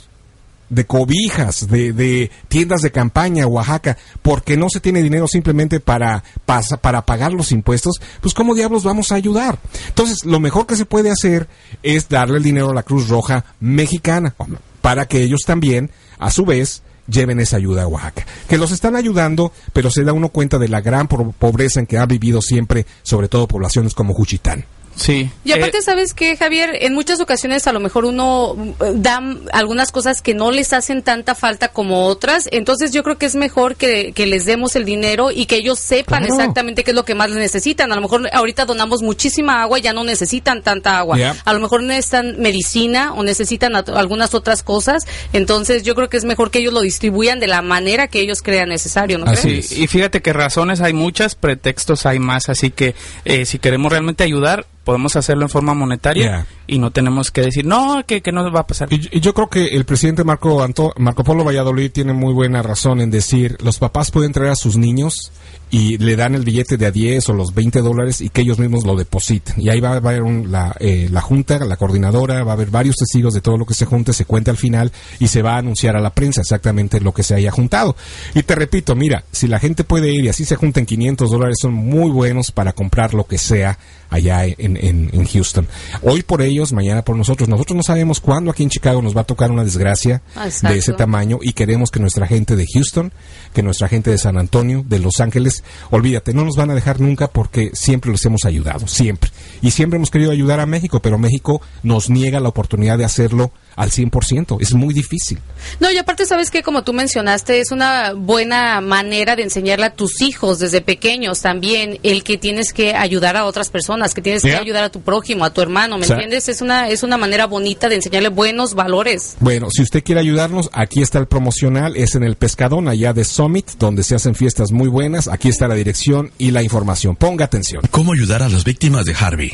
de 0.70 0.86
cobijas, 0.86 1.68
de, 1.70 1.94
de 1.94 2.32
tiendas 2.48 2.82
de 2.82 2.92
campaña 2.92 3.46
Oaxaca, 3.46 3.98
porque 4.22 4.58
no 4.58 4.70
se 4.70 4.80
tiene 4.80 5.04
dinero 5.04 5.28
simplemente 5.28 5.80
para, 5.80 6.24
pasa- 6.46 6.78
para 6.78 7.06
pagar 7.06 7.34
los 7.34 7.52
impuestos, 7.52 8.00
pues 8.22 8.34
¿cómo 8.34 8.56
diablos 8.56 8.84
vamos 8.84 9.12
a 9.12 9.16
ayudar? 9.16 9.60
Entonces, 9.90 10.24
lo 10.26 10.40
mejor 10.40 10.66
que 10.66 10.76
se 10.78 10.86
puede 10.86 11.12
hacer 11.12 11.48
es 11.84 12.10
darle 12.10 12.38
el 12.38 12.44
dinero 12.44 12.72
a 12.72 12.74
la 12.74 12.84
Cruz 12.84 13.08
Roja 13.10 13.46
mexicana, 13.60 14.34
para 14.82 15.06
que 15.06 15.22
ellos 15.22 15.42
también, 15.46 15.92
a 16.18 16.32
su 16.32 16.46
vez, 16.46 16.82
lleven 17.08 17.40
esa 17.40 17.58
ayuda 17.58 17.84
a 17.84 17.88
Oaxaca. 17.88 18.26
Que 18.48 18.58
los 18.58 18.72
están 18.72 18.96
ayudando, 18.96 19.52
pero 19.74 19.90
se 19.92 20.04
da 20.04 20.14
uno 20.14 20.30
cuenta 20.30 20.58
de 20.58 20.70
la 20.70 20.82
gran 20.82 21.08
po- 21.08 21.32
pobreza 21.38 21.80
en 21.80 21.86
que 21.86 21.98
ha 21.98 22.06
vivido 22.06 22.42
siempre, 22.42 22.86
sobre 23.04 23.28
todo 23.28 23.48
poblaciones 23.48 23.94
como 23.94 24.14
Juchitán. 24.14 24.66
Sí. 24.96 25.30
Y 25.44 25.52
aparte, 25.52 25.80
Eh, 25.80 25.82
¿sabes 25.82 26.14
qué, 26.14 26.38
Javier? 26.38 26.78
En 26.82 26.94
muchas 26.94 27.20
ocasiones 27.20 27.66
a 27.68 27.74
lo 27.74 27.80
mejor 27.80 28.06
uno 28.06 28.56
eh, 28.80 28.92
da 28.96 29.22
algunas 29.52 29.92
cosas 29.92 30.22
que 30.22 30.34
no 30.34 30.52
les 30.52 30.72
hacen 30.74 31.02
tanta 31.02 31.36
falta 31.36 31.70
como 31.70 32.06
otras. 32.06 32.48
Entonces 32.52 32.92
yo 32.92 33.04
creo 33.04 33.18
que 33.18 33.26
es 33.26 33.36
mejor 33.36 33.76
que, 33.76 34.12
que 34.14 34.26
les 34.28 34.46
demos 34.46 34.76
el 34.76 34.86
dinero 34.86 35.32
y 35.32 35.46
que 35.46 35.56
ellos 35.56 35.80
sepan 35.80 36.24
Claro. 36.24 36.36
exactamente 36.36 36.84
qué 36.84 36.92
es 36.92 36.96
lo 36.96 37.06
que 37.06 37.16
más 37.16 37.32
necesitan. 37.32 37.92
A 37.92 37.96
lo 37.96 38.02
mejor 38.02 38.30
ahorita 38.32 38.66
donamos 38.66 39.02
muchísima 39.02 39.62
agua 39.64 39.80
y 39.80 39.82
ya 39.82 39.94
no 39.94 40.04
necesitan 40.04 40.62
tanta 40.62 40.98
agua. 41.00 41.18
Yeah. 41.18 41.36
A 41.46 41.54
lo 41.54 41.60
mejor 41.60 41.82
necesitan 41.84 42.40
medicina 42.40 43.14
o 43.14 43.24
necesitan 43.24 43.76
algunas 43.76 44.34
otras 44.34 44.64
cosas. 44.64 45.04
Entonces 45.34 45.84
yo 45.84 45.96
creo 45.96 46.10
que 46.10 46.18
es 46.18 46.26
mejor 46.26 46.52
que 46.52 46.60
ellos 46.60 46.74
lo 46.74 46.82
distribuyan 46.82 47.40
de 47.40 47.48
la 47.48 47.62
manera 47.62 48.08
que 48.08 48.20
ellos 48.20 48.42
crean 48.42 48.70
necesario, 48.70 49.18
¿no 49.18 49.26
Así 49.26 49.48
crees? 49.48 49.72
es. 49.72 49.78
Y 49.80 49.88
fíjate 49.88 50.22
que 50.22 50.34
razones 50.34 50.82
hay 50.82 50.94
muchas, 50.94 51.36
pretextos 51.36 52.06
hay 52.06 52.20
más, 52.20 52.50
así 52.50 52.70
que 52.72 52.96
eh, 53.26 53.46
si 53.46 53.60
queremos 53.60 53.92
realmente 53.92 54.24
ayudar, 54.24 54.66
podemos 54.84 55.16
hacerlo 55.16 55.44
en 55.44 55.50
forma 55.50 55.74
monetaria 55.74 56.24
Yeah. 56.24 56.46
y 56.68 56.80
no 56.80 56.92
tenemos 56.92 57.32
que 57.32 57.42
decir, 57.42 57.66
no, 57.66 58.04
que, 58.06 58.22
que 58.22 58.32
no 58.32 58.52
va 58.52 58.62
a 58.62 58.68
pasar. 58.68 58.92
Y, 58.92 59.10
y 59.12 59.20
yo 59.20 59.34
creo 59.34 59.50
que 59.50 59.66
el 59.68 59.86
presidente 59.86 60.24
Marco, 60.24 60.62
Anto- 60.64 60.94
Marco 60.98 61.24
Polo 61.24 61.44
Valladolid 61.44 61.92
tiene 61.92 62.14
muy 62.14 62.34
buena 62.34 62.62
razón 62.62 63.02
en 63.02 63.10
decir, 63.12 63.58
los 63.64 63.80
papás 63.80 64.12
pueden 64.12 64.32
traer 64.34 64.52
a 64.52 64.56
sus 64.56 64.76
niños 64.78 65.32
y 65.74 65.98
le 65.98 66.16
dan 66.16 66.36
el 66.36 66.44
billete 66.44 66.78
de 66.78 66.86
a 66.86 66.92
10 66.92 67.30
o 67.30 67.34
los 67.34 67.52
20 67.56 67.82
dólares 67.82 68.22
y 68.22 68.30
que 68.30 68.42
ellos 68.42 68.60
mismos 68.60 68.84
lo 68.86 68.96
depositen. 68.96 69.56
Y 69.60 69.70
ahí 69.70 69.80
va 69.80 69.94
a 69.94 69.96
haber 69.96 70.22
un- 70.22 70.52
la, 70.52 70.76
eh, 70.80 71.08
la 71.12 71.20
junta, 71.20 71.58
la 71.66 71.78
coordinadora, 71.78 72.44
va 72.44 72.52
a 72.52 72.54
haber 72.54 72.70
varios 72.70 72.96
testigos 72.98 73.34
de 73.34 73.42
todo 73.42 73.58
lo 73.58 73.66
que 73.66 73.74
se 73.74 73.86
junte, 73.86 74.14
se 74.14 74.26
cuenta 74.26 74.52
al 74.52 74.58
final 74.58 74.92
y 75.20 75.30
se 75.30 75.42
va 75.42 75.56
a 75.56 75.58
anunciar 75.58 75.96
a 75.96 76.00
la 76.00 76.12
prensa 76.14 76.42
exactamente 76.42 77.02
lo 77.02 77.12
que 77.12 77.24
se 77.24 77.34
haya 77.34 77.50
juntado. 77.50 77.96
Y 78.36 78.44
te 78.44 78.54
repito, 78.54 78.94
mira, 78.96 79.24
si 79.32 79.48
la 79.48 79.58
gente 79.58 79.84
puede 79.84 80.14
ir 80.14 80.26
y 80.26 80.30
así 80.30 80.46
se 80.46 80.56
junten 80.58 80.86
500 80.86 81.32
dólares, 81.32 81.58
son 81.60 81.74
muy 81.74 82.12
buenos 82.12 82.52
para 82.52 82.74
comprar 82.74 83.16
lo 83.16 83.26
que 83.26 83.40
sea 83.40 83.80
allá 84.12 84.46
en, 84.46 84.78
en, 84.78 85.10
en 85.12 85.26
Houston. 85.26 85.68
Hoy 86.04 86.22
por 86.22 86.44
ellos, 86.44 86.72
mañana 86.72 87.02
por 87.04 87.16
nosotros. 87.18 87.50
Nosotros 87.50 87.76
no 87.76 87.82
sabemos 87.82 88.20
cuándo 88.20 88.52
aquí 88.52 88.62
en 88.62 88.70
Chicago 88.70 89.02
nos 89.02 89.18
va 89.18 89.22
a 89.22 89.24
tocar 89.24 89.50
una 89.50 89.64
desgracia 89.64 90.22
Exacto. 90.36 90.68
de 90.72 90.78
ese 90.78 90.94
tamaño 90.94 91.40
y 91.42 91.54
queremos 91.54 91.90
que 91.90 92.00
nuestra 92.00 92.28
gente 92.28 92.56
de 92.56 92.68
Houston, 92.72 93.12
que 93.56 93.64
nuestra 93.64 93.88
gente 93.88 94.12
de 94.12 94.20
San 94.20 94.38
Antonio, 94.38 94.86
de 94.88 95.00
Los 95.00 95.20
Ángeles, 95.20 95.63
olvídate, 95.92 96.34
no 96.34 96.46
nos 96.46 96.56
van 96.56 96.72
a 96.72 96.76
dejar 96.76 97.00
nunca 97.00 97.28
porque 97.28 97.72
siempre 97.74 98.12
los 98.12 98.24
hemos 98.26 98.46
ayudado, 98.46 98.88
siempre. 98.88 99.30
Y 99.62 99.72
siempre 99.72 99.98
hemos 99.98 100.12
querido 100.12 100.32
ayudar 100.32 100.60
a 100.60 100.66
México, 100.66 101.00
pero 101.02 101.18
México 101.18 101.62
nos 101.84 102.10
niega 102.10 102.40
la 102.40 102.50
oportunidad 102.50 102.98
de 102.98 103.06
hacerlo 103.06 103.52
al 103.76 103.92
100%. 103.92 104.58
Es 104.62 104.74
muy 104.74 104.94
difícil. 104.94 105.40
No, 105.80 105.92
y 105.92 105.98
aparte 105.98 106.26
sabes 106.26 106.52
que 106.52 106.62
como 106.64 106.84
tú 106.84 106.94
mencionaste, 106.94 107.60
es 107.60 107.72
una 107.72 108.14
buena 108.14 108.82
manera 108.82 109.36
de 109.36 109.44
enseñarle 109.44 109.86
a 109.86 109.94
tus 109.94 110.22
hijos 110.22 110.60
desde 110.60 110.82
pequeños 110.82 111.42
también 111.42 112.00
el 112.04 112.24
que 112.24 112.38
tienes 112.38 112.74
que 112.74 112.94
ayudar 112.96 113.38
a 113.38 113.46
otras 113.46 113.70
personas, 113.70 114.14
que 114.14 114.22
tienes 114.22 114.44
Yeah. 114.44 114.56
que 114.56 114.62
ayudar 114.62 114.84
a 114.84 114.90
tu 114.90 115.02
prójimo, 115.02 115.46
a 115.46 115.54
tu 115.54 115.62
hermano, 115.62 115.98
¿me 115.98 116.06
entiendes? 116.06 116.50
Es 116.50 116.62
una 116.62 116.90
es 116.90 117.04
una 117.04 117.18
manera 117.18 117.46
bonita 117.46 117.88
de 117.88 117.96
enseñarle 117.96 118.30
buenos 118.30 118.74
valores. 118.74 119.36
Bueno, 119.40 119.70
si 119.72 119.82
usted 119.84 120.04
quiere 120.04 120.20
ayudarnos, 120.22 120.70
aquí 120.74 121.02
está 121.02 121.20
el 121.20 121.28
promocional, 121.28 121.96
es 121.96 122.16
en 122.16 122.24
el 122.24 122.36
Pescadón, 122.36 122.88
allá 122.88 123.14
de 123.14 123.24
Summit, 123.24 123.72
donde 123.80 124.04
se 124.04 124.16
hacen 124.16 124.36
fiestas 124.36 124.72
muy 124.72 124.90
buenas. 124.90 125.28
Aquí 125.28 125.48
está 125.50 125.68
la 125.68 125.76
dirección 125.76 126.32
y 126.38 126.52
la 126.52 126.62
información. 126.62 127.16
Ponga 127.16 127.46
atención. 127.46 127.84
¿Cómo 127.92 128.14
ayudar 128.14 128.44
a 128.44 128.50
las 128.50 128.64
víctimas 128.64 129.06
de 129.06 129.14
Harvey? 129.14 129.54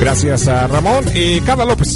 Gracias 0.00 0.48
a 0.48 0.66
Ramón. 0.66 1.04
Eh, 1.14 1.40
Carla 1.44 1.64
López. 1.64 1.94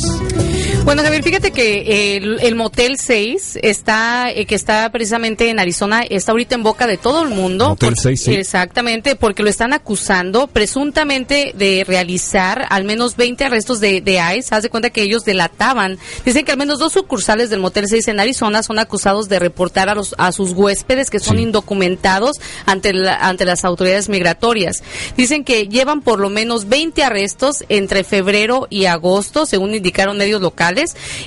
Bueno, 0.87 1.03
Javier, 1.03 1.25
fíjate 1.25 1.51
que 1.51 2.17
el, 2.17 2.39
el 2.41 2.55
Motel 2.55 2.97
6 2.97 3.59
está, 3.61 4.31
eh, 4.31 4.47
que 4.47 4.55
está 4.55 4.89
precisamente 4.93 5.51
en 5.51 5.59
Arizona, 5.59 6.03
está 6.09 6.31
ahorita 6.31 6.55
en 6.55 6.63
boca 6.63 6.87
de 6.87 6.97
todo 6.97 7.25
el 7.25 7.29
mundo. 7.31 7.71
Motel 7.71 7.95
Por- 7.95 7.99
6, 7.99 8.23
sí. 8.23 8.35
Exactamente, 8.35 9.17
porque 9.17 9.43
lo 9.43 9.49
están 9.51 9.73
acusando 9.73 10.47
presuntamente 10.47 11.53
de 11.59 11.83
realizar 11.85 12.67
al 12.71 12.85
menos 12.85 13.17
20 13.17 13.45
arrestos 13.47 13.81
de, 13.81 14.01
de 14.01 14.21
ICE. 14.37 14.55
Haz 14.55 14.63
de 14.63 14.71
cuenta 14.71 14.91
que 14.91 15.03
ellos 15.03 15.25
delataban. 15.25 15.99
Dicen 16.25 16.45
que 16.45 16.53
al 16.53 16.59
menos 16.59 16.79
dos 16.79 16.93
sucursales 16.93 17.51
del 17.51 17.59
Motel 17.59 17.89
6 17.89 18.07
en 18.07 18.21
Arizona 18.21 18.63
son 18.63 18.79
acusados 18.79 19.29
de 19.29 19.41
reportar 19.41 19.89
a, 19.89 19.97
los, 19.97 20.15
a 20.19 20.31
sus 20.31 20.53
huéspedes 20.53 21.11
que 21.11 21.19
son 21.19 21.37
Sí. 21.39 21.43
indocumentados 21.43 22.37
ante, 22.65 22.93
la- 22.93 23.17
ante 23.17 23.45
las 23.45 23.65
autoridades 23.65 24.09
migratorias. 24.09 24.85
Dicen 25.17 25.43
que 25.43 25.67
llevan 25.67 26.01
por 26.01 26.21
lo 26.21 26.31
menos 26.31 26.69
20 26.69 27.03
arrestos 27.03 27.65
entre 27.69 28.05
febrero 28.05 28.69
y 28.71 28.85
agosto, 28.85 29.47
según 29.47 29.75
indicaron 29.75 30.17
medios 30.17 30.41
locales. 30.41 30.76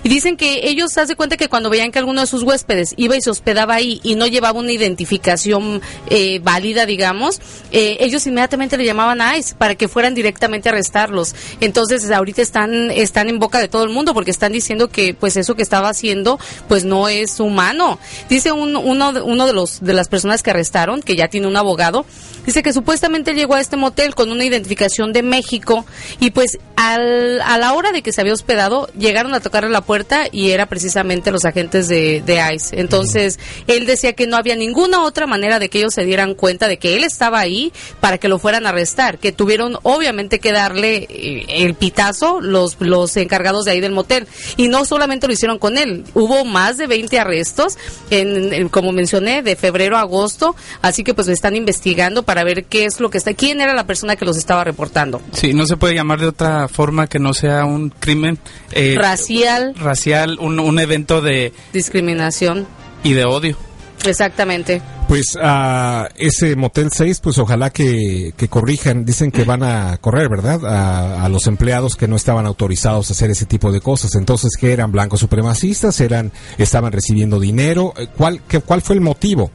Y 0.03 0.09
dicen 0.09 0.37
que 0.37 0.69
ellos 0.69 0.97
haz 0.97 1.07
de 1.07 1.15
cuenta 1.15 1.37
que 1.37 1.47
cuando 1.49 1.69
veían 1.69 1.91
que 1.91 1.99
alguno 1.99 2.21
de 2.21 2.27
sus 2.27 2.43
huéspedes 2.43 2.93
iba 2.97 3.15
y 3.15 3.21
se 3.21 3.29
hospedaba 3.29 3.75
ahí 3.75 3.99
y 4.03 4.15
no 4.15 4.27
llevaba 4.27 4.59
una 4.59 4.71
identificación 4.71 5.81
eh, 6.07 6.39
válida, 6.43 6.85
digamos, 6.85 7.41
eh, 7.71 7.97
ellos 7.99 8.25
inmediatamente 8.27 8.77
le 8.77 8.85
llamaban 8.85 9.21
a 9.21 9.37
ICE 9.37 9.55
para 9.55 9.75
que 9.75 9.87
fueran 9.87 10.15
directamente 10.15 10.69
a 10.69 10.71
arrestarlos. 10.71 11.35
Entonces, 11.61 12.09
ahorita 12.11 12.41
están, 12.41 12.91
están 12.91 13.29
en 13.29 13.39
boca 13.39 13.59
de 13.59 13.67
todo 13.67 13.83
el 13.83 13.89
mundo 13.89 14.13
porque 14.13 14.31
están 14.31 14.51
diciendo 14.51 14.89
que 14.89 15.13
pues 15.13 15.37
eso 15.37 15.55
que 15.55 15.63
estaba 15.63 15.89
haciendo 15.89 16.39
pues 16.67 16.83
no 16.85 17.07
es 17.09 17.39
humano. 17.39 17.99
Dice 18.29 18.51
un- 18.51 18.75
uno, 18.75 19.13
uno 19.23 19.47
de 19.47 19.53
los 19.53 19.81
de 19.81 19.93
las 19.93 20.07
personas 20.07 20.43
que 20.43 20.51
arrestaron, 20.51 21.01
que 21.01 21.15
ya 21.15 21.27
tiene 21.27 21.47
un 21.47 21.55
abogado, 21.57 22.05
dice 22.49 22.63
que 22.63 22.73
supuestamente 22.73 23.33
llegó 23.35 23.53
a 23.53 23.61
este 23.61 23.77
motel 23.77 24.15
con 24.15 24.31
una 24.31 24.43
identificación 24.43 25.13
de 25.13 25.21
México 25.21 25.85
y 26.19 26.31
pues 26.31 26.57
al- 26.75 27.41
a 27.41 27.57
la 27.59 27.73
hora 27.73 27.91
de 27.91 28.01
que 28.01 28.11
se 28.11 28.21
había 28.21 28.33
hospedado 28.33 28.87
llegaron 28.97 29.33
a 29.35 29.39
tocarle 29.39 29.69
la 29.69 29.81
puerta 29.81 30.25
y 30.31 30.49
era 30.49 30.65
precisamente 30.65 31.29
los 31.31 31.45
agentes 31.45 31.87
de, 31.87 32.23
de 32.25 32.41
ICE. 32.55 32.79
Entonces 32.79 33.39
él 33.67 33.85
decía 33.85 34.13
que 34.13 34.25
no 34.27 34.35
había 34.37 34.55
ninguna 34.55 35.03
otra 35.03 35.27
manera 35.27 35.59
de 35.59 35.69
que 35.69 35.77
ellos 35.79 35.93
se 35.93 36.05
dieran 36.05 36.33
cuenta 36.33 36.67
de 36.67 36.77
que 36.79 36.95
él 36.95 37.03
estaba 37.03 37.39
ahí 37.39 37.71
para 37.99 38.17
que 38.17 38.27
lo 38.27 38.39
fueran 38.39 38.65
a 38.65 38.69
arrestar, 38.69 39.19
que 39.19 39.31
tuvieron 39.31 39.77
obviamente 39.83 40.39
que 40.39 40.51
darle 40.51 41.05
eh, 41.09 41.45
el 41.49 41.75
pitazo 41.75 42.41
los, 42.41 42.77
los 42.79 43.15
encargados 43.17 43.65
de 43.65 43.71
ahí 43.71 43.79
del 43.81 43.91
motel. 43.91 44.27
Y 44.57 44.69
no 44.69 44.85
solamente 44.85 45.27
lo 45.27 45.33
hicieron 45.33 45.59
con 45.59 45.77
él, 45.77 46.05
hubo 46.15 46.45
más 46.45 46.77
de 46.77 46.87
20 46.87 47.19
arrestos, 47.19 47.77
en, 48.09 48.53
en- 48.53 48.69
como 48.69 48.91
mencioné, 48.91 49.43
de 49.43 49.55
febrero 49.55 49.97
a 49.97 50.01
agosto, 50.01 50.55
así 50.81 51.03
que 51.03 51.13
pues 51.13 51.27
lo 51.27 51.33
están 51.33 51.55
investigando 51.55 52.23
para 52.23 52.38
ver 52.43 52.65
qué 52.65 52.85
es 52.85 52.99
lo 52.99 53.09
que 53.09 53.17
está, 53.17 53.33
quién 53.33 53.61
era 53.61 53.73
la 53.73 53.85
persona 53.85 54.15
que 54.15 54.25
los 54.25 54.37
estaba 54.37 54.63
reportando. 54.63 55.21
Sí, 55.33 55.53
no 55.53 55.65
se 55.65 55.77
puede 55.77 55.95
llamar 55.95 56.19
de 56.19 56.27
otra 56.27 56.67
forma 56.67 57.07
que 57.07 57.19
no 57.19 57.33
sea 57.33 57.65
un 57.65 57.89
crimen 57.89 58.37
eh, 58.71 58.95
Racial, 58.99 59.73
racial, 59.75 60.37
un, 60.39 60.59
un 60.59 60.79
evento 60.79 61.21
de 61.21 61.53
discriminación, 61.73 62.67
y 63.03 63.13
de 63.13 63.25
odio. 63.25 63.57
exactamente. 64.05 64.81
Pues 65.07 65.35
a 65.41 66.07
ese 66.17 66.55
Motel 66.55 66.89
6, 66.91 67.19
pues 67.21 67.39
ojalá 67.39 67.71
que, 67.71 68.31
que 68.37 68.47
corrijan. 68.47 69.05
Dicen 69.05 69.31
que 69.31 69.43
van 69.43 69.63
a 69.63 69.97
correr, 69.97 70.29
¿verdad? 70.29 70.63
A, 70.65 71.25
a 71.25 71.29
los 71.29 71.47
empleados 71.47 71.95
que 71.95 72.07
no 72.07 72.15
estaban 72.15 72.45
autorizados 72.45 73.09
a 73.09 73.13
hacer 73.13 73.31
ese 73.31 73.47
tipo 73.47 73.71
de 73.71 73.81
cosas. 73.81 74.13
Entonces, 74.13 74.51
que 74.59 74.71
eran 74.71 74.91
blancos 74.91 75.19
supremacistas? 75.21 75.99
eran 76.01 76.31
¿Estaban 76.59 76.91
recibiendo 76.91 77.39
dinero? 77.39 77.93
Eh, 77.97 78.07
¿Cuál, 78.15 78.41
qué, 78.47 78.59
¿Cuál 78.59 78.83
fue 78.83 78.95
el 78.97 79.01
motivo 79.01 79.49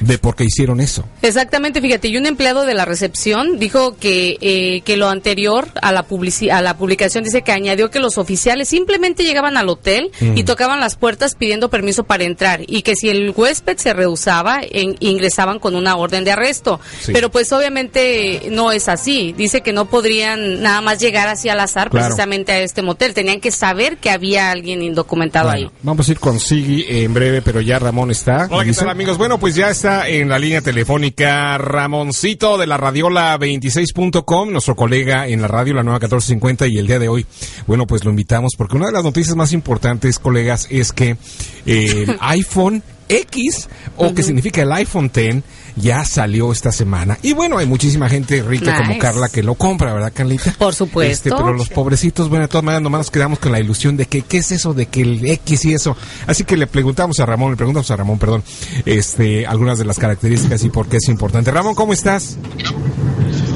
de 0.00 0.18
por 0.18 0.34
qué 0.36 0.44
hicieron 0.44 0.80
eso? 0.80 1.04
Exactamente, 1.22 1.80
fíjate, 1.80 2.08
y 2.08 2.16
un 2.16 2.26
empleado 2.26 2.64
de 2.64 2.74
la 2.74 2.84
recepción 2.84 3.58
dijo 3.58 3.96
que, 3.96 4.36
eh, 4.40 4.80
que 4.82 4.96
lo 4.96 5.08
anterior 5.08 5.68
a 5.82 5.92
la, 5.92 6.06
publici- 6.06 6.50
a 6.50 6.62
la 6.62 6.76
publicación 6.76 7.24
dice 7.24 7.42
que 7.42 7.52
añadió 7.52 7.90
que 7.90 7.98
los 8.00 8.18
oficiales 8.18 8.68
simplemente 8.68 9.24
llegaban 9.24 9.56
al 9.56 9.68
hotel 9.68 10.10
y 10.20 10.44
tocaban 10.44 10.80
las 10.80 10.96
puertas 10.96 11.34
pidiendo 11.34 11.68
permiso 11.70 12.04
para 12.04 12.24
entrar 12.24 12.60
y 12.66 12.82
que 12.82 12.94
si 12.96 13.08
el 13.08 13.32
huésped 13.36 13.76
se 13.78 13.92
rehusaba, 13.92 14.60
en- 14.62 14.96
ingresaban 15.00 15.58
con 15.58 15.74
una 15.74 15.96
orden 15.96 16.24
de 16.24 16.32
arresto. 16.32 16.80
Sí. 17.00 17.12
Pero 17.12 17.30
pues 17.30 17.52
obviamente 17.52 18.48
no 18.50 18.72
es 18.72 18.88
así. 18.88 19.34
Dice 19.36 19.60
que 19.60 19.72
no 19.72 19.86
podrían 19.86 20.62
nada 20.62 20.80
más 20.80 20.98
llegar 21.00 21.28
así 21.28 21.48
al 21.48 21.60
azar 21.60 21.90
Claro. 21.90 22.06
precisamente 22.06 22.52
a 22.52 22.58
este 22.60 22.82
motel. 22.82 23.14
Tenían 23.14 23.40
que 23.40 23.50
saber 23.50 23.98
que 23.98 24.10
había 24.10 24.50
alguien 24.50 24.82
indocumentado 24.82 25.48
Bueno, 25.50 25.68
ahí. 25.68 25.78
vamos 25.82 26.08
a 26.08 26.12
ir 26.12 26.18
con 26.20 26.38
Sigui 26.40 26.84
en 26.88 27.14
breve, 27.14 27.42
pero 27.42 27.60
ya 27.60 27.78
Ramón 27.78 28.10
está. 28.10 28.48
Hola, 28.50 28.64
¿qué 28.64 28.72
tal 28.72 28.90
amigos? 28.90 29.18
Bueno, 29.18 29.38
pues 29.38 29.54
ya 29.54 29.72
está 29.78 30.08
en 30.08 30.28
la 30.28 30.40
línea 30.40 30.60
telefónica 30.60 31.56
Ramoncito 31.56 32.58
de 32.58 32.66
la 32.66 32.76
Radiola 32.76 33.38
26.com, 33.38 34.50
nuestro 34.50 34.74
colega 34.74 35.28
en 35.28 35.40
la 35.40 35.46
radio, 35.46 35.72
la 35.72 35.84
nueva 35.84 36.00
1450, 36.00 36.66
y 36.66 36.78
el 36.78 36.88
día 36.88 36.98
de 36.98 37.08
hoy, 37.08 37.24
bueno, 37.68 37.86
pues 37.86 38.02
lo 38.02 38.10
invitamos 38.10 38.54
porque 38.58 38.74
una 38.74 38.86
de 38.86 38.92
las 38.92 39.04
noticias 39.04 39.36
más 39.36 39.52
importantes, 39.52 40.18
colegas, 40.18 40.66
es 40.68 40.92
que 40.92 41.16
eh, 41.64 42.06
el 42.08 42.16
iPhone 42.18 42.82
X, 43.08 43.68
o 43.96 44.12
que 44.14 44.24
significa 44.24 44.62
el 44.62 44.72
iPhone 44.72 45.12
X, 45.14 45.44
ya 45.80 46.04
salió 46.04 46.52
esta 46.52 46.72
semana. 46.72 47.18
Y 47.22 47.32
bueno, 47.32 47.58
hay 47.58 47.66
muchísima 47.66 48.08
gente 48.08 48.42
rica 48.42 48.76
como. 48.76 48.98
Carla 48.98 49.28
que 49.28 49.42
lo 49.42 49.54
compra, 49.54 49.92
¿verdad, 49.92 50.12
Carlita? 50.14 50.52
Por 50.58 50.74
supuesto. 50.74 51.12
Este, 51.12 51.30
pero 51.30 51.52
los 51.52 51.68
pobrecitos, 51.68 52.28
bueno, 52.28 52.42
de 52.44 52.48
todas 52.48 52.64
maneras, 52.64 52.82
nomás 52.82 52.98
nos 53.00 53.10
quedamos 53.10 53.38
con 53.38 53.52
la 53.52 53.60
ilusión 53.60 53.96
de 53.96 54.06
que, 54.06 54.22
¿qué 54.22 54.38
es 54.38 54.52
eso 54.52 54.74
de 54.74 54.86
que 54.86 55.02
el 55.02 55.24
X 55.24 55.64
y 55.66 55.72
eso? 55.74 55.96
Así 56.26 56.44
que 56.44 56.56
le 56.56 56.66
preguntamos 56.66 57.18
a 57.20 57.26
Ramón, 57.26 57.52
le 57.52 57.56
preguntamos 57.56 57.90
a 57.90 57.96
Ramón, 57.96 58.18
perdón, 58.18 58.42
este, 58.84 59.46
algunas 59.46 59.78
de 59.78 59.84
las 59.84 59.98
características 59.98 60.62
y 60.64 60.70
por 60.70 60.88
qué 60.88 60.96
es 60.98 61.08
importante. 61.08 61.50
Ramón, 61.50 61.74
¿cómo 61.74 61.92
estás? 61.92 62.36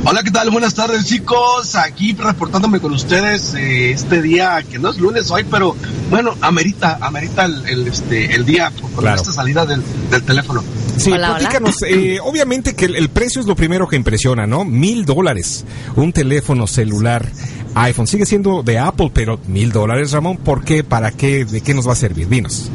Hola, 0.05 0.23
¿qué 0.25 0.31
tal? 0.33 0.51
Buenas 0.51 0.75
tardes, 0.75 1.05
chicos. 1.07 1.77
Aquí 1.77 2.12
reportándome 2.14 2.81
con 2.81 2.93
ustedes 2.93 3.55
eh, 3.55 3.93
este 3.93 4.20
día, 4.20 4.62
que 4.68 4.79
no 4.81 4.91
es 4.91 4.97
lunes 4.99 5.31
hoy, 5.31 5.45
pero 5.49 5.77
bueno, 6.11 6.35
amerita, 6.41 6.99
amerita 7.01 7.45
el, 7.45 7.64
el, 7.68 7.87
este, 7.89 8.35
el 8.35 8.45
día 8.45 8.70
por 8.70 8.91
con 8.91 9.03
Claro. 9.05 9.20
esta 9.20 9.33
salida 9.33 9.64
del, 9.64 9.81
del 10.11 10.23
teléfono. 10.25 10.62
Sí, 10.97 11.11
Hola, 11.12 11.29
hola. 11.31 11.39
platícanos, 11.39 11.83
eh, 12.17 12.21
obviamente 12.21 12.75
que 12.75 12.87
el, 12.87 12.97
el 12.97 13.09
precio 13.09 13.41
es 13.41 13.47
lo 13.47 13.55
primero 13.57 13.87
que 13.89 13.97
impresiona, 13.97 14.47
¿no? 14.47 14.65
Mil 14.65 15.05
dólares, 15.05 15.65
un 15.97 16.13
teléfono 16.13 16.67
celular 16.67 17.29
iPhone. 17.75 18.07
Sigue 18.07 18.27
siendo 18.27 18.63
de 18.63 18.79
Apple, 18.79 19.11
pero 19.15 19.39
mil 19.47 19.73
dólares, 19.73 20.13
Ramón, 20.13 20.37
¿por 20.39 20.65
qué? 20.65 20.85
¿Para 20.85 21.11
qué? 21.13 21.45
¿De 21.45 21.61
qué 21.61 21.75
nos 21.75 21.89
va 21.89 21.93
a 21.93 21.97
servir? 21.97 22.29
Dinos. 22.29 22.71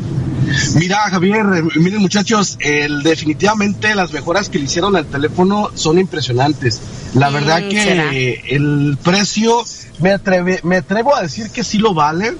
Mira, 0.75 0.97
Javier, 1.09 1.45
eh, 1.57 1.79
miren 1.79 1.99
muchachos, 2.01 2.57
el, 2.61 3.03
definitivamente 3.03 3.93
las 3.95 4.13
mejoras 4.13 4.49
que 4.49 4.59
le 4.59 4.65
hicieron 4.65 4.95
al 4.95 5.05
teléfono 5.05 5.69
son 5.75 5.99
impresionantes. 5.99 6.79
La 7.13 7.29
Mm, 7.29 7.33
verdad 7.33 7.67
que 7.69 7.83
¿será? 7.83 8.11
el 8.13 8.97
precio, 9.03 9.63
me, 9.99 10.11
atreve, 10.11 10.59
me 10.63 10.77
atrevo 10.77 11.15
a 11.15 11.21
decir 11.23 11.49
que 11.49 11.63
sí 11.63 11.77
lo 11.79 11.93
vale, 11.93 12.33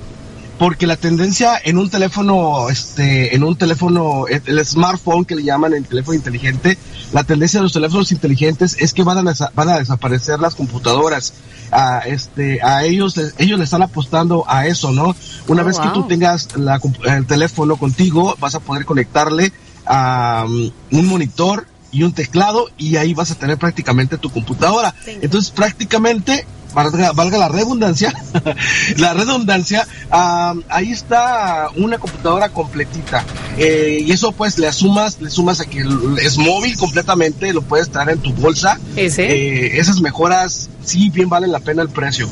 porque 0.57 0.87
la 0.87 0.95
tendencia 0.97 1.51
en 1.63 1.77
un 1.77 1.89
teléfono, 1.89 2.69
este, 2.69 3.35
en 3.35 3.43
un 3.43 3.55
teléfono, 3.55 4.25
el, 4.27 4.65
smartphone 4.65 5.23
que 5.25 5.35
le 5.35 5.43
llaman 5.43 5.73
el 5.73 5.85
teléfono 5.85 6.15
inteligente, 6.15 6.77
la 7.13 7.23
tendencia 7.23 7.59
de 7.59 7.63
los 7.63 7.73
teléfonos 7.73 8.11
inteligentes 8.11 8.75
es 8.79 8.93
que 8.93 9.03
van 9.03 9.27
a, 9.27 9.33
van 9.53 9.69
a 9.69 9.77
desaparecer 9.77 10.39
las 10.39 10.55
computadoras. 10.55 11.33
A, 11.69 11.99
este, 12.07 12.61
a 12.63 12.85
ellos, 12.85 13.17
le- 13.17 13.31
ellos 13.39 13.57
le 13.59 13.65
están 13.65 13.81
apostando 13.81 14.45
a 14.47 14.67
eso, 14.67 14.91
¿no? 14.93 15.15
Una 15.47 15.63
Oh, 15.63 15.65
vez 15.65 15.77
que 15.79 15.89
tú 15.89 16.07
tengas 16.07 16.55
la 16.55 16.79
compu- 16.79 17.05
el 17.05 17.25
teléfono 17.25 17.75
contigo, 17.75 18.35
vas 18.39 18.55
a 18.55 18.61
poder 18.61 18.85
conectarle 18.85 19.51
a 19.85 20.45
um, 20.47 20.71
un 20.91 21.05
monitor 21.07 21.67
y 21.91 22.03
un 22.03 22.13
teclado 22.13 22.67
y 22.77 22.95
ahí 22.95 23.13
vas 23.13 23.31
a 23.31 23.35
tener 23.35 23.57
prácticamente 23.57 24.17
tu 24.17 24.29
computadora. 24.29 24.95
Entonces 25.21 25.51
prácticamente, 25.51 26.47
valga, 26.77 27.11
valga 27.11 27.37
la 27.39 27.47
redundancia, 27.47 28.13
la 28.97 29.13
redundancia, 29.13 29.87
um, 30.11 30.61
ahí 30.69 30.91
está 30.91 31.69
una 31.75 31.97
computadora 31.97 32.49
completita. 32.49 33.23
Eh, 33.57 34.03
y 34.05 34.11
eso 34.11 34.31
pues 34.31 34.59
le 34.59 34.71
sumas, 34.71 35.19
le 35.19 35.31
sumas 35.31 35.59
a 35.59 35.65
que 35.65 35.83
es 36.21 36.37
móvil 36.37 36.77
completamente, 36.77 37.51
lo 37.51 37.63
puedes 37.63 37.89
traer 37.89 38.09
en 38.09 38.19
tu 38.19 38.31
bolsa. 38.33 38.79
Ese. 38.95 39.25
Eh, 39.25 39.79
esas 39.79 40.01
mejoras 40.01 40.69
sí 40.83 41.09
bien 41.09 41.29
valen 41.29 41.51
la 41.51 41.59
pena 41.59 41.81
el 41.81 41.89
precio. 41.89 42.29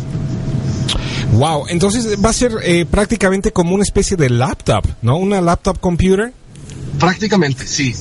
Wow, 1.32 1.66
entonces 1.68 2.24
va 2.24 2.30
a 2.30 2.34
ser 2.34 2.52
eh, 2.64 2.86
prácticamente 2.86 3.52
como 3.52 3.74
una 3.74 3.84
especie 3.84 4.16
de 4.16 4.30
laptop, 4.30 4.86
¿no? 5.02 5.18
Una 5.18 5.42
laptop 5.42 5.80
computer. 5.80 6.32
Prácticamente, 7.00 7.66
sí. 7.66 7.94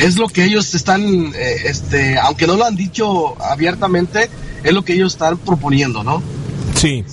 Es 0.00 0.16
lo 0.16 0.28
que 0.28 0.44
ellos 0.44 0.74
están, 0.74 1.32
eh, 1.34 1.56
este, 1.64 2.18
aunque 2.18 2.46
no 2.46 2.56
lo 2.56 2.64
han 2.64 2.76
dicho 2.76 3.34
abiertamente, 3.42 4.30
es 4.62 4.72
lo 4.72 4.84
que 4.84 4.94
ellos 4.94 5.12
están 5.12 5.38
proponiendo, 5.38 6.02
¿no? 6.04 6.22
Sí. 6.74 7.04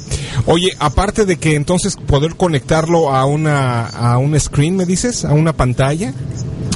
Oye, 0.45 0.71
aparte 0.79 1.25
de 1.25 1.37
que 1.37 1.55
entonces 1.55 1.95
poder 1.95 2.35
conectarlo 2.35 3.13
a 3.13 3.25
una 3.25 3.87
a 3.87 4.17
un 4.17 4.39
screen, 4.39 4.75
me 4.75 4.85
dices, 4.85 5.25
a 5.25 5.33
una 5.33 5.53
pantalla. 5.53 6.13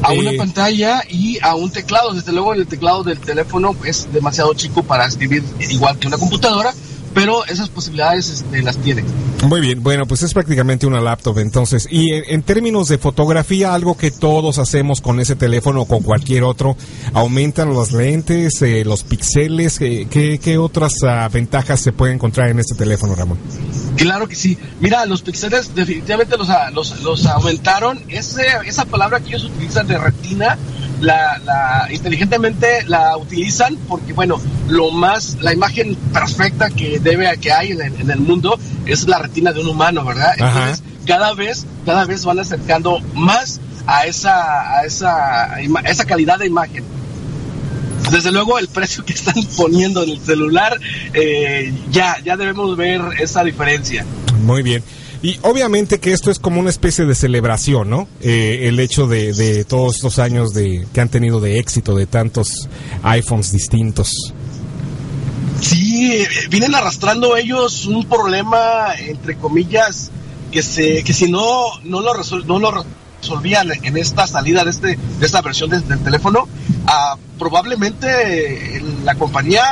A 0.01 0.13
Eh, 0.13 0.19
una 0.19 0.31
pantalla 0.37 1.01
y 1.09 1.39
a 1.41 1.55
un 1.55 1.71
teclado. 1.71 2.13
Desde 2.13 2.31
luego 2.33 2.53
el 2.53 2.67
teclado 2.67 3.03
del 3.03 3.19
teléfono 3.19 3.75
es 3.85 4.11
demasiado 4.11 4.53
chico 4.53 4.83
para 4.83 5.05
escribir 5.05 5.43
igual 5.69 5.97
que 5.97 6.07
una 6.07 6.17
computadora, 6.17 6.73
pero 7.13 7.45
esas 7.45 7.69
posibilidades 7.69 8.29
este, 8.29 8.61
las 8.61 8.77
tiene. 8.77 9.03
Muy 9.47 9.59
bien, 9.61 9.83
bueno, 9.83 10.05
pues 10.05 10.23
es 10.23 10.33
prácticamente 10.33 10.87
una 10.87 11.01
laptop 11.01 11.39
entonces. 11.39 11.87
Y 11.91 12.13
en, 12.13 12.23
en 12.27 12.43
términos 12.43 12.87
de 12.87 12.97
fotografía, 12.97 13.73
algo 13.73 13.97
que 13.97 14.09
todos 14.11 14.57
hacemos 14.57 15.01
con 15.01 15.19
ese 15.19 15.35
teléfono 15.35 15.81
o 15.81 15.85
con 15.85 16.01
cualquier 16.01 16.43
otro, 16.43 16.77
aumentan 17.13 17.73
los 17.73 17.91
lentes, 17.91 18.61
eh, 18.61 18.83
los 18.85 19.03
píxeles, 19.03 19.79
eh, 19.81 20.07
¿qué, 20.09 20.39
qué 20.41 20.57
otras 20.57 20.93
ah, 21.03 21.27
ventajas 21.31 21.81
se 21.81 21.91
pueden 21.91 22.15
encontrar 22.15 22.49
en 22.49 22.59
este 22.59 22.75
teléfono, 22.75 23.15
Ramón? 23.15 23.37
Claro 23.97 24.27
que 24.27 24.35
sí. 24.35 24.57
Mira, 24.79 25.05
los 25.05 25.21
píxeles 25.21 25.75
definitivamente 25.75 26.37
los, 26.37 26.49
a- 26.49 26.71
los, 26.71 27.01
los 27.03 27.25
aumentaron. 27.25 27.99
Ese, 28.07 28.43
esa 28.65 28.85
palabra 28.85 29.19
que 29.19 29.27
ellos 29.29 29.45
utilizan 29.45 29.87
de 29.87 29.97
retina, 29.97 30.57
la, 31.01 31.37
la 31.39 31.89
inteligentemente 31.91 32.83
la 32.87 33.17
utilizan 33.17 33.77
porque, 33.87 34.13
bueno, 34.13 34.39
lo 34.69 34.91
más, 34.91 35.37
la 35.41 35.53
imagen 35.53 35.95
perfecta 36.13 36.69
que 36.69 36.99
debe, 37.03 37.37
que 37.37 37.51
hay 37.51 37.71
en 37.71 37.81
el, 37.81 38.01
en 38.01 38.11
el 38.11 38.19
mundo 38.19 38.59
es 38.85 39.07
la 39.07 39.19
retina 39.19 39.51
de 39.51 39.61
un 39.61 39.67
humano, 39.67 40.03
¿verdad? 40.05 40.33
Ajá. 40.39 40.59
Entonces, 40.69 40.83
cada 41.05 41.33
vez, 41.33 41.65
cada 41.85 42.05
vez 42.05 42.25
van 42.25 42.39
acercando 42.39 42.99
más 43.13 43.59
a 43.85 44.05
esa, 44.05 44.77
a 44.79 44.85
esa, 44.85 45.53
a 45.53 45.61
esa 45.61 46.05
calidad 46.05 46.39
de 46.39 46.47
imagen. 46.47 46.83
Desde 48.11 48.31
luego 48.31 48.59
el 48.59 48.67
precio 48.67 49.03
que 49.05 49.13
están 49.13 49.35
poniendo 49.57 50.03
en 50.03 50.11
el 50.11 50.19
celular, 50.19 50.79
eh, 51.13 51.73
ya, 51.91 52.17
ya 52.23 52.37
debemos 52.37 52.75
ver 52.77 53.01
esa 53.19 53.43
diferencia. 53.43 54.05
Muy 54.41 54.61
bien. 54.61 54.83
Y 55.21 55.37
obviamente 55.41 55.99
que 55.99 56.11
esto 56.11 56.31
es 56.31 56.37
como 56.37 56.59
una 56.59 56.69
especie 56.69 57.05
de 57.05 57.15
celebración, 57.15 57.89
¿no? 57.89 58.09
Eh, 58.19 58.67
el 58.67 58.77
hecho 58.81 59.07
de, 59.07 59.31
de 59.31 59.63
todos 59.63 59.95
estos 59.95 60.19
años 60.19 60.53
de 60.53 60.85
que 60.93 60.99
han 60.99 61.07
tenido 61.07 61.39
de 61.39 61.59
éxito 61.59 61.95
de 61.95 62.07
tantos 62.07 62.67
iPhones 63.03 63.53
distintos. 63.53 64.33
Sí, 66.03 66.11
eh, 66.11 66.27
vienen 66.49 66.75
arrastrando 66.75 67.37
ellos 67.37 67.85
un 67.85 68.03
problema, 68.05 68.93
entre 68.97 69.37
comillas, 69.37 70.11
que 70.51 70.61
se 70.61 71.01
que 71.03 71.13
si 71.13 71.31
no 71.31 71.79
no 71.85 72.01
lo, 72.01 72.13
resol- 72.13 72.43
no 72.45 72.59
lo 72.59 72.83
resolvían 73.21 73.69
en 73.83 73.95
esta 73.95 74.27
salida 74.27 74.65
de 74.65 74.71
este 74.71 74.87
de 75.19 75.25
esta 75.25 75.41
versión 75.41 75.69
de- 75.69 75.79
del 75.79 75.99
teléfono, 76.03 76.45
ah, 76.87 77.15
probablemente 77.39 78.81
la 79.05 79.15
compañía 79.15 79.63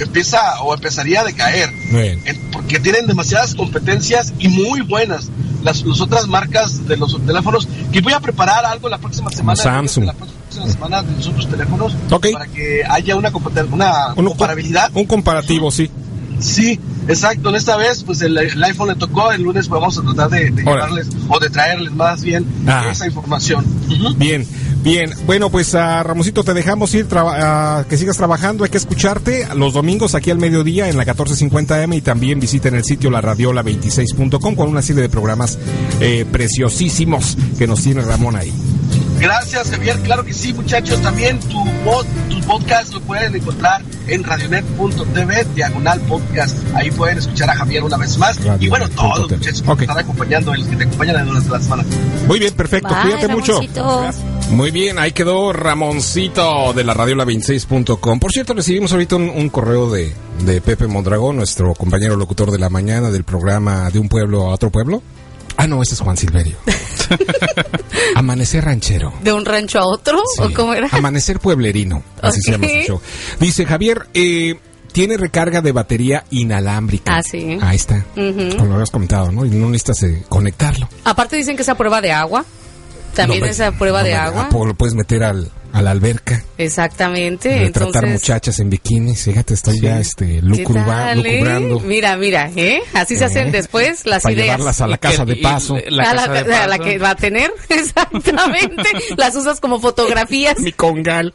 empieza 0.00 0.60
o 0.62 0.74
empezaría 0.74 1.20
a 1.20 1.24
decaer. 1.24 1.70
Bien. 1.92 2.20
En- 2.24 2.50
porque 2.50 2.80
tienen 2.80 3.06
demasiadas 3.06 3.54
competencias 3.54 4.32
y 4.40 4.48
muy 4.48 4.80
buenas 4.80 5.28
las, 5.62 5.82
las 5.84 6.00
otras 6.00 6.26
marcas 6.26 6.88
de 6.88 6.96
los 6.96 7.24
teléfonos 7.24 7.68
que 7.92 8.00
voy 8.00 8.14
a 8.14 8.20
preparar 8.20 8.64
algo 8.66 8.88
la 8.88 8.98
próxima 8.98 9.30
semana 9.30 9.62
Samsung. 9.62 10.04
la 10.06 10.12
próxima 10.14 10.37
semana 10.66 11.02
de 11.02 11.12
los 11.12 11.26
otros 11.28 11.48
teléfonos 11.48 11.94
Ok. 12.10 12.26
para 12.32 12.46
que 12.46 12.82
haya 12.88 13.16
una, 13.16 13.30
una 13.72 14.14
Un- 14.16 14.24
comparabilidad 14.26 14.90
Un 14.94 15.04
comparativo, 15.06 15.70
sí. 15.70 15.90
sí 16.40 16.78
exacto 17.08 17.48
en 17.48 17.54
esta 17.56 17.76
vez 17.76 18.02
pues 18.04 18.20
el, 18.20 18.36
el 18.36 18.62
iPhone 18.64 18.88
le 18.88 18.94
tocó 18.94 19.32
el 19.32 19.42
lunes 19.42 19.66
vamos 19.68 19.96
a 19.98 20.02
tratar 20.02 20.28
de, 20.28 20.50
de 20.50 20.62
llevarles 20.62 21.08
o 21.28 21.38
de 21.40 21.48
traerles 21.48 21.92
más 21.92 22.22
bien 22.22 22.44
Ajá. 22.66 22.90
esa 22.90 23.06
información. 23.06 23.64
Bien, 24.18 24.46
bien. 24.82 25.14
Bueno, 25.26 25.48
pues 25.50 25.74
a 25.74 26.02
Ramosito 26.02 26.44
te 26.44 26.52
dejamos 26.54 26.94
ir, 26.94 27.06
a 27.14 27.84
que 27.88 27.96
sigas 27.96 28.16
trabajando. 28.18 28.64
Hay 28.64 28.70
que 28.70 28.76
escucharte 28.76 29.48
los 29.54 29.72
domingos 29.72 30.14
aquí 30.14 30.30
al 30.30 30.38
mediodía 30.38 30.88
en 30.90 30.96
la 30.98 31.06
1450M 31.06 31.96
y 31.96 32.00
también 32.02 32.38
visiten 32.40 32.74
el 32.74 32.84
sitio 32.84 33.10
laradiola26.com 33.10 34.54
con 34.54 34.68
una 34.68 34.82
serie 34.82 35.02
de 35.02 35.08
programas 35.08 35.58
eh, 36.00 36.26
preciosísimos 36.30 37.36
que 37.58 37.66
nos 37.66 37.82
tiene 37.82 38.02
Ramón 38.02 38.36
ahí. 38.36 38.52
Gracias, 39.20 39.70
Javier. 39.70 39.96
Claro 40.00 40.24
que 40.24 40.32
sí, 40.32 40.52
muchachos. 40.52 41.00
También 41.02 41.38
tu, 41.40 41.64
pod- 41.84 42.06
tu 42.30 42.40
podcast 42.46 42.92
lo 42.94 43.00
pueden 43.00 43.34
encontrar 43.34 43.82
en 44.06 44.22
radionet.tv, 44.24 45.44
diagonal 45.54 46.00
podcast. 46.02 46.56
Ahí 46.74 46.90
pueden 46.90 47.18
escuchar 47.18 47.50
a 47.50 47.54
Javier 47.56 47.82
una 47.82 47.96
vez 47.96 48.16
más. 48.18 48.38
Y 48.60 48.68
bueno, 48.68 48.88
todos 48.90 49.30
muchachos 49.30 49.62
que 49.62 49.70
Ok. 49.70 49.78
te 49.78 49.84
están 49.84 49.98
acompañando, 49.98 50.54
los 50.54 50.66
que 50.66 50.76
te 50.76 50.84
acompañan 50.84 51.26
durante 51.26 51.50
la 51.50 51.60
semana. 51.60 51.84
Muy 52.26 52.38
bien, 52.38 52.54
perfecto. 52.54 52.88
Bye, 52.94 53.02
Cuídate 53.02 53.28
mucho. 53.28 53.60
Muy 54.50 54.70
bien, 54.70 54.98
ahí 54.98 55.12
quedó 55.12 55.52
Ramoncito 55.52 56.72
de 56.72 56.84
la 56.84 56.94
radiola26.com. 56.94 58.18
Por 58.20 58.32
cierto, 58.32 58.54
recibimos 58.54 58.92
ahorita 58.92 59.16
un, 59.16 59.28
un 59.30 59.48
correo 59.50 59.90
de, 59.90 60.14
de 60.44 60.60
Pepe 60.60 60.86
Mondragón, 60.86 61.36
nuestro 61.36 61.74
compañero 61.74 62.16
locutor 62.16 62.50
de 62.50 62.58
la 62.58 62.70
mañana 62.70 63.10
del 63.10 63.24
programa 63.24 63.90
De 63.90 63.98
un 63.98 64.08
pueblo 64.08 64.42
a 64.50 64.54
otro 64.54 64.70
pueblo. 64.70 65.02
Ah, 65.60 65.66
no, 65.66 65.82
ese 65.82 65.94
es 65.94 66.00
Juan 66.00 66.16
Silverio. 66.16 66.56
Amanecer 68.14 68.64
ranchero. 68.64 69.12
¿De 69.24 69.32
un 69.32 69.44
rancho 69.44 69.80
a 69.80 69.86
otro? 69.86 70.22
Sí. 70.36 70.40
¿O 70.42 70.54
cómo 70.54 70.72
era? 70.72 70.88
Amanecer 70.92 71.40
pueblerino. 71.40 72.00
Así 72.22 72.40
se 72.40 72.52
llama 72.52 72.68
su 72.68 72.76
show. 72.86 73.00
Dice 73.40 73.66
Javier, 73.66 74.06
eh, 74.14 74.54
tiene 74.92 75.16
recarga 75.16 75.60
de 75.60 75.72
batería 75.72 76.24
inalámbrica. 76.30 77.16
Ah, 77.16 77.22
sí. 77.24 77.58
Ahí 77.60 77.74
está. 77.74 78.04
Como 78.14 78.66
lo 78.66 78.74
habías 78.74 78.92
comentado, 78.92 79.32
¿no? 79.32 79.44
Y 79.44 79.50
no 79.50 79.68
necesitas 79.68 80.04
eh, 80.04 80.22
conectarlo. 80.28 80.88
Aparte 81.02 81.34
dicen 81.34 81.56
que 81.56 81.62
esa 81.62 81.74
prueba 81.74 82.00
de 82.00 82.12
agua. 82.12 82.44
También 83.14 83.40
No 83.40 83.46
me- 83.46 83.52
esa 83.52 83.72
prueba 83.72 84.00
no 84.00 84.06
de 84.06 84.14
agua. 84.14 84.48
Lo 84.52 84.74
puedes 84.74 84.94
meter 84.94 85.24
al, 85.24 85.50
a 85.72 85.82
la 85.82 85.90
alberca. 85.90 86.44
Exactamente. 86.56 87.48
Retratar 87.58 88.04
Entonces, 88.04 88.10
muchachas 88.12 88.58
en 88.60 88.70
bikinis. 88.70 89.24
Fíjate, 89.24 89.54
estoy 89.54 89.80
ya 89.80 89.98
este, 89.98 90.26
¿qué 90.36 90.42
lucruba- 90.42 90.84
tal, 90.86 91.26
eh? 91.26 91.32
lucubrando. 91.32 91.80
Mira, 91.80 92.16
mira, 92.16 92.50
¿eh? 92.54 92.80
Así 92.94 93.16
se 93.16 93.24
Eh, 93.24 93.26
hacen 93.26 93.50
después 93.52 94.06
las 94.06 94.22
para 94.22 94.32
ideas. 94.34 94.46
llevarlas 94.46 94.80
a 94.80 94.86
la 94.86 94.98
casa 94.98 95.24
de 95.24 95.36
paso. 95.36 95.76
la 95.88 96.10
a, 96.10 96.14
la, 96.14 96.28
de 96.28 96.54
a 96.54 96.66
la 96.66 96.76
paso. 96.78 96.88
que 96.88 96.98
va 96.98 97.10
a 97.10 97.16
tener, 97.16 97.50
exactamente. 97.68 98.88
las 99.16 99.34
usas 99.34 99.60
como 99.60 99.80
fotografías. 99.80 100.58
Mi 100.60 100.72
congal. 100.72 101.32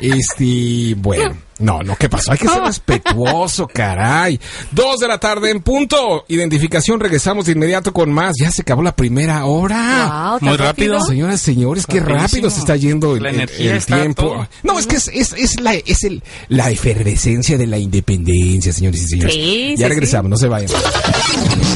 Este, 0.00 0.94
bueno, 0.98 1.36
no, 1.58 1.82
no, 1.82 1.94
¿qué 1.96 2.08
pasó? 2.08 2.32
Hay 2.32 2.38
que 2.38 2.48
ser 2.48 2.62
respetuoso, 2.62 3.66
caray. 3.72 4.40
Dos 4.72 4.98
de 5.00 5.08
la 5.08 5.18
tarde 5.18 5.50
en 5.50 5.60
punto. 5.62 6.24
Identificación, 6.28 6.98
regresamos 7.00 7.46
de 7.46 7.52
inmediato 7.52 7.92
con 7.92 8.12
más. 8.12 8.32
Ya 8.38 8.50
se 8.50 8.62
acabó 8.62 8.82
la 8.82 8.94
primera 8.96 9.44
hora. 9.44 10.28
Wow, 10.30 10.38
¿tan 10.40 10.48
Muy 10.48 10.56
rápido. 10.56 11.00
Señoras 11.04 11.40
y 11.42 11.44
señores, 11.44 11.86
qué 11.86 12.00
Rapidísimo. 12.00 12.22
rápido 12.22 12.50
se 12.50 12.58
está 12.60 12.76
yendo 12.76 13.16
el, 13.16 13.22
La 13.22 13.28
el- 13.30 13.34
energía 13.36 13.70
el 13.72 13.76
está 13.78 14.00
tiempo. 14.00 14.22
todo. 14.22 14.48
No, 14.64 14.78
es 14.78 14.86
que 14.86 14.96
es, 14.96 15.08
es, 15.12 15.32
es 15.34 15.60
la, 15.60 15.74
es 15.74 16.02
el, 16.04 16.22
la 16.48 16.70
efervescencia 16.70 17.56
de 17.56 17.66
la 17.66 17.78
independencia, 17.78 18.72
señores 18.72 19.02
y 19.02 19.08
señores. 19.08 19.34
Sí, 19.34 19.74
ya 19.78 19.86
sí, 19.86 19.88
regresamos, 19.88 20.30
no 20.30 20.36
se 20.36 20.48
vayan. 20.48 20.70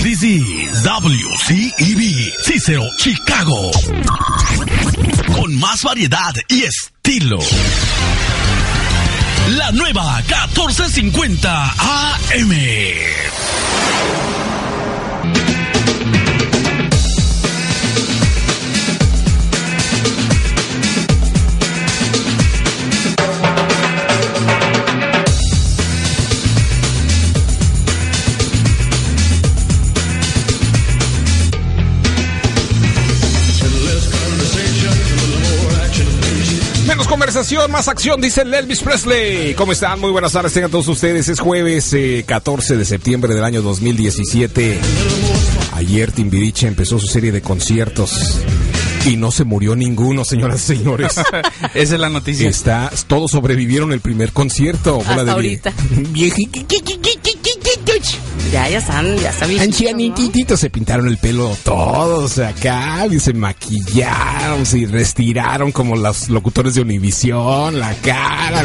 This 0.03 0.23
is 0.23 0.83
WCEB 0.85 2.33
Cicero, 2.45 2.83
Chicago. 2.99 3.71
Con 5.35 5.59
más 5.59 5.83
variedad 5.83 6.35
y 6.49 6.65
estilo. 6.65 7.39
La 9.57 9.71
nueva 9.73 10.19
1450 10.19 11.75
AM. 11.79 12.53
Conversación, 37.29 37.71
más 37.71 37.89
acción, 37.89 38.23
dice 38.23 38.41
el 38.41 38.55
Elvis 38.55 38.81
Presley. 38.81 39.53
¿Cómo 39.53 39.73
están? 39.73 40.01
Muy 40.01 40.11
buenas 40.11 40.33
tardes, 40.33 40.51
tengan 40.55 40.71
todos 40.71 40.89
ustedes. 40.89 41.29
Es 41.29 41.41
jueves 41.41 41.93
eh, 41.93 42.25
14 42.27 42.79
de 42.79 42.87
septiembre 42.87 43.35
del 43.35 43.45
año 43.45 43.61
2017. 43.61 44.81
Ayer 45.75 46.11
Timbiriche 46.11 46.67
empezó 46.67 46.99
su 46.99 47.07
serie 47.07 47.31
de 47.31 47.43
conciertos 47.43 48.39
y 49.05 49.17
no 49.19 49.31
se 49.31 49.45
murió 49.45 49.77
ninguno, 49.77 50.25
señoras 50.25 50.63
y 50.71 50.77
señores. 50.79 51.17
Esa 51.75 51.95
es 51.95 52.01
la 52.01 52.09
noticia. 52.09 52.49
Está, 52.49 52.91
todos 53.07 53.33
sobrevivieron 53.33 53.93
el 53.93 54.01
primer 54.01 54.33
concierto. 54.33 54.99
Hasta 54.99 55.17
de 55.25 55.25
vie- 55.25 55.35
ahorita. 55.35 55.73
Viejitos. 56.09 56.65
Ya, 58.53 58.67
ya 58.67 58.79
están, 58.79 59.17
ya 59.19 59.29
están 59.29 59.49
viejitos, 59.49 59.81
¿no? 59.81 59.85
Ancianititos 59.85 60.61
se 60.61 60.71
pintaron 60.71 61.07
el 61.07 61.19
pelo 61.19 61.55
todos 61.63 62.39
acá, 62.39 63.07
y 63.11 63.21
se 63.21 63.35
maquillaron, 63.35 64.65
se 64.65 64.87
retiraron 64.87 65.71
como 65.71 65.97
los 65.97 66.31
locutores 66.31 66.75
de 66.75 66.81
Univisión, 66.81 67.79
la 67.79 67.95
cara. 67.97 68.65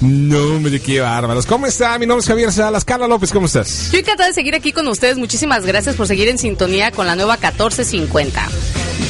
No, 0.00 0.38
hombre, 0.38 0.80
qué 0.80 1.00
bárbaros. 1.00 1.44
¿Cómo 1.44 1.66
está? 1.66 1.98
Mi 1.98 2.06
nombre 2.06 2.22
es 2.22 2.28
Javier 2.28 2.52
Salas. 2.52 2.86
Carla 2.86 3.06
López, 3.06 3.30
¿cómo 3.30 3.46
estás? 3.46 3.90
Yo 3.92 3.98
encantada 3.98 4.28
de 4.28 4.34
seguir 4.34 4.54
aquí 4.54 4.72
con 4.72 4.88
ustedes. 4.88 5.18
Muchísimas 5.18 5.66
gracias 5.66 5.96
por 5.96 6.06
seguir 6.06 6.28
en 6.28 6.38
sintonía 6.38 6.90
con 6.90 7.06
la 7.06 7.14
nueva 7.14 7.34
1450. 7.34 8.48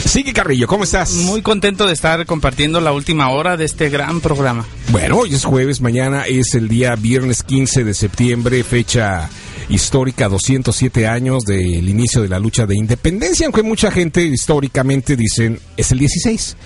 Sigue 0.04 0.32
Carrillo, 0.32 0.66
¿cómo 0.66 0.84
estás? 0.84 1.12
Muy 1.12 1.42
contento 1.42 1.86
de 1.86 1.92
estar 1.92 2.26
compartiendo 2.26 2.80
la 2.80 2.92
última 2.92 3.30
hora 3.30 3.56
de 3.56 3.64
este 3.64 3.88
gran 3.88 4.20
programa. 4.20 4.66
Bueno, 4.88 5.18
hoy 5.18 5.34
es 5.34 5.44
jueves, 5.44 5.80
mañana 5.80 6.24
es 6.26 6.54
el 6.54 6.68
día 6.68 6.96
viernes 6.96 7.42
15 7.42 7.84
de 7.84 7.94
septiembre, 7.94 8.64
fecha 8.64 9.28
histórica, 9.68 10.28
207 10.28 11.06
años 11.06 11.44
del 11.44 11.88
inicio 11.88 12.22
de 12.22 12.28
la 12.28 12.38
lucha 12.38 12.66
de 12.66 12.76
independencia, 12.76 13.46
aunque 13.46 13.62
mucha 13.62 13.90
gente 13.90 14.22
históricamente 14.22 15.16
dicen 15.16 15.60
es 15.76 15.92
el 15.92 15.98
16. 15.98 16.56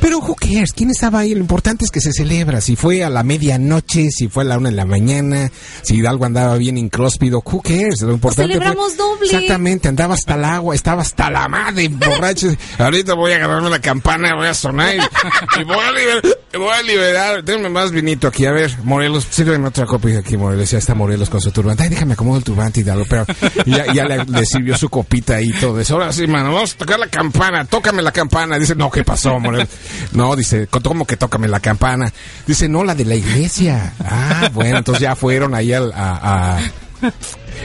Pero 0.00 0.18
who 0.18 0.34
cares, 0.34 0.72
¿quién 0.72 0.90
estaba 0.90 1.20
ahí? 1.20 1.34
Lo 1.34 1.40
importante 1.40 1.84
es 1.84 1.90
que 1.90 2.00
se 2.00 2.12
celebra, 2.12 2.60
si 2.60 2.76
fue 2.76 3.02
a 3.04 3.10
la 3.10 3.22
medianoche, 3.22 4.10
si 4.10 4.28
fue 4.28 4.44
a 4.44 4.46
la 4.46 4.58
una 4.58 4.70
de 4.70 4.76
la 4.76 4.84
mañana, 4.86 5.50
si 5.82 5.96
Hidalgo 5.96 6.24
andaba 6.24 6.56
bien 6.56 6.78
incróspido, 6.78 7.42
who 7.44 7.60
cares, 7.62 8.00
lo 8.02 8.12
importante 8.12 8.54
fue- 8.54 8.60
celebramos 8.64 8.96
doble. 8.96 9.26
Exactamente, 9.26 9.88
andaba 9.88 10.14
hasta 10.14 10.34
el 10.34 10.44
agua, 10.44 10.74
estaba 10.74 11.02
hasta 11.02 11.30
la 11.30 11.48
madre, 11.48 11.88
borracho. 11.88 12.48
Ahorita 12.78 13.14
voy 13.14 13.32
a 13.32 13.36
agarrarme 13.36 13.70
la 13.70 13.80
campana, 13.80 14.34
voy 14.36 14.46
a 14.46 14.54
sonar 14.54 14.94
y, 14.94 15.60
y 15.60 15.64
voy 15.64 15.76
a 15.78 15.92
liberar, 15.92 16.22
voy 16.54 16.70
a 16.72 16.82
liberar. 16.82 17.44
Denme 17.44 17.68
más 17.68 17.90
vinito 17.90 18.28
aquí, 18.28 18.46
a 18.46 18.52
ver, 18.52 18.72
Morelos, 18.84 19.26
sírveme 19.30 19.68
otra 19.68 19.86
copa 19.86 20.10
y 20.10 20.16
aquí 20.16 20.36
Morelos, 20.36 20.70
ya 20.70 20.78
está 20.78 20.94
Morelos 20.94 21.28
con 21.30 21.40
su 21.40 21.50
turbante. 21.50 21.82
Ay, 21.82 21.88
déjame 21.88 22.12
acomodo 22.14 22.35
el 22.38 22.44
turbante 22.44 22.80
y 22.80 22.82
dalo, 22.82 23.04
pero 23.08 23.24
ya, 23.66 23.92
ya 23.92 24.04
le, 24.04 24.24
le 24.24 24.46
sirvió 24.46 24.76
su 24.76 24.88
copita 24.88 25.40
y 25.40 25.50
todo 25.52 25.80
eso. 25.80 25.94
Ahora 25.94 26.12
sí, 26.12 26.26
mano, 26.26 26.52
vamos 26.52 26.74
a 26.74 26.78
tocar 26.78 26.98
la 26.98 27.08
campana, 27.08 27.64
tócame 27.64 28.02
la 28.02 28.12
campana. 28.12 28.58
Dice, 28.58 28.74
no, 28.74 28.90
¿qué 28.90 29.04
pasó, 29.04 29.38
Morelos? 29.38 29.68
No, 30.12 30.34
dice, 30.36 30.66
¿cómo 30.68 31.06
que 31.06 31.16
tócame 31.16 31.48
la 31.48 31.60
campana? 31.60 32.12
Dice, 32.46 32.68
no, 32.68 32.84
la 32.84 32.94
de 32.94 33.04
la 33.04 33.14
iglesia. 33.14 33.94
Ah, 34.00 34.50
bueno, 34.52 34.78
entonces 34.78 35.02
ya 35.02 35.16
fueron 35.16 35.54
ahí 35.54 35.72
al, 35.72 35.92
a, 35.92 36.56
a- 36.56 36.60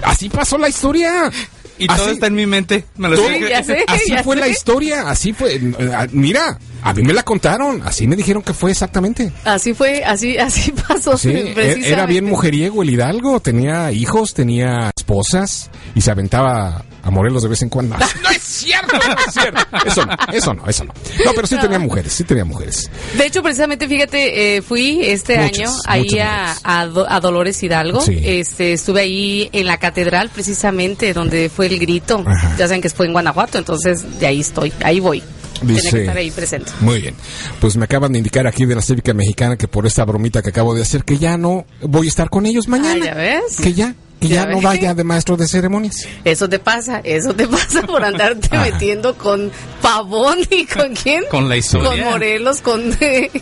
Así 0.03 0.29
pasó 0.29 0.57
la 0.57 0.69
historia. 0.69 1.31
Y 1.77 1.87
todo 1.87 2.03
Así- 2.05 2.11
está 2.13 2.27
en 2.27 2.35
mi 2.35 2.45
mente. 2.45 2.85
Me 2.97 3.09
lo 3.09 3.15
todo- 3.15 3.27
Sí, 3.27 3.39
ya 3.49 3.63
sé, 3.63 3.83
así 3.87 4.11
ya 4.11 4.23
fue 4.23 4.35
sé. 4.35 4.41
la 4.41 4.47
historia, 4.47 5.09
así 5.09 5.33
fue. 5.33 5.55
eh, 5.55 6.07
Mira, 6.11 6.59
a 6.83 6.93
mí 6.93 7.03
me 7.03 7.13
la 7.13 7.23
contaron, 7.23 7.81
así 7.85 8.07
me 8.07 8.15
dijeron 8.15 8.41
que 8.43 8.53
fue 8.53 8.71
exactamente. 8.71 9.31
Así 9.45 9.73
fue, 9.73 10.03
así, 10.03 10.37
así 10.37 10.71
pasó. 10.87 11.17
Sí, 11.17 11.29
e- 11.29 11.81
era 11.85 12.05
bien 12.05 12.25
mujeriego 12.25 12.83
el 12.83 12.89
Hidalgo, 12.89 13.39
tenía 13.39 13.91
hijos, 13.91 14.33
tenía 14.33 14.91
esposas 14.95 15.69
y 15.95 16.01
se 16.01 16.11
aventaba 16.11 16.83
a 17.03 17.09
Morelos 17.11 17.41
de 17.43 17.49
vez 17.49 17.61
en 17.61 17.69
cuando. 17.69 17.95
No 18.21 18.29
es 18.29 18.41
cierto, 18.43 18.93
no 18.95 19.15
es 19.27 19.33
cierto. 19.33 19.61
Eso 19.85 20.05
no, 20.05 20.15
eso 20.33 20.53
no, 20.53 20.67
eso 20.67 20.83
no. 20.83 20.93
No, 21.25 21.31
pero 21.35 21.47
sí 21.47 21.57
tenía 21.57 21.79
mujeres, 21.79 22.13
sí 22.13 22.23
tenía 22.23 22.45
mujeres. 22.45 22.89
De 23.17 23.25
hecho, 23.25 23.41
precisamente, 23.41 23.87
fíjate, 23.87 24.57
eh, 24.57 24.61
fui 24.61 25.01
este 25.03 25.37
Muchas, 25.39 25.59
año 25.59 25.71
ahí 25.87 26.03
muchas 26.03 26.19
a, 26.27 26.31
mujeres. 26.37 26.61
a 26.63 26.85
Do- 26.87 27.09
a 27.09 27.19
Dolores 27.19 27.63
Hidalgo. 27.63 28.01
Sí. 28.01 28.19
Este, 28.23 28.73
estuve 28.73 29.01
ahí 29.01 29.49
en 29.51 29.65
la 29.65 29.77
catedral, 29.77 30.29
precisamente, 30.29 31.13
donde 31.13 31.49
fue 31.49 31.65
el 31.67 31.79
grito. 31.79 32.23
Ajá. 32.25 32.55
Ya 32.57 32.67
saben 32.67 32.81
que 32.81 32.89
fue 32.91 33.07
en 33.07 33.13
Guanajuato, 33.13 33.57
entonces 33.57 34.19
de 34.19 34.27
ahí 34.27 34.39
estoy, 34.41 34.71
ahí 34.83 34.99
voy. 34.99 35.23
Dice- 35.61 35.89
que 35.91 35.99
estar 36.01 36.17
ahí 36.17 36.31
presente. 36.31 36.71
Muy 36.81 37.01
bien. 37.01 37.15
Pues 37.59 37.77
me 37.77 37.85
acaban 37.85 38.11
de 38.11 38.17
indicar 38.19 38.47
aquí 38.47 38.65
de 38.65 38.75
la 38.75 38.81
Cívica 38.81 39.13
Mexicana 39.13 39.57
que 39.57 39.67
por 39.67 39.85
esta 39.85 40.03
bromita 40.05 40.41
que 40.41 40.49
acabo 40.49 40.73
de 40.73 40.81
hacer, 40.81 41.03
que 41.03 41.17
ya 41.17 41.37
no 41.37 41.65
voy 41.81 42.07
a 42.07 42.09
estar 42.09 42.29
con 42.29 42.45
ellos 42.45 42.67
mañana. 42.67 42.99
Ah, 43.03 43.05
¿ya 43.05 43.13
ves? 43.15 43.57
Que 43.61 43.73
ya, 43.73 43.95
que 44.21 44.27
ya, 44.27 44.45
¿Ya 44.45 44.51
no 44.51 44.61
vaya 44.61 44.93
de 44.93 45.03
maestro 45.03 45.35
de 45.35 45.47
ceremonias. 45.47 45.95
Eso 46.23 46.47
te 46.47 46.59
pasa, 46.59 47.01
eso 47.03 47.33
te 47.33 47.47
pasa 47.49 47.81
por 47.81 48.03
andarte 48.05 48.47
Ajá. 48.51 48.65
metiendo 48.71 49.17
con 49.17 49.51
Pavón 49.81 50.37
y 50.51 50.65
con 50.67 50.93
quién? 50.95 51.23
Con 51.31 51.49
la 51.49 51.57
historia. 51.57 51.89
Con 51.89 51.99
Morelos, 52.11 52.61
con 52.61 52.81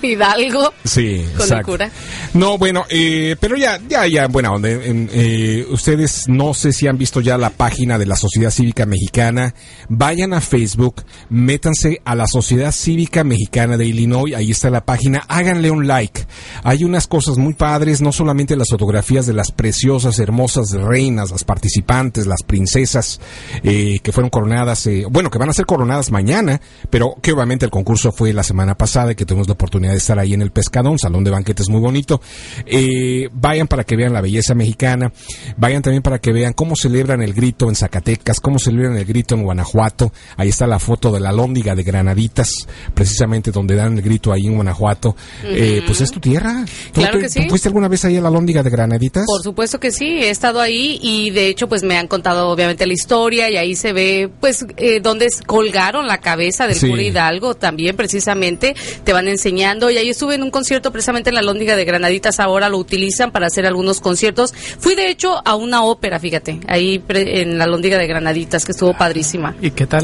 Hidalgo. 0.02 0.74
Sí, 0.86 1.18
Con 1.34 1.36
el 1.36 1.42
exacto. 1.42 1.66
cura. 1.72 1.92
No, 2.34 2.58
bueno, 2.58 2.86
eh, 2.90 3.36
pero 3.40 3.58
ya, 3.58 3.78
ya, 3.90 4.08
ya. 4.08 4.26
En- 4.26 5.10
eh, 5.12 5.66
ustedes 5.70 6.30
no 6.30 6.54
sé 6.54 6.72
si 6.72 6.88
han 6.88 6.98
visto 6.98 7.20
ya 7.20 7.38
la 7.38 7.50
página 7.50 7.98
de 7.98 8.06
la 8.06 8.16
Sociedad 8.16 8.52
Cívica 8.52 8.86
Mexicana. 8.86 9.54
Vayan 9.90 10.34
a 10.34 10.40
Facebook, 10.40 11.04
métanse 11.30 12.02
a 12.06 12.16
la 12.16 12.28
Sociedad 12.28 12.72
Cívica 12.72 13.24
Mexicana 13.26 13.76
de 13.76 13.86
Illinois. 13.86 14.34
Ahí 14.34 14.52
está 14.52 14.70
la 14.70 14.86
página. 14.86 15.26
Háganle 15.28 15.72
un 15.72 15.88
like. 15.88 16.26
Hay 16.64 16.86
unas 16.86 17.08
cosas 17.08 17.38
muy 17.38 17.54
padres, 17.54 18.00
no 18.02 18.12
solamente 18.14 18.56
las 18.56 18.70
fotografías 18.70 19.26
de 19.26 19.34
las 19.34 19.52
preciosas, 19.52 20.20
hermosas 20.20 20.69
reinas, 20.74 21.32
las 21.32 21.44
participantes, 21.44 22.28
las 22.28 22.44
princesas 22.44 23.20
eh, 23.64 24.00
que 24.04 24.12
fueron 24.12 24.30
coronadas, 24.30 24.86
eh, 24.88 25.06
bueno, 25.10 25.30
que 25.30 25.38
van 25.38 25.50
a 25.50 25.54
ser 25.54 25.66
coronadas 25.66 26.12
mañana, 26.12 26.62
pero 26.90 27.16
que 27.22 27.32
obviamente 27.32 27.66
el 27.66 27.72
concurso 27.72 28.12
fue 28.12 28.34
la 28.34 28.44
semana 28.44 28.76
pasada 28.76 29.12
y 29.12 29.16
que 29.16 29.26
tuvimos 29.26 29.48
la 29.48 29.54
oportunidad 29.54 29.92
de 29.94 29.98
estar 29.98 30.20
ahí 30.20 30.34
en 30.34 30.42
el 30.42 30.52
Pescado, 30.52 30.90
un 30.92 31.00
salón 31.00 31.24
de 31.24 31.32
banquetes 31.32 31.70
muy 31.70 31.80
bonito. 31.80 32.22
Eh, 32.66 33.30
vayan 33.34 33.68
para 33.68 33.84
que 33.84 33.96
vean 33.96 34.14
la 34.14 34.22
belleza 34.22 34.54
mexicana, 34.56 35.12
vayan 35.58 35.82
también 35.82 36.04
para 36.04 36.20
que 36.20 36.32
vean 36.34 36.54
cómo 36.54 36.76
celebran 36.76 37.22
el 37.22 37.34
grito 37.34 37.70
en 37.70 37.76
Zacatecas, 37.76 38.40
cómo 38.40 38.60
celebran 38.60 38.98
el 38.98 39.06
grito 39.06 39.36
en 39.36 39.44
Guanajuato. 39.44 40.12
Ahí 40.38 40.50
está 40.50 40.68
la 40.68 40.80
foto 40.80 41.12
de 41.12 41.20
la 41.20 41.32
lóndiga 41.32 41.76
de 41.76 41.84
Granaditas, 41.84 42.52
precisamente 42.94 43.52
donde 43.52 43.76
dan 43.76 43.98
el 43.98 44.02
grito 44.04 44.32
ahí 44.32 44.48
en 44.48 44.56
Guanajuato. 44.56 45.16
Eh, 45.44 45.82
pues 45.86 46.02
es 46.02 46.12
tu 46.12 46.20
tierra. 46.20 46.66
¿Tú- 46.94 47.02
Claro 47.02 47.20
tú- 47.20 47.26
que 47.26 47.30
tú. 47.44 47.50
¿Fuiste 47.50 47.68
alguna 47.70 47.88
vez 47.88 48.04
ahí 48.06 48.18
a 48.18 48.22
la 48.22 48.30
lóndiga 48.30 48.64
de 48.64 48.70
Granaditas? 48.70 49.26
Por 49.26 49.42
supuesto 49.42 49.80
que 49.80 49.92
sí, 49.92 50.06
he 50.06 50.30
estado 50.30 50.59
ahí 50.62 51.00
y 51.02 51.30
de 51.32 51.48
hecho 51.48 51.68
pues 51.70 51.84
me 51.84 51.98
han 51.98 52.08
contado 52.08 52.50
obviamente 52.50 52.86
la 52.88 52.94
historia 52.94 53.50
y 53.50 53.58
ahí 53.58 53.76
se 53.76 53.94
ve 53.94 54.30
pues 54.40 54.66
eh, 54.78 55.00
donde 55.02 55.28
colgaron 55.46 56.08
la 56.08 56.20
cabeza 56.20 56.68
del 56.68 56.76
Sí. 56.78 56.90
cura 56.90 57.02
Hidalgo 57.02 57.56
también 57.56 57.96
precisamente, 57.96 58.76
te 59.04 59.14
van 59.14 59.28
enseñando 59.28 59.90
y 59.90 59.98
ahí 59.98 60.10
estuve 60.10 60.36
en 60.36 60.44
un 60.44 60.52
concierto 60.52 60.92
precisamente 60.92 61.30
en 61.30 61.36
la 61.36 61.42
Lóndiga 61.42 61.76
de 61.76 61.86
Granaditas, 61.86 62.40
ahora 62.40 62.70
lo 62.70 62.78
utilizan 62.78 63.32
para 63.32 63.48
hacer 63.48 63.66
algunos 63.66 64.00
conciertos. 64.02 64.54
Fui 64.80 64.96
de 64.96 65.10
hecho 65.10 65.42
a 65.46 65.56
una 65.56 65.84
ópera, 65.84 66.20
fíjate, 66.20 66.60
ahí 66.68 67.00
pre- 67.00 67.42
en 67.42 67.58
la 67.58 67.68
Lóndiga 67.68 67.98
de 67.98 68.08
Granaditas 68.08 68.66
que 68.66 68.72
estuvo 68.72 68.94
padrísima. 68.98 69.56
¿Y 69.62 69.72
qué 69.72 69.86
tal? 69.88 70.04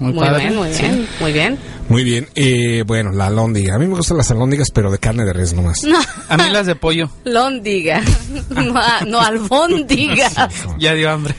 Muy, 0.00 0.12
Muy 0.12 0.24
padre. 0.24 0.44
bien, 0.44 0.56
muy 0.56 0.72
Sí. 0.74 0.82
bien, 0.82 1.08
muy 1.20 1.32
bien. 1.32 1.58
Muy 1.88 2.04
bien. 2.04 2.28
Eh, 2.34 2.84
bueno, 2.86 3.10
la 3.12 3.28
lóndiga. 3.28 3.74
A 3.74 3.78
mí 3.78 3.86
me 3.86 3.94
gustan 3.96 4.16
las 4.16 4.30
alóndigas, 4.30 4.70
pero 4.72 4.90
de 4.90 4.98
carne 4.98 5.24
de 5.24 5.32
res 5.32 5.52
nomás. 5.52 5.80
A 6.28 6.36
mí 6.36 6.44
las 6.50 6.66
de 6.66 6.74
pollo. 6.74 7.10
Lóndiga, 7.24 8.00
no, 8.50 8.78
a- 8.78 9.00
no 9.06 9.20
albóndiga. 9.20 10.30
Ya 10.78 10.94
dio 10.94 11.10
hambre. 11.10 11.34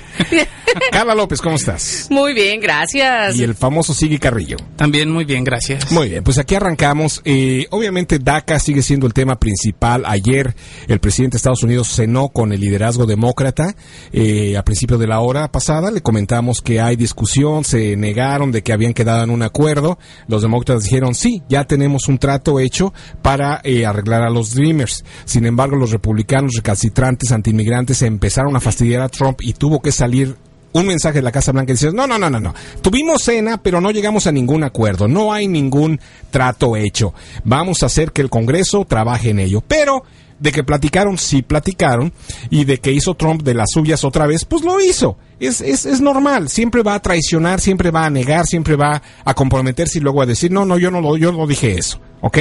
Carla 0.92 1.16
López, 1.16 1.42
¿cómo 1.42 1.56
estás? 1.56 2.08
Muy 2.10 2.34
bien, 2.34 2.60
gracias. 2.60 3.36
Y 3.36 3.44
el 3.44 3.56
famoso 3.56 3.94
Sigue 3.94 4.20
Carrillo. 4.20 4.58
También 4.76 5.10
muy 5.12 5.24
bien, 5.26 5.44
gracias. 5.44 5.92
Muy 5.92 6.10
bien, 6.10 6.24
pues 6.24 6.38
aquí 6.38 6.56
arrancamos. 6.56 7.22
Eh, 7.26 7.68
obviamente 7.72 8.20
DACA 8.20 8.60
sigue 8.60 8.82
siendo 8.82 9.06
el 9.08 9.14
tema 9.14 9.40
principal. 9.40 10.04
Ayer 10.06 10.56
el 10.88 11.00
presidente 11.00 11.36
de 11.36 11.38
Estados 11.38 11.64
Unidos 11.64 11.90
cenó 11.90 12.30
con 12.30 12.52
el 12.54 12.60
liderazgo 12.60 13.06
demócrata. 13.06 13.76
Eh, 14.12 14.56
a 14.58 14.64
principio 14.64 14.98
de 14.98 15.08
la 15.08 15.20
hora 15.20 15.52
pasada 15.52 15.92
le 15.92 16.02
comentamos 16.02 16.62
que 16.62 16.80
hay 16.82 16.96
discusión, 16.96 17.64
se 17.64 17.96
negaron 17.96 18.43
de 18.52 18.62
que 18.62 18.74
habían 18.74 18.94
quedado 18.94 19.24
en 19.24 19.30
un 19.30 19.44
acuerdo. 19.44 19.98
Los 20.28 20.42
demócratas 20.42 20.84
dijeron, 20.84 21.16
sí, 21.16 21.44
ya 21.50 21.66
tenemos 21.66 22.08
un 22.08 22.18
trato 22.18 22.60
hecho 22.60 22.94
para 23.22 23.62
eh, 23.64 23.86
arreglar 23.86 24.24
a 24.24 24.30
los 24.30 24.54
Dreamers. 24.54 25.04
Sin 25.26 25.46
embargo, 25.46 25.76
los 25.76 25.92
republicanos 25.92 26.54
recalcitrantes, 26.56 27.32
antiinmigrantes, 27.32 28.02
empezaron 28.02 28.56
a 28.56 28.60
fastidiar 28.60 29.02
a 29.02 29.10
Trump 29.10 29.40
y 29.42 29.54
tuvo 29.54 29.82
que 29.82 29.92
salir 29.92 30.36
un 30.74 30.88
mensaje 30.88 31.20
de 31.20 31.22
la 31.22 31.32
Casa 31.32 31.52
Blanca 31.52 31.74
y 31.74 31.94
no, 31.94 32.08
no, 32.08 32.18
no, 32.18 32.30
no, 32.30 32.40
no. 32.40 32.54
Tuvimos 32.82 33.24
cena, 33.24 33.62
pero 33.62 33.80
no 33.80 33.92
llegamos 33.92 34.28
a 34.28 34.32
ningún 34.32 34.64
acuerdo. 34.64 35.08
No 35.08 35.32
hay 35.32 35.48
ningún 35.48 36.00
trato 36.32 36.76
hecho. 36.76 37.14
Vamos 37.44 37.84
a 37.84 37.86
hacer 37.86 38.12
que 38.12 38.22
el 38.22 38.30
Congreso 38.30 38.84
trabaje 38.86 39.30
en 39.30 39.40
ello. 39.40 39.64
Pero 39.66 40.04
de 40.44 40.52
que 40.52 40.64
platicaron, 40.64 41.18
sí 41.18 41.42
platicaron. 41.42 42.14
Y 42.50 42.66
de 42.66 42.80
que 42.80 42.92
hizo 42.92 43.16
Trump 43.16 43.42
de 43.44 43.54
las 43.54 43.72
suyas 43.72 44.04
otra 44.04 44.28
vez, 44.28 44.44
pues 44.46 44.64
lo 44.64 44.80
hizo. 44.82 45.18
Es, 45.40 45.62
es, 45.62 45.86
es 45.86 46.02
normal. 46.02 46.50
Siempre 46.50 46.84
va 46.84 46.96
a 46.96 47.02
traicionar, 47.02 47.62
siempre 47.62 47.90
va 47.90 48.06
a 48.06 48.10
negar, 48.10 48.46
siempre 48.46 48.76
va 48.76 49.02
a 49.24 49.34
comprometerse 49.34 49.98
y 49.98 50.02
luego 50.02 50.22
a 50.22 50.26
decir, 50.26 50.52
no, 50.52 50.66
no, 50.66 50.78
yo 50.78 50.92
no 50.92 51.00
lo, 51.00 51.16
yo 51.16 51.32
no 51.32 51.48
dije 51.48 51.78
eso. 51.80 52.00
¿Ok? 52.22 52.40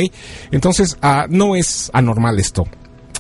Entonces, 0.51 0.99
ah, 1.01 1.27
no 1.29 1.57
es 1.57 1.91
anormal 1.93 2.39
esto 2.39 2.67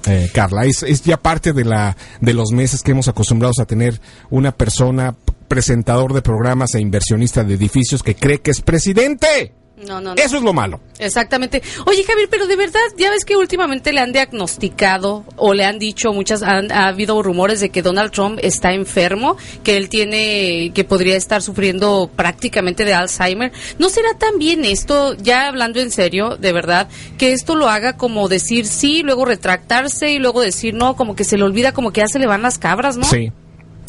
eh, 0.06 0.30
Carla. 0.34 0.64
Es, 0.64 0.82
es 0.82 1.02
ya 1.02 1.16
parte 1.16 1.52
de 1.52 1.64
la 1.64 1.96
de 2.20 2.34
los 2.34 2.50
meses 2.50 2.82
que 2.82 2.90
hemos 2.90 3.08
acostumbrados 3.08 3.60
a 3.60 3.66
tener 3.66 4.00
una 4.30 4.52
persona 4.52 5.14
presentador 5.46 6.12
de 6.12 6.22
programas 6.22 6.74
e 6.74 6.80
inversionista 6.80 7.44
de 7.44 7.54
edificios 7.54 8.02
que 8.02 8.16
cree 8.16 8.40
que 8.40 8.50
es 8.50 8.60
presidente. 8.60 9.54
No, 9.76 10.00
no, 10.00 10.14
no. 10.14 10.22
Eso 10.22 10.36
es 10.36 10.42
lo 10.42 10.52
malo. 10.52 10.80
Exactamente. 10.98 11.60
Oye, 11.86 12.04
Javier, 12.04 12.28
pero 12.30 12.46
de 12.46 12.54
verdad, 12.56 12.78
ya 12.96 13.10
ves 13.10 13.24
que 13.24 13.36
últimamente 13.36 13.92
le 13.92 14.00
han 14.00 14.12
diagnosticado 14.12 15.24
o 15.36 15.54
le 15.54 15.64
han 15.64 15.78
dicho 15.78 16.12
muchas, 16.12 16.42
han- 16.42 16.70
ha 16.70 16.86
habido 16.88 17.20
rumores 17.22 17.60
de 17.60 17.70
que 17.70 17.82
Donald 17.82 18.12
Trump 18.12 18.38
está 18.42 18.72
enfermo, 18.72 19.36
que 19.64 19.76
él 19.76 19.88
tiene, 19.88 20.70
que 20.74 20.84
podría 20.84 21.16
estar 21.16 21.42
sufriendo 21.42 22.08
prácticamente 22.14 22.84
de 22.84 22.94
Alzheimer. 22.94 23.50
¿No 23.78 23.88
será 23.88 24.10
también 24.18 24.64
esto, 24.64 25.14
ya 25.14 25.48
hablando 25.48 25.80
en 25.80 25.90
serio, 25.90 26.36
de 26.36 26.52
verdad, 26.52 26.88
que 27.18 27.32
esto 27.32 27.54
lo 27.56 27.68
haga 27.68 27.96
como 27.96 28.28
decir 28.28 28.66
sí, 28.66 29.02
luego 29.02 29.24
retractarse 29.24 30.12
y 30.12 30.18
luego 30.18 30.42
decir 30.42 30.74
no, 30.74 30.94
como 30.96 31.16
que 31.16 31.24
se 31.24 31.36
le 31.36 31.44
olvida, 31.44 31.72
como 31.72 31.92
que 31.92 32.02
ya 32.02 32.06
se 32.08 32.18
le 32.18 32.26
van 32.26 32.42
las 32.42 32.58
cabras, 32.58 32.96
¿no? 32.96 33.04
Sí. 33.04 33.32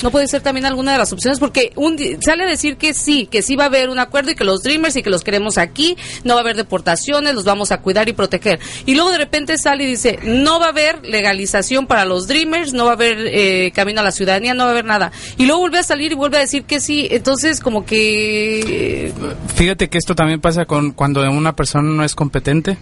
No 0.01 0.11
puede 0.11 0.27
ser 0.27 0.41
también 0.41 0.65
alguna 0.65 0.91
de 0.91 0.97
las 0.97 1.13
opciones 1.13 1.39
porque 1.39 1.71
un 1.75 1.97
sale 2.21 2.43
a 2.43 2.47
decir 2.47 2.77
que 2.77 2.93
sí, 2.93 3.25
que 3.25 3.41
sí 3.41 3.55
va 3.55 3.65
a 3.65 3.67
haber 3.67 3.89
un 3.89 3.99
acuerdo 3.99 4.31
y 4.31 4.35
que 4.35 4.43
los 4.43 4.61
Dreamers 4.61 4.95
y 4.95 5.03
que 5.03 5.09
los 5.09 5.23
queremos 5.23 5.57
aquí, 5.57 5.95
no 6.23 6.33
va 6.33 6.41
a 6.41 6.43
haber 6.43 6.57
deportaciones, 6.57 7.33
los 7.33 7.45
vamos 7.45 7.71
a 7.71 7.79
cuidar 7.79 8.09
y 8.09 8.13
proteger. 8.13 8.59
Y 8.85 8.95
luego 8.95 9.11
de 9.11 9.17
repente 9.17 9.57
sale 9.57 9.83
y 9.83 9.87
dice, 9.87 10.19
no 10.23 10.59
va 10.59 10.67
a 10.67 10.69
haber 10.69 11.05
legalización 11.05 11.87
para 11.87 12.05
los 12.05 12.27
Dreamers, 12.27 12.73
no 12.73 12.85
va 12.85 12.91
a 12.91 12.93
haber 12.95 13.17
eh, 13.27 13.71
camino 13.73 14.01
a 14.01 14.03
la 14.03 14.11
ciudadanía, 14.11 14.53
no 14.53 14.63
va 14.63 14.69
a 14.69 14.73
haber 14.73 14.85
nada. 14.85 15.11
Y 15.37 15.45
luego 15.45 15.61
vuelve 15.61 15.79
a 15.79 15.83
salir 15.83 16.11
y 16.11 16.15
vuelve 16.15 16.37
a 16.37 16.41
decir 16.41 16.63
que 16.63 16.81
sí, 16.81 17.07
entonces 17.09 17.61
como 17.61 17.85
que... 17.85 19.13
Fíjate 19.55 19.89
que 19.89 19.97
esto 19.97 20.15
también 20.15 20.41
pasa 20.41 20.65
con 20.65 20.91
cuando 20.91 21.21
una 21.31 21.55
persona 21.55 21.89
no 21.89 22.03
es 22.03 22.15
competente, 22.15 22.77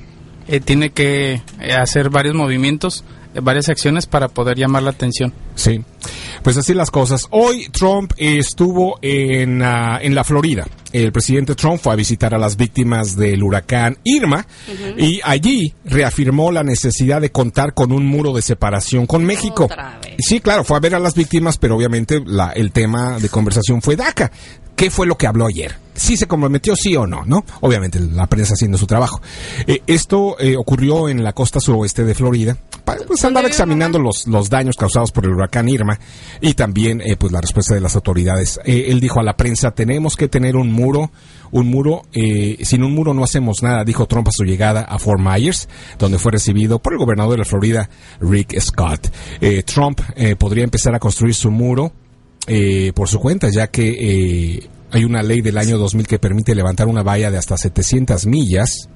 eh, 0.47 0.59
tiene 0.59 0.91
que 0.91 1.41
eh, 1.59 1.73
hacer 1.73 2.09
varios 2.09 2.35
movimientos 2.35 3.03
varias 3.41 3.69
acciones 3.69 4.05
para 4.05 4.27
poder 4.27 4.57
llamar 4.57 4.83
la 4.83 4.91
atención. 4.91 5.33
Sí, 5.55 5.83
pues 6.43 6.57
así 6.57 6.73
las 6.73 6.91
cosas. 6.91 7.27
Hoy 7.29 7.67
Trump 7.71 8.13
estuvo 8.17 8.99
en, 9.01 9.61
ah, 9.61 9.99
en 10.01 10.15
la 10.15 10.23
Florida. 10.23 10.67
El 10.91 11.11
presidente 11.11 11.55
Trump 11.55 11.79
fue 11.81 11.93
a 11.93 11.95
visitar 11.95 12.33
a 12.33 12.37
las 12.37 12.57
víctimas 12.57 13.15
del 13.15 13.43
huracán 13.43 13.97
Irma 14.03 14.45
y 14.97 15.21
allí 15.23 15.73
reafirmó 15.85 16.51
la 16.51 16.63
necesidad 16.63 17.21
de 17.21 17.31
contar 17.31 17.73
con 17.73 17.93
un 17.93 18.05
muro 18.05 18.33
de 18.33 18.41
separación 18.41 19.05
con 19.05 19.23
México. 19.23 19.65
Otra 19.65 19.99
vez. 20.03 20.15
Sí, 20.19 20.41
claro, 20.41 20.65
fue 20.65 20.75
a 20.75 20.81
ver 20.81 20.95
a 20.95 20.99
las 20.99 21.15
víctimas, 21.15 21.57
pero 21.57 21.77
obviamente 21.77 22.21
la, 22.25 22.51
el 22.51 22.71
tema 22.71 23.19
de 23.19 23.29
conversación 23.29 23.81
fue 23.81 23.95
DACA. 23.95 24.31
¿Qué 24.81 24.89
fue 24.89 25.05
lo 25.05 25.15
que 25.15 25.27
habló 25.27 25.45
ayer? 25.45 25.75
¿Sí 25.93 26.17
se 26.17 26.25
comprometió, 26.25 26.75
sí 26.75 26.95
o 26.95 27.05
no? 27.05 27.23
¿No? 27.23 27.45
Obviamente 27.59 27.99
la 27.99 28.25
prensa 28.25 28.53
haciendo 28.55 28.79
su 28.79 28.87
trabajo. 28.87 29.21
Eh, 29.67 29.83
esto 29.85 30.39
eh, 30.39 30.57
ocurrió 30.57 31.07
en 31.07 31.23
la 31.23 31.33
costa 31.33 31.59
suroeste 31.59 32.03
de 32.03 32.15
Florida. 32.15 32.57
Pues 33.05 33.23
andaba 33.23 33.47
examinando 33.47 33.99
los, 33.99 34.25
los 34.25 34.49
daños 34.49 34.77
causados 34.77 35.11
por 35.11 35.25
el 35.25 35.33
huracán 35.35 35.69
Irma 35.69 35.99
y 36.41 36.55
también 36.55 36.99
eh, 37.01 37.15
pues 37.15 37.31
la 37.31 37.41
respuesta 37.41 37.75
de 37.75 37.81
las 37.81 37.95
autoridades. 37.95 38.59
Eh, 38.65 38.85
él 38.87 38.99
dijo 38.99 39.19
a 39.19 39.23
la 39.23 39.37
prensa, 39.37 39.69
tenemos 39.69 40.15
que 40.15 40.27
tener 40.27 40.55
un 40.55 40.71
muro, 40.71 41.11
un 41.51 41.67
muro, 41.67 42.01
eh, 42.11 42.57
sin 42.63 42.83
un 42.83 42.95
muro 42.95 43.13
no 43.13 43.23
hacemos 43.23 43.61
nada, 43.61 43.83
dijo 43.83 44.07
Trump 44.07 44.29
a 44.29 44.31
su 44.31 44.45
llegada 44.45 44.81
a 44.81 44.97
Fort 44.97 45.21
Myers, 45.21 45.69
donde 45.99 46.17
fue 46.17 46.31
recibido 46.31 46.79
por 46.79 46.93
el 46.93 46.97
gobernador 46.97 47.33
de 47.33 47.37
la 47.37 47.45
Florida, 47.45 47.87
Rick 48.19 48.59
Scott. 48.59 49.13
Trump 49.63 50.01
eh, 50.15 50.35
podría 50.35 50.63
empezar 50.63 50.95
a 50.95 50.99
construir 50.99 51.35
su 51.35 51.51
muro 51.51 51.93
eh, 52.47 52.91
por 52.93 53.07
su 53.07 53.19
cuenta, 53.19 53.49
ya 53.49 53.67
que 53.67 53.89
eh, 53.89 54.69
hay 54.91 55.03
una 55.03 55.23
ley 55.23 55.41
del 55.41 55.57
año 55.57 55.77
2000 55.77 56.07
que 56.07 56.19
permite 56.19 56.55
levantar 56.55 56.87
una 56.87 57.03
valla 57.03 57.31
de 57.31 57.37
hasta 57.37 57.57
700 57.57 58.25
millas 58.25 58.89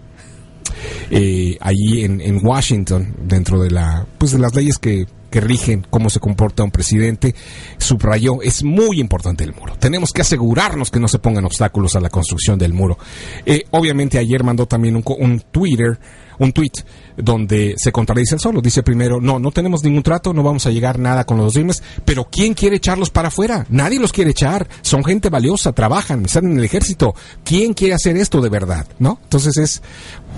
eh, 1.10 1.58
allí 1.62 2.04
en, 2.04 2.46
Washington, 2.46 3.16
dentro 3.22 3.62
de 3.62 3.72
la, 3.72 4.06
pues 4.18 4.32
de 4.32 4.40
las 4.40 4.56
leyes 4.56 4.78
que, 4.78 5.06
que 5.30 5.40
rigen 5.40 5.86
cómo 5.90 6.10
se 6.10 6.20
comporta 6.20 6.64
un 6.64 6.72
presidente, 6.72 7.36
subrayó, 7.78 8.42
es 8.42 8.64
muy 8.64 9.00
importante 9.00 9.44
el 9.44 9.54
muro. 9.54 9.76
Tenemos 9.78 10.12
que 10.12 10.22
asegurarnos 10.22 10.92
que 10.92 11.00
no 11.00 11.08
se 11.08 11.20
pongan 11.20 11.46
obstáculos 11.46 11.96
a 11.96 12.00
la 12.00 12.10
construcción 12.10 12.58
del 12.58 12.74
muro. 12.74 12.98
Eh, 13.46 13.64
obviamente 13.72 14.18
ayer 14.18 14.44
mandó 14.44 14.66
también 14.66 14.96
un, 14.96 15.04
un 15.20 15.40
Twitter, 15.52 16.00
un 16.40 16.52
tweet 16.52 16.72
donde 17.18 17.76
se 17.78 17.92
contradice 17.92 18.36
el 18.36 18.42
solo. 18.42 18.62
Dice 18.62 18.84
primero, 18.84 19.22
no, 19.22 19.40
no 19.40 19.52
tenemos 19.52 19.84
ningún 19.84 20.04
trato, 20.04 20.34
no 20.34 20.44
vamos 20.44 20.66
a 20.66 20.72
llegar 20.72 21.00
nada 21.00 21.24
con 21.24 21.38
los 21.38 21.54
Dreamers, 21.54 21.82
pero 22.04 22.28
¿quién 22.30 22.54
quiere 22.54 22.78
echarlos 22.78 23.10
para 23.10 23.30
afuera? 23.30 23.66
Nadie 23.70 24.00
los 24.00 24.12
quiere 24.12 24.32
echar. 24.32 24.68
Son 24.82 25.04
gente 25.04 25.30
valiosa, 25.30 25.74
trabajan, 25.74 26.26
están 26.26 26.46
en 26.46 26.60
el 26.60 26.64
ejército. 26.64 27.16
¿Quién 27.44 27.74
quiere 27.74 27.94
hacer 27.94 28.18
esto 28.18 28.42
de 28.42 28.50
verdad? 28.50 28.88
¿No? 29.00 29.20
Entonces 29.24 29.58
es, 29.58 29.82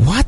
¿what? 0.05 0.25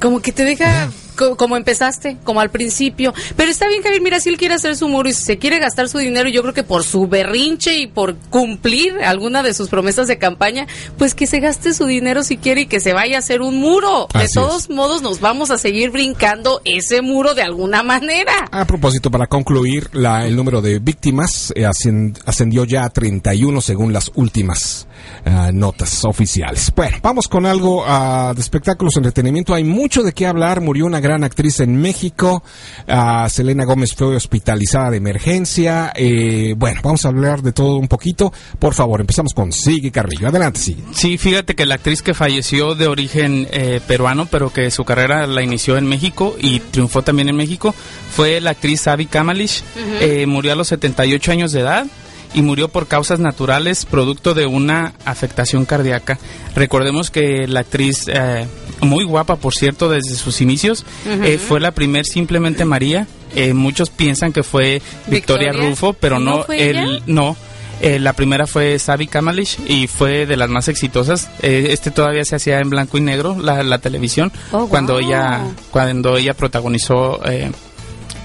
Como 0.00 0.20
que 0.20 0.32
te 0.32 0.44
deja 0.44 0.90
como 1.14 1.56
empezaste, 1.56 2.16
como 2.24 2.40
al 2.40 2.50
principio. 2.50 3.12
Pero 3.36 3.50
está 3.50 3.68
bien, 3.68 3.82
Javier, 3.82 4.02
mira, 4.02 4.20
si 4.20 4.28
él 4.28 4.36
quiere 4.36 4.54
hacer 4.54 4.76
su 4.76 4.88
muro 4.88 5.08
y 5.08 5.12
si 5.12 5.22
se 5.22 5.38
quiere 5.38 5.58
gastar 5.58 5.88
su 5.88 5.98
dinero, 5.98 6.28
yo 6.28 6.42
creo 6.42 6.54
que 6.54 6.62
por 6.64 6.84
su 6.84 7.06
berrinche 7.06 7.76
y 7.78 7.86
por 7.86 8.16
cumplir 8.30 8.94
alguna 9.04 9.42
de 9.42 9.54
sus 9.54 9.68
promesas 9.68 10.06
de 10.08 10.18
campaña, 10.18 10.66
pues 10.98 11.14
que 11.14 11.26
se 11.26 11.40
gaste 11.40 11.72
su 11.74 11.86
dinero 11.86 12.22
si 12.24 12.36
quiere 12.36 12.62
y 12.62 12.66
que 12.66 12.80
se 12.80 12.92
vaya 12.92 13.16
a 13.16 13.18
hacer 13.20 13.40
un 13.42 13.56
muro. 13.58 14.06
Así 14.12 14.18
de 14.18 14.24
es. 14.26 14.32
todos 14.32 14.70
modos, 14.70 15.02
nos 15.02 15.20
vamos 15.20 15.50
a 15.50 15.58
seguir 15.58 15.90
brincando 15.90 16.60
ese 16.64 17.02
muro 17.02 17.34
de 17.34 17.42
alguna 17.42 17.82
manera. 17.82 18.32
A 18.50 18.64
propósito, 18.64 19.10
para 19.10 19.26
concluir, 19.26 19.88
la, 19.92 20.26
el 20.26 20.36
número 20.36 20.60
de 20.60 20.78
víctimas 20.78 21.52
eh, 21.56 21.62
ascend- 21.64 22.18
ascendió 22.26 22.64
ya 22.64 22.84
a 22.84 22.90
31 22.90 23.60
según 23.60 23.92
las 23.92 24.10
últimas 24.14 24.86
ah, 25.24 25.50
notas 25.52 26.04
oficiales. 26.04 26.72
Bueno, 26.74 26.96
vamos 27.02 27.28
con 27.28 27.46
algo 27.46 27.84
ah, 27.86 28.32
de 28.34 28.40
espectáculos, 28.40 28.96
entretenimiento. 28.96 29.54
Hay 29.54 29.64
mucho 29.64 30.02
de 30.02 30.12
qué 30.12 30.26
hablar. 30.26 30.60
Murió 30.60 30.86
una 30.86 31.00
gran 31.04 31.22
actriz 31.22 31.60
en 31.60 31.76
México. 31.76 32.42
Ah, 32.88 33.28
Selena 33.30 33.64
Gómez 33.64 33.94
fue 33.94 34.16
hospitalizada 34.16 34.90
de 34.90 34.96
emergencia. 34.96 35.92
Eh, 35.94 36.54
bueno, 36.56 36.80
vamos 36.82 37.04
a 37.04 37.08
hablar 37.08 37.42
de 37.42 37.52
todo 37.52 37.76
un 37.76 37.88
poquito. 37.88 38.32
Por 38.58 38.72
favor, 38.72 39.00
empezamos 39.00 39.34
con 39.34 39.52
Sigue 39.52 39.90
Carrillo. 39.90 40.28
Adelante, 40.28 40.58
Sigue. 40.58 40.82
Sí, 40.92 41.18
fíjate 41.18 41.54
que 41.54 41.66
la 41.66 41.74
actriz 41.76 42.00
que 42.00 42.14
falleció 42.14 42.74
de 42.74 42.86
origen 42.86 43.46
eh, 43.52 43.80
peruano, 43.86 44.26
pero 44.30 44.50
que 44.50 44.70
su 44.70 44.84
carrera 44.84 45.26
la 45.26 45.42
inició 45.42 45.76
en 45.76 45.86
México 45.86 46.34
y 46.40 46.60
triunfó 46.60 47.02
también 47.02 47.28
en 47.28 47.36
México, 47.36 47.74
fue 48.10 48.40
la 48.40 48.50
actriz 48.50 48.86
Abby 48.86 49.06
Kamalish. 49.06 49.62
Eh, 50.00 50.26
murió 50.26 50.52
a 50.52 50.56
los 50.56 50.68
78 50.68 51.32
años 51.32 51.52
de 51.52 51.60
edad 51.60 51.86
y 52.34 52.42
murió 52.42 52.68
por 52.68 52.86
causas 52.88 53.20
naturales 53.20 53.86
producto 53.86 54.34
de 54.34 54.46
una 54.46 54.92
afectación 55.04 55.64
cardíaca. 55.64 56.18
Recordemos 56.54 57.10
que 57.10 57.46
la 57.46 57.60
actriz, 57.60 58.04
eh, 58.08 58.46
muy 58.80 59.04
guapa 59.04 59.36
por 59.36 59.54
cierto 59.54 59.88
desde 59.88 60.14
sus 60.16 60.40
inicios, 60.40 60.84
eh, 61.06 61.38
fue 61.38 61.60
la 61.60 61.70
primer 61.70 62.04
simplemente 62.04 62.64
María. 62.64 63.06
Eh, 63.36 63.52
muchos 63.54 63.90
piensan 63.90 64.32
que 64.32 64.42
fue 64.42 64.80
Victoria, 65.06 65.48
¿Victoria? 65.50 65.70
Rufo, 65.70 65.92
pero 65.94 66.18
¿No 66.20 66.38
no, 66.38 66.42
fue 66.44 66.68
el- 66.70 66.76
ella? 66.78 67.02
no. 67.06 67.36
Eh, 67.80 67.98
la 67.98 68.12
primera 68.12 68.46
fue 68.46 68.78
Sabi 68.78 69.08
Kamalish 69.08 69.58
y 69.66 69.88
fue 69.88 70.26
de 70.26 70.36
las 70.36 70.48
más 70.48 70.68
exitosas. 70.68 71.28
Eh, 71.42 71.66
este 71.70 71.90
todavía 71.90 72.24
se 72.24 72.36
hacía 72.36 72.60
en 72.60 72.70
blanco 72.70 72.96
y 72.98 73.00
negro, 73.00 73.36
la, 73.38 73.64
la 73.64 73.78
televisión, 73.78 74.30
Oh, 74.52 74.68
cuando 74.68 75.00
ella 75.00 75.42
cuando 75.72 76.16
ella 76.16 76.34
protagonizó 76.34 77.20
eh, 77.28 77.50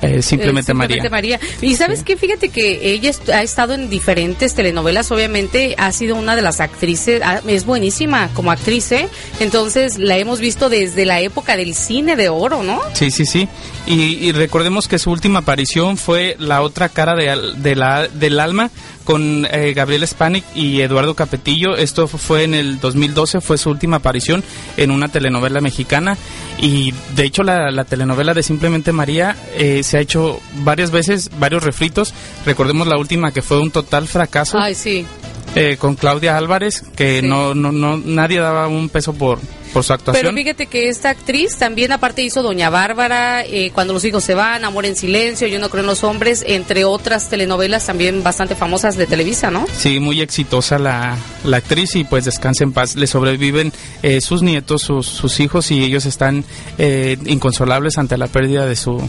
eh, 0.02 0.22
Simplemente, 0.22 0.72
Eh, 0.72 0.76
María. 0.76 1.10
María. 1.10 1.40
Y 1.62 1.76
sabes 1.76 2.04
qué, 2.04 2.16
fíjate 2.18 2.50
que 2.50 2.92
ella 2.94 3.10
est- 3.10 3.30
ha 3.30 3.42
estado 3.44 3.74
en 3.74 3.90
diferentes 3.90 4.54
telenovelas, 4.54 5.12
obviamente 5.12 5.76
ha 5.78 5.92
sido 5.92 6.16
una 6.16 6.36
de 6.36 6.42
las 6.42 6.60
actrices, 6.60 7.22
ah, 7.24 7.42
es 7.48 7.66
buenísima 7.66 8.30
como 8.34 8.52
actriz, 8.52 8.92
¿eh? 8.92 9.08
Entonces 9.40 9.98
la 9.98 10.18
hemos 10.18 10.40
visto 10.40 10.70
desde 10.70 11.06
la 11.06 11.20
época 11.22 11.58
del 11.58 11.74
cine 11.76 12.16
de 12.16 12.30
oro, 12.30 12.64
¿no? 12.64 12.82
Sí, 12.94 13.12
sí, 13.12 13.26
sí. 13.26 13.48
Y, 13.88 14.28
y 14.28 14.32
recordemos 14.32 14.88
que 14.88 15.00
su 15.00 15.10
última 15.12 15.40
aparición 15.40 15.98
fue 15.98 16.36
La 16.40 16.62
otra 16.62 16.90
cara 16.90 17.16
de, 17.16 17.30
al- 17.30 17.62
de 17.64 17.76
la, 17.76 18.08
del 18.08 18.40
alma 18.40 18.70
con 19.10 19.48
eh, 19.50 19.74
Gabriel 19.74 20.06
Spanik 20.08 20.44
y 20.54 20.82
Eduardo 20.82 21.16
Capetillo. 21.16 21.76
Esto 21.76 22.08
fue 22.08 22.44
en 22.44 22.54
el 22.54 22.80
2012, 22.80 23.42
fue 23.42 23.58
su 23.58 23.72
última 23.72 23.98
aparición 23.98 24.44
en 24.78 24.92
una 24.92 25.08
telenovela 25.08 25.62
mexicana. 25.62 26.16
Y 26.60 26.94
de 27.16 27.24
hecho 27.24 27.42
la, 27.42 27.72
la 27.72 27.86
telenovela 27.86 28.36
de 28.36 28.44
Simplemente 28.44 28.92
María 28.92 29.36
eh, 29.56 29.82
se 29.82 29.98
ha 29.98 30.00
hecho 30.02 30.40
varias 30.64 30.92
veces, 30.92 31.32
varios 31.40 31.64
refritos. 31.64 32.14
Recordemos 32.46 32.86
la 32.88 33.00
última 33.00 33.32
que 33.32 33.42
fue 33.42 33.60
un 33.60 33.72
total 33.72 34.08
fracaso 34.08 34.60
Ay, 34.60 34.76
sí. 34.76 35.08
eh, 35.56 35.78
con 35.80 35.96
Claudia 35.96 36.38
Álvarez, 36.38 36.84
que 36.96 37.22
Sí. 37.22 37.28
no, 37.28 37.56
no, 37.56 37.72
no, 37.72 37.98
nadie 37.98 38.38
daba 38.40 38.68
un 38.68 38.90
peso 38.90 39.14
por, 39.14 39.40
por 39.74 39.84
su 39.84 39.88
Pero 39.90 39.96
actuación. 40.00 40.36
fíjate 40.36 40.68
que 40.68 40.90
esta 40.90 41.10
actriz 41.10 41.58
también 41.58 41.92
aparte 41.92 42.22
hizo 42.22 42.42
Doña 42.44 42.70
Bárbara, 42.70 43.44
eh, 43.46 43.72
Cuando 43.74 43.94
los 43.94 44.04
hijos 44.06 44.24
se 44.24 44.34
van, 44.34 44.66
Amor 44.66 44.86
en 44.86 44.96
silencio, 44.96 45.48
Yo 45.48 45.60
no 45.60 45.70
creo 45.70 45.82
en 45.82 45.88
los 45.88 46.04
hombres, 46.04 46.44
entre 46.48 46.86
otras 46.86 47.30
telenovelas 47.30 47.86
también 47.86 48.24
bastante 48.24 48.56
famosas 48.56 48.98
de 48.98 49.06
Televisa, 49.08 49.52
¿no? 49.52 49.66
Sí, 49.78 50.00
muy 50.00 50.22
exitosa 50.22 50.80
la, 50.80 51.18
la 51.44 51.58
actriz 51.58 51.96
y 51.96 52.04
pues 52.04 52.26
descansa 52.26 52.64
en 52.64 52.72
paz. 52.74 52.96
Le 52.96 53.08
sobreviven 53.08 53.72
eh, 54.04 54.22
sus 54.22 54.42
nietos, 54.42 54.82
sus, 54.82 55.06
sus 55.08 55.40
hijos 55.40 55.72
y 55.72 55.84
ellos 55.84 56.06
están 56.06 56.44
eh, 56.78 57.18
inconsolables 57.26 57.98
ante 57.98 58.18
la 58.18 58.28
pérdida 58.28 58.66
de 58.66 58.76
su... 58.76 59.02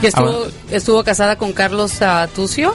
Que 0.00 0.08
estuvo, 0.08 0.44
Ah, 0.46 0.50
estuvo 0.72 1.04
casada 1.04 1.36
con 1.36 1.52
Carlos 1.52 2.02
ah, 2.02 2.28
Tucio. 2.34 2.74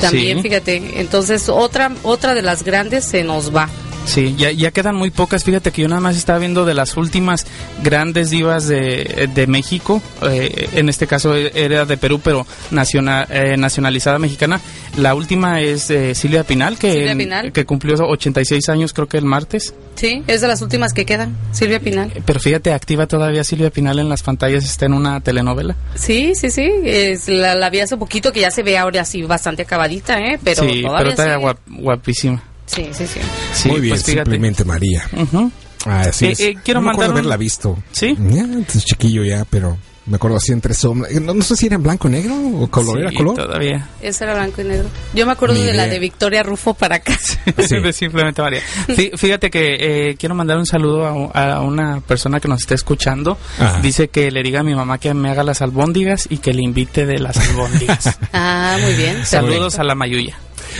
También, 0.00 0.38
Sí. 0.38 0.42
fíjate. 0.44 1.00
Entonces, 1.00 1.48
otra 1.48 1.90
otra 2.04 2.34
de 2.34 2.42
las 2.42 2.62
grandes 2.62 3.04
se 3.04 3.24
nos 3.24 3.54
va. 3.54 3.68
Sí, 4.06 4.34
ya, 4.38 4.50
ya 4.50 4.70
quedan 4.70 4.96
muy 4.96 5.10
pocas. 5.10 5.44
Fíjate 5.44 5.70
que 5.70 5.82
yo 5.82 5.88
nada 5.88 6.00
más 6.00 6.16
estaba 6.16 6.38
viendo 6.38 6.64
de 6.64 6.72
las 6.72 6.96
últimas 6.96 7.46
grandes 7.84 8.30
divas 8.30 8.66
de, 8.66 9.28
de 9.34 9.46
México. 9.46 10.00
eh, 10.22 10.70
en 10.72 10.88
este 10.88 11.06
caso 11.06 11.34
era 11.34 11.84
de 11.84 11.96
Perú, 11.98 12.18
pero 12.24 12.46
nacional, 12.70 13.26
eh, 13.30 13.56
nacionalizada 13.58 14.18
mexicana. 14.18 14.60
La 14.96 15.14
última 15.14 15.60
es 15.60 15.90
eh, 15.90 16.14
Silvia 16.14 16.42
Pinal, 16.44 16.78
que, 16.78 16.90
Silvia 16.92 17.16
Pinal. 17.16 17.52
que 17.52 17.66
cumplió 17.66 17.96
86 17.96 18.68
años 18.70 18.92
creo 18.94 19.06
que 19.08 19.18
el 19.18 19.26
martes. 19.26 19.74
Sí, 19.94 20.22
es 20.26 20.40
de 20.40 20.48
las 20.48 20.62
últimas 20.62 20.92
que 20.94 21.04
quedan. 21.04 21.36
Silvia 21.52 21.78
Pinal. 21.80 22.10
Pero 22.24 22.40
fíjate, 22.40 22.72
activa 22.72 23.06
todavía 23.06 23.44
Silvia 23.44 23.68
Pinal 23.70 23.98
en 23.98 24.08
las 24.08 24.22
pantallas, 24.22 24.64
está 24.64 24.86
en 24.86 24.94
una 24.94 25.20
telenovela. 25.20 25.76
Sí, 25.96 26.32
sí, 26.34 26.50
sí. 26.50 26.70
Es, 26.84 27.28
la, 27.28 27.54
la 27.54 27.68
vi 27.68 27.80
hace 27.80 27.96
poquito 27.98 28.32
que 28.32 28.40
ya 28.40 28.50
se 28.50 28.62
ve 28.62 28.78
ahora 28.78 29.02
así 29.02 29.22
bastante 29.22 29.62
acabadita, 29.62 30.18
¿eh? 30.18 30.38
Pero 30.42 30.62
sí, 30.62 30.82
todavía 30.82 30.98
pero 30.98 31.10
está 31.10 31.38
guap- 31.38 31.58
guapísima. 31.68 32.42
Sí, 32.68 32.88
sí, 32.92 33.06
sí. 33.06 33.20
Sí, 33.54 33.68
Muy 33.68 33.80
bien, 33.80 33.94
pues 33.94 34.02
simplemente 34.02 34.64
María. 34.64 35.02
Ujú. 35.16 35.50
Ah, 35.86 36.00
así 36.08 36.26
Eh, 36.26 36.30
es. 36.32 36.40
eh, 36.40 36.56
quiero 36.64 36.80
no 36.80 36.86
me 36.86 36.90
acuerdo 36.92 37.10
mandar 37.14 37.24
un- 37.24 37.26
haberla 37.32 37.36
visto. 37.36 37.78
¿Sí? 37.92 38.16
Ya, 38.30 38.42
antes 38.42 38.84
chiquillo 38.84 39.24
ya, 39.24 39.44
pero 39.48 39.78
me 40.06 40.16
acuerdo 40.16 40.36
así 40.38 40.52
entre 40.52 40.74
sombras. 40.74 41.12
No, 41.20 41.34
no 41.34 41.42
sé 41.42 41.54
si 41.56 41.66
era 41.66 41.76
en 41.76 41.82
blanco 41.82 42.08
y 42.08 42.12
negro 42.12 42.34
o 42.60 42.68
color. 42.70 42.96
Sí, 42.96 43.00
¿Era 43.02 43.12
color? 43.12 43.34
todavía. 43.36 43.88
Ese 44.00 44.24
era 44.24 44.34
blanco 44.34 44.60
y 44.60 44.64
negro. 44.64 44.88
Yo 45.14 45.24
me 45.26 45.32
acuerdo 45.32 45.54
Ni 45.54 45.62
de 45.62 45.72
la 45.74 45.84
idea. 45.84 45.92
de 45.94 45.98
Victoria 46.00 46.42
Rufo 46.42 46.74
para 46.74 46.96
acá. 46.96 47.16
Sí. 47.58 47.78
De 47.80 47.92
Simplemente 47.92 48.42
María. 48.42 48.60
Fí- 48.88 49.16
Fíjate 49.16 49.50
que 49.50 49.76
eh, 50.10 50.16
quiero 50.18 50.34
mandar 50.34 50.58
un 50.58 50.66
saludo 50.66 51.30
a, 51.32 51.52
a 51.54 51.60
una 51.62 52.00
persona 52.00 52.40
que 52.40 52.48
nos 52.48 52.60
está 52.60 52.74
escuchando. 52.74 53.38
Ajá. 53.58 53.80
Dice 53.80 54.08
que 54.08 54.30
le 54.30 54.42
diga 54.42 54.60
a 54.60 54.62
mi 54.64 54.74
mamá 54.74 54.98
que 54.98 55.14
me 55.14 55.30
haga 55.30 55.42
las 55.44 55.62
albóndigas 55.62 56.26
y 56.28 56.38
que 56.38 56.52
le 56.52 56.62
invite 56.62 57.06
de 57.06 57.18
las 57.20 57.36
albóndigas. 57.38 58.18
Ah, 58.32 58.76
muy 58.82 58.94
bien. 58.94 59.24
Saludos 59.24 59.78
a 59.78 59.84
la 59.84 59.94
Mayuya. 59.94 60.36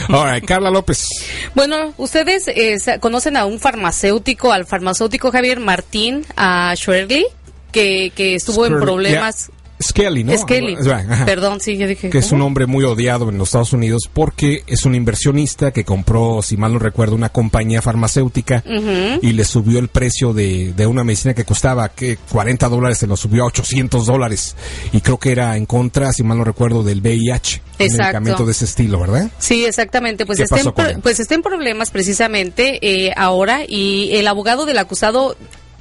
All 0.09 0.33
right, 0.33 0.45
Carla 0.45 0.71
López. 0.71 1.07
Bueno, 1.55 1.95
ustedes 1.97 2.49
eh, 2.49 2.79
conocen 3.01 3.37
a 3.37 3.47
un 3.47 3.59
farmacéutico, 3.59 4.53
al 4.53 4.67
farmacéutico 4.67 5.31
Javier 5.31 5.61
Martín, 5.61 6.25
a 6.37 6.75
Schwerly, 6.77 7.27
que, 7.73 8.13
que 8.15 8.35
estuvo 8.35 8.67
en 8.67 8.81
problemas. 8.81 9.51
Skelly, 9.83 10.25
¿no? 10.25 10.37
Skelly. 10.37 10.77
Ajá. 10.91 11.25
Perdón, 11.25 11.61
sí, 11.61 11.77
yo 11.77 11.87
dije. 11.87 12.11
que 12.11 12.19
es 12.19 12.33
un 12.33 12.43
hombre 12.43 12.67
muy 12.67 12.85
odiado 12.85 13.29
en 13.29 13.39
los 13.39 13.49
Estados 13.49 13.73
Unidos 13.73 14.11
porque 14.13 14.65
es 14.67 14.85
un 14.85 14.95
inversionista 14.95 15.71
que 15.71 15.85
compró, 15.85 16.43
si 16.43 16.57
mal 16.57 16.73
no 16.73 16.79
recuerdo, 16.79 17.15
una 17.15 17.29
compañía 17.29 17.83
farmacéutica 17.83 18.63
y 19.23 19.33
le 19.33 19.45
subió 19.45 19.79
el 19.79 19.89
precio 19.89 20.33
de, 20.33 20.73
de 20.73 20.87
una 20.87 21.05
medicina 21.05 21.35
que 21.35 21.45
costaba 21.45 21.89
que 21.91 22.19
40 22.31 22.69
dólares, 22.69 22.99
se 22.99 23.07
lo 23.07 23.17
subió 23.17 23.45
a 23.45 23.47
800 23.47 24.07
dólares 24.07 24.57
y 24.93 25.01
creo 25.01 25.19
que 25.19 25.33
era 25.33 25.57
en 25.57 25.67
contra, 25.67 26.13
si 26.13 26.23
mal 26.23 26.39
no 26.39 26.45
recuerdo, 26.45 26.83
del 26.83 27.01
VIH, 27.01 27.63
un 27.79 27.85
Exacto. 27.85 28.03
medicamento 28.03 28.45
de 28.45 28.53
ese 28.53 28.65
estilo, 28.65 29.01
¿verdad? 29.01 29.31
Sí, 29.39 29.65
exactamente. 29.65 30.27
Pues 30.27 30.39
¿Qué 30.39 30.45
está, 30.45 30.61
en, 30.91 31.01
pues 31.01 31.21
está 31.21 31.35
en 31.35 31.43
problemas 31.43 31.91
precisamente 31.91 32.79
eh, 32.83 33.13
ahora 33.17 33.63
y 33.67 34.11
el 34.13 34.27
abogado 34.27 34.67
del 34.67 34.79
acusado 34.79 35.37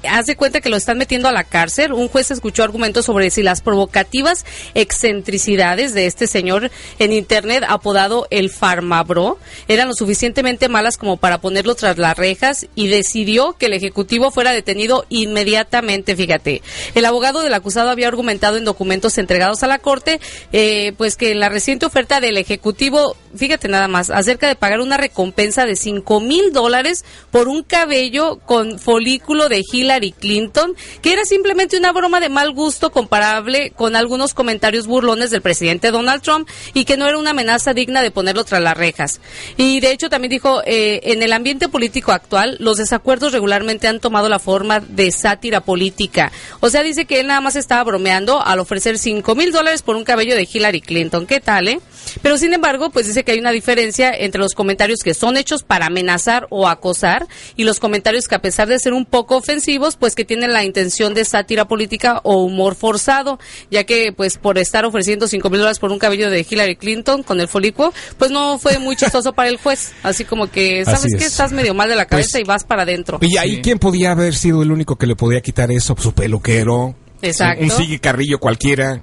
hace 0.10 0.36
cuenta 0.36 0.62
que 0.62 0.70
lo 0.70 0.78
están 0.78 0.98
metiendo 0.98 1.28
a 1.28 1.32
la 1.32 1.44
cárcel. 1.44 1.94
Un 1.94 2.08
juez 2.08 2.32
escuchó 2.32 2.64
argumentos 2.64 3.06
sobre 3.06 3.30
si 3.30 3.44
las 3.44 3.62
provocativas 3.62 4.46
excentricidades 4.74 5.94
de 5.94 6.06
este 6.06 6.28
señor 6.28 6.72
en 7.00 7.14
internet 7.14 7.64
apodado 7.68 8.28
el 8.30 8.50
Farmabro 8.50 9.38
eran 9.68 9.88
lo 9.88 9.94
suficientemente 9.94 10.70
malas 10.70 10.98
como 10.98 11.18
para 11.18 11.40
ponerlo 11.40 11.76
tras 11.76 11.98
las 11.98 12.18
rejas 12.18 12.68
y 12.76 12.88
decidió 12.88 13.54
que 13.54 13.68
el 13.68 13.74
ejecutivo 13.74 14.32
fuera 14.32 14.52
detenido 14.52 15.06
inmediatamente. 15.10 16.16
Fíjate, 16.16 16.62
el 16.96 17.06
abogado 17.06 17.42
del 17.42 17.54
acusado 17.54 17.90
había 17.90 18.08
argumentado 18.08 18.58
en 18.58 18.66
documentos 18.66 19.18
entregados 19.18 19.64
a 19.64 19.68
la 19.68 19.80
corte, 19.80 20.20
eh, 20.52 20.94
pues 20.98 21.16
que 21.16 21.36
la 21.36 21.50
reciente 21.50 21.86
oferta 21.86 22.20
del 22.20 22.38
ejecutivo, 22.38 23.16
fíjate 23.36 23.68
nada 23.68 23.88
más, 23.88 24.10
acerca 24.10 24.48
de 24.48 24.56
pagar 24.56 24.80
una 24.80 24.98
recompensa 24.98 25.66
de 25.66 25.76
5 25.76 26.20
mil 26.22 26.54
dólares 26.54 27.06
por 27.32 27.48
un 27.48 27.64
cabello 27.64 28.40
con 28.46 28.80
folículo 28.80 29.50
de 29.50 29.64
Hillary 29.98 30.12
Clinton, 30.12 30.76
que 31.02 31.14
era 31.14 31.26
simplemente 31.26 31.78
una 31.78 31.92
broma 31.92 32.20
de 32.20 32.30
mal 32.30 32.52
gusto 32.52 32.92
comparable 32.92 33.72
con 33.76 33.96
algunos 33.96 34.34
comentarios 34.34 34.86
burlones 34.86 35.32
del 35.32 35.42
presidente 35.42 35.92
Donald 35.92 36.22
Trump 36.22 36.48
y 36.74 36.86
que 36.86 36.98
no 36.98 37.08
era 37.08 37.18
una 37.18 37.32
amenaza 37.32 37.74
digna 37.74 38.02
de 38.02 38.12
ponerlo 38.12 38.44
tras 38.44 38.62
las 38.62 38.78
rejas. 38.78 39.20
Y 39.58 39.80
de 39.80 39.92
hecho 39.92 40.10
también 40.10 40.30
dijo, 40.30 40.62
eh, 40.66 41.02
en 41.04 41.24
el 41.24 41.34
ambiente 41.34 41.68
político 41.68 42.12
actual, 42.12 42.58
los 42.60 42.78
desacuerdos 42.78 43.34
regularmente 43.34 43.88
han 43.88 44.00
tomado 44.00 44.30
la 44.30 44.40
forma 44.40 44.80
de 44.80 45.12
sátira 45.12 45.62
política. 45.62 46.32
O 46.60 46.70
sea, 46.70 46.84
dice 46.84 47.06
que 47.06 47.20
él 47.20 47.28
nada 47.28 47.42
más 47.42 47.56
estaba 47.56 47.84
bromeando 47.84 48.42
al 48.42 48.60
ofrecer 48.60 48.98
5 48.98 49.36
mil 49.36 49.52
dólares 49.52 49.82
por 49.82 49.96
un 49.96 50.04
cabello 50.04 50.36
de 50.36 50.48
Hillary 50.52 50.82
Clinton. 50.82 51.26
¿Qué 51.26 51.40
tal, 51.40 51.68
eh? 51.68 51.80
Pero 52.22 52.38
sin 52.38 52.54
embargo, 52.54 52.90
pues 52.90 53.08
dice 53.08 53.24
que 53.24 53.32
hay 53.32 53.40
una 53.40 53.52
diferencia 53.52 54.14
entre 54.14 54.40
los 54.40 54.54
comentarios 54.54 55.00
que 55.00 55.14
son 55.14 55.38
hechos 55.38 55.64
para 55.64 55.88
amenazar 55.88 56.48
o 56.50 56.68
acosar 56.68 57.28
y 57.56 57.64
los 57.64 57.80
comentarios 57.80 58.28
que 58.28 58.36
a 58.36 58.42
pesar 58.42 58.68
de 58.68 58.80
ser 58.80 58.94
un 58.94 59.06
poco 59.06 59.36
ofensivos, 59.36 59.77
pues 59.96 60.16
que 60.16 60.26
tienen 60.26 60.52
la 60.54 60.64
intención 60.64 61.14
de 61.14 61.24
sátira 61.26 61.68
política 61.68 62.20
o 62.24 62.44
humor 62.44 62.76
forzado, 62.76 63.40
ya 63.72 63.84
que 63.84 64.12
pues 64.12 64.38
por 64.38 64.58
estar 64.58 64.86
ofreciendo 64.86 65.28
5 65.28 65.50
mil 65.50 65.60
dólares 65.60 65.80
por 65.80 65.92
un 65.92 66.00
cabello 66.00 66.30
de 66.30 66.46
Hillary 66.50 66.76
Clinton 66.76 67.24
con 67.24 67.40
el 67.40 67.48
folículo, 67.48 67.94
pues 68.18 68.32
no 68.32 68.60
fue 68.60 68.80
muy 68.80 68.96
chistoso 68.98 69.34
para 69.34 69.50
el 69.50 69.58
juez. 69.58 69.92
Así 70.04 70.26
como 70.26 70.48
que, 70.50 70.84
¿sabes 70.86 71.06
es. 71.14 71.24
Estás 71.24 71.52
medio 71.52 71.74
mal 71.74 71.90
de 71.90 71.96
la 71.96 72.06
cabeza 72.06 72.30
Pues- 72.34 72.42
y 72.42 72.48
vas 72.48 72.64
para 72.64 72.84
adentro. 72.84 73.20
Y 73.22 73.38
ahí, 73.38 73.62
¿quién 73.62 73.80
podía 73.80 74.12
haber 74.12 74.36
sido 74.36 74.64
el 74.64 74.72
único 74.72 74.96
que 74.98 75.08
le 75.08 75.16
podía 75.16 75.42
quitar 75.42 75.72
eso? 75.72 75.96
Su 76.00 76.14
peluquero. 76.14 76.96
Exacto. 77.22 77.64
Un 77.64 77.72
sigue 77.72 78.00
carrillo 78.00 78.38
cualquiera, 78.40 79.02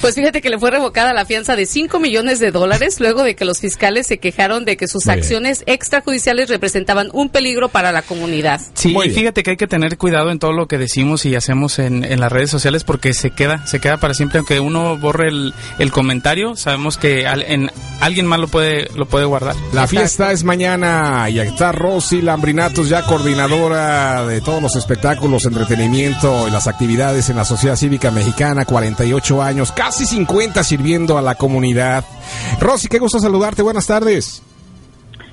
Pues 0.00 0.14
fíjate 0.14 0.40
que 0.40 0.50
le 0.50 0.58
fue 0.58 0.70
revocada 0.70 1.12
la 1.12 1.24
fianza 1.24 1.56
de 1.56 1.66
5 1.66 1.98
millones 2.00 2.38
de 2.40 2.50
dólares 2.50 3.00
luego 3.00 3.22
de 3.22 3.34
que 3.36 3.44
los 3.44 3.60
fiscales 3.60 4.06
se 4.06 4.18
quejaron 4.18 4.64
de 4.64 4.76
que 4.76 4.88
sus 4.88 5.06
Muy 5.06 5.14
bien. 5.14 5.22
acciones 5.24 5.62
extrajudiciales 5.66 6.48
representaban 6.48 7.08
un 7.12 7.28
peligro 7.28 7.68
para 7.68 7.92
la 7.92 8.02
comunidad. 8.02 8.60
Sí, 8.74 8.88
Muy 8.92 9.06
y 9.06 9.08
bien. 9.10 9.20
fíjate 9.20 9.42
que 9.42 9.50
hay 9.50 9.56
que 9.56 9.66
tener 9.66 9.96
cuidado 9.98 10.30
en 10.30 10.38
todo 10.38 10.52
lo 10.52 10.66
que 10.68 10.78
decimos 10.78 11.24
y 11.24 11.34
hacemos 11.34 11.78
en, 11.78 12.04
en 12.04 12.20
las 12.20 12.30
redes 12.32 12.50
sociales 12.50 12.84
porque 12.84 13.14
se 13.14 13.30
queda, 13.30 13.66
se 13.66 13.80
queda 13.80 13.96
para 13.98 14.14
siempre. 14.14 14.38
Aunque 14.38 14.60
uno 14.60 14.96
borre 14.98 15.28
el, 15.28 15.54
el 15.78 15.90
comentario, 15.92 16.56
sabemos 16.56 16.96
que 16.98 17.26
al- 17.26 17.42
en, 17.42 17.70
alguien 18.00 18.26
más 18.26 18.40
lo 18.40 18.48
puede, 18.48 18.88
lo 18.96 19.06
puede 19.06 19.24
guardar. 19.24 19.54
La 19.72 19.86
fiesta 19.86 20.32
es 20.32 20.44
mañana 20.44 21.28
y 21.30 21.38
aquí 21.40 21.50
está 21.50 21.72
Rosy 21.72 22.22
Lambrinatos, 22.22 22.88
ya 22.88 23.02
coordinadora 23.04 24.26
de 24.26 24.40
todos 24.40 24.62
los 24.62 24.76
espectáculos, 24.76 25.44
entretenimiento 25.46 26.46
y 26.48 26.50
las 26.50 26.66
actividades 26.66 27.30
en 27.30 27.36
la 27.36 27.44
Sociedad 27.44 27.76
Cívica 27.76 28.10
Mexicana, 28.10 28.64
48 28.64 29.27
años, 29.36 29.72
casi 29.72 30.06
50 30.06 30.64
sirviendo 30.64 31.18
a 31.18 31.22
la 31.22 31.34
comunidad. 31.34 32.04
Rosy, 32.60 32.88
qué 32.88 32.98
gusto 32.98 33.20
saludarte, 33.20 33.62
buenas 33.62 33.86
tardes. 33.86 34.42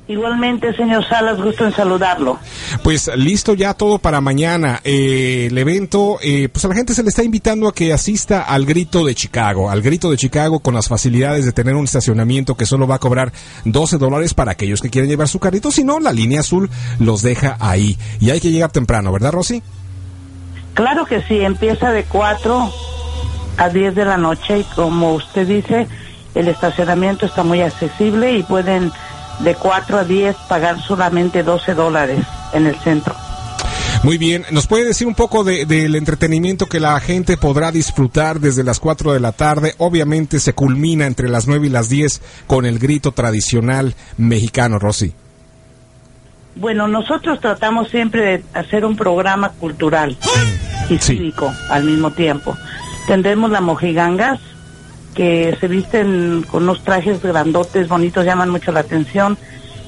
Igualmente, 0.07 0.71
señor 0.75 1.03
Salas, 1.07 1.41
gusto 1.41 1.65
en 1.65 1.73
saludarlo. 1.73 2.37
Pues 2.83 3.09
listo 3.15 3.55
ya 3.55 3.73
todo 3.73 3.97
para 3.97 4.21
mañana. 4.21 4.79
Eh, 4.83 5.47
el 5.49 5.57
evento, 5.57 6.19
eh, 6.21 6.47
pues 6.49 6.63
a 6.63 6.67
la 6.67 6.75
gente 6.75 6.93
se 6.93 7.01
le 7.01 7.09
está 7.09 7.23
invitando 7.23 7.67
a 7.67 7.73
que 7.73 7.91
asista 7.91 8.43
al 8.43 8.65
Grito 8.65 9.03
de 9.03 9.15
Chicago, 9.15 9.71
al 9.71 9.81
Grito 9.81 10.11
de 10.11 10.17
Chicago 10.17 10.59
con 10.59 10.75
las 10.75 10.87
facilidades 10.87 11.45
de 11.45 11.53
tener 11.53 11.73
un 11.73 11.85
estacionamiento 11.85 12.53
que 12.55 12.67
solo 12.67 12.85
va 12.85 12.95
a 12.95 12.99
cobrar 12.99 13.31
12 13.63 13.97
dólares 13.97 14.35
para 14.35 14.51
aquellos 14.51 14.79
que 14.79 14.91
quieren 14.91 15.09
llevar 15.09 15.27
su 15.27 15.39
carrito. 15.39 15.71
Si 15.71 15.83
no, 15.83 15.99
la 15.99 16.11
línea 16.11 16.41
azul 16.41 16.69
los 16.99 17.23
deja 17.23 17.57
ahí. 17.59 17.97
Y 18.19 18.29
hay 18.29 18.39
que 18.39 18.51
llegar 18.51 18.71
temprano, 18.71 19.11
¿verdad, 19.11 19.31
Rosy? 19.31 19.63
Claro 20.75 21.05
que 21.05 21.23
sí, 21.23 21.39
empieza 21.39 21.89
de 21.91 22.03
4 22.03 22.71
a 23.57 23.69
10 23.69 23.95
de 23.95 24.05
la 24.05 24.17
noche 24.17 24.59
y 24.59 24.63
como 24.75 25.13
usted 25.13 25.47
dice, 25.47 25.87
el 26.33 26.47
estacionamiento 26.47 27.25
está 27.25 27.43
muy 27.43 27.61
accesible 27.61 28.33
y 28.37 28.43
pueden 28.43 28.91
de 29.39 29.55
4 29.55 29.97
a 29.99 30.03
10 30.03 30.35
pagar 30.47 30.81
solamente 30.81 31.43
12 31.43 31.73
dólares 31.73 32.19
en 32.53 32.67
el 32.67 32.75
centro. 32.77 33.15
Muy 34.03 34.17
bien, 34.19 34.45
¿nos 34.51 34.67
puede 34.67 34.85
decir 34.85 35.07
un 35.07 35.15
poco 35.15 35.43
de- 35.43 35.65
del 35.65 35.95
entretenimiento 35.95 36.67
que 36.67 36.79
la 36.79 36.99
gente 36.99 37.37
podrá 37.37 37.71
disfrutar 37.71 38.39
desde 38.39 38.63
las 38.63 38.79
4 38.79 39.13
de 39.13 39.19
la 39.19 39.31
tarde? 39.31 39.73
Obviamente 39.79 40.39
se 40.39 40.53
culmina 40.53 41.07
entre 41.07 41.27
las 41.27 41.47
9 41.47 41.67
y 41.67 41.69
las 41.71 41.89
10 41.89 42.21
con 42.45 42.65
el 42.65 42.77
grito 42.77 43.13
tradicional 43.13 43.95
mexicano, 44.17 44.77
Rosy. 44.77 45.13
Bueno, 46.55 46.87
nosotros 46.87 47.39
tratamos 47.41 47.89
siempre 47.89 48.21
de 48.21 48.43
hacer 48.53 48.85
un 48.85 48.95
programa 48.95 49.49
cultural 49.53 50.15
y 50.89 50.97
Sí. 50.99 51.17
cívico 51.17 51.51
al 51.69 51.83
mismo 51.83 52.11
tiempo. 52.11 52.55
Tendremos 53.07 53.51
la 53.51 53.61
mojigangas, 53.61 54.39
que 55.13 55.55
se 55.59 55.67
visten 55.67 56.43
con 56.49 56.63
unos 56.63 56.83
trajes 56.83 57.21
grandotes, 57.21 57.87
bonitos, 57.87 58.25
llaman 58.25 58.49
mucho 58.49 58.71
la 58.71 58.81
atención. 58.81 59.37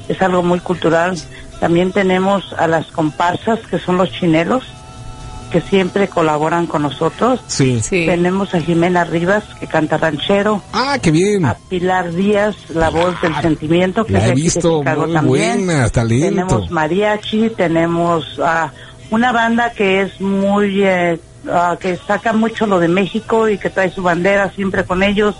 Es 0.07 0.21
algo 0.21 0.43
muy 0.43 0.59
cultural. 0.59 1.17
También 1.59 1.91
tenemos 1.91 2.53
a 2.57 2.67
las 2.67 2.87
comparsas, 2.87 3.59
que 3.69 3.79
son 3.79 3.97
los 3.97 4.11
chinelos, 4.11 4.63
que 5.51 5.59
siempre 5.61 6.07
colaboran 6.07 6.67
con 6.67 6.83
nosotros. 6.83 7.41
Sí. 7.47 7.79
Sí. 7.81 8.05
Tenemos 8.05 8.53
a 8.53 8.61
Jimena 8.61 9.03
Rivas, 9.05 9.43
que 9.59 9.65
canta 9.65 9.97
ranchero. 9.97 10.61
Ah, 10.71 10.97
qué 11.01 11.09
bien. 11.11 11.45
A 11.45 11.55
Pilar 11.55 12.13
Díaz, 12.13 12.55
la 12.69 12.89
voz 12.89 13.19
del 13.21 13.33
sentimiento, 13.41 14.05
que 14.05 14.13
La 14.13 14.25
he 14.25 14.27
de 14.29 14.33
visto 14.35 14.83
muy 14.83 15.13
también. 15.13 15.25
buena, 15.65 15.89
talento. 15.89 16.27
Tenemos 16.27 16.71
mariachi, 16.71 17.49
tenemos 17.49 18.39
ah, 18.43 18.71
una 19.09 19.31
banda 19.31 19.71
que 19.71 20.01
es 20.03 20.21
muy, 20.21 20.83
eh, 20.83 21.19
ah, 21.51 21.77
que 21.79 21.95
saca 21.97 22.33
mucho 22.33 22.65
lo 22.65 22.79
de 22.79 22.87
México 22.87 23.47
y 23.49 23.57
que 23.57 23.69
trae 23.69 23.89
su 23.91 24.01
bandera 24.03 24.49
siempre 24.51 24.83
con 24.85 25.03
ellos. 25.03 25.35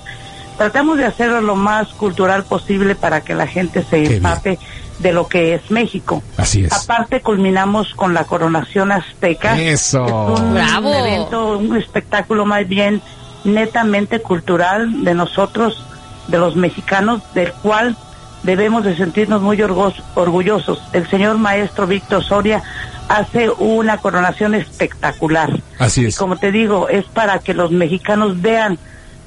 Tratamos 0.58 0.98
de 0.98 1.06
hacerlo 1.06 1.42
lo 1.42 1.56
más 1.56 1.90
cultural 1.90 2.44
posible 2.44 2.96
para 2.96 3.22
que 3.22 3.36
la 3.36 3.46
gente 3.48 3.84
se 3.84 4.16
empape 4.18 4.58
de 5.00 5.14
lo 5.14 5.28
que 5.28 5.54
es 5.54 5.70
México. 5.70 6.24
Así 6.38 6.66
es. 6.66 6.74
Aparte 6.74 7.22
culminamos 7.22 7.94
con 7.94 8.16
la 8.16 8.24
coronación 8.24 8.92
azteca. 8.92 9.60
Eso. 9.62 10.06
Es 10.34 10.40
un 10.40 10.54
Bravo. 10.56 10.92
evento, 10.94 11.58
un 11.60 11.78
espectáculo 11.78 12.46
más 12.46 12.68
bien 12.68 13.02
netamente 13.44 14.20
cultural 14.20 15.04
de 15.04 15.14
nosotros, 15.14 15.86
de 16.28 16.40
los 16.40 16.56
mexicanos, 16.56 17.22
del 17.36 17.54
cual 17.54 17.96
debemos 18.42 18.84
de 18.84 18.98
sentirnos 18.98 19.42
muy 19.44 19.58
orgos- 19.62 20.02
orgullosos. 20.16 20.82
El 20.94 21.08
señor 21.08 21.38
maestro 21.38 21.86
Víctor 21.86 22.24
Soria 22.24 22.64
hace 23.10 23.50
una 23.50 23.98
coronación 23.98 24.56
espectacular. 24.56 25.52
Así 25.80 26.02
Y 26.04 26.06
es. 26.08 26.18
como 26.18 26.38
te 26.38 26.52
digo, 26.52 26.90
es 26.90 27.06
para 27.06 27.40
que 27.40 27.54
los 27.54 27.72
mexicanos 27.72 28.42
vean 28.42 28.78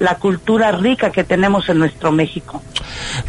la 0.01 0.15
cultura 0.15 0.71
rica 0.71 1.11
que 1.11 1.23
tenemos 1.23 1.69
en 1.69 1.77
nuestro 1.77 2.11
México. 2.11 2.61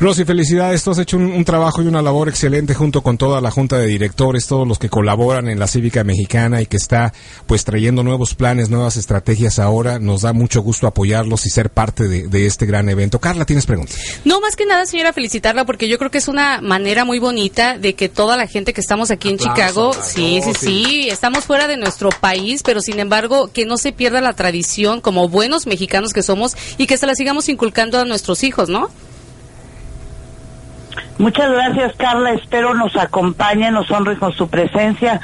Rosy, 0.00 0.24
felicidades. 0.24 0.82
Tú 0.82 0.90
has 0.90 0.98
hecho 0.98 1.18
un, 1.18 1.26
un 1.26 1.44
trabajo 1.44 1.82
y 1.82 1.86
una 1.86 2.00
labor 2.00 2.30
excelente 2.30 2.72
junto 2.74 3.02
con 3.02 3.18
toda 3.18 3.42
la 3.42 3.50
junta 3.50 3.76
de 3.76 3.86
directores, 3.86 4.46
todos 4.46 4.66
los 4.66 4.78
que 4.78 4.88
colaboran 4.88 5.48
en 5.48 5.58
la 5.58 5.66
Cívica 5.66 6.02
Mexicana 6.02 6.62
y 6.62 6.66
que 6.66 6.78
está 6.78 7.12
pues 7.46 7.64
trayendo 7.64 8.02
nuevos 8.02 8.34
planes, 8.34 8.70
nuevas 8.70 8.96
estrategias 8.96 9.58
ahora. 9.58 9.98
Nos 9.98 10.22
da 10.22 10.32
mucho 10.32 10.62
gusto 10.62 10.86
apoyarlos 10.86 11.44
y 11.44 11.50
ser 11.50 11.68
parte 11.68 12.08
de, 12.08 12.26
de 12.26 12.46
este 12.46 12.64
gran 12.64 12.88
evento. 12.88 13.20
Carla, 13.20 13.44
¿tienes 13.44 13.66
preguntas? 13.66 13.98
No, 14.24 14.40
más 14.40 14.56
que 14.56 14.64
nada, 14.64 14.86
señora, 14.86 15.12
felicitarla 15.12 15.66
porque 15.66 15.88
yo 15.88 15.98
creo 15.98 16.10
que 16.10 16.18
es 16.18 16.28
una 16.28 16.62
manera 16.62 17.04
muy 17.04 17.18
bonita 17.18 17.76
de 17.76 17.94
que 17.94 18.08
toda 18.08 18.38
la 18.38 18.46
gente 18.46 18.72
que 18.72 18.80
estamos 18.80 19.10
aquí 19.10 19.28
en 19.28 19.36
Chicago, 19.36 19.92
sí, 19.92 20.40
sí, 20.42 20.52
sí, 20.58 21.08
estamos 21.10 21.44
fuera 21.44 21.68
de 21.68 21.76
nuestro 21.76 22.08
país, 22.08 22.62
pero 22.64 22.80
sin 22.80 22.98
embargo, 22.98 23.50
que 23.52 23.66
no 23.66 23.76
se 23.76 23.92
pierda 23.92 24.22
la 24.22 24.32
tradición 24.32 25.02
como 25.02 25.28
buenos 25.28 25.66
mexicanos 25.66 26.14
que 26.14 26.22
somos 26.22 26.56
y 26.78 26.86
que 26.86 26.96
se 26.96 27.06
la 27.06 27.14
sigamos 27.14 27.48
inculcando 27.48 27.98
a 27.98 28.04
nuestros 28.04 28.42
hijos, 28.44 28.68
¿no? 28.68 28.88
Muchas 31.18 31.50
gracias, 31.50 31.94
Carla. 31.96 32.32
Espero 32.32 32.74
nos 32.74 32.96
acompañe, 32.96 33.70
nos 33.70 33.90
honre 33.90 34.18
con 34.18 34.32
su 34.32 34.48
presencia 34.48 35.20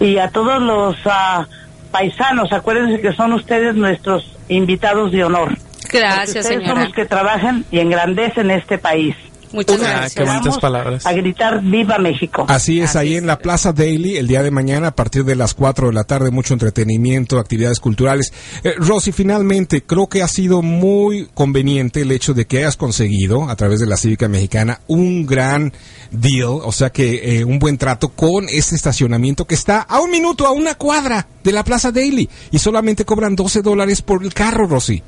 y 0.00 0.18
a 0.18 0.28
todos 0.30 0.60
los 0.60 0.96
ah, 1.06 1.46
paisanos, 1.90 2.52
acuérdense 2.52 3.00
que 3.00 3.12
son 3.12 3.32
ustedes 3.32 3.74
nuestros 3.74 4.36
invitados 4.48 5.12
de 5.12 5.24
honor. 5.24 5.56
Gracias, 5.90 6.44
Ustedes 6.44 6.66
son 6.66 6.80
los 6.80 6.92
que 6.92 7.06
trabajan 7.06 7.64
y 7.70 7.78
engrandecen 7.80 8.50
este 8.50 8.78
país. 8.78 9.16
Muchas 9.52 9.76
Ah, 9.80 9.84
gracias. 9.88 10.14
qué 10.14 10.20
bonitas 10.22 10.44
Vamos 10.46 10.58
palabras. 10.60 11.06
A 11.06 11.12
gritar 11.12 11.62
Viva 11.62 11.98
México. 11.98 12.44
Así 12.48 12.80
es, 12.80 12.90
Así 12.90 12.98
ahí 12.98 13.14
es. 13.14 13.20
en 13.20 13.26
la 13.26 13.38
Plaza 13.38 13.72
Daily, 13.72 14.16
el 14.16 14.26
día 14.26 14.42
de 14.42 14.50
mañana, 14.50 14.88
a 14.88 14.94
partir 14.94 15.24
de 15.24 15.36
las 15.36 15.54
4 15.54 15.88
de 15.88 15.92
la 15.94 16.04
tarde, 16.04 16.30
mucho 16.30 16.54
entretenimiento, 16.54 17.38
actividades 17.38 17.80
culturales. 17.80 18.32
Eh, 18.64 18.74
Rosy, 18.78 19.12
finalmente, 19.12 19.82
creo 19.82 20.08
que 20.08 20.22
ha 20.22 20.28
sido 20.28 20.62
muy 20.62 21.28
conveniente 21.34 22.02
el 22.02 22.12
hecho 22.12 22.34
de 22.34 22.46
que 22.46 22.58
hayas 22.58 22.76
conseguido, 22.76 23.48
a 23.48 23.56
través 23.56 23.80
de 23.80 23.86
la 23.86 23.96
Cívica 23.96 24.28
Mexicana, 24.28 24.80
un 24.86 25.26
gran 25.26 25.72
deal, 26.10 26.60
o 26.64 26.72
sea 26.72 26.90
que 26.90 27.38
eh, 27.38 27.44
un 27.44 27.58
buen 27.58 27.76
trato 27.78 28.08
con 28.08 28.46
este 28.48 28.74
estacionamiento 28.74 29.46
que 29.46 29.54
está 29.54 29.80
a 29.82 30.00
un 30.00 30.10
minuto, 30.10 30.46
a 30.46 30.52
una 30.52 30.74
cuadra 30.74 31.26
de 31.44 31.52
la 31.52 31.64
Plaza 31.64 31.92
Daily, 31.92 32.28
y 32.50 32.58
solamente 32.58 33.04
cobran 33.04 33.36
12 33.36 33.62
dólares 33.62 34.02
por 34.02 34.22
el 34.24 34.32
carro, 34.34 34.66
Rosy. 34.66 35.02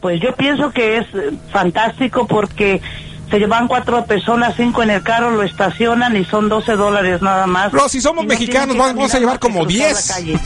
Pues 0.00 0.20
yo 0.20 0.34
pienso 0.34 0.70
que 0.70 0.98
es 0.98 1.06
eh, 1.14 1.32
fantástico 1.52 2.26
porque 2.26 2.80
se 3.30 3.38
llevan 3.38 3.68
cuatro 3.68 4.04
personas, 4.06 4.54
cinco 4.56 4.82
en 4.82 4.90
el 4.90 5.02
carro, 5.04 5.30
lo 5.30 5.42
estacionan 5.44 6.16
y 6.16 6.24
son 6.24 6.48
12 6.48 6.72
dólares 6.74 7.22
nada 7.22 7.46
más. 7.46 7.70
Rosy, 7.70 8.00
somos 8.00 8.24
no 8.24 8.28
mexicanos, 8.28 8.76
vamos- 8.76 8.96
vamos 8.96 9.14
a 9.14 9.18
llevar 9.20 9.38
como 9.38 9.60
cruzar 9.60 9.68
10. 9.94 10.08
la 10.08 10.14
calle. 10.14 10.40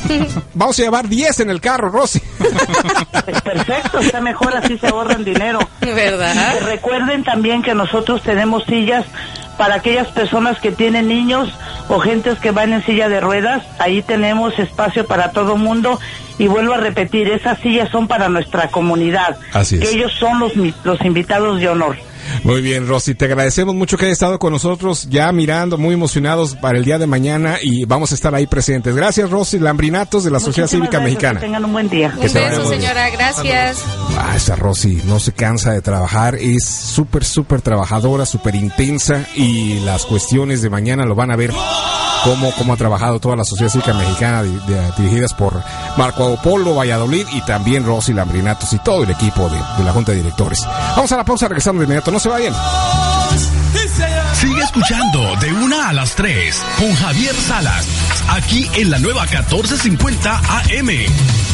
Vamos 0.54 0.78
a 0.78 0.82
llevar 0.82 1.08
10 1.08 1.40
en 1.40 1.50
el 1.50 1.60
carro, 1.60 1.88
Rosy. 1.88 2.20
Pues 3.24 3.40
perfecto, 3.40 4.00
está 4.00 4.20
mejor 4.20 4.54
así 4.54 4.76
se 4.76 4.88
ahorran 4.88 5.24
dinero. 5.24 5.58
¿Verdad? 5.80 6.56
Y 6.60 6.64
recuerden 6.64 7.24
también 7.24 7.62
que 7.62 7.74
nosotros 7.74 8.22
tenemos 8.22 8.64
sillas 8.64 9.06
para 9.56 9.76
aquellas 9.76 10.08
personas 10.08 10.58
que 10.60 10.72
tienen 10.72 11.08
niños 11.08 11.52
o 11.88 11.98
gentes 11.98 12.38
que 12.38 12.50
van 12.50 12.72
en 12.72 12.84
silla 12.84 13.08
de 13.08 13.20
ruedas. 13.20 13.62
Ahí 13.78 14.02
tenemos 14.02 14.58
espacio 14.58 15.06
para 15.06 15.30
todo 15.30 15.56
mundo. 15.56 15.98
Y 16.38 16.48
vuelvo 16.48 16.74
a 16.74 16.78
repetir, 16.78 17.28
esas 17.28 17.60
sillas 17.60 17.90
son 17.90 18.08
para 18.08 18.28
nuestra 18.28 18.68
comunidad. 18.68 19.36
Así 19.52 19.76
es. 19.76 19.82
Que 19.82 19.96
ellos 19.96 20.12
son 20.12 20.40
los, 20.40 20.52
los 20.56 21.00
invitados 21.02 21.60
de 21.60 21.68
honor. 21.68 21.96
Muy 22.42 22.60
bien, 22.60 22.86
Rosy, 22.88 23.14
te 23.14 23.24
agradecemos 23.26 23.74
mucho 23.74 23.96
que 23.96 24.06
hayas 24.06 24.14
estado 24.14 24.38
con 24.38 24.52
nosotros, 24.52 25.08
ya 25.10 25.30
mirando, 25.32 25.78
muy 25.78 25.94
emocionados 25.94 26.56
para 26.56 26.78
el 26.78 26.84
día 26.84 26.98
de 26.98 27.06
mañana 27.06 27.56
y 27.62 27.84
vamos 27.84 28.12
a 28.12 28.14
estar 28.14 28.34
ahí 28.34 28.46
presentes. 28.46 28.94
Gracias, 28.94 29.30
Rosy 29.30 29.58
Lambrinatos 29.58 30.24
de 30.24 30.30
la 30.30 30.40
Sociedad 30.40 30.68
Cívica 30.68 30.98
gracias, 30.98 31.04
Mexicana. 31.04 31.40
Que 31.40 31.46
tengan 31.46 31.64
un 31.64 31.72
buen 31.72 31.88
día. 31.88 32.10
Que 32.20 32.26
Un 32.26 32.32
beso, 32.34 32.68
señora. 32.68 33.10
Gracias. 33.10 33.78
Ah, 34.18 34.34
esa 34.36 34.56
Rosy 34.56 35.02
no 35.06 35.20
se 35.20 35.32
cansa 35.32 35.72
de 35.72 35.80
trabajar, 35.82 36.34
es 36.36 36.64
súper, 36.64 37.24
súper 37.24 37.60
trabajadora, 37.62 38.26
súper 38.26 38.54
intensa 38.54 39.26
y 39.34 39.80
las 39.80 40.04
cuestiones 40.04 40.62
de 40.62 40.70
mañana 40.70 41.04
lo 41.04 41.14
van 41.14 41.30
a 41.30 41.36
ver 41.36 41.52
cómo, 42.24 42.52
cómo 42.56 42.72
ha 42.72 42.76
trabajado 42.76 43.20
toda 43.20 43.36
la 43.36 43.44
sociedad 43.44 43.70
cívica 43.70 43.92
mexicana 43.94 44.42
de- 44.42 44.92
dirigidas 44.96 45.34
por 45.34 45.62
Marco 45.96 46.38
Polo 46.42 46.74
Valladolid 46.74 47.26
y 47.32 47.40
también 47.42 47.84
Rosy 47.84 48.12
Lambrinatos 48.14 48.72
y 48.72 48.78
todo 48.78 49.02
el 49.02 49.10
equipo 49.10 49.48
de, 49.48 49.56
de 49.78 49.84
la 49.84 49.92
Junta 49.92 50.12
de 50.12 50.18
Directores. 50.18 50.64
Vamos 50.96 51.10
a 51.12 51.16
la 51.16 51.24
pausa, 51.24 51.48
regresando 51.48 51.80
de 51.80 51.84
inmediato, 51.86 52.10
no 52.14 52.20
se. 52.20 52.30
Sigue 54.34 54.62
escuchando 54.62 55.34
de 55.40 55.52
una 55.52 55.88
a 55.88 55.92
las 55.92 56.14
3 56.14 56.62
con 56.78 56.94
Javier 56.94 57.34
Salas, 57.34 57.86
aquí 58.28 58.68
en 58.74 58.90
la 58.90 58.98
nueva 59.00 59.22
1450 59.22 60.38
AM. 60.38 61.53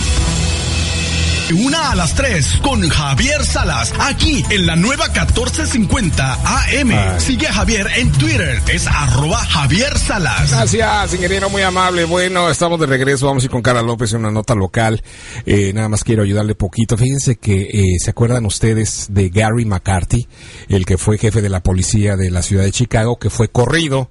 De 1.50 1.56
una 1.56 1.90
a 1.90 1.96
las 1.96 2.14
3 2.14 2.60
con 2.62 2.88
Javier 2.88 3.44
Salas, 3.44 3.92
aquí 3.98 4.44
en 4.50 4.66
la 4.66 4.76
nueva 4.76 5.06
1450 5.06 6.34
AM. 6.34 6.92
Ay. 6.92 7.18
Sigue 7.20 7.48
a 7.48 7.52
Javier 7.52 7.88
en 7.96 8.12
Twitter, 8.12 8.62
es 8.72 8.86
arroba 8.86 9.38
Javier 9.38 9.98
Salas. 9.98 10.52
Gracias, 10.52 11.14
ingeniero, 11.14 11.50
muy 11.50 11.62
amable. 11.62 12.04
Bueno, 12.04 12.48
estamos 12.50 12.78
de 12.78 12.86
regreso. 12.86 13.26
Vamos 13.26 13.42
a 13.42 13.46
ir 13.46 13.50
con 13.50 13.62
Cara 13.62 13.82
López 13.82 14.12
en 14.12 14.20
una 14.20 14.30
nota 14.30 14.54
local. 14.54 15.02
Eh, 15.44 15.72
nada 15.74 15.88
más 15.88 16.04
quiero 16.04 16.22
ayudarle 16.22 16.54
poquito. 16.54 16.96
Fíjense 16.96 17.34
que 17.34 17.62
eh, 17.62 17.82
se 17.98 18.10
acuerdan 18.10 18.46
ustedes 18.46 19.06
de 19.10 19.28
Gary 19.30 19.64
McCarthy, 19.64 20.28
el 20.68 20.86
que 20.86 20.98
fue 20.98 21.18
jefe 21.18 21.42
de 21.42 21.48
la 21.48 21.64
policía 21.64 22.14
de 22.14 22.30
la 22.30 22.42
ciudad 22.42 22.62
de 22.62 22.70
Chicago, 22.70 23.18
que 23.18 23.28
fue 23.28 23.48
corrido. 23.48 24.08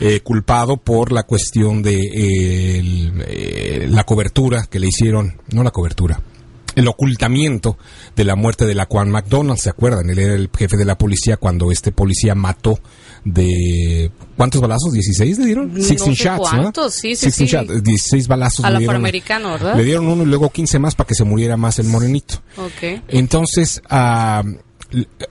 eh, 0.00 0.20
culpado 0.22 0.78
por 0.78 1.12
la 1.12 1.22
cuestión 1.22 1.82
de 1.82 1.94
eh, 2.00 2.78
el, 2.80 3.22
eh, 3.28 3.86
la 3.88 4.02
cobertura 4.02 4.66
que 4.68 4.80
le 4.80 4.88
hicieron, 4.88 5.36
no 5.52 5.62
la 5.62 5.70
cobertura, 5.70 6.20
el 6.74 6.88
ocultamiento 6.88 7.78
de 8.16 8.24
la 8.24 8.36
muerte 8.36 8.66
de 8.66 8.74
la 8.74 8.86
Juan 8.88 9.10
McDonald, 9.10 9.58
¿se 9.58 9.70
acuerdan? 9.70 10.08
Él 10.10 10.18
era 10.18 10.34
el 10.34 10.50
jefe 10.56 10.76
de 10.76 10.84
la 10.84 10.96
policía 10.96 11.36
cuando 11.36 11.70
este 11.70 11.92
policía 11.92 12.34
mató 12.34 12.78
de... 13.24 14.10
¿Cuántos 14.36 14.60
balazos? 14.60 14.92
¿16 14.92 15.38
le 15.38 15.46
dieron? 15.46 15.68
No 15.68 15.74
16 15.74 16.18
sé 16.18 16.24
shots, 16.24 16.52
¿no? 16.54 16.72
sí, 16.90 17.14
sí, 17.14 17.26
16 17.26 17.34
sí. 17.34 17.46
shots, 17.46 17.82
16 17.82 18.28
balazos 18.28 18.64
Al 18.64 18.74
le 18.74 18.78
dieron. 18.80 18.96
afroamericano, 18.96 19.50
¿verdad? 19.52 19.76
Le 19.76 19.84
dieron 19.84 20.08
uno 20.08 20.22
y 20.22 20.26
luego 20.26 20.50
15 20.50 20.78
más 20.78 20.94
para 20.94 21.08
que 21.08 21.14
se 21.14 21.24
muriera 21.24 21.56
más 21.56 21.78
el 21.78 21.86
morenito. 21.86 22.42
Ok. 22.56 23.02
Entonces, 23.08 23.82
ah, 23.90 24.42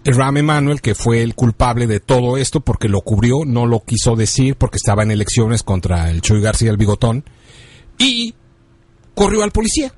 Ram 0.05 0.37
Emanuel, 0.37 0.81
que 0.81 0.95
fue 0.95 1.23
el 1.23 1.35
culpable 1.35 1.87
de 1.87 1.99
todo 1.99 2.37
esto 2.37 2.61
porque 2.61 2.87
lo 2.87 3.01
cubrió, 3.01 3.45
no 3.45 3.65
lo 3.65 3.83
quiso 3.83 4.15
decir 4.15 4.55
porque 4.55 4.77
estaba 4.77 5.03
en 5.03 5.11
elecciones 5.11 5.63
contra 5.63 6.09
el 6.11 6.21
Chuy 6.21 6.41
García 6.41 6.69
el 6.69 6.77
Bigotón 6.77 7.25
y 7.97 8.35
corrió 9.15 9.43
al 9.43 9.51
policía 9.51 9.93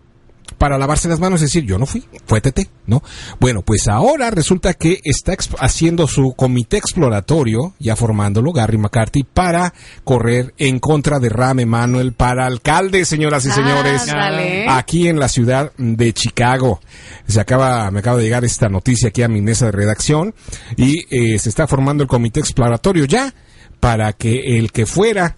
para 0.57 0.77
lavarse 0.77 1.07
las 1.07 1.19
manos 1.19 1.41
y 1.41 1.45
decir, 1.45 1.65
yo 1.65 1.77
no 1.77 1.85
fui, 1.85 2.03
fue 2.25 2.41
TT, 2.41 2.69
¿no? 2.87 3.03
Bueno, 3.39 3.61
pues 3.61 3.87
ahora 3.87 4.31
resulta 4.31 4.73
que 4.73 4.99
está 5.03 5.35
haciendo 5.59 6.07
su 6.07 6.33
comité 6.33 6.77
exploratorio, 6.77 7.73
ya 7.79 7.95
formándolo, 7.95 8.51
Gary 8.51 8.77
McCarthy, 8.77 9.23
para 9.23 9.73
correr 10.03 10.53
en 10.57 10.79
contra 10.79 11.19
de 11.19 11.29
Ram 11.29 11.59
Emanuel 11.59 12.13
para 12.13 12.45
alcalde, 12.45 13.05
señoras 13.05 13.45
y 13.45 13.51
señores 13.51 14.09
Ándale. 14.09 14.65
aquí 14.69 15.07
en 15.07 15.19
la 15.19 15.27
ciudad 15.27 15.71
de 15.77 16.13
Chicago. 16.13 16.79
Se 17.27 17.39
acaba, 17.39 17.89
me 17.91 17.99
acaba 17.99 18.17
de 18.17 18.23
llegar 18.23 18.43
esta 18.43 18.69
noticia 18.69 19.09
aquí 19.09 19.21
a 19.21 19.27
mi 19.27 19.41
mesa 19.41 19.65
de 19.65 19.71
redacción 19.71 20.33
y 20.77 21.05
eh, 21.09 21.39
se 21.39 21.49
está 21.49 21.67
formando 21.67 22.03
el 22.03 22.09
comité 22.09 22.39
exploratorio 22.39 23.05
ya 23.05 23.33
para 23.79 24.13
que 24.13 24.57
el 24.57 24.71
que 24.71 24.85
fuera 24.85 25.37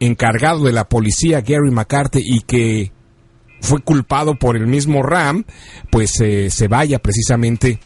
encargado 0.00 0.64
de 0.64 0.72
la 0.72 0.88
policía, 0.88 1.40
Gary 1.40 1.70
McCarthy, 1.70 2.22
y 2.24 2.40
que 2.40 2.92
fue 3.64 3.80
culpado 3.80 4.38
por 4.38 4.56
el 4.56 4.66
mismo 4.66 5.02
Ram, 5.02 5.44
pues 5.90 6.20
eh, 6.20 6.50
se 6.50 6.68
vaya 6.68 6.98
precisamente 7.00 7.80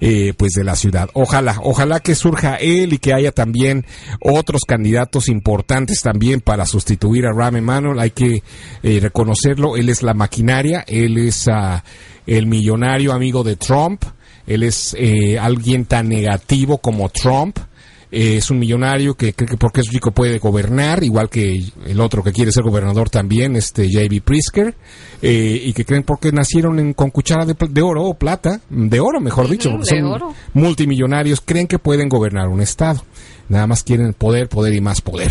eh, 0.00 0.32
pues 0.36 0.52
de 0.52 0.64
la 0.64 0.74
ciudad. 0.74 1.08
Ojalá, 1.12 1.58
ojalá 1.62 2.00
que 2.00 2.14
surja 2.14 2.56
él 2.56 2.94
y 2.94 2.98
que 2.98 3.12
haya 3.12 3.30
también 3.30 3.84
otros 4.20 4.62
candidatos 4.66 5.28
importantes 5.28 6.00
también 6.00 6.40
para 6.40 6.66
sustituir 6.66 7.26
a 7.26 7.32
Ram 7.32 7.56
Emanuel. 7.56 8.00
Hay 8.00 8.10
que 8.10 8.42
eh, 8.82 8.98
reconocerlo. 9.00 9.76
Él 9.76 9.90
es 9.90 10.02
la 10.02 10.14
maquinaria, 10.14 10.82
él 10.88 11.18
es 11.18 11.46
ah, 11.48 11.84
el 12.26 12.46
millonario 12.46 13.12
amigo 13.12 13.44
de 13.44 13.56
Trump, 13.56 14.02
él 14.46 14.62
es 14.62 14.96
alguien 15.40 15.84
tan 15.84 16.08
negativo 16.08 16.78
como 16.78 17.08
Trump. 17.10 17.58
Eh, 18.18 18.38
es 18.38 18.50
un 18.50 18.58
millonario 18.58 19.14
que 19.14 19.34
cree 19.34 19.46
que 19.46 19.58
porque 19.58 19.82
es 19.82 19.92
rico 19.92 20.10
puede 20.10 20.38
gobernar, 20.38 21.04
igual 21.04 21.28
que 21.28 21.62
el 21.84 22.00
otro 22.00 22.22
que 22.22 22.32
quiere 22.32 22.50
ser 22.50 22.62
gobernador 22.64 23.10
también, 23.10 23.56
este 23.56 23.86
J.B. 23.92 24.22
Prisker, 24.22 24.74
eh, 25.20 25.60
y 25.64 25.74
que 25.74 25.84
creen 25.84 26.02
porque 26.02 26.32
nacieron 26.32 26.78
en- 26.78 26.94
con 26.94 27.10
cuchara 27.10 27.44
de, 27.44 27.82
oro 27.82 28.04
o 28.04 28.14
plata, 28.14 28.62
de 28.70 29.00
oro 29.00 29.20
mejor 29.20 29.50
dicho, 29.50 29.70
porque 29.70 29.84
son 29.90 30.04
oro. 30.06 30.34
multimillonarios, 30.54 31.42
creen 31.42 31.66
que 31.66 31.78
pueden 31.78 32.08
gobernar 32.08 32.48
un 32.48 32.62
estado. 32.62 33.04
Nada 33.50 33.66
más 33.66 33.82
quieren 33.84 34.14
poder, 34.14 34.48
poder 34.48 34.72
y 34.74 34.80
más 34.80 35.02
poder. 35.02 35.30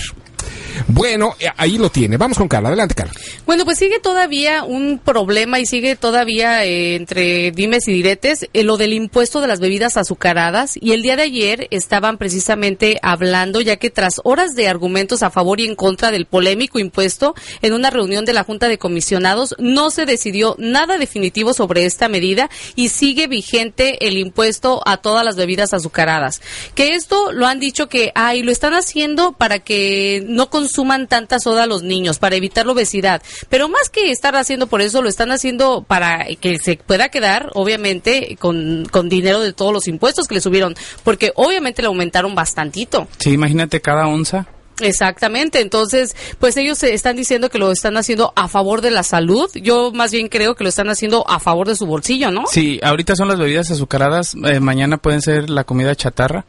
Bueno, 0.88 1.36
eh, 1.40 1.48
ahí 1.58 1.78
lo 1.78 1.90
tiene. 1.90 2.18
Vamos 2.18 2.38
con 2.38 2.48
Carla. 2.48 2.70
Adelante, 2.70 2.96
Carla. 2.96 3.14
Bueno, 3.46 3.66
pues 3.66 3.78
sigue 3.78 4.00
todavía 4.00 4.64
un 4.64 5.00
problema 5.00 5.60
y 5.60 5.66
sigue 5.66 5.96
todavía 5.96 6.66
eh, 6.66 6.96
entre 6.96 7.52
dimes 7.52 7.88
y 7.88 7.94
diretes 7.94 8.50
eh, 8.54 8.64
lo 8.64 8.78
del 8.78 8.94
impuesto 8.94 9.42
de 9.42 9.48
las 9.48 9.60
bebidas 9.60 9.98
azucaradas. 9.98 10.78
Y 10.80 10.92
el 10.92 11.02
día 11.02 11.16
de 11.16 11.24
ayer 11.24 11.68
estaban 11.72 12.18
precisamente 12.18 13.00
hablando, 13.02 13.62
ya 13.62 13.78
que 13.78 13.90
tras 13.90 14.22
horas 14.24 14.56
de 14.56 14.68
argumentos 14.68 15.24
a 15.24 15.30
favor 15.30 15.60
y 15.60 15.66
en 15.66 15.76
contra 15.76 16.12
del 16.12 16.26
polémico 16.26 16.80
impuesto, 16.80 17.36
en 17.62 17.74
una 17.74 17.90
reunión 17.90 18.26
de 18.26 18.34
la 18.34 18.44
Junta 18.44 18.68
de 18.68 18.78
Comisionados 18.78 19.56
no 19.60 19.90
se 19.92 20.06
decidió 20.06 20.56
nada 20.58 20.98
definitivo 20.98 21.54
sobre 21.54 21.86
esta 21.86 22.08
medida 22.08 22.50
y 22.76 22.90
sigue 22.90 23.28
vigente 23.28 24.08
el 24.08 24.18
impuesto 24.18 24.82
a 24.86 24.98
todas 24.98 25.24
las 25.24 25.36
bebidas 25.36 25.74
azucaradas. 25.74 26.42
Que 26.74 26.96
esto 26.96 27.32
lo 27.32 27.48
han 27.48 27.60
dicho 27.60 27.90
que, 27.90 28.12
ay, 28.16 28.44
lo 28.44 28.52
están 28.52 28.74
haciendo 28.74 29.34
para 29.34 29.60
que 29.60 30.24
no 30.28 30.45
consuman 30.50 31.08
tanta 31.08 31.40
soda 31.40 31.66
los 31.66 31.84
niños, 31.84 32.20
para 32.20 32.36
evitar 32.36 32.66
la 32.66 32.74
obesidad. 32.74 33.22
Pero 33.50 33.70
más 33.70 33.90
que 33.90 34.12
estar 34.12 34.36
haciendo 34.36 34.68
por 34.68 34.82
eso, 34.82 35.02
lo 35.02 35.10
están 35.10 35.32
haciendo 35.32 35.84
para 35.84 36.26
que 36.40 36.60
se 36.60 36.78
pueda 36.78 37.10
quedar, 37.10 37.52
obviamente, 37.54 38.38
con, 38.40 38.86
con 38.92 39.10
dinero 39.10 39.40
de 39.40 39.54
todos 39.54 39.74
los 39.74 39.88
impuestos 39.88 40.28
que 40.28 40.36
le 40.36 40.42
subieron, 40.42 40.76
porque 41.04 41.32
obviamente 41.36 41.82
le 41.82 41.88
aumentaron 41.88 42.36
bastantito. 42.36 43.08
Sí, 43.18 43.32
imagínate 43.32 43.82
cada 43.82 44.08
onza. 44.08 44.48
Exactamente, 44.82 45.62
entonces, 45.62 46.16
pues 46.40 46.58
ellos 46.58 46.78
se 46.78 46.94
están 46.94 47.16
diciendo 47.16 47.50
que 47.50 47.60
lo 47.60 47.72
están 47.72 47.96
haciendo 47.98 48.34
a 48.36 48.48
favor 48.48 48.82
de 48.82 48.92
la 48.92 49.04
salud. 49.04 49.50
Yo 49.54 49.92
más 49.94 50.12
bien 50.12 50.28
creo 50.28 50.56
que 50.56 50.64
lo 50.64 50.70
están 50.70 50.90
haciendo 50.90 51.26
a 51.30 51.40
favor 51.40 51.68
de 51.68 51.76
su 51.76 51.86
bolsillo, 51.86 52.32
¿no? 52.32 52.44
Sí, 52.48 52.80
ahorita 52.84 53.16
son 53.16 53.30
las 53.30 53.40
bebidas 53.40 53.72
azucaradas, 53.72 54.36
eh, 54.44 54.60
mañana 54.60 54.98
pueden 54.98 55.22
ser 55.22 55.50
la 55.50 55.64
comida 55.64 55.96
chatarra. 55.96 56.46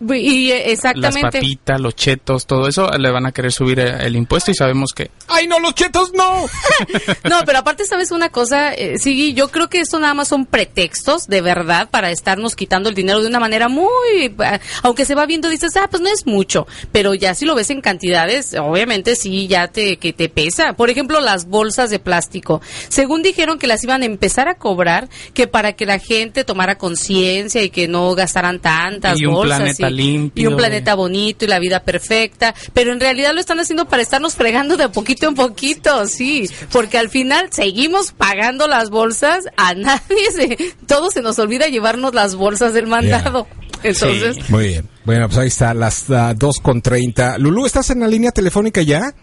Y 0.00 0.50
eh, 0.50 0.62
Las 0.64 0.72
exactamente. 0.72 1.38
papitas, 1.38 1.80
los 1.80 1.94
chetos, 1.94 2.46
todo 2.46 2.66
eso 2.68 2.88
le 2.96 3.10
van 3.10 3.26
a 3.26 3.32
querer 3.32 3.52
subir 3.52 3.80
eh, 3.80 3.98
el 4.00 4.16
impuesto 4.16 4.50
y 4.50 4.54
sabemos 4.54 4.92
que 4.94 5.10
¡Ay, 5.28 5.46
no, 5.46 5.58
los 5.60 5.74
chetos 5.74 6.12
no! 6.14 6.46
No, 7.28 7.40
pero 7.44 7.58
aparte, 7.58 7.84
¿sabes 7.84 8.10
una 8.10 8.30
cosa? 8.30 8.72
Eh, 8.74 8.98
sí, 8.98 9.34
yo 9.34 9.48
creo 9.50 9.68
que 9.68 9.80
esto 9.80 9.98
nada 9.98 10.14
más 10.14 10.28
son 10.28 10.46
pretextos, 10.46 11.26
de 11.26 11.40
verdad, 11.42 11.90
para 11.90 12.10
estarnos 12.10 12.56
quitando 12.56 12.88
el 12.88 12.94
dinero 12.94 13.20
de 13.20 13.28
una 13.28 13.40
manera 13.40 13.68
muy... 13.68 13.90
eh, 14.14 14.60
aunque 14.82 15.04
se 15.04 15.14
va 15.14 15.26
viendo, 15.26 15.48
dices, 15.48 15.76
ah, 15.76 15.86
pues 15.90 16.02
no 16.02 16.08
es 16.08 16.26
mucho. 16.26 16.66
Pero 16.92 17.14
ya 17.14 17.34
si 17.34 17.44
lo 17.44 17.54
ves 17.54 17.70
en 17.70 17.80
cantidades, 17.80 18.54
obviamente 18.54 19.16
sí, 19.16 19.46
ya 19.48 19.68
te, 19.68 19.98
que 19.98 20.12
te 20.12 20.28
pesa. 20.28 20.72
Por 20.72 20.88
ejemplo, 20.90 21.20
las 21.20 21.46
bolsas 21.46 21.90
de 21.90 21.98
plástico. 21.98 22.60
Según 22.88 23.22
dijeron 23.22 23.58
que 23.58 23.66
las 23.66 23.84
iban 23.84 24.02
a 24.02 24.06
empezar 24.06 24.48
a 24.48 24.54
cobrar, 24.54 25.08
que 25.34 25.46
para 25.46 25.74
que 25.74 25.84
la 25.86 25.98
gente 25.98 26.44
tomara 26.44 26.78
conciencia 26.78 27.62
y 27.62 27.70
que 27.70 27.86
no 27.88 28.14
gastaran 28.14 28.60
tantas 28.60 29.20
Y 29.20 29.26
un 29.26 29.34
bolsas. 29.34 29.58
planeta 29.58 29.89
limpio. 29.90 30.42
y 30.42 30.46
un 30.46 30.56
planeta 30.56 30.94
bonito 30.94 31.44
y 31.44 31.48
la 31.48 31.58
vida 31.58 31.80
perfecta. 31.80 32.54
Pero 32.72 32.92
en 32.92 33.00
realidad 33.00 33.32
lo 33.34 33.40
están 33.40 33.60
haciendo 33.60 33.86
para 33.86 34.02
estarnos 34.02 34.34
fregando 34.34 34.76
de 34.76 34.88
poquito 34.88 35.28
en 35.28 35.34
poquito, 35.34 36.06
sí. 36.06 36.48
Porque 36.72 36.98
al 36.98 37.08
final 37.08 37.48
seguimos 37.50 38.12
pagando 38.12 38.66
las 38.66 38.90
bolsas, 38.90 39.46
a 39.56 39.74
nadie 39.74 40.30
se, 40.34 40.74
todo 40.86 41.10
se 41.10 41.22
nos 41.22 41.38
olvida 41.38 41.68
llevarnos 41.68 42.14
las 42.14 42.34
bolsas 42.34 42.72
del 42.74 42.86
mandado. 42.86 43.46
Entonces, 43.82 44.50
Muy 44.50 44.68
bien. 44.68 44.88
Bueno, 45.04 45.26
pues 45.26 45.38
ahí 45.38 45.48
está, 45.48 45.72
las 45.74 46.08
uh, 46.10 46.34
2 46.36 46.60
con 46.60 46.82
30. 46.82 47.38
Lulú, 47.38 47.66
¿estás 47.66 47.90
en 47.90 48.00
la 48.00 48.08
línea 48.08 48.30
telefónica 48.30 48.82
ya? 48.82 49.14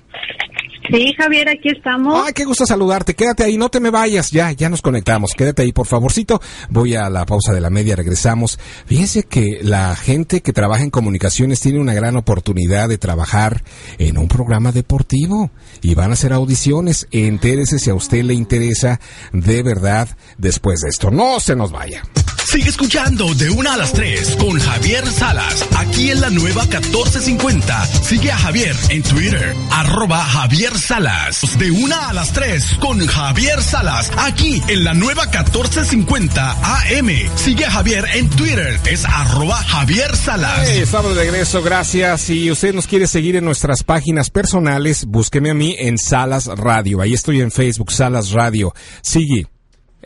Sí, 0.89 1.13
Javier, 1.17 1.49
aquí 1.49 1.69
estamos. 1.69 2.23
Ay, 2.25 2.33
qué 2.33 2.45
gusto 2.45 2.65
saludarte. 2.65 3.13
Quédate 3.13 3.43
ahí, 3.43 3.57
no 3.57 3.69
te 3.69 3.79
me 3.79 3.89
vayas. 3.89 4.31
Ya, 4.31 4.51
ya 4.51 4.69
nos 4.69 4.81
conectamos. 4.81 5.31
Quédate 5.35 5.63
ahí, 5.63 5.73
por 5.73 5.85
favorcito. 5.85 6.41
Voy 6.69 6.95
a 6.95 7.09
la 7.09 7.25
pausa 7.25 7.53
de 7.53 7.61
la 7.61 7.69
media, 7.69 7.95
regresamos. 7.95 8.59
Fíjense 8.85 9.23
que 9.23 9.59
la 9.61 9.95
gente 9.95 10.41
que 10.41 10.53
trabaja 10.53 10.83
en 10.83 10.89
comunicaciones 10.89 11.59
tiene 11.59 11.79
una 11.79 11.93
gran 11.93 12.15
oportunidad 12.15 12.87
de 12.89 12.97
trabajar 12.97 13.63
en 13.97 14.17
un 14.17 14.27
programa 14.27 14.71
deportivo. 14.71 15.51
Y 15.81 15.95
van 15.95 16.11
a 16.11 16.13
hacer 16.13 16.33
audiciones. 16.33 17.07
Entérese 17.11 17.79
si 17.79 17.89
a 17.89 17.95
usted 17.95 18.23
le 18.23 18.33
interesa 18.33 18.99
de 19.33 19.63
verdad 19.63 20.09
después 20.37 20.79
de 20.81 20.89
esto. 20.89 21.11
No 21.11 21.39
se 21.39 21.55
nos 21.55 21.71
vaya. 21.71 22.03
Sigue 22.49 22.69
escuchando 22.69 23.35
de 23.35 23.49
una 23.49 23.73
a 23.73 23.77
las 23.77 23.91
3 23.91 24.37
con 24.37 24.57
Javier 24.57 25.05
Salas, 25.07 25.67
aquí 25.75 26.11
en 26.11 26.21
la 26.21 26.29
nueva 26.29 26.63
1450. 26.63 27.85
Sigue 27.85 28.31
a 28.31 28.37
Javier 28.37 28.73
en 28.87 29.03
Twitter, 29.03 29.53
arroba 29.69 30.23
Javier 30.23 30.71
Salas. 30.79 31.57
De 31.59 31.69
una 31.71 32.07
a 32.07 32.13
las 32.13 32.31
3 32.31 32.77
con 32.79 33.05
Javier 33.05 33.61
Salas, 33.61 34.09
aquí 34.17 34.61
en 34.69 34.85
la 34.85 34.93
nueva 34.93 35.23
1450 35.23 36.51
AM. 36.51 37.09
Sigue 37.35 37.65
a 37.65 37.71
Javier 37.71 38.05
en 38.13 38.29
Twitter, 38.29 38.79
es 38.85 39.03
arroba 39.03 39.57
Javier 39.57 40.15
Salas. 40.15 40.69
Estamos 40.69 41.17
de 41.17 41.23
regreso, 41.23 41.61
gracias. 41.61 42.21
Si 42.21 42.49
usted 42.49 42.73
nos 42.73 42.87
quiere 42.87 43.07
seguir 43.07 43.35
en 43.35 43.43
nuestras 43.43 43.83
páginas 43.83 44.29
personales, 44.29 45.03
búsqueme 45.05 45.49
a 45.49 45.53
mí 45.53 45.75
en 45.77 45.97
Salas 45.97 46.45
Radio. 46.45 47.01
Ahí 47.01 47.13
estoy 47.13 47.41
en 47.41 47.51
Facebook, 47.51 47.91
Salas 47.91 48.31
Radio. 48.31 48.73
Sigue. 49.01 49.47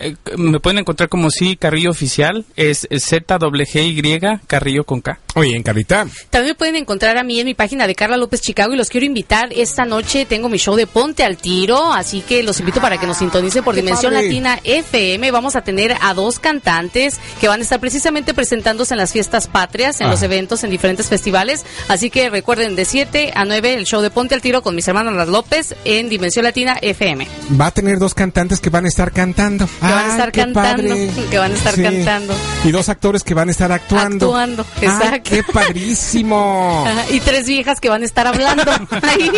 Eh, 0.01 0.15
me 0.37 0.59
pueden 0.59 0.79
encontrar 0.79 1.09
como 1.09 1.29
sí, 1.29 1.55
Carrillo 1.55 1.91
Oficial, 1.91 2.45
es 2.55 2.87
Z-Y, 2.91 4.19
Carrillo 4.47 4.83
con 4.83 5.01
K. 5.01 5.19
Oye, 5.35 5.55
en 5.55 5.63
Carita. 5.63 6.05
también 6.29 6.51
me 6.51 6.55
pueden 6.55 6.75
encontrar 6.75 7.17
a 7.17 7.23
mí 7.23 7.39
en 7.39 7.45
mi 7.45 7.53
página 7.53 7.87
de 7.87 7.95
Carla 7.95 8.17
López 8.17 8.41
Chicago 8.41 8.73
y 8.73 8.77
los 8.77 8.89
quiero 8.89 9.05
invitar. 9.05 9.49
Esta 9.53 9.85
noche 9.85 10.25
tengo 10.25 10.49
mi 10.49 10.57
show 10.57 10.75
de 10.75 10.87
Ponte 10.87 11.23
al 11.23 11.37
Tiro, 11.37 11.93
así 11.93 12.21
que 12.21 12.43
los 12.43 12.59
invito 12.59 12.81
para 12.81 12.97
que 12.97 13.07
nos 13.07 13.17
sintonicen 13.17 13.63
por 13.63 13.75
Dimensión 13.75 14.11
padre. 14.13 14.25
Latina 14.27 14.59
FM. 14.63 15.31
Vamos 15.31 15.55
a 15.55 15.61
tener 15.61 15.95
a 16.01 16.13
dos 16.13 16.39
cantantes 16.39 17.19
que 17.39 17.47
van 17.47 17.59
a 17.61 17.63
estar 17.63 17.79
precisamente 17.79 18.33
presentándose 18.33 18.93
en 18.93 18.97
las 18.97 19.13
fiestas 19.13 19.47
patrias, 19.47 20.01
en 20.01 20.07
Ah. 20.07 20.11
los 20.11 20.21
eventos, 20.23 20.63
en 20.63 20.69
diferentes 20.71 21.07
festivales. 21.07 21.65
Así 21.87 22.09
que 22.09 22.29
recuerden, 22.29 22.75
de 22.75 22.85
7 22.85 23.31
a 23.33 23.45
9 23.45 23.73
el 23.75 23.85
show 23.85 24.01
de 24.01 24.09
Ponte 24.09 24.35
al 24.35 24.41
Tiro 24.41 24.61
con 24.61 24.75
mis 24.75 24.87
hermanas 24.87 25.13
Las 25.15 25.29
López 25.29 25.75
en 25.85 26.09
Dimensión 26.09 26.43
Latina 26.43 26.77
FM. 26.81 27.27
Va 27.59 27.67
a 27.67 27.71
tener 27.71 27.99
dos 27.99 28.13
cantantes 28.13 28.59
que 28.59 28.69
van 28.69 28.85
a 28.85 28.87
estar 28.89 29.11
cantando. 29.11 29.67
Que 29.91 29.95
van 29.95 30.05
a 30.05 30.11
estar 30.11 30.31
cantando, 30.31 30.95
que 31.29 31.37
van 31.37 31.51
a 31.51 31.55
estar 31.55 31.81
cantando. 31.81 32.35
Y 32.63 32.71
dos 32.71 32.89
actores 32.89 33.23
que 33.23 33.33
van 33.33 33.49
a 33.49 33.51
estar 33.51 33.71
actuando. 33.71 34.27
Actuando, 34.27 34.65
Ay, 34.77 34.87
exacto. 34.87 35.29
qué 35.31 35.43
padrísimo. 35.43 36.85
Ajá, 36.87 37.05
y 37.11 37.19
tres 37.19 37.47
viejas 37.47 37.79
que 37.79 37.89
van 37.89 38.01
a 38.01 38.05
estar 38.05 38.27
hablando 38.27 38.63
ahí. 39.03 39.29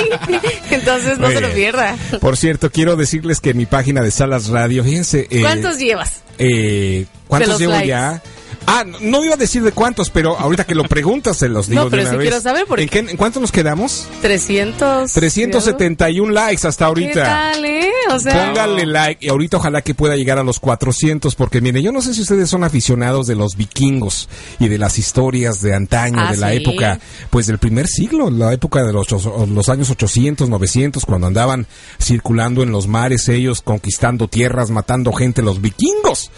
Entonces 0.72 1.18
no 1.18 1.28
Muy 1.28 1.36
se 1.36 1.42
lo 1.42 1.50
pierda. 1.54 1.96
Por 2.22 2.38
cierto, 2.38 2.70
quiero 2.72 2.96
decirles 2.96 3.40
que 3.40 3.52
en 3.52 3.58
mi 3.58 3.66
página 3.66 4.02
de 4.02 4.12
Salas 4.12 4.48
Radio, 4.50 4.84
fíjense. 4.84 5.28
eh, 5.30 5.42
¿Cuántos 5.42 5.78
llevas? 5.78 6.22
eh, 6.38 7.06
¿Cuántos 7.28 7.60
llevo 7.60 7.74
likes? 7.74 7.88
ya? 7.88 8.22
Ah, 8.66 8.84
no, 8.86 8.98
no 9.02 9.24
iba 9.26 9.34
a 9.34 9.38
decir 9.38 9.62
de 9.62 9.72
cuántos, 9.72 10.10
pero 10.10 10.38
ahorita 10.40 10.64
que 10.66 10.74
lo 10.74 10.84
preguntas 10.86 11.38
se 11.38 11.50
los 11.50 11.68
digo 11.68 11.84
No, 11.84 11.90
pero 11.90 12.04
de 12.04 12.10
una 12.10 12.12
sí 12.12 12.18
vez. 12.18 12.28
quiero 12.30 12.42
saber 12.42 12.66
porque- 12.68 12.84
¿En, 12.84 12.90
qué- 12.90 13.00
en 13.12 13.18
cuánto 13.18 13.40
nos 13.40 13.52
quedamos? 13.52 14.08
300. 14.22 15.12
371 15.12 16.32
likes 16.32 16.66
hasta 16.68 16.86
ahorita. 16.86 17.12
¿Qué 17.14 17.20
tal, 17.20 17.66
eh? 17.66 17.90
O 18.12 18.20
sea, 18.20 18.48
Póngale 18.48 18.86
like 18.86 19.26
y 19.26 19.30
ahorita 19.30 19.58
ojalá 19.58 19.82
que 19.82 19.94
pueda 19.94 20.16
llegar 20.16 20.38
a 20.40 20.44
los 20.44 20.60
400 20.60 21.36
porque 21.36 21.62
mire, 21.62 21.82
yo 21.82 21.92
no 21.92 22.02
sé 22.02 22.14
si 22.14 22.22
ustedes 22.22 22.50
son 22.50 22.64
aficionados 22.64 23.28
de 23.28 23.36
los 23.36 23.56
vikingos 23.58 24.30
y 24.60 24.68
de 24.70 24.78
las 24.78 24.98
historias 24.98 25.62
de 25.62 25.74
antaño, 25.74 26.20
Ah, 26.22 26.32
de 26.32 26.38
la 26.38 26.52
sí. 26.52 26.58
época, 26.58 27.00
pues 27.30 27.48
del 27.48 27.58
primer 27.60 27.88
siglo, 27.88 28.30
la 28.30 28.54
época 28.54 28.84
de 28.84 28.94
los, 28.94 29.08
los 29.12 29.70
años 29.70 29.90
800, 29.90 30.50
900, 30.50 31.06
cuando 31.06 31.28
andaban 31.28 31.68
circulando 32.02 32.64
en 32.64 32.72
los 32.72 32.88
mares 32.88 33.28
ellos, 33.30 33.62
conquistando 33.62 34.28
tierras, 34.28 34.70
matando 34.70 35.12
gente, 35.12 35.42
los 35.42 35.62
vikingos. 35.62 36.32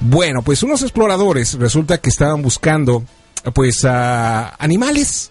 Bueno, 0.00 0.42
pues 0.42 0.62
unos 0.62 0.82
exploradores 0.82 1.58
resulta 1.70 1.98
que 1.98 2.10
estaban 2.10 2.42
buscando 2.42 3.04
pues 3.54 3.84
a 3.84 4.56
animales 4.56 5.30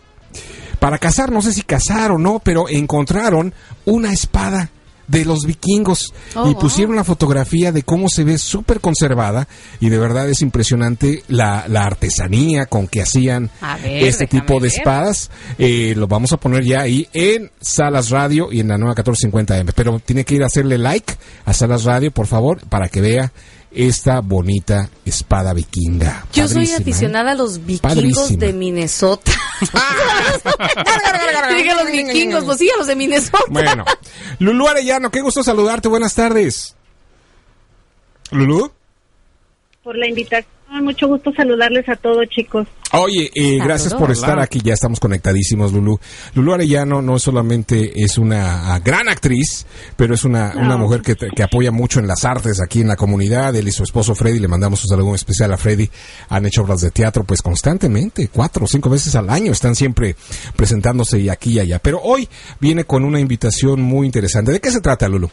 para 0.79 0.97
cazar, 0.97 1.33
no 1.33 1.41
sé 1.41 1.51
si 1.51 1.63
cazar 1.63 2.11
o 2.11 2.17
no, 2.17 2.39
pero 2.39 2.69
encontraron 2.69 3.53
una 3.83 4.13
espada 4.13 4.69
de 5.09 5.25
los 5.25 5.45
vikingos 5.45 6.13
Oh, 6.35 6.47
y 6.47 6.53
wow. 6.53 6.61
pusieron 6.61 6.95
la 6.95 7.03
fotografía 7.03 7.73
de 7.73 7.83
cómo 7.83 8.07
se 8.07 8.23
ve 8.23 8.37
súper 8.37 8.79
conservada 8.79 9.49
y 9.81 9.89
de 9.89 9.97
verdad 9.97 10.29
es 10.29 10.41
impresionante 10.41 11.23
la, 11.27 11.65
la 11.67 11.83
artesanía 11.83 12.67
con 12.67 12.87
que 12.87 13.01
hacían 13.01 13.49
ver, 13.83 14.03
este 14.05 14.27
tipo 14.27 14.61
de 14.61 14.69
espadas. 14.69 15.29
Eh, 15.57 15.93
lo 15.97 16.07
vamos 16.07 16.31
a 16.31 16.37
poner 16.37 16.63
ya 16.63 16.81
ahí 16.81 17.09
en 17.11 17.51
Salas 17.59 18.11
Radio 18.11 18.49
y 18.51 18.61
en 18.61 18.69
la 18.69 18.77
nueva 18.77 18.95
1450M. 18.95 19.73
Pero 19.75 19.99
tiene 19.99 20.23
que 20.23 20.35
ir 20.35 20.43
a 20.43 20.47
hacerle 20.47 20.77
like 20.77 21.15
a 21.43 21.53
Salas 21.53 21.83
Radio, 21.83 22.11
por 22.11 22.27
favor, 22.27 22.61
para 22.69 22.87
que 22.87 23.01
vea 23.01 23.33
esta 23.71 24.21
bonita 24.21 24.89
espada 25.05 25.53
vikinga. 25.53 26.25
yo 26.33 26.47
soy 26.47 26.55
Padrísima, 26.55 26.77
¿eh? 26.77 26.81
aficionada 26.81 27.31
a 27.31 27.35
los 27.35 27.65
vikingos 27.65 27.95
Padrísima. 27.95 28.45
de 28.45 28.53
Minnesota. 28.53 29.31
Dije 31.55 31.69
a 31.71 31.83
los 31.83 31.91
vikingos, 31.91 32.45
pues 32.45 32.57
sí, 32.57 32.69
a 32.69 32.77
los 32.77 32.87
de 32.87 32.95
Minnesota. 32.95 33.43
Bueno, 33.49 33.85
Lulú 34.39 34.67
Arellano, 34.67 35.11
qué 35.11 35.21
gusto 35.21 35.43
saludarte. 35.43 35.87
Buenas 35.87 36.15
tardes. 36.15 36.75
Lulú. 38.31 38.71
Por 39.83 39.97
la 39.97 40.07
invitación, 40.07 40.51
mucho 40.81 41.07
gusto 41.07 41.31
saludarles 41.33 41.87
a 41.89 41.95
todos, 41.95 42.27
chicos. 42.29 42.67
Oye, 42.93 43.29
eh, 43.35 43.57
gracias 43.63 43.93
por 43.93 44.09
estar 44.11 44.39
aquí. 44.39 44.59
Ya 44.63 44.73
estamos 44.73 44.99
conectadísimos, 44.99 45.73
Lulú. 45.73 45.99
Lulú 46.35 46.53
Arellano 46.53 47.01
no 47.01 47.19
solamente 47.19 47.91
es 48.03 48.17
una 48.17 48.79
gran 48.79 49.09
actriz, 49.09 49.65
pero 49.95 50.13
es 50.15 50.23
una, 50.23 50.53
una 50.55 50.77
mujer 50.77 51.01
que, 51.01 51.15
te- 51.15 51.29
que 51.29 51.43
apoya 51.43 51.71
mucho 51.71 51.99
en 51.99 52.07
las 52.07 52.25
artes 52.25 52.61
aquí 52.63 52.81
en 52.81 52.87
la 52.87 52.95
comunidad. 52.95 53.55
Él 53.55 53.67
y 53.67 53.71
su 53.71 53.83
esposo 53.83 54.15
Freddy, 54.15 54.39
le 54.39 54.47
mandamos 54.47 54.83
un 54.83 54.89
saludo 54.89 55.13
especial 55.15 55.51
a 55.53 55.57
Freddy. 55.57 55.89
Han 56.29 56.45
hecho 56.45 56.61
obras 56.63 56.81
de 56.81 56.91
teatro 56.91 57.23
pues 57.23 57.41
constantemente, 57.41 58.29
cuatro 58.31 58.65
o 58.65 58.67
cinco 58.67 58.89
veces 58.89 59.15
al 59.15 59.29
año. 59.29 59.51
Están 59.51 59.75
siempre 59.75 60.15
presentándose 60.55 61.19
y 61.19 61.29
aquí 61.29 61.53
y 61.53 61.59
allá. 61.59 61.79
Pero 61.79 61.99
hoy 62.01 62.27
viene 62.59 62.83
con 62.85 63.03
una 63.03 63.19
invitación 63.19 63.81
muy 63.81 64.05
interesante. 64.07 64.51
¿De 64.51 64.59
qué 64.59 64.71
se 64.71 64.81
trata, 64.81 65.07
Lulú? 65.09 65.29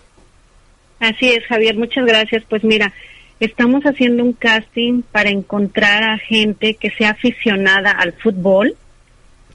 Así 1.00 1.28
es, 1.30 1.40
Javier, 1.48 1.76
muchas 1.76 2.04
gracias. 2.06 2.42
Pues 2.48 2.64
mira, 2.64 2.92
estamos 3.40 3.82
haciendo 3.84 4.24
un 4.24 4.32
casting 4.32 5.02
para 5.12 5.30
encontrar 5.30 6.02
a 6.04 6.18
gente 6.18 6.74
que 6.74 6.90
sea 6.90 7.10
aficionada 7.10 7.90
al 7.90 8.12
fútbol, 8.14 8.76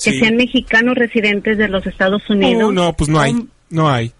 que 0.03 0.11
Sí. 0.11 0.19
sean 0.19 0.35
mexicanos 0.35 0.95
residentes 0.95 1.57
de 1.57 1.67
los 1.67 1.85
Estados 1.85 2.27
Unidos. 2.29 2.63
Oh, 2.65 2.71
no, 2.71 2.93
pues 2.93 3.09
no 3.09 3.19
hay. 3.19 3.35
No 3.69 3.89
hay. 3.89 4.11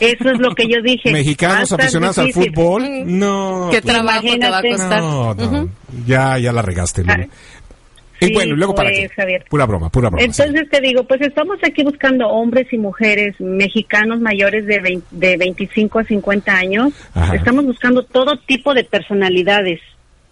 Eso 0.00 0.30
es 0.30 0.38
lo 0.38 0.54
que 0.54 0.66
yo 0.68 0.80
dije. 0.82 1.10
Mexicanos 1.12 1.70
aficionados 1.72 2.18
al 2.18 2.32
fútbol. 2.32 2.82
No. 3.06 3.68
¿Qué 3.70 3.82
pues, 3.82 3.94
trabajo 3.94 4.26
te 4.38 4.48
va 4.50 4.58
a 4.58 4.62
costar? 4.62 5.00
no, 5.00 5.34
no. 5.34 5.44
Ujú. 5.44 5.70
Ya, 6.06 6.38
ya 6.38 6.52
la 6.52 6.62
regaste, 6.62 7.02
Lulu. 7.04 7.28
Y 8.24 8.28
sí, 8.28 8.34
bueno, 8.34 8.54
¿y 8.54 8.56
luego 8.58 8.74
para 8.74 8.90
pues, 8.90 9.00
qué? 9.00 9.08
Javier. 9.10 9.44
Pura 9.48 9.66
broma, 9.66 9.90
pura 9.90 10.08
broma. 10.10 10.20
sí. 10.32 10.42
Entonces 10.42 10.68
te 10.70 10.80
digo, 10.80 11.04
pues 11.04 11.20
estamos 11.20 11.58
aquí 11.66 11.82
buscando 11.84 12.28
hombres 12.28 12.72
y 12.72 12.78
mujeres 12.78 13.34
mexicanos 13.40 14.20
mayores 14.20 14.66
de, 14.66 14.80
20 14.80 15.06
de 15.10 15.36
25 15.36 15.98
a 15.98 16.04
50 16.04 16.52
años. 16.56 16.92
Ajá. 17.14 17.34
Estamos 17.36 17.64
buscando 17.64 18.02
todo 18.04 18.36
tipo 18.46 18.74
de 18.74 18.84
personalidades. 18.84 19.80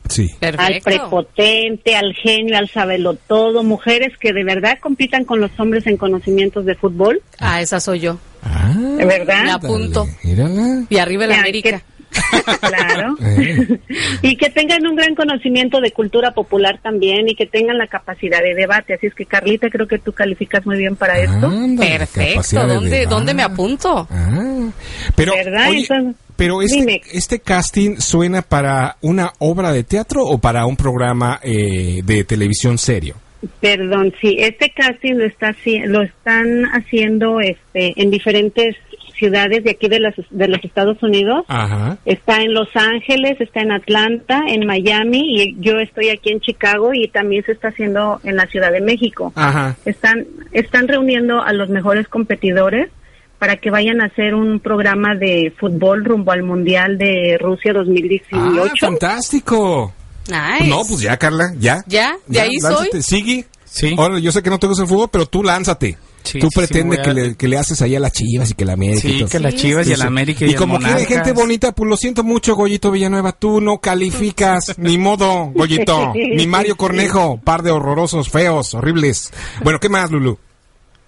Sí. 0.08 0.28
Al 0.40 0.56
Perfecto. 0.56 0.84
prepotente, 0.84 1.94
al 1.96 2.12
genio, 2.14 2.58
al 2.58 2.68
sabelo 2.68 3.14
todo, 3.14 3.62
mujeres 3.62 4.12
que 4.18 4.32
de 4.32 4.42
verdad 4.44 4.78
compitan 4.80 5.24
con 5.24 5.40
los 5.40 5.50
hombres 5.60 5.86
en 5.86 5.96
conocimientos 5.96 6.64
de 6.66 6.74
fútbol, 6.74 7.22
Ah, 7.38 7.60
esa 7.62 7.78
soy 7.80 8.00
yo. 8.00 8.18
Ah, 8.42 8.74
¿de 8.76 9.04
verdad? 9.06 9.44
Me 9.44 9.50
apunto. 9.52 10.04
dale, 10.04 10.18
Mírala. 10.24 10.84
Y 10.90 10.96
arriba 10.98 11.26
la 11.26 11.34
Ya, 11.36 11.40
América. 11.40 11.70
que- 11.78 12.01
Claro. 12.60 13.14
Eh. 13.20 13.78
y 14.22 14.36
que 14.36 14.50
tengan 14.50 14.86
un 14.86 14.96
gran 14.96 15.14
conocimiento 15.14 15.80
de 15.80 15.92
cultura 15.92 16.32
popular 16.32 16.80
también 16.82 17.28
y 17.28 17.34
que 17.34 17.46
tengan 17.46 17.78
la 17.78 17.86
capacidad 17.86 18.40
de 18.40 18.54
debate. 18.54 18.94
Así 18.94 19.06
es 19.06 19.14
que, 19.14 19.26
Carlita, 19.26 19.68
creo 19.68 19.86
que 19.86 19.98
tú 19.98 20.12
calificas 20.12 20.64
muy 20.66 20.78
bien 20.78 20.96
para 20.96 21.18
esto. 21.18 21.46
Ándale, 21.46 21.98
Perfecto. 21.98 22.66
¿Dónde. 22.66 23.06
¿Dónde 23.06 23.34
me 23.34 23.42
apunto? 23.42 24.06
Ah, 24.10 24.70
pero, 25.14 25.34
¿Verdad? 25.34 25.68
oye, 25.68 25.80
Entonces, 25.80 26.16
pero 26.36 26.62
este, 26.62 26.76
dime. 26.76 27.00
este 27.12 27.40
casting 27.40 27.96
suena 27.98 28.42
para 28.42 28.96
una 29.00 29.32
obra 29.38 29.72
de 29.72 29.84
teatro 29.84 30.22
o 30.24 30.38
para 30.38 30.66
un 30.66 30.76
programa 30.76 31.40
eh, 31.42 32.00
de 32.04 32.24
televisión 32.24 32.78
serio. 32.78 33.16
Perdón, 33.60 34.14
sí, 34.20 34.36
este 34.38 34.70
casting 34.70 35.14
lo 35.14 35.24
está 35.24 35.54
lo 35.86 36.02
están 36.02 36.64
haciendo 36.66 37.40
este 37.40 38.00
en 38.00 38.10
diferentes 38.10 38.76
ciudades 39.22 39.62
de 39.62 39.70
aquí 39.70 39.86
de 39.88 40.00
los 40.00 40.14
de 40.30 40.48
los 40.48 40.58
Estados 40.64 41.00
Unidos. 41.02 41.44
Ajá. 41.48 41.98
Está 42.04 42.42
en 42.42 42.52
Los 42.54 42.68
Ángeles, 42.74 43.40
está 43.40 43.60
en 43.60 43.70
Atlanta, 43.70 44.40
en 44.48 44.66
Miami 44.66 45.20
y 45.42 45.56
yo 45.60 45.78
estoy 45.78 46.08
aquí 46.08 46.30
en 46.32 46.40
Chicago 46.40 46.90
y 46.92 47.06
también 47.08 47.44
se 47.44 47.52
está 47.52 47.68
haciendo 47.68 48.20
en 48.24 48.34
la 48.36 48.46
Ciudad 48.46 48.72
de 48.72 48.80
México. 48.80 49.32
Ajá. 49.36 49.76
Están 49.84 50.26
están 50.52 50.88
reuniendo 50.88 51.40
a 51.40 51.52
los 51.52 51.68
mejores 51.68 52.08
competidores 52.08 52.90
para 53.38 53.56
que 53.56 53.70
vayan 53.70 54.00
a 54.00 54.06
hacer 54.06 54.34
un 54.34 54.60
programa 54.60 55.14
de 55.14 55.52
fútbol 55.58 56.04
rumbo 56.04 56.32
al 56.32 56.42
Mundial 56.42 56.98
de 56.98 57.38
Rusia 57.40 57.70
Ah, 57.72 57.78
2018. 57.78 58.86
fantástico. 58.86 59.92
Nice. 60.28 60.68
No, 60.70 60.82
pues 60.88 61.00
ya, 61.00 61.16
Carla, 61.16 61.46
ya. 61.58 61.78
Ya, 61.86 62.12
de 62.26 62.40
ahí 62.40 62.56
lánzate. 62.62 63.02
soy. 63.02 63.02
Sigue. 63.02 63.46
Sí. 63.64 63.94
Ahora, 63.98 64.18
yo 64.18 64.30
sé 64.32 64.42
que 64.42 64.50
no 64.50 64.58
te 64.58 64.66
gusta 64.66 64.82
el 64.84 64.88
fútbol, 64.88 65.08
pero 65.10 65.26
tú 65.26 65.42
lánzate. 65.42 65.96
Sí, 66.24 66.38
tú 66.38 66.46
sí, 66.46 66.52
sí, 66.52 66.58
pretendes 66.66 66.98
a- 66.98 67.02
que, 67.02 67.14
le, 67.14 67.34
que 67.36 67.48
le 67.48 67.56
haces 67.58 67.82
ahí 67.82 67.94
a 67.96 68.00
las 68.00 68.12
chivas 68.12 68.50
y 68.50 68.54
que 68.54 68.64
la 68.64 68.74
América 68.74 69.08
y 69.08 69.12
Sí, 69.12 69.18
todo. 69.20 69.28
que 69.28 69.40
las 69.40 69.54
Chivas 69.54 69.86
y 69.86 69.90
el 69.92 69.98
Eso. 69.98 70.06
América 70.06 70.44
y, 70.44 70.50
Y 70.50 70.54
como 70.54 70.78
quiere 70.78 71.04
gente 71.04 71.32
bonita, 71.32 71.72
pues 71.72 71.88
lo 71.90 71.96
siento 71.96 72.22
mucho, 72.24 72.54
Goyito 72.54 72.90
Villanueva. 72.90 73.32
Tú 73.32 73.60
no 73.60 73.78
calificas, 73.78 74.74
ni 74.78 74.98
modo, 74.98 75.46
Goyito. 75.54 76.12
Ni 76.14 76.46
Mario 76.46 76.76
Cornejo, 76.76 77.40
par 77.42 77.62
de 77.62 77.70
horrorosos, 77.70 78.28
feos, 78.30 78.74
horribles. 78.74 79.32
Bueno, 79.62 79.78
¿qué 79.80 79.88
más, 79.88 80.10
Lulu? 80.10 80.38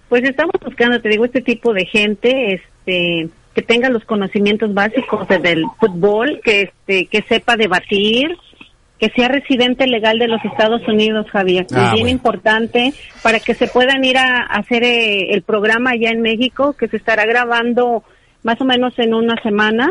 Pues 0.09 0.23
estamos 0.23 0.53
buscando, 0.63 1.01
te 1.01 1.09
digo, 1.09 1.25
este 1.25 1.41
tipo 1.41 1.73
de 1.73 1.85
gente, 1.85 2.53
este, 2.53 3.29
que 3.55 3.61
tenga 3.61 3.89
los 3.89 4.03
conocimientos 4.05 4.73
básicos 4.73 5.27
de- 5.27 5.39
del 5.39 5.63
fútbol, 5.79 6.39
que 6.43 6.61
este, 6.63 7.07
que 7.07 7.21
sepa 7.27 7.55
debatir, 7.55 8.37
que 8.99 9.09
sea 9.09 9.27
residente 9.27 9.87
legal 9.87 10.17
de 10.19 10.27
los 10.27 10.43
Estados 10.45 10.81
Unidos, 10.87 11.27
Javier. 11.31 11.65
Ah, 11.73 11.87
es 11.87 11.91
bien 11.93 12.03
bueno. 12.05 12.09
importante 12.09 12.93
para 13.21 13.39
que 13.39 13.53
se 13.53 13.67
puedan 13.67 14.03
ir 14.05 14.17
a, 14.17 14.37
a 14.41 14.59
hacer 14.59 14.83
eh, 14.83 15.33
el 15.33 15.41
programa 15.41 15.91
allá 15.91 16.11
en 16.11 16.21
México, 16.21 16.73
que 16.79 16.87
se 16.87 16.97
estará 16.97 17.25
grabando 17.25 18.03
más 18.43 18.59
o 18.61 18.65
menos 18.65 18.93
en 18.99 19.13
una 19.13 19.35
semana 19.43 19.89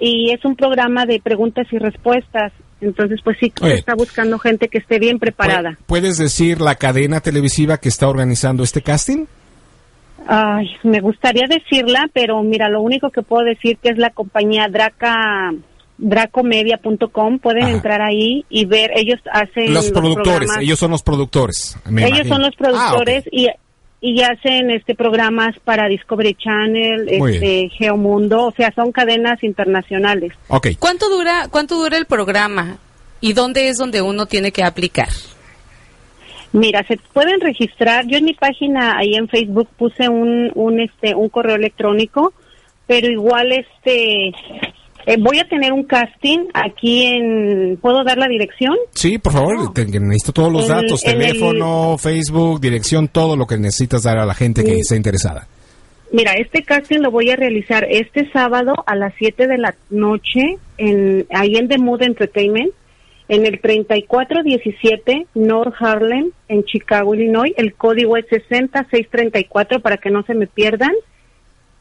y 0.00 0.30
es 0.32 0.44
un 0.44 0.56
programa 0.56 1.06
de 1.06 1.20
preguntas 1.20 1.66
y 1.70 1.78
respuestas. 1.78 2.52
Entonces, 2.80 3.20
pues 3.24 3.36
sí, 3.40 3.52
Oye. 3.62 3.74
está 3.74 3.94
buscando 3.94 4.38
gente 4.38 4.68
que 4.68 4.78
esté 4.78 4.98
bien 4.98 5.18
preparada. 5.18 5.70
¿Pu- 5.70 5.76
¿Puedes 5.86 6.18
decir 6.18 6.60
la 6.60 6.74
cadena 6.74 7.20
televisiva 7.20 7.78
que 7.78 7.88
está 7.88 8.08
organizando 8.08 8.62
este 8.64 8.82
casting? 8.82 9.24
Ay, 10.28 10.66
me 10.82 11.00
gustaría 11.00 11.46
decirla, 11.48 12.06
pero 12.12 12.42
mira, 12.42 12.68
lo 12.68 12.82
único 12.82 13.10
que 13.10 13.22
puedo 13.22 13.44
decir 13.44 13.78
que 13.82 13.90
es 13.90 13.98
la 13.98 14.10
compañía 14.10 14.66
Draca 14.68 15.52
dracomedia.com, 15.98 17.38
pueden 17.38 17.64
Ajá. 17.64 17.72
entrar 17.72 18.02
ahí 18.02 18.44
y 18.50 18.64
ver, 18.66 18.90
ellos 18.94 19.20
hacen 19.32 19.72
Los 19.72 19.90
productores, 19.90 20.38
programas. 20.38 20.62
ellos 20.62 20.78
son 20.78 20.90
los 20.90 21.02
productores. 21.02 21.78
me 21.88 22.02
Ellos 22.02 22.18
imagino. 22.26 22.34
son 22.34 22.42
los 22.42 22.54
Ah, 22.54 22.58
productores 22.58 23.24
y 23.32 23.48
y 23.98 24.20
hacen 24.22 24.70
este 24.70 24.94
programas 24.94 25.58
para 25.64 25.88
Discovery 25.88 26.34
Channel, 26.34 27.18
Muy 27.18 27.34
este 27.34 27.68
Geomundo, 27.78 28.44
o 28.48 28.52
sea, 28.52 28.70
son 28.74 28.92
cadenas 28.92 29.42
internacionales. 29.42 30.32
Ok. 30.48 30.68
¿Cuánto 30.78 31.08
dura, 31.08 31.48
cuánto 31.50 31.76
dura 31.76 31.96
el 31.96 32.04
programa? 32.04 32.76
¿Y 33.22 33.32
dónde 33.32 33.68
es 33.68 33.78
donde 33.78 34.02
uno 34.02 34.26
tiene 34.26 34.52
que 34.52 34.62
aplicar? 34.62 35.08
Mira, 36.52 36.84
se 36.86 36.98
pueden 37.14 37.40
registrar. 37.40 38.06
Yo 38.06 38.18
en 38.18 38.26
mi 38.26 38.34
página 38.34 38.96
ahí 38.98 39.14
en 39.14 39.28
Facebook 39.28 39.68
puse 39.78 40.08
un, 40.08 40.52
un 40.54 40.78
este 40.78 41.14
un 41.14 41.28
correo 41.30 41.56
electrónico, 41.56 42.32
pero 42.86 43.10
igual 43.10 43.50
este 43.52 44.32
eh, 45.06 45.16
voy 45.18 45.38
a 45.38 45.48
tener 45.48 45.72
un 45.72 45.84
casting 45.84 46.46
aquí 46.52 47.04
en 47.04 47.78
¿Puedo 47.80 48.04
dar 48.04 48.18
la 48.18 48.28
dirección? 48.28 48.74
Sí, 48.92 49.18
por 49.18 49.32
favor, 49.32 49.72
te- 49.72 49.86
que 49.86 50.00
necesito 50.00 50.32
todos 50.32 50.52
los 50.52 50.68
datos, 50.68 51.04
el- 51.04 51.12
teléfono, 51.18 51.96
Facebook, 51.98 52.60
dirección, 52.60 53.08
todo 53.08 53.36
lo 53.36 53.46
que 53.46 53.56
necesitas 53.56 54.02
dar 54.02 54.18
a 54.18 54.26
la 54.26 54.34
gente 54.34 54.64
que 54.64 54.72
Mm. 54.72 54.80
esté 54.80 54.96
interesada. 54.96 55.46
Mira, 56.12 56.32
este 56.34 56.62
casting 56.62 57.00
lo 57.00 57.10
voy 57.10 57.30
a 57.30 57.36
realizar 57.36 57.84
este 57.90 58.30
sábado 58.32 58.74
a 58.86 58.94
las 58.94 59.12
7 59.18 59.46
de 59.48 59.58
la 59.58 59.74
noche 59.90 60.56
en 60.78 61.26
ahí 61.30 61.56
en 61.56 61.68
The 61.68 61.78
Mood 61.78 62.02
Entertainment 62.02 62.70
en 63.28 63.44
el 63.44 63.60
3417 63.60 65.26
North 65.34 65.74
Harlem 65.80 66.30
en 66.48 66.64
Chicago, 66.64 67.14
Illinois. 67.14 67.52
El 67.56 67.74
código 67.74 68.16
es 68.16 68.24
60634 68.28 69.80
para 69.80 69.96
que 69.96 70.10
no 70.10 70.22
se 70.22 70.34
me 70.34 70.46
pierdan. 70.46 70.92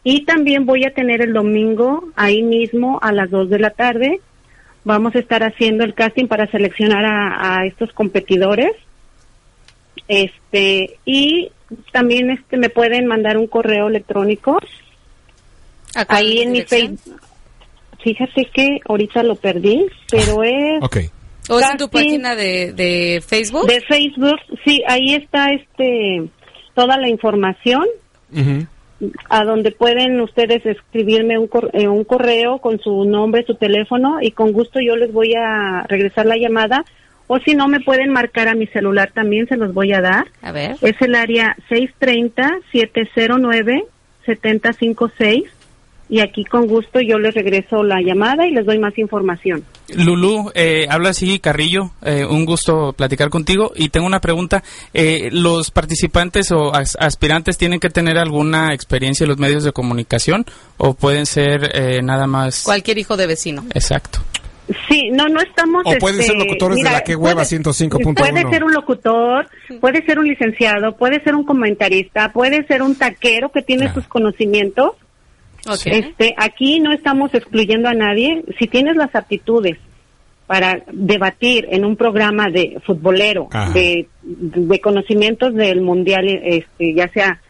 Y 0.07 0.23
también 0.23 0.65
voy 0.67 0.85
a 0.85 0.93
tener 0.93 1.21
el 1.21 1.33
domingo 1.33 2.09
ahí 2.15 2.43
mismo 2.43 2.99
a 3.01 3.11
las 3.11 3.31
2 3.31 3.49
de 3.49 3.59
la 3.59 3.71
tarde. 3.71 4.21
Vamos 4.83 5.15
a 5.15 5.19
estar 5.19 5.43
haciendo 5.43 5.83
el 5.83 5.95
casting 5.95 6.27
para 6.27 6.45
seleccionar 6.51 7.03
a, 7.03 7.57
a 7.59 7.65
estos 7.65 7.91
competidores. 7.91 8.71
Este, 10.07 10.99
y 11.05 11.51
también 11.91 12.29
este 12.29 12.57
me 12.57 12.69
pueden 12.69 13.07
mandar 13.07 13.37
un 13.37 13.47
correo 13.47 13.87
electrónico 13.87 14.59
Acá 15.95 16.17
ahí 16.17 16.41
en 16.41 16.51
mi. 16.51 16.61
Facebook. 16.61 17.19
Fíjate 18.03 18.45
que 18.53 18.79
ahorita 18.87 19.23
lo 19.23 19.35
perdí, 19.35 19.87
pero 20.11 20.43
es 20.43 20.83
Ok. 20.83 20.97
¿O 21.49 21.59
es 21.59 21.69
en 21.71 21.77
tu 21.77 21.89
página 21.89 22.35
de, 22.35 22.73
de 22.73 23.23
Facebook? 23.25 23.67
de 23.67 23.81
Facebook. 23.81 24.37
Sí, 24.63 24.83
ahí 24.87 25.15
está 25.15 25.47
este 25.49 26.29
toda 26.75 26.97
la 26.97 27.09
información. 27.09 27.85
A 29.29 29.43
donde 29.43 29.71
pueden 29.71 30.21
ustedes 30.21 30.65
escribirme 30.65 31.37
un, 31.37 31.47
cor- 31.47 31.69
eh, 31.73 31.87
un 31.87 32.03
correo 32.05 32.59
con 32.59 32.79
su 32.79 33.03
nombre, 33.05 33.43
su 33.45 33.55
teléfono 33.55 34.19
y 34.21 34.31
con 34.31 34.51
gusto 34.53 34.79
yo 34.79 34.95
les 34.95 35.11
voy 35.11 35.33
a 35.35 35.83
regresar 35.87 36.25
la 36.25 36.37
llamada 36.37 36.85
o 37.27 37.39
si 37.39 37.55
no 37.55 37.67
me 37.67 37.79
pueden 37.81 38.11
marcar 38.11 38.47
a 38.47 38.53
mi 38.55 38.67
celular 38.67 39.11
también 39.13 39.47
se 39.47 39.57
los 39.57 39.73
voy 39.73 39.91
a 39.93 40.01
dar. 40.01 40.27
A 40.41 40.51
ver. 40.51 40.75
Es 40.81 40.95
el 41.01 41.15
área 41.15 41.57
630-709-7056 44.25 45.43
y 46.07 46.19
aquí 46.19 46.43
con 46.43 46.67
gusto 46.67 46.99
yo 47.01 47.17
les 47.17 47.33
regreso 47.33 47.83
la 47.83 48.01
llamada 48.01 48.45
y 48.47 48.51
les 48.51 48.65
doy 48.65 48.77
más 48.79 48.97
información. 48.97 49.63
Lulú, 49.95 50.51
eh, 50.53 50.85
habla 50.89 51.09
así 51.09 51.39
Carrillo, 51.39 51.91
eh, 52.03 52.25
un 52.25 52.45
gusto 52.45 52.93
platicar 52.93 53.29
contigo 53.29 53.71
y 53.75 53.89
tengo 53.89 54.05
una 54.05 54.19
pregunta. 54.21 54.63
Eh, 54.93 55.29
¿Los 55.31 55.71
participantes 55.71 56.51
o 56.51 56.73
as- 56.75 56.97
aspirantes 56.99 57.57
tienen 57.57 57.79
que 57.79 57.89
tener 57.89 58.17
alguna 58.17 58.73
experiencia 58.73 59.23
en 59.23 59.29
los 59.29 59.37
medios 59.39 59.63
de 59.63 59.71
comunicación 59.71 60.45
o 60.77 60.93
pueden 60.93 61.25
ser 61.25 61.71
eh, 61.73 62.01
nada 62.03 62.27
más... 62.27 62.63
Cualquier 62.63 62.97
hijo 62.99 63.17
de 63.17 63.27
vecino. 63.27 63.63
Exacto. 63.73 64.19
Sí, 64.89 65.09
no, 65.11 65.27
no 65.27 65.39
estamos... 65.41 65.83
O 65.85 65.91
pueden 65.99 66.19
este, 66.21 66.31
ser 66.33 66.41
locutores 66.41 66.77
de 66.77 66.83
la 66.89 67.01
que 67.01 67.15
hueva 67.15 67.43
puede- 67.43 67.61
105.1. 67.61 68.15
Puede 68.15 68.49
ser 68.49 68.63
un 68.63 68.73
locutor, 68.73 69.47
puede 69.79 70.03
ser 70.05 70.17
un 70.17 70.27
licenciado, 70.27 70.95
puede 70.97 71.23
ser 71.23 71.35
un 71.35 71.45
comentarista, 71.45 72.31
puede 72.33 72.65
ser 72.65 72.81
un 72.81 72.95
taquero 72.95 73.51
que 73.51 73.61
tiene 73.61 73.83
Claro. 73.85 74.01
sus 74.01 74.07
conocimientos. 74.09 74.91
Este, 75.85 76.33
aquí 76.37 76.79
no 76.79 76.91
estamos 76.93 77.33
excluyendo 77.33 77.89
a 77.89 77.93
nadie. 77.93 78.43
Si 78.59 78.67
tienes 78.67 78.95
las 78.95 79.13
aptitudes 79.15 79.77
para 80.47 80.83
debatir 80.91 81.67
en 81.71 81.85
un 81.85 81.95
programa 81.95 82.49
de 82.49 82.77
futbolero, 82.85 83.47
de, 83.73 84.07
de 84.21 84.79
conocimientos 84.79 85.53
del 85.55 85.81
mundial, 85.81 86.27
este, 86.43 86.93
ya 86.93 87.07
sea 87.09 87.41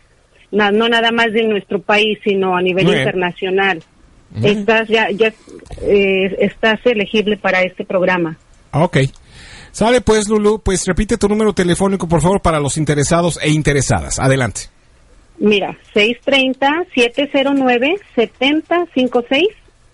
na- 0.51 0.71
no 0.71 0.87
nada 0.87 1.11
más 1.11 1.33
de 1.33 1.43
nuestro 1.43 1.81
país, 1.81 2.17
sino 2.23 2.55
a 2.55 2.61
nivel 2.61 2.85
Muy 2.85 2.93
bien. 2.93 3.05
internacional, 3.07 3.83
estás 4.41 4.87
ya, 4.87 5.09
ya 5.11 5.33
eh, 5.81 6.35
estás 6.39 6.79
elegible 6.85 7.35
para 7.37 7.63
este 7.63 7.83
programa. 7.83 8.37
Ok. 8.71 8.97
Sale 9.71 9.99
pues, 9.99 10.29
Lulu, 10.29 10.59
pues 10.59 10.85
repite 10.87 11.17
tu 11.17 11.27
número 11.27 11.51
telefónico, 11.51 12.07
por 12.07 12.21
favor, 12.21 12.41
para 12.41 12.61
los 12.61 12.77
interesados 12.77 13.37
e 13.41 13.49
interesadas. 13.49 14.19
Adelante. 14.19 14.61
Mira, 15.37 15.77
630-709-7056. 18.15 19.47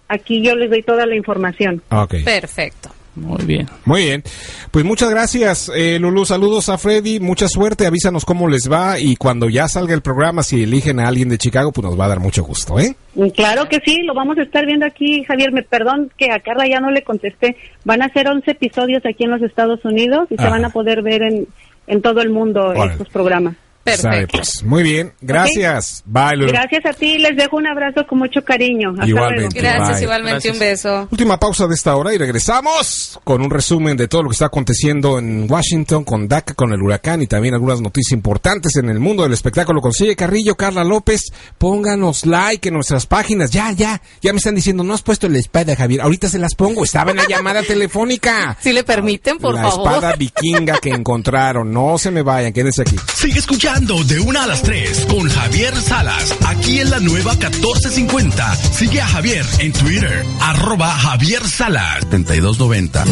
Aquí 0.07 0.41
yo 0.41 0.55
les 0.55 0.69
doy 0.69 0.84
toda 0.84 1.05
la 1.05 1.15
información. 1.15 1.81
Ok. 1.89 2.15
Perfecto. 2.26 2.89
Muy 3.15 3.43
bien. 3.45 3.68
Muy 3.84 4.03
bien. 4.03 4.23
Pues 4.72 4.85
muchas 4.85 5.09
gracias, 5.09 5.69
eh, 5.76 5.97
Lulu. 5.99 6.26
Saludos 6.26 6.69
a 6.69 6.77
Freddy. 6.77 7.19
Mucha 7.19 7.47
suerte. 7.49 7.85
Avísanos 7.85 8.23
cómo 8.23 8.47
les 8.47 8.72
va. 8.72 8.99
Y 8.99 9.18
cuando 9.18 9.49
ya 9.49 9.68
salga 9.68 9.93
el 9.93 10.01
programa, 10.01 10.43
si 10.43 10.63
eligen 10.63 10.99
a 10.99 11.07
alguien 11.09 11.27
de 11.30 11.38
Chicago, 11.38 11.72
pues 11.73 11.84
nos 11.85 11.99
va 11.99 12.05
a 12.05 12.09
dar 12.09 12.19
mucho 12.22 12.43
gusto, 12.43 12.80
¿eh? 12.80 12.95
Mm, 13.15 13.27
Claro 13.30 13.68
que 13.68 13.80
sí, 13.85 13.97
lo 14.05 14.13
vamos 14.13 14.38
a 14.38 14.43
estar 14.43 14.65
viendo 14.65 14.85
aquí, 14.85 15.23
Javier. 15.26 15.51
Me 15.51 15.63
perdón 15.63 16.09
que 16.18 16.31
a 16.31 16.39
Carla 16.39 16.68
ya 16.69 16.80
no 16.80 16.89
le 16.91 17.03
contesté. 17.03 17.57
Van 17.84 18.01
a 18.01 18.07
ser 18.09 18.27
11 18.30 18.51
episodios 18.51 19.01
aquí 19.05 19.26
en 19.26 19.31
los 19.31 19.41
Estados 19.41 19.84
Unidos 19.84 20.27
y 20.30 20.38
se 20.38 20.47
van 20.49 20.63
a 20.63 20.69
poder 20.69 21.01
ver 21.01 21.22
en, 21.23 21.47
en 21.88 22.01
todo 22.01 22.22
el 22.22 22.30
mundo 22.30 22.61
Órale. 22.68 22.93
estos 22.93 23.09
programas. 23.09 23.55
Perfecto. 23.83 24.37
Pues. 24.37 24.63
Muy 24.63 24.83
bien, 24.83 25.13
gracias. 25.21 26.03
Bye, 26.05 26.35
Lulu. 26.37 26.51
Gracias 26.51 26.85
a 26.85 26.93
ti, 26.93 27.17
les 27.17 27.35
dejo 27.35 27.57
un 27.57 27.65
abrazo 27.67 28.05
con 28.07 28.19
mucho 28.19 28.43
cariño. 28.43 28.91
Hasta 28.91 29.07
Igualmente. 29.07 29.59
luego. 29.61 29.77
Gracias, 29.77 29.97
Bye. 29.97 30.03
igualmente 30.03 30.31
Gracias. 30.49 30.53
un 30.53 30.59
beso. 30.59 31.07
Última 31.11 31.39
pausa 31.39 31.67
de 31.67 31.73
esta 31.73 31.95
hora 31.95 32.13
y 32.13 32.17
regresamos 32.17 33.19
con 33.23 33.41
un 33.41 33.49
resumen 33.49 33.97
de 33.97 34.07
todo 34.07 34.23
lo 34.23 34.29
que 34.29 34.33
está 34.33 34.45
aconteciendo 34.45 35.17
en 35.17 35.51
Washington, 35.51 36.03
con 36.03 36.27
DACA, 36.27 36.53
con 36.53 36.71
el 36.73 36.81
huracán 36.81 37.21
y 37.23 37.27
también 37.27 37.55
algunas 37.55 37.81
noticias 37.81 38.11
importantes 38.13 38.75
en 38.75 38.89
el 38.89 38.99
mundo 38.99 39.23
del 39.23 39.33
espectáculo. 39.33 39.81
Consigue 39.81 40.15
Carrillo, 40.15 40.55
Carla 40.55 40.83
López, 40.83 41.21
pónganos 41.57 42.25
like 42.27 42.67
en 42.67 42.75
nuestras 42.75 43.07
páginas. 43.07 43.49
Ya, 43.49 43.71
ya, 43.71 43.99
ya 44.21 44.31
me 44.31 44.37
están 44.37 44.53
diciendo, 44.53 44.83
no 44.83 44.93
has 44.93 45.01
puesto 45.01 45.27
la 45.27 45.39
espada, 45.39 45.75
Javier. 45.75 46.01
Ahorita 46.01 46.29
se 46.29 46.37
las 46.37 46.53
pongo, 46.53 46.83
estaba 46.83 47.11
en 47.11 47.17
la 47.17 47.27
llamada 47.27 47.63
telefónica. 47.63 48.57
Si 48.61 48.71
le 48.73 48.83
permiten, 48.83 49.39
por 49.39 49.55
la 49.55 49.63
favor. 49.63 49.87
espada 49.91 50.15
vikinga 50.15 50.77
que 50.77 50.89
encontraron. 50.89 51.71
No 51.73 51.97
se 51.97 52.11
me 52.11 52.21
vayan, 52.21 52.53
quédense 52.53 52.83
aquí. 52.83 52.95
Sigue 53.15 53.39
escuchando 53.39 53.70
de 53.80 54.19
una 54.19 54.43
a 54.43 54.48
las 54.48 54.64
3 54.64 55.06
con 55.10 55.30
Javier 55.30 55.73
Salas, 55.77 56.35
aquí 56.45 56.81
en 56.81 56.89
la 56.89 56.99
nueva 56.99 57.35
1450. 57.35 58.56
Sigue 58.56 58.99
a 58.99 59.07
Javier 59.07 59.45
en 59.60 59.72
Twitter, 59.72 60.26
arroba 60.41 60.89
Javier 60.89 61.48
Salas 61.48 62.02
7290. 62.11 63.06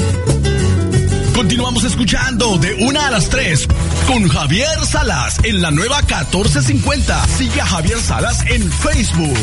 Continuamos 1.33 1.85
escuchando 1.85 2.57
de 2.57 2.73
una 2.73 3.07
a 3.07 3.11
las 3.11 3.29
3 3.29 3.67
con 4.05 4.27
Javier 4.27 4.85
Salas 4.85 5.39
en 5.43 5.61
la 5.61 5.71
nueva 5.71 6.01
1450. 6.01 7.27
Sigue 7.37 7.61
a 7.61 7.65
Javier 7.65 7.99
Salas 8.01 8.43
en 8.49 8.69
Facebook. 8.69 9.37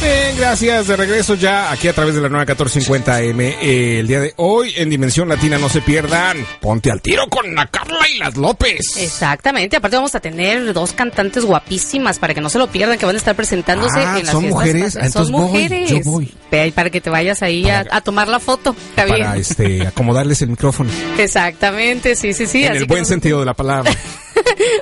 Bien, 0.00 0.34
gracias. 0.38 0.86
De 0.86 0.96
regreso 0.96 1.34
ya 1.34 1.70
aquí 1.70 1.86
a 1.86 1.92
través 1.92 2.14
de 2.14 2.22
la 2.22 2.28
nueva 2.30 2.44
1450 2.46 3.16
AM. 3.16 3.40
Eh, 3.40 3.98
el 4.00 4.06
día 4.06 4.20
de 4.20 4.32
hoy 4.36 4.72
en 4.76 4.88
Dimensión 4.88 5.28
Latina 5.28 5.58
no 5.58 5.68
se 5.68 5.82
pierdan. 5.82 6.38
Ponte 6.60 6.90
al 6.90 7.02
tiro 7.02 7.26
con 7.28 7.54
la 7.54 7.66
Carla 7.66 7.98
y 8.14 8.16
las 8.18 8.36
López. 8.36 8.96
Exactamente, 8.96 9.76
aparte 9.76 9.96
vamos 9.98 10.14
a 10.14 10.20
tener 10.20 10.72
dos 10.72 10.92
cantantes 10.94 11.44
guapísimas 11.44 12.18
para 12.18 12.32
que 12.32 12.40
no 12.40 12.48
se 12.48 12.58
lo 12.58 12.68
pierdan, 12.68 12.96
que 12.98 13.04
van 13.04 13.14
a 13.14 13.18
estar 13.18 13.36
presentándose 13.36 14.00
Ah, 14.00 14.18
en 14.18 14.24
las 14.24 14.32
¿son 14.32 14.48
mujeres? 14.48 14.96
Ah, 14.96 15.10
Son 15.10 15.30
voy, 15.30 15.42
mujeres. 15.42 15.90
yo 15.90 16.00
voy. 16.04 16.32
Para 16.74 16.88
que 16.90 17.00
te 17.02 17.10
vayas 17.10 17.42
ahí 17.42 17.68
a, 17.68 17.84
Para- 17.84 17.96
a 17.98 18.00
tomar 18.00 18.28
la 18.28 18.40
foto. 18.40 18.74
Para 18.96 19.36
este, 19.36 19.86
acomodarles 19.86 20.40
el 20.40 20.48
micrófono. 20.48 20.90
Exactamente, 21.18 22.14
sí, 22.16 22.32
sí, 22.32 22.46
sí. 22.46 22.64
en 22.64 22.70
así 22.72 22.78
el 22.78 22.86
buen 22.86 23.02
no- 23.02 23.08
sentido 23.08 23.40
de 23.40 23.46
la 23.46 23.54
palabra. 23.54 23.92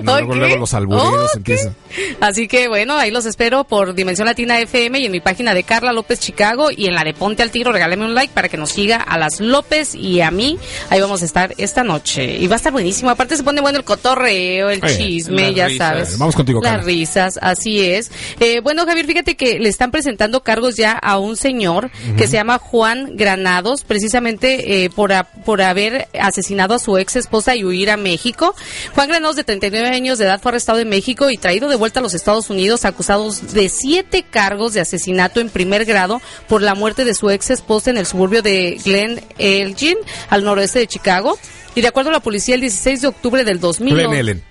No, 0.00 0.12
luego, 0.14 0.32
Ok. 0.32 0.36
luego 0.38 0.56
los 0.56 0.74
albureros 0.74 1.30
Ok. 1.30 1.36
empiezan. 1.36 1.74
Así 2.20 2.48
que 2.48 2.68
bueno, 2.68 2.96
ahí 2.96 3.10
los 3.10 3.26
espero 3.26 3.64
por 3.64 3.94
Dimensión 3.94 4.26
Latina 4.26 4.58
FM 4.60 4.98
y 5.00 5.06
en 5.06 5.12
mi 5.12 5.20
página 5.20 5.54
de 5.54 5.62
Carla 5.62 5.92
López 5.92 6.20
Chicago 6.20 6.70
y 6.70 6.86
en 6.86 6.94
la 6.94 7.04
de 7.04 7.14
Ponte 7.14 7.42
al 7.42 7.50
Tiro, 7.50 7.72
regáleme 7.72 8.04
un 8.04 8.14
like 8.14 8.32
para 8.34 8.48
que 8.48 8.56
nos 8.56 8.70
siga 8.70 8.96
a 8.96 9.18
las 9.18 9.40
López 9.40 9.94
y 9.94 10.20
a 10.20 10.30
mí. 10.30 10.58
Ahí 10.90 11.00
vamos 11.00 11.22
a 11.22 11.24
estar 11.24 11.54
esta 11.58 11.82
noche. 11.84 12.36
Y 12.36 12.46
va 12.46 12.54
a 12.54 12.56
estar 12.56 12.72
buenísimo. 12.72 13.10
Aparte 13.10 13.36
se 13.36 13.42
pone 13.42 13.60
bueno 13.60 13.78
el 13.78 13.84
cotorreo, 13.84 14.70
el 14.70 14.82
Oye, 14.84 14.96
chisme, 14.96 15.42
las 15.48 15.54
ya 15.54 15.66
risas. 15.68 15.88
sabes. 15.88 16.18
Vamos 16.18 16.34
contigo, 16.36 16.60
Las 16.62 16.72
Carla. 16.72 16.86
risas, 16.86 17.38
así 17.42 17.80
es. 17.84 18.10
Eh, 18.40 18.60
bueno, 18.60 18.84
Javier, 18.86 19.06
fíjate 19.06 19.36
que 19.36 19.58
le 19.58 19.68
están 19.68 19.90
presentando 19.90 20.42
cargos 20.42 20.76
ya 20.76 20.92
a 20.92 21.18
un 21.18 21.36
señor 21.36 21.90
que 22.16 22.26
se 22.26 22.34
llama 22.34 22.58
Juan 22.58 23.16
Granados, 23.16 23.84
precisamente 23.84 24.84
eh, 24.84 24.90
por, 24.90 25.12
a- 25.12 25.24
por 25.24 25.62
haber 25.62 26.08
asesinado 26.18 26.74
a 26.74 26.78
su 26.78 26.96
ex 26.98 27.16
esposa 27.16 27.54
y 27.56 27.64
huir 27.64 27.90
a 27.90 27.96
México. 27.96 28.54
Juan 28.94 29.08
Granados, 29.08 29.36
de 29.36 29.44
39 29.60 29.94
años 29.94 30.18
de 30.18 30.24
edad, 30.24 30.40
fue 30.40 30.50
arrestado 30.50 30.78
en 30.78 30.88
México 30.88 31.30
y 31.30 31.36
traído 31.36 31.68
de 31.68 31.76
vuelta 31.76 32.00
a 32.00 32.02
los 32.02 32.14
Estados 32.14 32.50
Unidos, 32.50 32.84
acusados 32.84 33.52
de 33.54 33.68
siete 33.68 34.22
cargos 34.22 34.72
de 34.72 34.80
asesinato 34.80 35.40
en 35.40 35.50
primer 35.50 35.84
grado 35.84 36.20
por 36.48 36.62
la 36.62 36.74
muerte 36.74 37.04
de 37.04 37.14
su 37.14 37.30
ex 37.30 37.50
esposa 37.50 37.90
en 37.90 37.98
el 37.98 38.06
suburbio 38.06 38.42
de 38.42 38.78
Glen 38.84 39.20
Elgin, 39.38 39.96
al 40.28 40.44
noroeste 40.44 40.78
de 40.80 40.86
Chicago. 40.86 41.38
Y 41.74 41.80
de 41.80 41.88
acuerdo 41.88 42.10
a 42.10 42.14
la 42.14 42.20
policía, 42.20 42.54
el 42.54 42.60
16 42.60 43.02
de 43.02 43.08
octubre 43.08 43.44
del 43.44 43.60
2000. 43.60 43.94
Glen. 43.94 44.42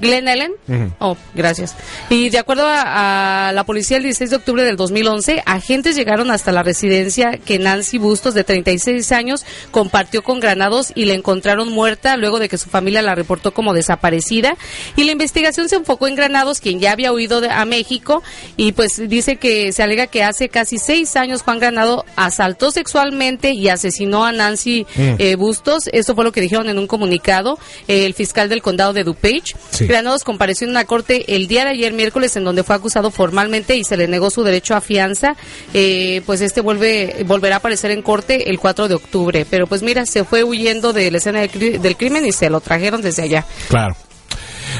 Glen 0.00 0.28
Ellen. 0.28 0.52
Oh, 0.98 1.16
gracias. 1.34 1.74
Y 2.10 2.30
de 2.30 2.38
acuerdo 2.38 2.66
a, 2.66 3.48
a 3.48 3.52
la 3.52 3.64
policía, 3.64 3.96
el 3.98 4.02
16 4.02 4.30
de 4.30 4.36
octubre 4.36 4.64
del 4.64 4.76
2011, 4.76 5.42
agentes 5.46 5.94
llegaron 5.96 6.30
hasta 6.30 6.50
la 6.52 6.62
residencia 6.62 7.38
que 7.38 7.58
Nancy 7.58 7.98
Bustos, 7.98 8.34
de 8.34 8.44
36 8.44 9.12
años, 9.12 9.44
compartió 9.70 10.22
con 10.22 10.40
Granados 10.40 10.92
y 10.94 11.04
la 11.04 11.14
encontraron 11.14 11.68
muerta 11.72 12.16
luego 12.16 12.38
de 12.38 12.48
que 12.48 12.58
su 12.58 12.68
familia 12.68 13.02
la 13.02 13.14
reportó 13.14 13.52
como 13.52 13.74
desaparecida. 13.74 14.56
Y 14.96 15.04
la 15.04 15.12
investigación 15.12 15.68
se 15.68 15.76
enfocó 15.76 16.06
en 16.08 16.14
Granados, 16.16 16.60
quien 16.60 16.80
ya 16.80 16.92
había 16.92 17.12
huido 17.12 17.40
de- 17.40 17.50
a 17.50 17.64
México, 17.64 18.22
y 18.56 18.72
pues 18.72 19.00
dice 19.08 19.36
que 19.36 19.72
se 19.72 19.82
alega 19.82 20.06
que 20.06 20.24
hace 20.24 20.48
casi 20.48 20.78
seis 20.78 21.16
años 21.16 21.42
Juan 21.42 21.58
Granado 21.58 22.04
asaltó 22.16 22.70
sexualmente 22.70 23.52
y 23.52 23.68
asesinó 23.68 24.24
a 24.24 24.32
Nancy 24.32 24.86
Mm. 24.96 25.14
eh, 25.18 25.36
Bustos. 25.36 25.88
Esto 25.92 26.14
fue 26.14 26.24
lo 26.24 26.32
que 26.32 26.40
dijeron 26.40 26.68
en 26.68 26.78
un 26.78 26.86
comunicado 26.86 27.58
eh, 27.88 28.04
el 28.06 28.14
fiscal 28.14 28.48
del 28.48 28.62
condado 28.62 28.92
de 28.92 29.04
DuPage. 29.04 29.54
Sí. 29.70 29.81
Granados 29.86 30.24
compareció 30.24 30.66
en 30.66 30.70
una 30.70 30.84
corte 30.84 31.36
el 31.36 31.46
día 31.48 31.64
de 31.64 31.70
ayer 31.70 31.92
miércoles 31.92 32.36
en 32.36 32.44
donde 32.44 32.62
fue 32.62 32.76
acusado 32.76 33.10
formalmente 33.10 33.76
y 33.76 33.84
se 33.84 33.96
le 33.96 34.08
negó 34.08 34.30
su 34.30 34.42
derecho 34.42 34.74
a 34.74 34.80
fianza. 34.80 35.36
Eh, 35.74 36.22
pues 36.26 36.40
este 36.40 36.60
vuelve 36.60 37.24
volverá 37.26 37.56
a 37.56 37.58
aparecer 37.58 37.90
en 37.90 38.02
corte 38.02 38.50
el 38.50 38.58
4 38.58 38.88
de 38.88 38.94
octubre. 38.94 39.46
Pero 39.48 39.66
pues 39.66 39.82
mira, 39.82 40.06
se 40.06 40.24
fue 40.24 40.44
huyendo 40.44 40.92
de 40.92 41.10
la 41.10 41.18
escena 41.18 41.40
del, 41.40 41.80
del 41.80 41.96
crimen 41.96 42.26
y 42.26 42.32
se 42.32 42.50
lo 42.50 42.60
trajeron 42.60 43.02
desde 43.02 43.22
allá. 43.22 43.46
Claro. 43.68 43.96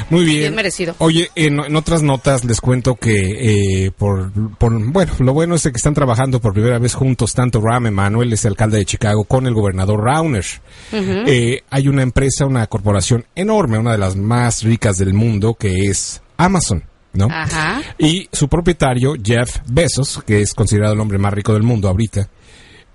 Muy 0.09 0.25
bien. 0.25 0.39
Bien 0.39 0.55
merecido. 0.55 0.95
Oye, 0.99 1.29
en, 1.35 1.59
en 1.59 1.75
otras 1.75 2.01
notas 2.03 2.43
les 2.45 2.61
cuento 2.61 2.95
que 2.95 3.85
eh, 3.85 3.91
por, 3.91 4.31
por- 4.57 4.91
bueno, 4.91 5.13
lo 5.19 5.33
bueno 5.33 5.55
es 5.55 5.63
que 5.63 5.69
están 5.75 5.93
trabajando 5.93 6.39
por 6.39 6.53
primera 6.53 6.79
vez 6.79 6.93
juntos 6.93 7.33
tanto 7.33 7.61
Ram 7.61 7.87
Emanuel, 7.87 8.33
es 8.33 8.45
alcalde 8.45 8.77
de 8.77 8.85
Chicago, 8.85 9.23
con 9.23 9.47
el 9.47 9.53
gobernador 9.53 10.01
Rauner. 10.03 10.45
Eh, 10.91 11.61
hay 11.69 11.87
una 11.87 12.01
empresa, 12.03 12.45
una 12.45 12.67
corporación 12.67 13.25
enorme, 13.35 13.77
una 13.77 13.91
de 13.93 13.97
las 13.97 14.15
más 14.15 14.63
ricas 14.63 14.97
del 14.97 15.13
mundo, 15.13 15.53
que 15.55 15.87
es 15.87 16.21
Amazon, 16.37 16.83
¿no? 17.13 17.27
Ajá. 17.31 17.81
Y 17.97 18.27
su 18.31 18.47
propietario, 18.47 19.13
Jeff 19.23 19.57
Bezos, 19.67 20.21
que 20.25 20.41
es 20.41 20.53
considerado 20.53 20.93
el 20.93 20.99
hombre 20.99 21.17
más 21.17 21.33
rico 21.33 21.53
del 21.53 21.63
mundo 21.63 21.87
ahorita, 21.87 22.27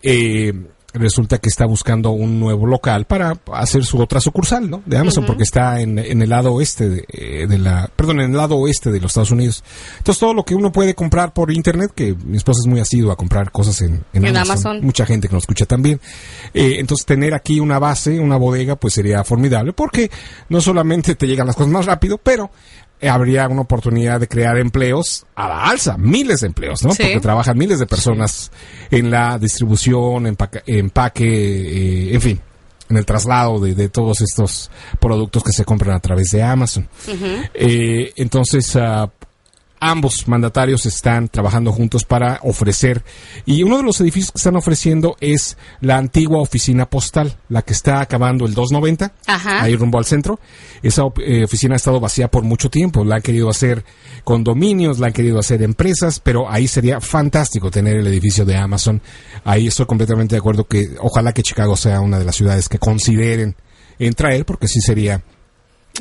eh, 0.02 0.52
resulta 0.94 1.38
que 1.38 1.48
está 1.48 1.66
buscando 1.66 2.10
un 2.10 2.40
nuevo 2.40 2.66
local 2.66 3.04
para 3.04 3.38
hacer 3.52 3.84
su 3.84 3.98
otra 4.00 4.20
sucursal, 4.20 4.70
¿no? 4.70 4.82
De 4.86 4.96
Amazon, 4.96 5.26
porque 5.26 5.42
está 5.42 5.80
en, 5.80 5.98
en 5.98 6.22
el 6.22 6.30
lado 6.30 6.54
oeste 6.54 6.88
de, 6.88 7.04
eh, 7.08 7.46
de 7.46 7.58
la, 7.58 7.90
perdón, 7.94 8.20
en 8.20 8.30
el 8.30 8.36
lado 8.36 8.56
oeste 8.56 8.90
de 8.90 9.00
los 9.00 9.10
Estados 9.10 9.30
Unidos. 9.30 9.62
Entonces 9.98 10.18
todo 10.18 10.32
lo 10.32 10.44
que 10.44 10.54
uno 10.54 10.72
puede 10.72 10.94
comprar 10.94 11.32
por 11.34 11.52
internet, 11.52 11.92
que 11.94 12.14
mi 12.24 12.38
esposa 12.38 12.60
es 12.62 12.66
muy 12.66 12.80
asidua 12.80 13.12
a 13.12 13.16
comprar 13.16 13.52
cosas 13.52 13.80
en, 13.82 14.02
en 14.12 14.24
En 14.24 14.36
Amazon, 14.36 14.66
Amazon. 14.72 14.84
mucha 14.86 15.04
gente 15.04 15.28
que 15.28 15.34
nos 15.34 15.42
escucha 15.42 15.66
también. 15.66 16.00
Eh, 16.54 16.76
entonces 16.78 17.04
tener 17.04 17.34
aquí 17.34 17.60
una 17.60 17.78
base, 17.78 18.18
una 18.18 18.36
bodega, 18.36 18.76
pues 18.76 18.94
sería 18.94 19.22
formidable, 19.24 19.72
porque 19.74 20.10
no 20.48 20.60
solamente 20.60 21.14
te 21.14 21.26
llegan 21.26 21.46
las 21.46 21.56
cosas 21.56 21.70
más 21.72 21.86
rápido, 21.86 22.18
pero 22.18 22.50
habría 23.02 23.48
una 23.48 23.62
oportunidad 23.62 24.20
de 24.20 24.28
crear 24.28 24.58
empleos 24.58 25.26
a 25.34 25.48
la 25.48 25.64
alza, 25.64 25.96
miles 25.98 26.40
de 26.40 26.48
empleos, 26.48 26.82
¿no? 26.84 26.92
Sí. 26.92 27.02
Porque 27.02 27.20
trabajan 27.20 27.56
miles 27.56 27.78
de 27.78 27.86
personas 27.86 28.50
en 28.90 29.10
la 29.10 29.38
distribución, 29.38 30.26
empaque, 30.26 30.62
empaque 30.66 31.24
eh, 31.24 32.14
en 32.14 32.20
fin, 32.20 32.40
en 32.88 32.96
el 32.96 33.06
traslado 33.06 33.60
de, 33.60 33.74
de 33.74 33.88
todos 33.88 34.20
estos 34.20 34.70
productos 34.98 35.44
que 35.44 35.52
se 35.52 35.64
compran 35.64 35.96
a 35.96 36.00
través 36.00 36.30
de 36.30 36.42
Amazon. 36.42 36.88
Eh, 37.54 38.12
entonces, 38.16 38.74
ah, 38.76 39.10
ambos 39.80 40.26
mandatarios 40.28 40.86
están 40.86 41.28
trabajando 41.28 41.72
juntos 41.72 42.04
para 42.04 42.40
ofrecer, 42.42 43.04
y 43.46 43.62
uno 43.62 43.78
de 43.78 43.82
los 43.82 44.00
edificios 44.00 44.32
que 44.32 44.38
están 44.38 44.56
ofreciendo 44.56 45.16
es 45.20 45.56
la 45.80 45.96
antigua 45.96 46.40
oficina 46.40 46.88
postal, 46.88 47.36
la 47.48 47.62
que 47.62 47.72
está 47.72 48.00
acabando 48.00 48.46
el 48.46 48.54
290, 48.54 49.12
Ajá. 49.26 49.62
ahí 49.62 49.76
rumbo 49.76 49.98
al 49.98 50.04
centro. 50.04 50.40
Esa 50.82 51.02
eh, 51.18 51.44
oficina 51.44 51.74
ha 51.74 51.76
estado 51.76 52.00
vacía 52.00 52.28
por 52.28 52.44
mucho 52.44 52.70
tiempo, 52.70 53.04
la 53.04 53.16
han 53.16 53.22
querido 53.22 53.48
hacer 53.48 53.84
condominios, 54.24 54.98
la 54.98 55.08
han 55.08 55.12
querido 55.12 55.38
hacer 55.38 55.62
empresas, 55.62 56.20
pero 56.20 56.50
ahí 56.50 56.68
sería 56.68 57.00
fantástico 57.00 57.70
tener 57.70 57.96
el 57.96 58.06
edificio 58.06 58.44
de 58.44 58.56
Amazon. 58.56 59.00
Ahí 59.44 59.66
estoy 59.66 59.86
completamente 59.86 60.34
de 60.34 60.40
acuerdo 60.40 60.64
que 60.66 60.96
ojalá 61.00 61.32
que 61.32 61.42
Chicago 61.42 61.76
sea 61.76 62.00
una 62.00 62.18
de 62.18 62.24
las 62.24 62.36
ciudades 62.36 62.68
que 62.68 62.78
consideren 62.78 63.56
en 63.98 64.14
traer, 64.14 64.44
porque 64.44 64.68
sí 64.68 64.80
sería 64.80 65.22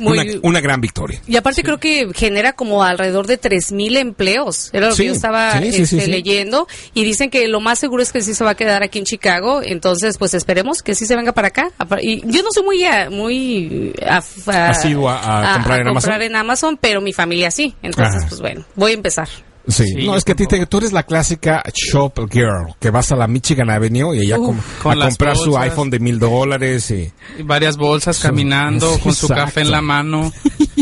Muy- 0.00 0.18
una, 0.18 0.38
una 0.42 0.60
gran 0.60 0.80
victoria. 0.80 1.20
Y 1.26 1.36
aparte 1.36 1.62
creo 1.62 1.78
que 1.78 2.08
genera 2.14 2.52
como 2.52 2.82
alrededor 2.82 3.26
de 3.26 3.38
3.000 3.40 3.96
empleos. 3.96 4.70
Era 4.72 4.88
lo 4.88 4.94
Sí, 4.94 5.02
que 5.02 5.08
yo 5.08 5.14
estaba 5.14 5.60
sí, 5.60 5.82
este, 5.82 6.06
leyendo. 6.06 6.66
Y 6.94 7.04
dicen 7.04 7.30
que 7.30 7.48
lo 7.48 7.60
más 7.60 7.78
seguro 7.78 8.02
es 8.02 8.12
que 8.12 8.20
sí 8.22 8.34
se 8.34 8.44
va 8.44 8.50
a 8.50 8.54
quedar 8.54 8.82
aquí 8.82 8.98
en 8.98 9.04
Chicago. 9.04 9.60
Entonces, 9.62 10.18
pues 10.18 10.34
esperemos 10.34 10.82
que 10.82 10.94
sí 10.94 11.06
se 11.06 11.16
venga 11.16 11.32
para 11.32 11.48
acá. 11.48 11.70
Y 12.02 12.20
yo 12.30 12.42
no 12.42 12.50
soy 12.52 12.62
muy, 12.64 12.84
ah, 12.84 13.08
muy 13.10 13.92
af- 14.00 14.48
ah, 14.52 14.70
Asidua 14.70 15.50
a 15.50 15.54
comprar 15.54 15.80
en 15.80 15.88
Amazon. 15.88 16.22
en 16.22 16.36
Amazon, 16.36 16.78
pero 16.80 17.00
mi 17.00 17.12
familia 17.12 17.50
sí. 17.50 17.74
Entonces, 17.82 18.16
Ajá. 18.22 18.28
pues 18.28 18.40
bueno, 18.40 18.64
voy 18.74 18.92
a 18.92 18.94
empezar. 18.94 19.28
Sí, 19.68 19.84
Sí, 19.86 20.06
no, 20.06 20.16
es 20.16 20.24
que 20.24 20.32
a 20.32 20.34
ti 20.34 20.46
te- 20.46 20.64
tú 20.66 20.78
eres 20.78 20.92
la 20.92 21.02
clásica 21.04 21.62
shop 21.74 22.28
girl, 22.32 22.74
que 22.80 22.90
vas 22.90 23.12
a 23.12 23.16
la 23.16 23.26
Michigan 23.26 23.68
Avenue 23.70 24.14
y 24.16 24.20
ella 24.22 24.38
Uf, 24.38 24.46
com- 24.46 24.60
con 24.82 25.02
a 25.02 25.06
comprar 25.08 25.36
su 25.36 25.50
bolsas. 25.50 25.62
iPhone 25.70 25.90
de 25.90 25.98
mil 26.00 26.18
dólares 26.18 26.90
y... 26.90 27.12
Y 27.38 27.42
varias 27.42 27.76
bolsas 27.76 28.18
caminando 28.18 28.98
con 29.02 29.14
su 29.14 29.26
Exacto. 29.26 29.44
café 29.44 29.60
en 29.60 29.70
la 29.70 29.82
mano. 29.82 30.32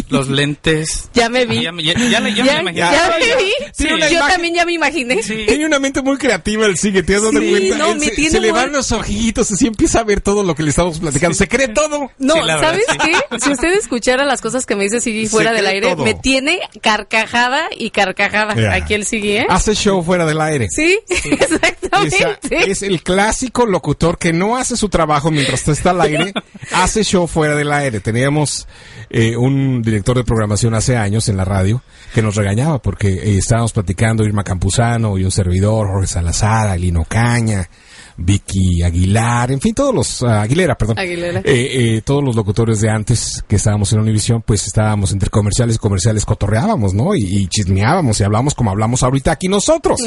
los 0.09 0.29
lentes. 0.29 1.09
Ya 1.15 1.29
me 1.29 1.47
vi. 1.47 1.59
Ah, 1.59 1.63
ya 1.63 1.73
me- 1.73 1.83
ya- 1.83 1.95
ya 1.95 2.21
le- 2.21 2.33
ya 2.35 2.43
me 2.45 2.45
ya, 2.45 2.61
imaginé. 2.61 2.81
ya 2.81 3.19
me 3.19 3.27
Ya. 3.27 3.37
vi. 3.37 3.87
Una 3.93 4.09
Yo 4.09 4.19
imagen- 4.19 4.33
también 4.33 4.55
ya 4.55 4.65
me 4.65 4.73
imaginé. 4.73 5.17
Tiene 5.17 5.67
una 5.67 5.79
mente 5.81 6.01
muy 6.03 6.17
creativa 6.17 6.67
el 6.67 6.77
sigue, 6.79 7.03
¿te 7.03 7.19
Sí, 7.19 7.23
cuenta? 7.51 7.77
no, 7.79 7.99
se, 8.01 8.11
tiene 8.13 8.31
se 8.31 8.41
le 8.41 8.53
van 8.53 8.71
los 8.73 8.93
ojitos, 8.93 9.51
así 9.51 9.67
empieza 9.67 10.01
a 10.01 10.05
ver 10.05 10.21
todo 10.21 10.43
lo 10.45 10.55
que 10.55 10.63
le 10.63 10.71
estamos 10.71 11.01
platicando. 11.01 11.35
Se 11.35 11.49
cree 11.49 11.69
todo. 11.69 12.11
No, 12.19 12.35
Sí, 12.35 12.41
verdad, 12.41 12.61
¿sabes 12.61 12.85
sí. 12.89 12.99
qué? 12.99 13.39
Si 13.41 13.51
usted 13.51 13.73
escuchara 13.75 14.25
las 14.25 14.41
cosas 14.41 14.65
que 14.67 14.77
me 14.77 14.85
dice 14.85 15.01
Se 15.01 15.27
fuera 15.29 15.53
del 15.53 15.67
aire, 15.67 15.97
me 15.97 16.15
tiene 16.15 16.61
carcajada 16.83 17.65
y 17.77 17.91
carcajada. 17.91 18.76
Aquí 18.77 18.95
el 18.95 19.05
Siggy, 19.05 19.39
¿eh? 19.39 19.47
Hace 19.49 19.75
show 19.75 20.03
fuera 20.03 20.25
del 20.27 20.41
aire. 20.41 20.69
Sí, 20.71 20.99
exactamente. 21.09 22.17
Esa- 22.17 22.39
es 22.71 22.83
el 22.83 23.03
clásico 23.03 23.65
locutor 23.67 24.19
que 24.19 24.33
no 24.33 24.57
hace 24.57 24.77
su 24.77 24.89
trabajo 24.89 25.31
mientras 25.31 25.67
está 25.69 25.91
al 25.91 26.01
aire, 26.03 26.33
hace 26.73 27.03
show 27.05 27.27
fuera 27.27 27.55
del 27.57 27.73
aire. 27.73 28.01
Teníamos 28.01 28.67
eh, 29.11 29.37
un 29.37 29.83
director 29.83 30.17
de 30.17 30.25
programación 30.25 30.75
hace 30.75 30.97
años 30.97 31.29
en 31.29 31.37
la 31.37 31.45
radio 31.45 31.83
que 32.15 32.23
nos 32.23 32.35
regañaba 32.37 32.81
porque 32.81 33.09
eh, 33.09 33.39
estábamos 33.39 33.73
platicando 33.73 34.25
Irma 34.25 34.45
Campuzano 34.45 35.17
y 35.19 35.25
un 35.25 35.31
servidor, 35.31 35.89
Jorge 35.89 36.07
Salazar, 36.09 36.69
Alino 36.69 37.05
Caña, 37.05 37.69
Vicky 38.17 38.83
Aguilar, 38.83 39.53
en 39.53 39.61
fin, 39.61 39.75
todos 39.75 39.95
los, 39.95 40.23
ah, 40.23 40.43
Aguilera, 40.43 40.77
perdón. 40.77 40.99
Aguilera. 40.99 41.41
Eh, 41.41 41.97
eh, 41.97 42.03
todos 42.05 42.25
los 42.25 42.35
locutores 42.35 42.81
de 42.81 42.91
antes 42.91 43.45
que 43.47 43.57
estábamos 43.57 43.93
en 43.93 44.01
Univisión, 44.01 44.43
pues 44.43 44.67
estábamos 44.67 45.13
entre 45.13 45.29
comerciales 45.31 45.77
y 45.77 45.79
comerciales, 45.79 46.25
cotorreábamos, 46.25 46.95
¿no? 46.95 47.15
Y, 47.15 47.23
y 47.25 47.47
chismeábamos 47.49 48.21
y 48.21 48.25
hablamos 48.25 48.55
como 48.55 48.71
hablamos 48.71 49.03
ahorita 49.03 49.33
aquí 49.33 49.49
nosotros. 49.49 50.01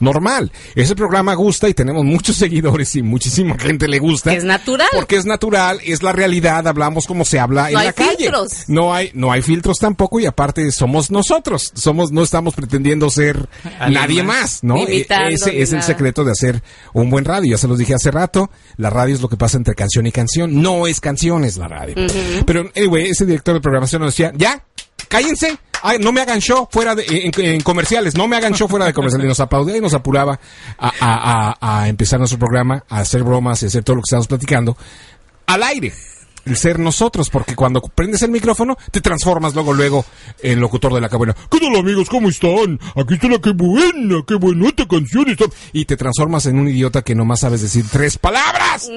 Normal. 0.00 0.52
Ese 0.74 0.94
programa 0.94 1.34
gusta 1.34 1.68
y 1.68 1.74
tenemos 1.74 2.04
muchos 2.04 2.36
seguidores 2.44 2.94
y 2.96 3.02
muchísima 3.02 3.58
gente 3.58 3.88
le 3.88 3.98
gusta. 3.98 4.34
Es 4.34 4.44
natural. 4.44 4.88
Porque 4.92 5.16
es 5.16 5.24
natural, 5.24 5.80
es 5.84 6.02
la 6.02 6.12
realidad, 6.12 6.66
hablamos 6.68 7.06
como 7.06 7.24
se 7.24 7.38
habla 7.38 7.68
en 7.68 7.74
No 7.74 7.78
hay 7.80 7.86
la 7.86 7.92
calle. 7.92 8.16
filtros. 8.18 8.52
No 8.68 8.92
hay, 8.94 9.10
no 9.14 9.32
hay 9.32 9.42
filtros 9.42 9.78
tampoco 9.78 10.20
y 10.20 10.26
aparte 10.26 10.70
somos 10.70 11.10
nosotros. 11.10 11.72
Somos, 11.74 12.12
no 12.12 12.22
estamos 12.22 12.54
pretendiendo 12.54 13.08
ser 13.10 13.48
nadie 13.90 14.22
más. 14.22 14.34
más, 14.34 14.64
¿no? 14.64 14.76
E- 14.78 14.94
Imitando 14.94 15.28
Ese 15.28 15.62
es 15.62 15.72
el 15.72 15.82
secreto 15.82 16.24
de 16.24 16.32
hacer 16.32 16.62
un 16.92 17.10
buen 17.10 17.24
radio. 17.24 17.53
Ya 17.54 17.58
se 17.58 17.68
los 17.68 17.78
dije 17.78 17.94
hace 17.94 18.10
rato. 18.10 18.50
La 18.76 18.90
radio 18.90 19.14
es 19.14 19.20
lo 19.20 19.28
que 19.28 19.36
pasa 19.36 19.56
entre 19.56 19.74
canción 19.74 20.06
y 20.06 20.12
canción. 20.12 20.60
No 20.60 20.86
es 20.86 21.00
canciones 21.00 21.56
la 21.56 21.68
radio. 21.68 21.94
Pero, 22.46 22.68
anyway, 22.76 23.06
ese 23.10 23.24
director 23.26 23.54
de 23.54 23.60
programación 23.60 24.02
nos 24.02 24.12
decía, 24.12 24.32
ya, 24.36 24.64
cállense. 25.08 25.56
Ay, 25.86 25.98
no 26.00 26.12
me 26.12 26.22
hagan 26.22 26.40
show 26.40 26.66
fuera 26.70 26.94
de, 26.94 27.04
en, 27.06 27.32
en 27.44 27.60
comerciales, 27.60 28.14
no 28.16 28.26
me 28.26 28.36
hagan 28.36 28.54
show 28.54 28.66
fuera 28.68 28.86
de 28.86 28.94
comerciales. 28.94 29.26
Y 29.26 29.28
nos 29.28 29.38
aplaudía 29.40 29.76
y 29.76 29.80
nos 29.82 29.92
apuraba 29.92 30.40
a, 30.78 30.88
a- 31.00 31.56
a- 31.60 31.80
a 31.82 31.88
empezar 31.88 32.18
nuestro 32.18 32.38
programa, 32.38 32.82
a 32.88 33.00
hacer 33.00 33.22
bromas 33.22 33.62
y 33.62 33.66
hacer 33.66 33.84
todo 33.84 33.96
lo 33.96 34.00
que 34.02 34.06
estamos 34.08 34.26
platicando 34.26 34.76
al 35.46 35.62
aire. 35.62 35.92
El 36.44 36.56
ser 36.56 36.78
nosotros, 36.78 37.30
porque 37.30 37.56
cuando 37.56 37.80
prendes 37.80 38.22
el 38.22 38.30
micrófono, 38.30 38.76
te 38.90 39.00
transformas 39.00 39.54
luego, 39.54 39.72
luego 39.72 40.04
en 40.42 40.60
locutor 40.60 40.92
de 40.92 41.00
la 41.00 41.08
cabuena. 41.08 41.34
¿Qué 41.50 41.58
tal 41.58 41.74
amigos? 41.74 42.08
¿Cómo 42.10 42.28
están? 42.28 42.78
Aquí 42.96 43.14
está 43.14 43.28
la 43.28 43.38
que 43.38 43.52
buena, 43.52 44.22
qué 44.26 44.34
buena 44.34 44.68
esta 44.68 44.86
canción 44.86 45.30
está. 45.30 45.46
Y 45.72 45.86
te 45.86 45.96
transformas 45.96 46.44
en 46.46 46.58
un 46.58 46.68
idiota 46.68 47.02
que 47.02 47.14
nomás 47.14 47.40
sabes 47.40 47.62
decir 47.62 47.86
tres 47.90 48.18
palabras. 48.18 48.88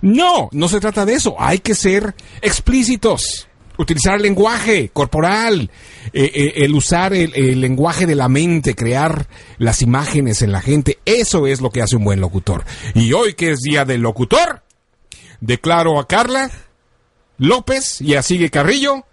No, 0.00 0.48
no 0.52 0.68
se 0.68 0.80
trata 0.80 1.04
de 1.04 1.14
eso. 1.14 1.34
Hay 1.38 1.58
que 1.58 1.74
ser 1.74 2.14
explícitos. 2.40 3.48
Utilizar 3.76 4.16
el 4.16 4.22
lenguaje 4.22 4.90
corporal, 4.92 5.70
eh, 6.12 6.30
eh, 6.34 6.52
el 6.56 6.74
usar 6.74 7.14
el, 7.14 7.34
el 7.34 7.62
lenguaje 7.62 8.04
de 8.04 8.14
la 8.14 8.28
mente, 8.28 8.74
crear 8.74 9.26
las 9.56 9.80
imágenes 9.80 10.42
en 10.42 10.52
la 10.52 10.60
gente. 10.60 10.98
Eso 11.06 11.46
es 11.46 11.62
lo 11.62 11.70
que 11.70 11.80
hace 11.80 11.96
un 11.96 12.04
buen 12.04 12.20
locutor. 12.20 12.64
Y 12.94 13.14
hoy 13.14 13.32
que 13.32 13.52
es 13.52 13.60
día 13.60 13.86
del 13.86 14.02
locutor, 14.02 14.62
declaro 15.40 15.98
a 15.98 16.06
Carla 16.06 16.50
López 17.38 18.00
y 18.00 18.14
a 18.14 18.22
Sigue 18.22 18.50
Carrillo 18.50 19.04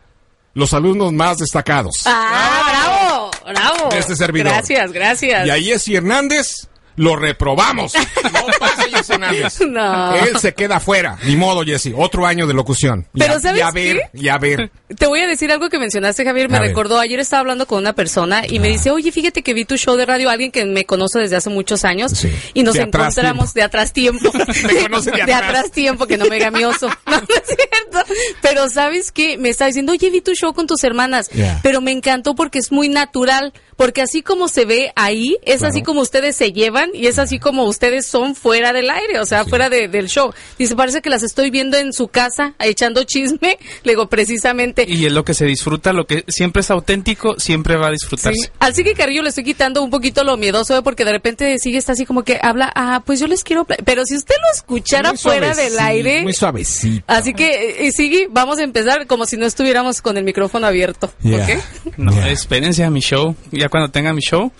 los 0.53 0.73
alumnos 0.73 1.13
más 1.13 1.37
destacados. 1.37 1.93
Ah, 2.05 3.29
bravo, 3.43 3.51
bravo. 3.53 3.89
De 3.89 3.99
este 3.99 4.15
servidor. 4.15 4.53
Gracias, 4.53 4.91
gracias. 4.91 5.47
Y 5.47 5.49
a 5.51 5.55
Jesse 5.55 5.89
Hernández 5.89 6.67
lo 6.97 7.15
reprobamos. 7.15 7.93
No 8.27 8.45
pasa. 8.59 8.77
No. 9.67 10.15
Él 10.15 10.37
se 10.39 10.53
queda 10.53 10.79
fuera. 10.79 11.17
Ni 11.25 11.35
modo, 11.35 11.63
Jesse. 11.63 11.91
Otro 11.95 12.25
año 12.25 12.47
de 12.47 12.53
locución. 12.53 13.07
Pero 13.13 13.35
a- 13.35 13.39
¿sabes 13.39 13.59
y 13.59 13.61
a 13.61 13.71
ver, 13.71 14.09
qué? 14.13 14.19
y 14.19 14.27
a 14.29 14.37
ver. 14.37 14.71
Te 14.97 15.05
voy 15.07 15.21
a 15.21 15.27
decir 15.27 15.51
algo 15.51 15.69
que 15.69 15.79
mencionaste, 15.79 16.23
Javier. 16.25 16.49
Me 16.49 16.57
A 16.57 16.59
ver. 16.61 16.69
recordó, 16.69 16.99
ayer 16.99 17.19
estaba 17.19 17.41
hablando 17.41 17.67
con 17.67 17.79
una 17.79 17.93
persona 17.93 18.43
y 18.47 18.59
me 18.59 18.69
dice, 18.69 18.91
oye, 18.91 19.11
fíjate 19.11 19.41
que 19.43 19.53
vi 19.53 19.65
tu 19.65 19.77
show 19.77 19.95
de 19.95 20.05
radio, 20.05 20.29
alguien 20.29 20.51
que 20.51 20.65
me 20.65 20.85
conoce 20.85 21.19
desde 21.19 21.35
hace 21.35 21.49
muchos 21.49 21.83
años, 21.85 22.11
Sí. 22.13 22.31
y 22.53 22.63
nos 22.63 22.75
De 22.75 22.83
atrás 22.83 23.17
encontramos 23.17 23.53
de 23.53 23.63
atrás 23.63 23.93
tiempo. 23.93 24.31
Te 24.67 24.81
conoce 24.83 25.11
de 25.11 25.33
atrás. 25.33 25.71
tiempo, 25.71 26.07
que 26.07 26.17
no 26.17 26.25
me 26.25 26.39
gamioso. 26.39 26.87
No, 27.05 27.17
no 27.17 27.17
es 27.19 27.43
cierto. 27.45 28.13
Pero 28.41 28.69
¿sabes 28.69 29.11
qué? 29.11 29.37
Me 29.37 29.49
está 29.49 29.65
diciendo, 29.67 29.91
oye, 29.91 30.09
vi 30.09 30.21
tu 30.21 30.33
show 30.33 30.53
con 30.53 30.67
tus 30.67 30.83
hermanas. 30.83 31.29
Yeah. 31.29 31.59
Pero 31.63 31.81
me 31.81 31.91
encantó 31.91 32.35
porque 32.35 32.59
es 32.59 32.71
muy 32.71 32.89
natural. 32.89 33.53
Porque 33.75 34.01
así 34.01 34.23
como 34.23 34.47
se 34.47 34.65
ve 34.65 34.91
ahí, 34.95 35.37
es 35.43 35.57
Claro. 35.59 35.71
así 35.71 35.83
como 35.83 36.01
ustedes 36.01 36.35
se 36.35 36.51
llevan 36.51 36.86
y 36.93 37.07
es 37.07 37.19
así 37.19 37.39
como 37.39 37.63
ustedes 37.65 38.07
son 38.07 38.35
fuera 38.35 38.73
del 38.73 38.89
aire, 38.89 39.19
o 39.19 39.25
sea, 39.25 39.43
Sí. 39.43 39.49
fuera 39.49 39.69
de- 39.69 39.87
del 39.87 40.07
show. 40.07 40.33
Dice, 40.57 40.75
parece 40.75 41.01
que 41.01 41.09
las 41.09 41.23
estoy 41.23 41.49
viendo 41.49 41.77
en 41.77 41.93
su 41.93 42.07
casa, 42.07 42.53
echando 42.59 43.03
chisme. 43.03 43.57
Le 43.83 43.91
digo, 43.93 44.07
precisamente. 44.07 44.85
Y 44.87 45.05
es 45.05 45.11
lo 45.11 45.23
que 45.25 45.33
se 45.33 45.45
disfruta, 45.45 45.93
lo 45.93 46.05
que 46.05 46.23
siempre 46.27 46.61
es 46.61 46.71
auténtico, 46.71 47.39
siempre 47.39 47.75
va 47.77 47.87
a 47.87 47.91
disfrutarse. 47.91 48.39
Sí. 48.39 48.49
Al 48.59 48.73
Sigue 48.75 48.93
Carrillo 48.93 49.21
le 49.23 49.29
estoy 49.29 49.43
quitando 49.43 49.81
un 49.83 49.89
poquito 49.89 50.23
lo 50.23 50.37
miedoso, 50.37 50.77
¿eh? 50.77 50.81
porque 50.83 51.05
de 51.05 51.11
repente 51.11 51.57
sigue 51.59 51.77
está 51.77 51.93
así 51.93 52.05
como 52.05 52.23
que 52.23 52.39
habla, 52.41 52.71
ah, 52.75 53.01
pues 53.05 53.19
yo 53.19 53.27
les 53.27 53.43
quiero, 53.43 53.65
pla-". 53.65 53.77
pero 53.85 54.03
si 54.05 54.15
usted 54.15 54.35
lo 54.35 54.55
escuchara 54.55 55.09
Muy 55.09 55.17
fuera 55.17 55.53
del 55.55 55.77
aire, 55.79 56.21
Muy 56.23 56.33
suavecito. 56.33 57.03
así 57.07 57.33
que, 57.33 57.87
eh, 57.87 57.91
Sigue, 57.91 58.27
vamos 58.29 58.59
a 58.59 58.63
empezar 58.63 59.07
como 59.07 59.25
si 59.25 59.37
no 59.37 59.45
estuviéramos 59.45 60.01
con 60.01 60.17
el 60.17 60.23
micrófono 60.23 60.67
abierto, 60.67 61.11
Yeah. 61.23 61.43
¿ok? 61.43 61.97
No, 61.97 62.11
Yeah. 62.11 62.29
espérense 62.31 62.83
a 62.83 62.89
mi 62.89 62.99
show. 63.01 63.35
Ya 63.51 63.69
cuando 63.69 63.89
tenga 63.89 64.13
mi 64.13 64.21
show, 64.21 64.51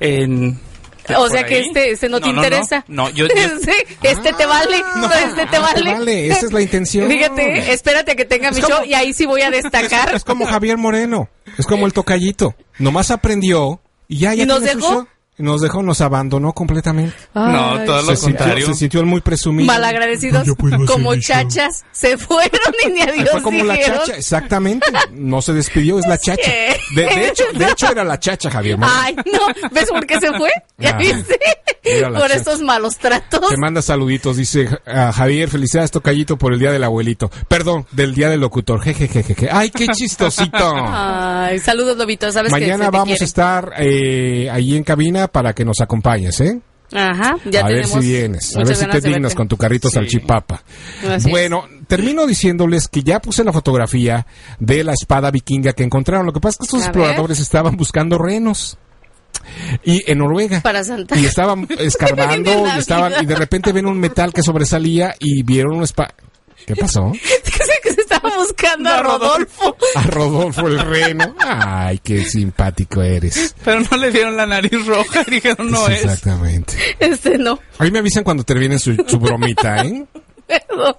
en... 0.00 0.58
O 1.16 1.28
sea 1.28 1.44
que 1.44 1.56
ahí. 1.56 1.66
este, 1.66 1.90
este 1.92 2.08
no, 2.08 2.20
te 2.20 2.28
no, 2.32 2.36
interesa. 2.36 2.84
No, 2.88 3.10
yo, 3.10 3.26
yo- 3.26 3.34
Sí, 3.64 3.72
este 4.02 4.32
te 4.32 4.46
vale, 4.46 4.82
no. 4.96 5.06
este 5.12 5.34
te 5.34 5.42
Ah, 5.42 5.50
te 5.50 5.58
vale. 5.58 5.92
vale, 5.92 6.26
esa 6.28 6.46
es 6.46 6.52
la 6.52 6.60
intención. 6.62 7.08
Fíjate, 7.10 7.72
espérate 7.72 8.12
a 8.12 8.14
que 8.16 8.24
tenga 8.24 8.50
mi 8.50 8.60
como- 8.60 8.76
show 8.76 8.84
y 8.84 8.94
ahí 8.94 9.12
sí 9.12 9.26
voy 9.26 9.42
a 9.42 9.50
destacar. 9.50 10.14
Es 10.14 10.24
como 10.24 10.46
Javier 10.46 10.76
Moreno. 10.78 11.28
Es 11.58 11.66
como 11.66 11.86
el 11.86 11.92
tocallito. 11.92 12.54
Nomás 12.78 13.10
aprendió 13.10 13.80
y 14.08 14.18
ya, 14.18 14.34
ya 14.34 14.42
¿Y 14.42 14.46
nos 14.46 14.58
tiene 14.62 14.72
su 14.72 14.78
dejó? 14.80 14.92
show. 14.94 15.08
Nos 15.36 15.60
dejó, 15.60 15.82
nos 15.82 16.00
abandonó 16.00 16.52
completamente. 16.52 17.16
no, 17.34 17.80
todo 17.84 18.02
lo 18.02 18.10
se, 18.10 18.16
sintió, 18.16 18.36
contrario. 18.38 18.66
se 18.68 18.74
sintió 18.74 19.04
muy 19.04 19.20
presumido. 19.20 19.66
Malagradecidos, 19.66 20.46
como 20.86 21.14
show. 21.14 21.20
chachas, 21.20 21.84
se 21.90 22.16
fueron 22.16 22.50
y 22.86 22.90
ni 22.92 23.00
adiós 23.02 23.30
Fue 23.32 23.42
como 23.42 23.64
la 23.64 23.76
chacha, 23.80 24.16
exactamente. 24.16 24.86
No 25.12 25.42
se 25.42 25.52
despidió, 25.52 25.98
es 25.98 26.06
la 26.06 26.18
chacha. 26.18 26.50
De, 26.94 27.02
de 27.02 27.28
hecho, 27.28 27.44
de 27.52 27.64
hecho 27.68 27.90
era 27.90 28.04
la 28.04 28.18
chacha, 28.20 28.48
Javier. 28.50 28.78
Ay, 28.80 29.16
no, 29.16 29.68
¿ves 29.72 29.86
por 29.90 30.06
qué 30.06 30.20
se 30.20 30.32
fue? 30.34 30.50
¿Ya 30.78 30.90
Ah, 30.90 30.98
viste? 30.98 31.38
Por 31.82 32.22
chacha. 32.22 32.34
estos 32.34 32.60
malos 32.60 32.96
tratos. 32.96 33.48
Te 33.48 33.56
manda 33.56 33.82
saluditos, 33.82 34.36
dice 34.36 34.68
ah, 34.86 35.12
Javier, 35.12 35.48
felicidades 35.50 35.90
tocallito 35.90 36.38
por 36.38 36.52
el 36.52 36.58
día 36.60 36.70
del 36.72 36.84
abuelito. 36.84 37.30
Perdón, 37.48 37.86
del 37.90 38.14
día 38.14 38.28
del 38.30 38.40
locutor. 38.40 38.80
Jejejeje. 38.82 39.48
Ay, 39.50 39.70
qué 39.70 39.88
chistosito. 39.88 40.74
Ay, 40.76 41.58
saludos, 41.58 41.96
Lobito, 41.96 42.30
sabes 42.30 42.52
Mañana 42.52 42.90
vamos 42.90 43.08
quiere. 43.08 43.24
a 43.24 43.26
estar 43.26 43.72
eh, 43.78 44.48
ahí 44.50 44.76
en 44.76 44.84
cabina 44.84 45.23
para 45.28 45.52
que 45.52 45.64
nos 45.64 45.80
acompañes, 45.80 46.40
¿eh? 46.40 46.60
Ajá, 46.92 47.36
ya 47.46 47.60
a 47.62 47.68
ver 47.68 47.86
si 47.86 47.98
vienes, 47.98 48.54
a 48.56 48.62
ver 48.62 48.76
si 48.76 48.86
te 48.86 49.00
dignas 49.00 49.22
verte. 49.22 49.36
con 49.36 49.48
tu 49.48 49.56
carrito 49.56 49.88
Sí. 49.88 49.94
salchipapa. 49.94 50.62
Así 51.10 51.30
bueno, 51.30 51.64
termino 51.88 52.26
diciéndoles 52.26 52.88
que 52.88 53.02
ya 53.02 53.20
puse 53.20 53.42
la 53.42 53.52
fotografía 53.52 54.26
de 54.60 54.84
la 54.84 54.92
espada 54.92 55.30
vikinga 55.30 55.72
que 55.72 55.82
encontraron. 55.82 56.26
Lo 56.26 56.32
que 56.32 56.40
pasa 56.40 56.52
es 56.54 56.58
que 56.58 56.64
estos 56.64 56.82
A 56.82 56.84
exploradores 56.86 57.40
estaban 57.40 57.76
buscando 57.76 58.18
renos. 58.18 58.78
Y 59.82 60.08
en 60.10 60.18
Noruega. 60.18 60.60
Para 60.60 60.84
Santa. 60.84 61.18
Y 61.18 61.24
estaban 61.24 61.66
escarbando 61.78 62.66
y 62.76 62.78
estaban 62.78 63.12
y 63.22 63.26
de 63.26 63.34
repente 63.34 63.72
ven 63.72 63.86
un 63.86 63.98
metal 63.98 64.32
que 64.32 64.42
sobresalía 64.42 65.14
y 65.18 65.42
vieron 65.42 65.74
una 65.76 65.84
espada. 65.84 66.14
¿Qué 66.66 66.76
pasó? 66.76 67.12
que 67.82 67.92
se 67.92 68.00
estaba 68.00 68.36
buscando 68.36 68.88
a 68.88 69.02
Rodolfo. 69.02 69.76
A 69.94 70.02
Rodolfo 70.04 70.66
el 70.66 70.78
reno. 70.78 71.34
Ay, 71.38 71.98
qué 71.98 72.24
simpático 72.24 73.02
eres. 73.02 73.54
Pero 73.64 73.80
no 73.80 73.96
le 73.96 74.10
vieron 74.10 74.36
la 74.36 74.46
nariz 74.46 74.86
roja 74.86 75.24
y 75.26 75.32
dijeron, 75.32 75.70
no 75.70 75.86
es. 75.88 76.04
Exactamente. 76.04 76.74
Este 76.98 77.38
no, 77.38 77.58
A 77.78 77.84
mí 77.84 77.90
me 77.90 77.98
avisan 77.98 78.24
cuando 78.24 78.44
terminen 78.44 78.78
su, 78.78 78.94
su 79.06 79.18
bromita, 79.18 79.82
¿eh? 79.84 80.04
perdón. 80.46 80.96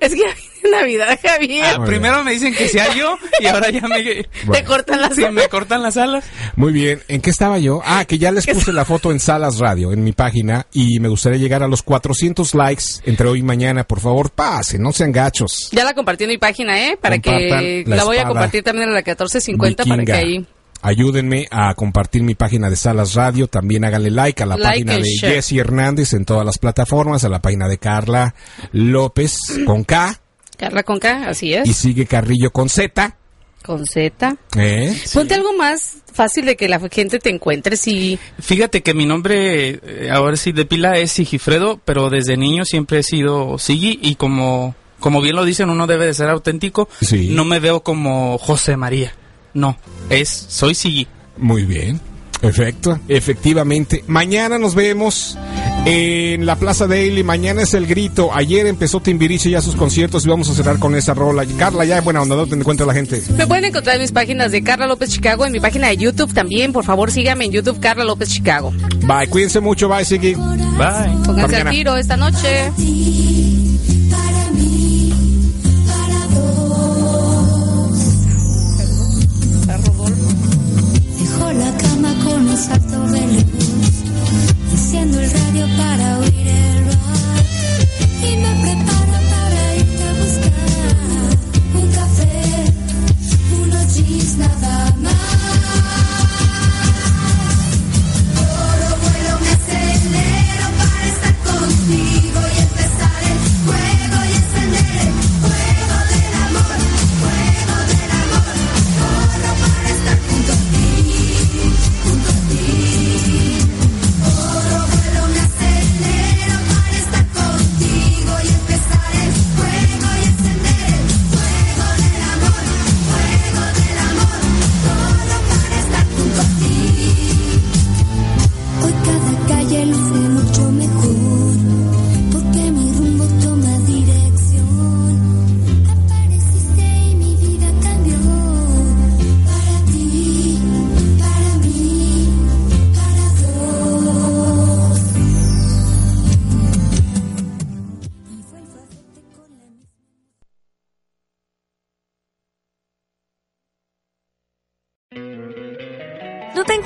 Es 0.00 0.14
que 0.14 0.22
Navidad, 0.70 1.18
Javier. 1.22 1.64
Ah, 1.78 1.84
primero 1.84 2.24
me 2.24 2.32
dicen 2.32 2.54
que 2.54 2.68
sea 2.68 2.94
yo 2.94 3.16
y 3.40 3.46
ahora 3.46 3.70
ya 3.70 3.82
me, 3.86 4.02
Te 4.02 4.26
Bueno. 4.46 4.66
cortan 4.66 5.00
las 5.00 5.14
sí, 5.14 5.24
me 5.30 5.48
cortan 5.48 5.82
las 5.82 5.96
alas. 5.96 6.24
Muy 6.56 6.72
bien. 6.72 7.02
¿En 7.08 7.20
qué 7.20 7.30
estaba 7.30 7.58
yo? 7.58 7.82
Ah, 7.84 8.04
que 8.04 8.18
ya 8.18 8.30
les 8.32 8.46
puse 8.46 8.72
la 8.72 8.84
foto 8.84 9.12
en 9.12 9.20
Salas 9.20 9.58
Radio, 9.58 9.92
en 9.92 10.02
mi 10.02 10.12
página, 10.12 10.66
y 10.72 11.00
me 11.00 11.08
gustaría 11.08 11.38
llegar 11.38 11.62
a 11.62 11.68
los 11.68 11.82
400 11.82 12.54
likes 12.54 12.84
entre 13.04 13.28
hoy 13.28 13.40
y 13.40 13.42
mañana. 13.42 13.84
Por 13.84 14.00
favor, 14.00 14.30
pasen, 14.30 14.82
no 14.82 14.92
sean 14.92 15.12
gachos. 15.12 15.68
Ya 15.72 15.84
la 15.84 15.94
compartí 15.94 16.24
en 16.24 16.30
mi 16.30 16.38
página, 16.38 16.78
¿eh? 16.88 16.98
Para 17.00 17.18
que 17.18 17.84
la 17.86 17.96
la, 17.96 18.04
voy 18.04 18.18
a 18.18 18.24
compartir 18.26 18.62
también 18.62 18.88
en 18.88 18.94
la 18.94 19.00
1450 19.00 19.84
para 19.84 20.04
que 20.04 20.12
Vikinga. 20.12 20.18
ahí. 20.18 20.46
Ayúdenme 20.82 21.48
a 21.50 21.72
compartir 21.74 22.22
mi 22.22 22.34
página 22.34 22.68
de 22.68 22.76
Salas 22.76 23.14
Radio. 23.14 23.46
También 23.46 23.86
háganle 23.86 24.10
like 24.10 24.42
a 24.42 24.46
la 24.46 24.56
Like 24.58 24.84
página 24.84 25.02
de. 25.02 25.16
Jessy 25.18 25.58
Hernández 25.58 26.12
en 26.12 26.26
todas 26.26 26.44
las 26.44 26.58
plataformas, 26.58 27.24
a 27.24 27.30
la 27.30 27.40
página 27.40 27.68
de 27.68 27.78
Carla 27.78 28.34
López 28.72 29.38
con 29.64 29.84
K 29.84 30.20
Carla 30.56 30.82
con 30.82 30.98
K, 30.98 31.28
así 31.28 31.54
es. 31.54 31.68
y 31.68 31.72
sigue 31.72 32.06
Carrillo 32.06 32.50
con 32.50 32.68
Z. 32.68 33.16
Con 33.62 33.84
Z. 33.86 34.36
¿Eh? 34.56 34.94
Ponte 35.12 35.34
algo 35.34 35.54
más 35.54 35.96
fácil 36.12 36.44
de 36.44 36.56
que 36.56 36.68
la 36.68 36.78
gente 36.90 37.18
te 37.18 37.30
encuentre 37.30 37.76
si... 37.76 38.18
Fíjate 38.38 38.82
que 38.82 38.92
mi 38.92 39.06
nombre, 39.06 39.80
eh, 39.82 40.10
ahora 40.12 40.36
sí, 40.36 40.52
de 40.52 40.66
pila 40.66 40.98
es 40.98 41.12
Sigifredo, 41.12 41.80
pero 41.84 42.10
desde 42.10 42.36
niño 42.36 42.64
siempre 42.64 42.98
he 42.98 43.02
sido 43.02 43.58
Sigi 43.58 43.98
y 44.02 44.16
como, 44.16 44.74
como 45.00 45.22
bien 45.22 45.34
lo 45.36 45.44
dicen, 45.44 45.70
uno 45.70 45.86
debe 45.86 46.06
de 46.06 46.14
ser 46.14 46.28
auténtico. 46.28 46.88
Sí. 47.00 47.30
No 47.30 47.44
me 47.44 47.58
veo 47.58 47.82
como 47.82 48.36
José 48.38 48.76
María. 48.76 49.14
No, 49.54 49.78
es, 50.10 50.28
soy 50.28 50.74
Sigi. 50.74 51.06
Muy 51.38 51.64
bien. 51.64 52.00
Perfecto, 52.40 52.98
efectivamente. 53.08 54.04
Mañana 54.06 54.58
nos 54.58 54.74
vemos 54.74 55.38
en 55.86 56.46
la 56.46 56.56
Plaza 56.56 56.86
Daily. 56.86 57.22
Mañana 57.22 57.62
es 57.62 57.74
el 57.74 57.86
grito. 57.86 58.34
Ayer 58.34 58.66
empezó 58.66 59.00
Timbiriche 59.00 59.50
ya 59.50 59.60
sus 59.60 59.76
conciertos 59.76 60.24
y 60.26 60.28
vamos 60.28 60.48
a 60.50 60.54
cerrar 60.54 60.78
con 60.78 60.94
esa 60.94 61.14
rola. 61.14 61.44
Carla, 61.58 61.84
ya 61.84 62.00
buena 62.00 62.22
onda, 62.22 62.36
¿dónde 62.36 62.56
encuentra 62.56 62.86
la 62.86 62.94
gente? 62.94 63.22
Me 63.36 63.46
pueden 63.46 63.66
encontrar 63.66 63.96
en 63.96 64.02
mis 64.02 64.12
páginas 64.12 64.52
de 64.52 64.62
Carla 64.62 64.86
López 64.86 65.10
Chicago, 65.10 65.46
en 65.46 65.52
mi 65.52 65.60
página 65.60 65.88
de 65.88 65.96
YouTube 65.96 66.32
también. 66.32 66.72
Por 66.72 66.84
favor, 66.84 67.10
síganme 67.10 67.46
en 67.46 67.52
YouTube, 67.52 67.80
Carla 67.80 68.04
López 68.04 68.28
Chicago. 68.30 68.72
Bye, 69.06 69.28
cuídense 69.28 69.60
mucho, 69.60 69.88
bye, 69.88 70.04
Siggy. 70.04 70.34
Bye. 70.34 71.24
Pónganse 71.24 71.56
al 71.56 71.70
tiro 71.70 71.96
esta 71.96 72.16
noche. 72.16 72.72
danza 82.54 82.83